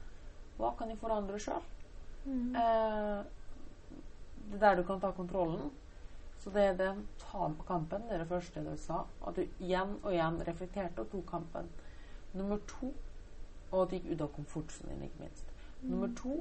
hva 0.59 0.73
kan 0.77 0.89
jeg 0.91 0.99
forandre 0.99 1.39
sjøl. 1.39 1.67
Mm. 2.25 2.55
Eh, 2.55 3.19
det 4.49 4.57
er 4.57 4.65
der 4.65 4.81
du 4.81 4.83
kan 4.87 4.99
ta 4.99 5.11
kontrollen. 5.15 5.69
Så 6.39 6.49
det 6.55 6.63
er 6.63 6.75
den 6.77 7.07
ta 7.19 7.51
kampen, 7.67 8.01
det 8.07 8.15
er 8.15 8.23
det 8.23 8.27
første 8.27 8.63
du 8.63 8.71
sa. 8.77 9.03
At 9.27 9.35
du 9.35 9.43
igjen 9.59 9.97
og 10.03 10.13
igjen 10.13 10.39
reflekterte 10.47 11.03
og 11.03 11.11
tok 11.11 11.25
kampen. 11.29 11.69
Nummer 12.33 12.57
to 12.67 12.93
Og 13.71 13.83
at 13.83 13.91
du 13.91 13.95
gikk 13.99 14.15
ut 14.15 14.21
av 14.25 14.29
komfortsonen 14.33 14.95
din, 14.95 15.03
ikke 15.05 15.19
minst. 15.21 15.51
Nummer 15.85 16.09
to 16.17 16.39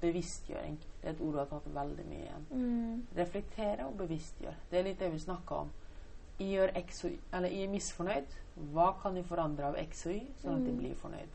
bevisstgjøring. 0.00 0.78
Det 1.00 1.08
er 1.08 1.10
et 1.14 1.20
ord 1.20 1.32
du 1.32 1.38
har 1.38 1.46
tatt 1.50 1.66
veldig 1.74 2.04
mye 2.06 2.22
igjen. 2.24 2.46
Mm. 2.50 3.06
Reflektere 3.16 3.86
og 3.86 3.96
bevisstgjøre. 3.98 4.54
Det 4.70 4.78
er 4.78 4.82
litt 4.84 4.98
det 4.98 5.12
vi 5.12 5.18
snakka 5.18 5.54
om. 5.54 5.70
I 6.38 6.50
gjør 6.52 6.72
X 6.76 7.04
og 7.04 7.10
y, 7.10 7.18
eller 7.32 7.48
I 7.48 7.62
er 7.64 7.68
misfornøyd. 7.72 8.34
Hva 8.72 8.90
kan 9.02 9.16
jeg 9.16 9.24
forandre 9.24 9.64
av 9.70 9.76
X 9.80 10.06
og 10.06 10.12
Y, 10.12 10.22
sånn 10.42 10.54
at 10.60 10.66
jeg 10.66 10.74
Mm. 10.74 10.78
blir 10.80 10.94
fornøyd? 10.94 11.34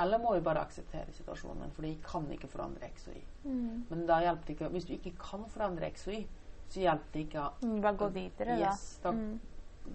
Eller 0.00 0.18
må 0.18 0.32
vi 0.34 0.40
bare 0.40 0.60
akseptere 0.60 1.12
situasjonen, 1.12 1.70
for 1.70 1.82
jeg 1.82 1.98
kan 2.02 2.26
ikke 2.32 2.48
forandre 2.48 2.82
X 2.94 3.06
og 3.08 3.14
Y. 3.14 3.22
Mm. 3.44 3.84
Men 3.90 4.06
da 4.06 4.20
hjelper 4.20 4.46
det 4.46 4.56
ikke 4.56 4.68
Hvis 4.70 4.84
du 4.84 4.92
ikke 4.92 5.12
kan 5.18 5.44
forandre 5.48 5.86
X 5.92 6.06
og 6.08 6.14
Y, 6.14 6.26
så 6.68 6.80
hjelper 6.80 7.12
det 7.12 7.20
ikke 7.28 7.48
Mm, 7.62 7.80
Bare 7.82 7.96
gå 7.96 8.08
videre, 8.12 8.58
Yes, 8.58 8.98
da. 9.02 9.10
da, 9.10 9.16
Mm. 9.16 9.40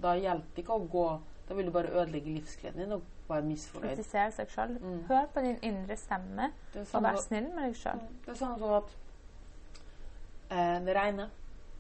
da 0.02 0.14
hjelper 0.14 0.56
det 0.56 0.64
ikke 0.66 0.80
å 0.80 0.90
gå 0.90 1.20
Da 1.50 1.56
vil 1.58 1.66
du 1.66 1.72
bare 1.74 1.90
ødelegge 1.90 2.34
livsgleden 2.34 2.84
din 2.84 2.92
og 2.92 3.02
være 3.30 3.42
misfornøyd. 3.42 3.90
Kritisere 3.90 4.32
seg 4.32 4.52
sjøl. 4.54 4.76
Mm. 4.78 5.00
Hør 5.10 5.26
på 5.34 5.42
din 5.42 5.58
indre 5.66 5.98
stemme, 5.98 6.52
er 6.74 6.82
og 6.84 6.90
sånn 6.92 7.08
vær 7.08 7.18
snill 7.24 7.48
med 7.56 7.64
deg 7.66 7.78
sjøl. 7.80 8.04
Det 8.26 8.36
er 8.36 8.38
sånn 8.38 8.60
som 8.62 8.76
at 8.78 8.94
eh, 10.54 10.76
det 10.86 10.96
regner. 10.98 11.32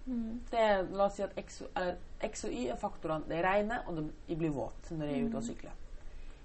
Mm. 0.07 0.39
Det 0.49 0.63
er, 0.63 0.81
la 0.89 1.05
oss 1.05 1.19
si 1.19 1.25
at 1.25 1.37
X, 1.37 1.61
og 1.69 2.49
Y 2.49 2.65
er 2.73 2.81
faktorene. 2.81 3.29
Det 3.29 3.43
regner, 3.45 3.85
og 3.85 4.01
de 4.01 4.39
blir 4.39 4.55
våt 4.55 4.89
når 4.89 5.05
de 5.05 5.19
er 5.19 5.29
ute 5.29 5.37
og 5.37 5.45
sykler. 5.45 5.77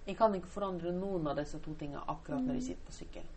Jeg 0.05 0.19
kan 0.21 0.37
ikke 0.37 0.53
forandre 0.53 0.93
noen 0.93 1.33
av 1.33 1.41
disse 1.41 1.59
to 1.65 1.73
tingene 1.81 2.05
akkurat 2.13 2.45
når 2.45 2.59
jeg 2.59 2.67
sitter 2.69 2.91
på 2.91 2.99
sykkel. 2.99 3.33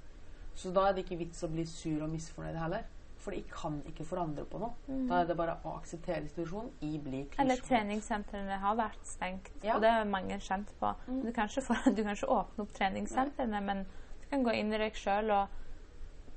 Så 0.57 0.71
da 0.75 0.89
er 0.89 0.97
det 0.97 1.05
ikke 1.05 1.21
vits 1.21 1.45
å 1.45 1.51
bli 1.53 1.63
sur 1.69 2.03
og 2.03 2.11
misfornøyd 2.11 2.59
heller. 2.59 2.83
For 3.28 3.36
jeg 3.36 3.43
kan 3.51 3.82
ikke 3.89 4.05
forandre 4.07 4.45
på 4.47 4.59
noe. 4.61 4.71
Mm. 4.88 5.01
Da 5.09 5.17
er 5.19 5.25
det 5.28 5.36
bare 5.36 5.57
å 5.67 5.73
akseptere 5.75 6.30
situasjonen. 6.32 6.69
Jeg 6.80 7.01
blir 7.03 7.25
Eller 7.43 7.57
klisjvåt. 7.59 7.67
treningssentrene 7.67 8.59
har 8.61 8.75
vært 8.80 9.03
stengt, 9.05 9.49
Ja. 9.65 9.75
og 9.75 9.82
det 9.84 9.89
er 9.91 10.05
mange 10.07 10.38
kjent 10.39 10.69
på. 10.80 10.93
Mm. 11.09 11.21
Du, 11.25 11.32
kan 11.36 11.49
få, 11.49 11.75
du 11.97 12.03
kan 12.03 12.15
ikke 12.15 12.30
åpne 12.32 12.63
opp 12.63 12.71
treningssentrene, 12.78 13.59
men 13.61 13.84
du 14.21 14.28
kan 14.32 14.43
gå 14.47 14.53
inn 14.55 14.71
i 14.71 14.78
deg 14.80 14.93
sjøl 14.95 15.30
og 15.36 15.49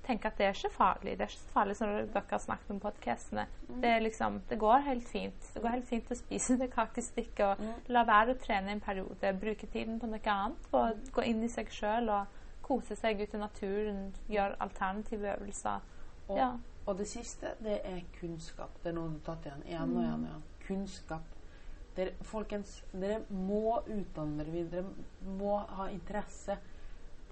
tenke 0.03 0.27
at 0.33 0.37
det 0.41 0.47
er 0.49 0.57
ikke 0.59 0.73
farlig. 0.75 1.13
Det 1.19 1.27
er 1.29 1.31
ikke 1.31 1.45
så 1.45 1.53
farlig 1.55 1.77
som 1.79 1.93
dere 1.95 2.23
har 2.33 2.43
snakket 2.43 2.71
om 2.75 2.81
podkastene. 2.83 3.45
Mm. 3.69 3.81
Det, 3.85 3.93
liksom, 4.03 4.41
det 4.49 4.59
går 4.59 4.83
helt 4.89 5.07
fint. 5.09 5.51
Det 5.55 5.63
går 5.63 5.75
helt 5.77 5.87
fint 5.87 6.11
å 6.11 6.17
spise 6.19 6.57
det 6.59 6.71
kakestykket 6.75 7.45
og 7.53 7.61
Mm. 7.63 7.75
la 7.95 8.03
være 8.09 8.35
å 8.35 8.41
trene 8.43 8.73
en 8.75 8.81
periode. 8.81 9.33
Bruke 9.41 9.69
tiden 9.71 10.01
på 10.01 10.09
noe 10.11 10.19
annet. 10.27 10.67
Og 10.73 11.13
gå 11.13 11.23
inn 11.31 11.45
i 11.45 11.49
seg 11.49 11.69
sjøl 11.71 12.11
og 12.11 12.27
kose 12.67 12.97
seg 12.99 13.21
ute 13.23 13.37
i 13.39 13.41
naturen. 13.45 14.13
Gjøre 14.29 14.57
alternative 14.59 15.37
øvelser. 15.39 15.81
Og, 16.29 16.37
Ja. 16.37 16.51
Og 16.91 16.99
det 16.99 17.07
siste, 17.09 17.55
det 17.63 17.81
er 17.87 18.01
kunnskap. 18.19 18.81
Det 18.83 18.91
er 18.91 18.97
noe 18.97 19.13
du 19.13 19.21
har 19.21 19.29
tatt 19.31 19.47
igjen 19.47 19.63
igjen 19.69 19.95
og 19.95 20.03
igjen. 20.03 20.25
og 20.25 20.27
igjen. 20.27 20.43
Kunnskap. 20.67 21.37
Dere, 21.97 22.13
folkens, 22.27 22.77
dere 22.93 23.21
må 23.31 23.81
utdanne 23.85 24.43
dere 24.43 24.55
videre. 24.55 24.83
Dere 24.83 25.35
må 25.39 25.57
ha 25.79 25.89
interesse. 25.93 26.59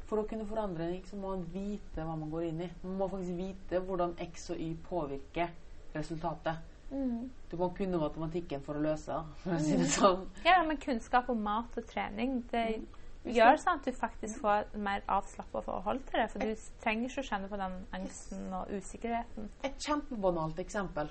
For 0.08 0.22
å 0.22 0.28
kunne 0.28 0.46
forandre 0.48 0.86
en 0.88 1.02
så 1.04 1.18
må 1.20 1.34
man 1.34 1.44
vite 1.52 2.04
hva 2.04 2.14
man 2.16 2.30
går 2.32 2.48
inn 2.48 2.62
i. 2.64 2.70
Man 2.84 2.96
må 3.00 3.10
faktisk 3.12 3.36
vite 3.36 3.82
hvordan 3.84 4.14
X 4.24 4.50
og 4.54 4.62
Y 4.64 4.70
påvirker 4.88 5.52
resultatet. 5.94 6.62
Mm. 6.90 7.28
Du 7.50 7.56
må 7.60 7.68
kunne 7.76 8.00
matematikken 8.00 8.62
for 8.64 8.78
å 8.78 8.80
løse 8.80 9.18
for 9.42 9.56
å 9.58 9.58
si 9.60 9.76
det 9.76 9.90
sånn. 9.92 10.24
Ja, 10.46 10.62
men 10.64 10.80
kunnskap 10.80 11.28
om 11.28 11.42
mat 11.44 11.76
og 11.76 11.84
trening 11.90 12.40
det 12.52 12.64
Hvis 12.78 12.97
gjør 13.26 13.58
sånn 13.60 13.80
at 13.80 13.88
du 13.88 13.92
faktisk 13.96 14.42
får 14.42 14.66
et 14.66 14.76
mer 14.82 15.02
avslappa 15.10 15.62
forhold 15.64 16.04
til 16.08 16.20
det. 16.22 16.28
For 16.32 16.44
du 16.44 16.68
trenger 16.82 17.08
ikke 17.08 17.24
å 17.24 17.28
kjenne 17.30 17.50
på 17.50 17.60
den 17.60 17.74
angsten 17.98 18.46
og 18.56 18.70
usikkerheten. 18.74 19.50
Et 19.66 19.88
kjempebanalt 19.88 20.60
eksempel. 20.62 21.10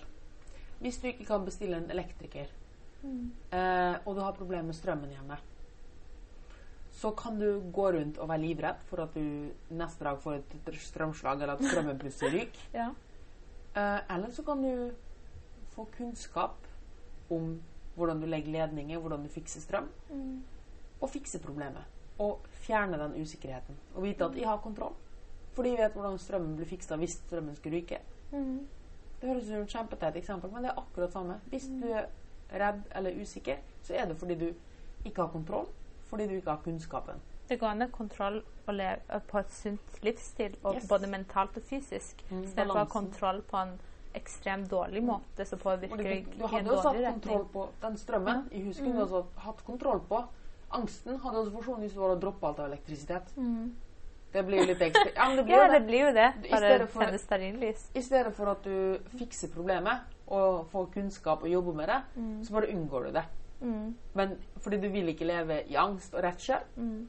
Hvis 0.80 1.00
du 1.02 1.08
ikke 1.10 1.26
kan 1.28 1.46
bestille 1.46 1.80
en 1.80 1.92
elektriker, 1.92 2.50
eh, 3.04 3.96
og 4.06 4.16
du 4.16 4.22
har 4.22 4.38
problemer 4.38 4.70
med 4.70 4.78
strømmen 4.78 5.14
hjemme, 5.14 5.40
så 6.98 7.12
kan 7.18 7.38
du 7.40 7.62
gå 7.74 7.92
rundt 7.94 8.18
og 8.18 8.30
være 8.30 8.42
livredd 8.42 8.80
for 8.90 9.04
at 9.04 9.14
du 9.14 9.50
neste 9.70 10.06
dag 10.06 10.22
får 10.22 10.40
et 10.40 10.80
strømslag, 10.82 11.42
eller 11.42 11.58
at 11.58 11.66
strømmen 11.66 12.00
plutselig 12.02 12.34
ryker. 12.34 12.64
Ja. 12.82 12.92
Eh, 13.78 14.00
eller 14.16 14.32
så 14.34 14.42
kan 14.44 14.64
du 14.64 14.92
få 15.76 15.86
kunnskap 15.98 16.66
om 17.30 17.60
hvordan 17.98 18.22
du 18.22 18.26
legger 18.26 18.52
ledninger, 18.52 18.98
hvordan 18.98 19.26
du 19.26 19.30
fikser 19.30 19.62
strøm, 19.62 19.90
og 21.02 21.10
fikse 21.10 21.40
problemet. 21.42 21.86
Og 22.20 22.40
fjerne 22.52 22.98
den 23.00 23.22
usikkerheten. 23.22 23.78
Og 23.96 24.04
vite 24.04 24.26
at 24.26 24.38
jeg 24.38 24.48
har 24.48 24.58
kontroll. 24.58 24.94
Fordi 25.54 25.70
de 25.70 25.78
vet 25.78 25.94
hvordan 25.94 26.18
strømmen 26.22 26.56
blir 26.56 26.66
fiksa 26.70 26.96
hvis 26.96 27.20
strømmen 27.26 27.56
skulle 27.56 27.78
ryke. 27.78 28.00
Mm. 28.32 28.68
Det 29.22 29.30
høres 29.30 29.44
ut 29.44 29.48
som 29.50 29.62
et 29.62 29.70
kjempeteit 29.74 30.16
eksempel, 30.16 30.52
men 30.54 30.64
det 30.64 30.72
er 30.72 30.80
akkurat 30.82 31.14
samme. 31.14 31.40
Hvis 31.50 31.66
du 31.82 31.88
er 31.90 32.06
redd 32.54 32.84
eller 32.96 33.22
usikker, 33.22 33.58
så 33.84 33.94
er 33.94 34.06
det 34.06 34.18
fordi 34.18 34.36
du 34.36 34.52
ikke 35.06 35.22
har 35.22 35.32
kontroll. 35.34 35.68
Fordi 36.10 36.28
du 36.28 36.36
ikke 36.38 36.50
har 36.50 36.62
kunnskapen. 36.64 37.22
Det 37.50 37.60
går 37.60 37.68
an 37.68 37.82
å 37.82 37.88
ha 37.88 37.92
kontroll 37.92 38.42
på 38.66 39.40
et 39.40 39.52
sunt 39.52 40.00
livsstil, 40.04 40.58
Yes. 40.74 40.88
både 40.88 41.08
mentalt 41.08 41.58
og 41.58 41.64
fysisk. 41.64 42.24
Mm, 42.30 42.44
I 42.44 42.48
stedet 42.48 42.68
for 42.68 42.76
å 42.76 42.78
ha 42.78 42.86
kontroll 42.86 43.42
på 43.42 43.58
en 43.58 43.80
ekstremt 44.14 44.70
dårlig 44.72 45.04
måte 45.04 45.46
som 45.46 45.60
påvirker 45.60 45.98
det 45.98 46.18
ikke 46.18 46.32
en 46.38 46.40
dårlig 46.40 46.40
retning 46.40 46.40
du 46.40 46.48
hadde 46.48 46.70
jo 46.70 46.82
satt 46.82 47.14
kontroll 47.14 47.46
på 47.54 47.68
den 47.82 47.98
strømmen. 47.98 48.50
Jeg 48.52 48.66
husker 48.66 48.94
du 48.94 49.02
også 49.02 49.24
hatt 49.46 49.64
kontroll 49.66 50.00
på. 50.10 50.24
Angsten 50.72 51.18
hadde 51.24 51.38
også 51.40 51.52
forsvunnet 51.52 51.88
hvis 51.88 51.94
du 51.96 52.20
droppe 52.20 52.48
alt 52.48 52.60
av 52.60 52.66
elektrisitet. 52.72 53.30
Mm. 53.38 53.74
Det 54.34 54.44
blir 54.46 54.60
jo 54.60 54.66
litt 54.68 54.82
ekstra. 54.82 55.12
Ja, 55.16 55.36
det 55.36 55.44
blir 55.46 55.56
Ja, 55.56 55.68
det 55.68 55.80
det. 55.80 55.86
blir 55.88 56.00
jo 56.06 56.12
det. 56.14 56.28
Bare 56.52 56.88
for- 56.88 57.18
stearinlys. 57.18 57.90
I 57.96 58.02
stedet 58.02 58.34
for 58.36 58.50
at 58.52 58.64
du 58.64 59.00
fikser 59.18 59.48
problemet 59.54 60.02
og 60.28 60.68
får 60.72 60.90
kunnskap 60.94 61.44
og 61.44 61.50
jobber 61.50 61.74
med 61.74 61.88
det, 61.88 62.02
så 62.46 62.54
bare 62.58 62.68
unngår 62.74 63.04
du 63.08 63.12
det. 63.12 63.24
Mm. 63.62 63.96
Men 64.14 64.36
fordi 64.62 64.78
du 64.82 64.90
vil 64.94 65.08
ikke 65.14 65.26
leve 65.26 65.62
i 65.72 65.76
angst 65.80 66.14
og 66.14 66.24
redsel. 66.24 66.60
Mm. 66.76 67.08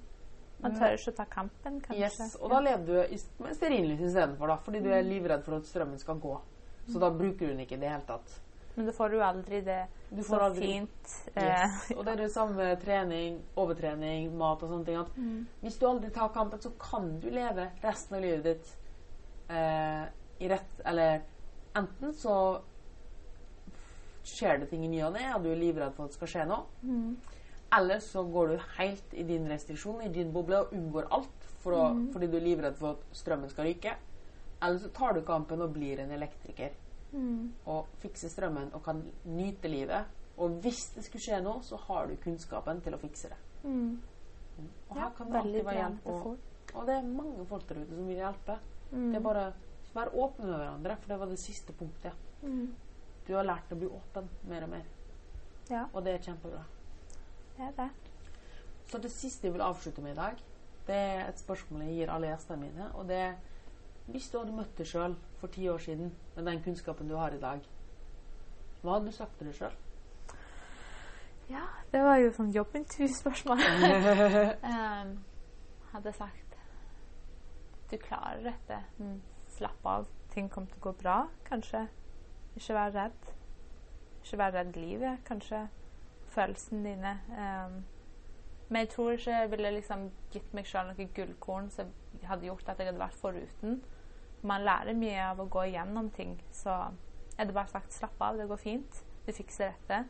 Man 0.63 0.75
tør 0.79 0.95
ikke 0.97 1.11
å 1.13 1.17
ta 1.17 1.25
kampen, 1.31 1.81
kanskje. 1.81 1.99
Yes, 2.01 2.37
og 2.41 2.51
da 2.51 2.61
lever 2.61 2.87
du 2.87 3.15
i- 3.15 3.43
med 3.43 3.55
stearinlys 3.57 4.01
istedenfor. 4.01 4.57
Fordi 4.65 4.81
du 4.83 4.89
er 4.91 5.03
Mm. 5.03 5.09
livredd 5.11 5.43
for 5.45 5.57
at 5.57 5.63
strømmen 5.67 5.99
skal 5.99 6.15
gå. 6.19 6.41
Så 6.89 6.99
da 6.99 7.11
bruker 7.11 7.39
du 7.47 7.47
den 7.49 7.61
ikke 7.67 7.75
i 7.75 7.81
det 7.81 7.91
hele 7.91 8.03
tatt. 8.07 8.41
Men 8.79 8.87
da 8.87 8.93
får 8.95 9.11
du 9.11 9.17
aldri 9.27 9.59
det 9.67 9.79
Du 10.15 10.21
så 10.23 10.39
aldri 10.39 10.67
fint. 10.69 11.09
eh, 11.35 11.45
Yes. 11.45 11.89
Og 11.97 12.05
det 12.07 12.13
er 12.13 12.21
det 12.23 12.29
samme 12.33 12.69
trening, 12.79 13.41
overtrening, 13.59 14.29
mat 14.39 14.63
og 14.63 14.71
sånne 14.71 14.87
ting. 14.87 14.97
At 15.03 15.17
Mm. 15.19 15.47
hvis 15.65 15.79
du 15.81 15.87
aldri 15.89 16.11
tar 16.15 16.29
kampen, 16.37 16.61
så 16.63 16.71
kan 16.79 17.19
du 17.21 17.27
leve 17.31 17.65
resten 17.83 18.17
av 18.17 18.23
livet 18.23 18.45
ditt 18.45 18.77
eh, 19.51 20.05
i 20.41 20.49
rett 20.49 20.81
Eller 20.87 21.23
enten 21.75 22.13
så 22.15 22.61
skjer 24.29 24.59
det 24.61 24.69
ting 24.71 24.85
i 24.85 24.89
ny 24.93 25.01
og 25.07 25.15
ne, 25.17 25.27
og 25.35 25.43
du 25.43 25.51
er 25.53 25.59
livredd 25.59 25.95
for 25.97 26.05
at 26.07 26.13
det 26.13 26.19
skal 26.21 26.29
skje 26.35 26.47
noe. 26.51 26.67
Mm. 26.85 27.17
Eller 27.79 28.01
så 28.05 28.23
går 28.33 28.49
du 28.55 28.67
helt 28.79 29.15
i 29.15 29.25
din 29.29 29.47
restriksjon, 29.51 30.03
i 30.05 30.09
din 30.13 30.31
boble, 30.33 30.63
og 30.65 30.73
unngår 30.77 31.09
alt 31.13 31.49
for 31.63 31.73
å, 31.73 31.87
Mm. 31.95 32.13
fordi 32.13 32.27
du 32.31 32.37
er 32.37 32.45
livredd 32.47 32.77
for 32.77 32.91
at 32.97 33.05
strømmen 33.13 33.51
skal 33.51 33.65
ryke. 33.67 33.97
Eller 34.63 34.79
så 34.79 34.93
tar 34.93 35.13
du 35.15 35.23
kampen 35.23 35.61
og 35.63 35.73
blir 35.75 35.99
en 36.01 36.11
elektriker 36.11 36.71
Mm. 37.13 37.53
og 37.67 37.87
fikse 38.03 38.29
strømmen 38.29 38.71
og 38.75 38.83
kan 38.85 39.03
nyte 39.25 39.69
livet. 39.69 40.05
Og 40.37 40.51
hvis 40.63 40.91
det 40.95 41.05
skulle 41.07 41.23
skje 41.25 41.39
noe, 41.43 41.63
så 41.63 41.77
har 41.89 42.07
du 42.07 42.17
kunnskapen 42.23 42.81
til 42.85 42.95
å 42.95 42.99
fikse 43.01 43.29
det. 43.33 43.39
Mm. 43.65 44.01
Og 44.91 44.97
Ja, 44.97 45.01
her 45.03 45.15
kan 45.17 45.31
det 45.33 45.41
alltid 45.41 45.65
være 45.65 45.79
hjelp. 45.83 46.07
Og, 46.07 46.39
og 46.75 46.87
det 46.87 46.95
er 46.99 47.09
mange 47.09 47.47
folk 47.47 47.69
der 47.69 47.81
ute 47.81 47.95
som 47.97 48.07
vil 48.07 48.17
hjelpe. 48.21 48.59
Mm. 48.91 49.09
Det 49.13 49.17
er 49.17 49.25
bare 49.25 49.47
å 49.49 49.95
være 49.95 50.15
åpne 50.15 50.47
med 50.47 50.59
hverandre, 50.59 50.97
for 50.97 51.09
det 51.15 51.19
var 51.21 51.33
det 51.33 51.39
siste 51.43 51.73
punktet. 51.73 52.13
Mm. 52.43 52.75
Du 53.27 53.33
har 53.35 53.45
lært 53.49 53.73
å 53.73 53.77
bli 53.81 53.89
åpen 53.93 54.29
mer 54.49 54.65
og 54.69 54.71
mer, 54.77 54.85
Ja, 55.71 55.87
og 55.93 56.05
det 56.05 56.15
er 56.15 56.23
kjempebra. 56.29 56.63
det 57.57 57.65
er 57.67 57.73
det. 57.77 57.89
Så 58.89 58.99
det 58.99 59.11
siste 59.13 59.47
jeg 59.47 59.53
vil 59.53 59.61
avslutte 59.63 60.01
med 60.01 60.13
i 60.13 60.17
dag, 60.21 60.39
det 60.87 60.95
er 60.97 61.27
et 61.29 61.39
spørsmål 61.39 61.83
jeg 61.83 61.95
gir 61.99 62.11
alle 62.11 62.31
gjestene 62.31 62.61
mine. 62.63 62.87
Og 62.95 63.09
det 63.09 63.17
er 63.17 63.35
Hvis 64.09 64.31
du 64.33 64.39
hadde 64.39 64.55
møtt 64.57 64.79
deg 64.79 64.89
sjøl 64.89 65.17
for 65.41 65.53
ti 65.53 65.67
år 65.69 65.83
siden 65.85 66.13
med 66.37 66.47
den 66.49 66.63
kunnskapen 66.65 67.11
du 67.11 67.17
har 67.19 67.35
i 67.37 67.41
dag, 67.41 67.61
hva 68.83 68.95
hadde 68.95 69.11
du 69.11 69.17
sagt 69.17 69.37
til 69.39 69.51
deg 69.51 69.57
sjøl? 69.59 69.75
Ja, 71.49 71.65
det 71.93 72.01
var 72.05 72.19
jo 72.21 72.31
sånn 72.37 72.53
jobbintervjuspørsmål. 72.53 73.63
um, 74.63 75.13
hadde 75.95 76.13
sagt 76.13 76.57
Du 77.89 77.97
klarer 77.97 78.43
dette. 78.45 78.83
Mm. 78.99 79.21
Slapp 79.49 79.87
av. 79.89 80.09
Ting 80.33 80.51
kommer 80.53 80.69
til 80.69 80.81
å 80.83 80.87
gå 80.91 80.93
bra, 81.01 81.19
kanskje. 81.49 81.87
Ikke 82.57 82.77
vær 82.77 82.93
redd. 82.93 83.31
Ikke 84.21 84.41
vær 84.43 84.53
redd 84.59 84.77
livet, 84.77 85.23
kanskje. 85.25 85.63
Følelsene 86.35 86.85
dine. 86.85 87.15
Um, 87.33 87.79
men 88.69 88.85
jeg 88.85 88.91
tror 88.93 89.15
ikke 89.15 89.33
jeg 89.33 89.51
ville 89.51 89.71
liksom 89.79 90.09
gitt 90.33 90.55
meg 90.57 90.67
sjøl 90.69 90.91
noen 90.91 91.13
gullkorn 91.17 91.71
som 91.73 91.93
hadde 92.29 92.49
gjort 92.51 92.69
at 92.69 92.81
jeg 92.81 92.91
hadde 92.91 93.01
vært 93.01 93.17
foruten. 93.17 93.79
Man 94.47 94.67
lærer 94.67 94.99
mye 94.99 95.23
av 95.31 95.41
å 95.41 95.49
gå 95.51 95.65
igjennom 95.71 96.11
ting, 96.15 96.37
så 96.53 96.75
jeg 97.31 97.41
hadde 97.41 97.57
bare 97.57 97.73
sagt 97.73 97.97
slapp 97.97 98.21
av, 98.21 98.37
det 98.37 98.49
går 98.51 98.61
fint. 98.61 99.01
Du 99.25 99.33
fikser 99.33 99.73
dette. 99.73 100.05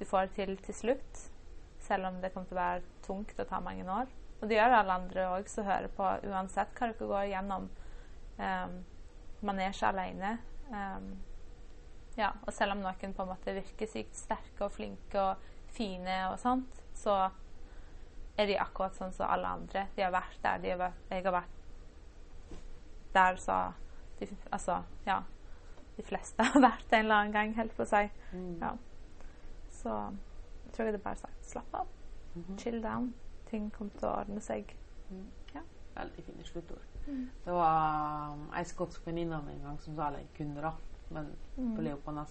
Du 0.00 0.04
får 0.08 0.28
det 0.28 0.36
til 0.36 0.54
til 0.64 0.76
slutt, 0.76 1.24
selv 1.80 2.08
om 2.08 2.20
det 2.20 2.32
kommer 2.34 2.48
til 2.48 2.58
å 2.58 2.60
være 2.60 2.84
tungt 3.06 3.40
og 3.40 3.48
ta 3.48 3.60
mange 3.64 3.84
år. 3.88 4.12
Og 4.40 4.48
det 4.48 4.56
gjør 4.56 4.76
alle 4.78 4.96
andre 5.00 5.26
òg 5.34 5.48
som 5.52 5.68
hører 5.68 5.90
på, 5.92 6.12
uansett 6.28 6.72
hva 6.76 6.88
dere 6.88 7.08
går 7.08 7.26
igjennom. 7.28 7.66
Um, 8.40 8.78
man 9.44 9.60
er 9.60 9.72
ikke 9.72 9.90
alene. 9.92 10.38
Um, 10.72 11.10
ja, 12.16 12.30
og 12.44 12.52
selv 12.52 12.76
om 12.76 12.84
noen 12.84 13.14
på 13.16 13.24
en 13.24 13.30
måte 13.30 13.54
virker 13.56 13.88
sykt 13.88 14.16
sterke 14.16 14.66
og 14.66 14.72
flinke 14.72 15.20
og 15.20 15.50
fine 15.72 16.16
og 16.30 16.38
sånt, 16.40 16.80
så 16.96 17.28
er 18.38 18.46
de 18.46 18.58
akkurat 18.60 18.96
sånn 18.96 19.12
som 19.12 19.30
alle 19.30 19.48
andre. 19.48 19.86
De 19.96 20.02
har 20.02 20.12
vært 20.14 20.38
der. 20.42 20.62
De 20.62 20.72
har 20.72 20.80
vært, 20.80 21.02
jeg 21.10 21.24
har 21.24 21.34
vært 21.34 21.58
der, 23.14 23.36
så 23.36 23.58
de, 24.20 24.28
Altså, 24.50 24.82
ja. 25.06 25.22
De 25.96 26.02
fleste 26.06 26.42
har 26.42 26.60
vært 26.62 26.92
en 26.92 27.04
eller 27.04 27.14
annen 27.14 27.32
gang, 27.32 27.56
helt 27.56 27.74
på 27.76 27.84
å 27.84 27.90
si. 27.90 28.04
Mm. 28.32 28.54
Ja. 28.62 28.74
Så 29.80 29.96
jeg 30.64 30.72
tror 30.72 30.86
jeg 30.86 30.92
hadde 30.92 31.02
bare 31.04 31.20
sagt 31.20 31.50
slapp 31.50 31.74
av. 31.74 31.90
Mhm. 32.34 32.58
Chill 32.58 32.82
down. 32.82 33.12
Ting 33.50 33.70
kommer 33.74 33.92
til 33.98 34.08
å 34.08 34.14
ordne 34.22 34.40
seg. 34.40 34.76
Mm. 35.10 35.26
Ja. 35.54 35.64
Veldig 35.96 36.24
fine 36.24 36.46
sluttord. 36.46 36.86
Det 37.44 37.52
var 37.52 38.32
um, 38.32 38.44
ei 38.54 38.64
skotsk 38.68 39.06
venninne 39.06 39.36
av 39.36 39.46
meg 39.46 39.56
en 39.58 39.70
gang 39.70 39.78
som 39.82 39.96
sa 39.96 40.10
eller 40.10 40.28
kunne, 40.36 40.60
da, 40.62 40.72
men 41.10 41.32
på 41.56 41.82
Leo 41.82 41.96
på 42.04 42.12
da. 42.14 42.24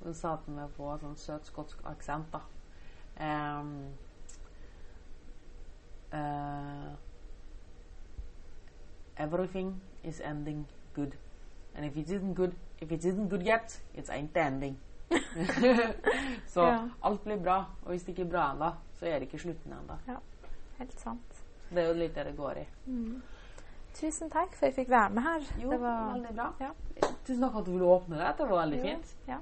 Og 0.00 0.06
hun 0.08 0.14
sa 0.18 0.36
til 0.42 0.56
meg 0.56 0.72
på 0.76 0.88
sånn 0.98 1.16
søt 1.16 1.46
skotsk 1.46 1.84
aksent, 1.86 2.34
da. 2.34 2.40
Um, 3.22 3.92
uh, 6.12 6.92
everything 9.16 9.80
is 10.04 10.20
ending 10.20 10.66
good. 10.94 11.12
And 11.74 11.84
if 11.86 11.96
it 11.96 12.08
isn't 12.10 12.34
good, 12.34 12.54
if 12.80 12.92
it 12.92 13.04
isn't 13.04 13.28
good 13.28 13.42
yet, 13.42 13.80
it's 13.94 14.10
ain't 14.10 14.36
ending. 14.36 14.76
så 16.46 16.60
Ja. 16.66 16.88
alt 17.02 17.24
blir 17.24 17.36
bra. 17.36 17.64
Og 17.82 17.88
hvis 17.90 18.02
det 18.02 18.08
ikke 18.08 18.22
er 18.22 18.30
bra 18.30 18.52
ennå, 18.52 18.70
så 18.98 19.06
er 19.06 19.18
det 19.18 19.22
ikke 19.28 19.38
slutten 19.38 19.72
ennå. 19.72 20.18
Helt 20.78 21.00
sant. 21.00 21.42
Det 21.70 21.78
er 21.82 21.88
jo 21.88 21.94
litt 21.94 22.14
det 22.14 22.24
det 22.26 22.36
går 22.36 22.58
i. 22.62 22.66
Tusen 23.94 24.30
takk 24.30 24.54
for 24.56 24.66
at 24.66 24.70
jeg 24.72 24.74
fikk 24.74 24.88
være 24.90 25.10
med 25.10 25.22
her. 25.22 25.40
Jo, 25.62 25.70
det 25.70 25.80
var 25.80 26.12
veldig 26.14 26.34
bra. 26.36 26.46
Ja. 26.60 26.70
Tusen 27.26 27.42
takk 27.44 27.56
at 27.60 27.66
du 27.66 27.70
ville 27.72 27.84
åpne 27.92 28.18
det. 28.18 28.30
Det 28.38 28.48
var 28.50 28.62
veldig 28.62 28.78
Jo, 28.78 28.84
fint. 28.84 29.14
Ja. 29.28 29.38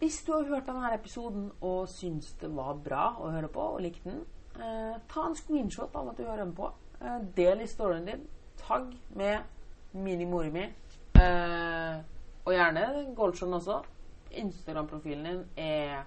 Hvis 0.00 0.22
du 0.24 0.32
har 0.32 0.44
hørt 0.48 0.66
denne 0.66 0.94
episoden 0.94 1.50
og 1.60 1.88
syns 1.88 2.32
det 2.40 2.48
var 2.56 2.74
bra 2.84 3.10
å 3.20 3.30
høre 3.30 3.48
på, 3.48 3.60
og 3.60 3.80
likte 3.84 4.10
den, 4.10 4.22
eh, 4.62 5.00
ta 5.08 5.26
en 5.26 5.36
screenshot 5.36 5.96
av 5.96 6.12
at 6.12 6.20
du 6.20 6.26
har 6.28 6.40
den 6.40 6.54
på. 6.54 6.70
Eh, 7.00 7.18
del 7.36 7.60
i 7.60 7.66
storyen 7.66 8.06
din. 8.06 8.26
Tagg 8.60 8.94
med 9.16 9.38
mini-mori 9.92 10.50
mi. 10.54 10.68
Eh, 11.20 12.00
og 12.44 12.54
gjerne 12.54 13.14
Goldshon 13.16 13.54
også. 13.54 13.82
Instagram-profilen 14.30 15.24
din 15.24 15.44
er 15.56 16.02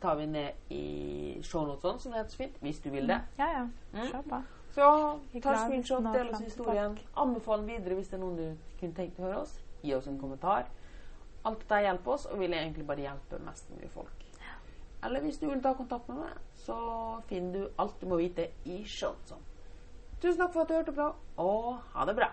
tar 0.00 0.16
vi 0.16 0.26
ned 0.26 0.50
i 0.68 1.40
shownotene, 1.42 1.98
som 1.98 2.12
det 2.12 2.20
heter 2.20 2.30
så 2.30 2.36
fint, 2.36 2.56
hvis 2.60 2.80
du 2.84 2.90
vil 2.90 3.08
det. 3.08 3.20
ja, 3.38 3.48
ja. 3.58 3.66
Mm. 3.92 4.42
Så 4.74 4.88
ta 5.42 5.54
screenshot, 5.56 6.04
del 6.14 6.28
oss 6.28 6.40
historien. 6.44 6.98
Anbefal 7.16 7.58
den 7.58 7.70
videre 7.72 7.96
hvis 7.98 8.10
det 8.12 8.18
er 8.18 8.22
noen 8.22 8.36
du 8.36 8.76
kunne 8.80 8.94
tenkt 8.94 9.18
å 9.18 9.26
høre 9.26 9.40
oss. 9.42 9.56
Gi 9.82 9.94
oss 9.96 10.06
en 10.10 10.20
kommentar. 10.20 10.68
Alt 11.48 11.64
dette 11.64 11.80
hjelper 11.86 12.14
oss, 12.14 12.26
og 12.28 12.38
vil 12.42 12.54
egentlig 12.54 12.86
bare 12.86 13.06
hjelpe 13.06 13.40
mest 13.46 13.70
mulig 13.72 13.90
folk. 13.94 14.27
Eller 15.04 15.22
hvis 15.22 15.38
du 15.38 15.46
vil 15.46 15.62
ta 15.62 15.72
kontakt 15.78 16.08
med 16.10 16.18
meg, 16.24 16.38
så 16.64 16.76
finner 17.28 17.54
du 17.54 17.78
alt 17.78 18.00
du 18.00 18.08
må 18.10 18.18
vite 18.18 18.48
i 18.66 18.80
shownotene. 18.84 19.44
Tusen 20.18 20.40
takk 20.40 20.54
for 20.56 20.64
at 20.64 20.70
du 20.70 20.74
hørte 20.74 20.94
på, 20.96 21.08
og 21.38 21.76
ha 21.94 22.06
det 22.08 22.16
bra. 22.18 22.32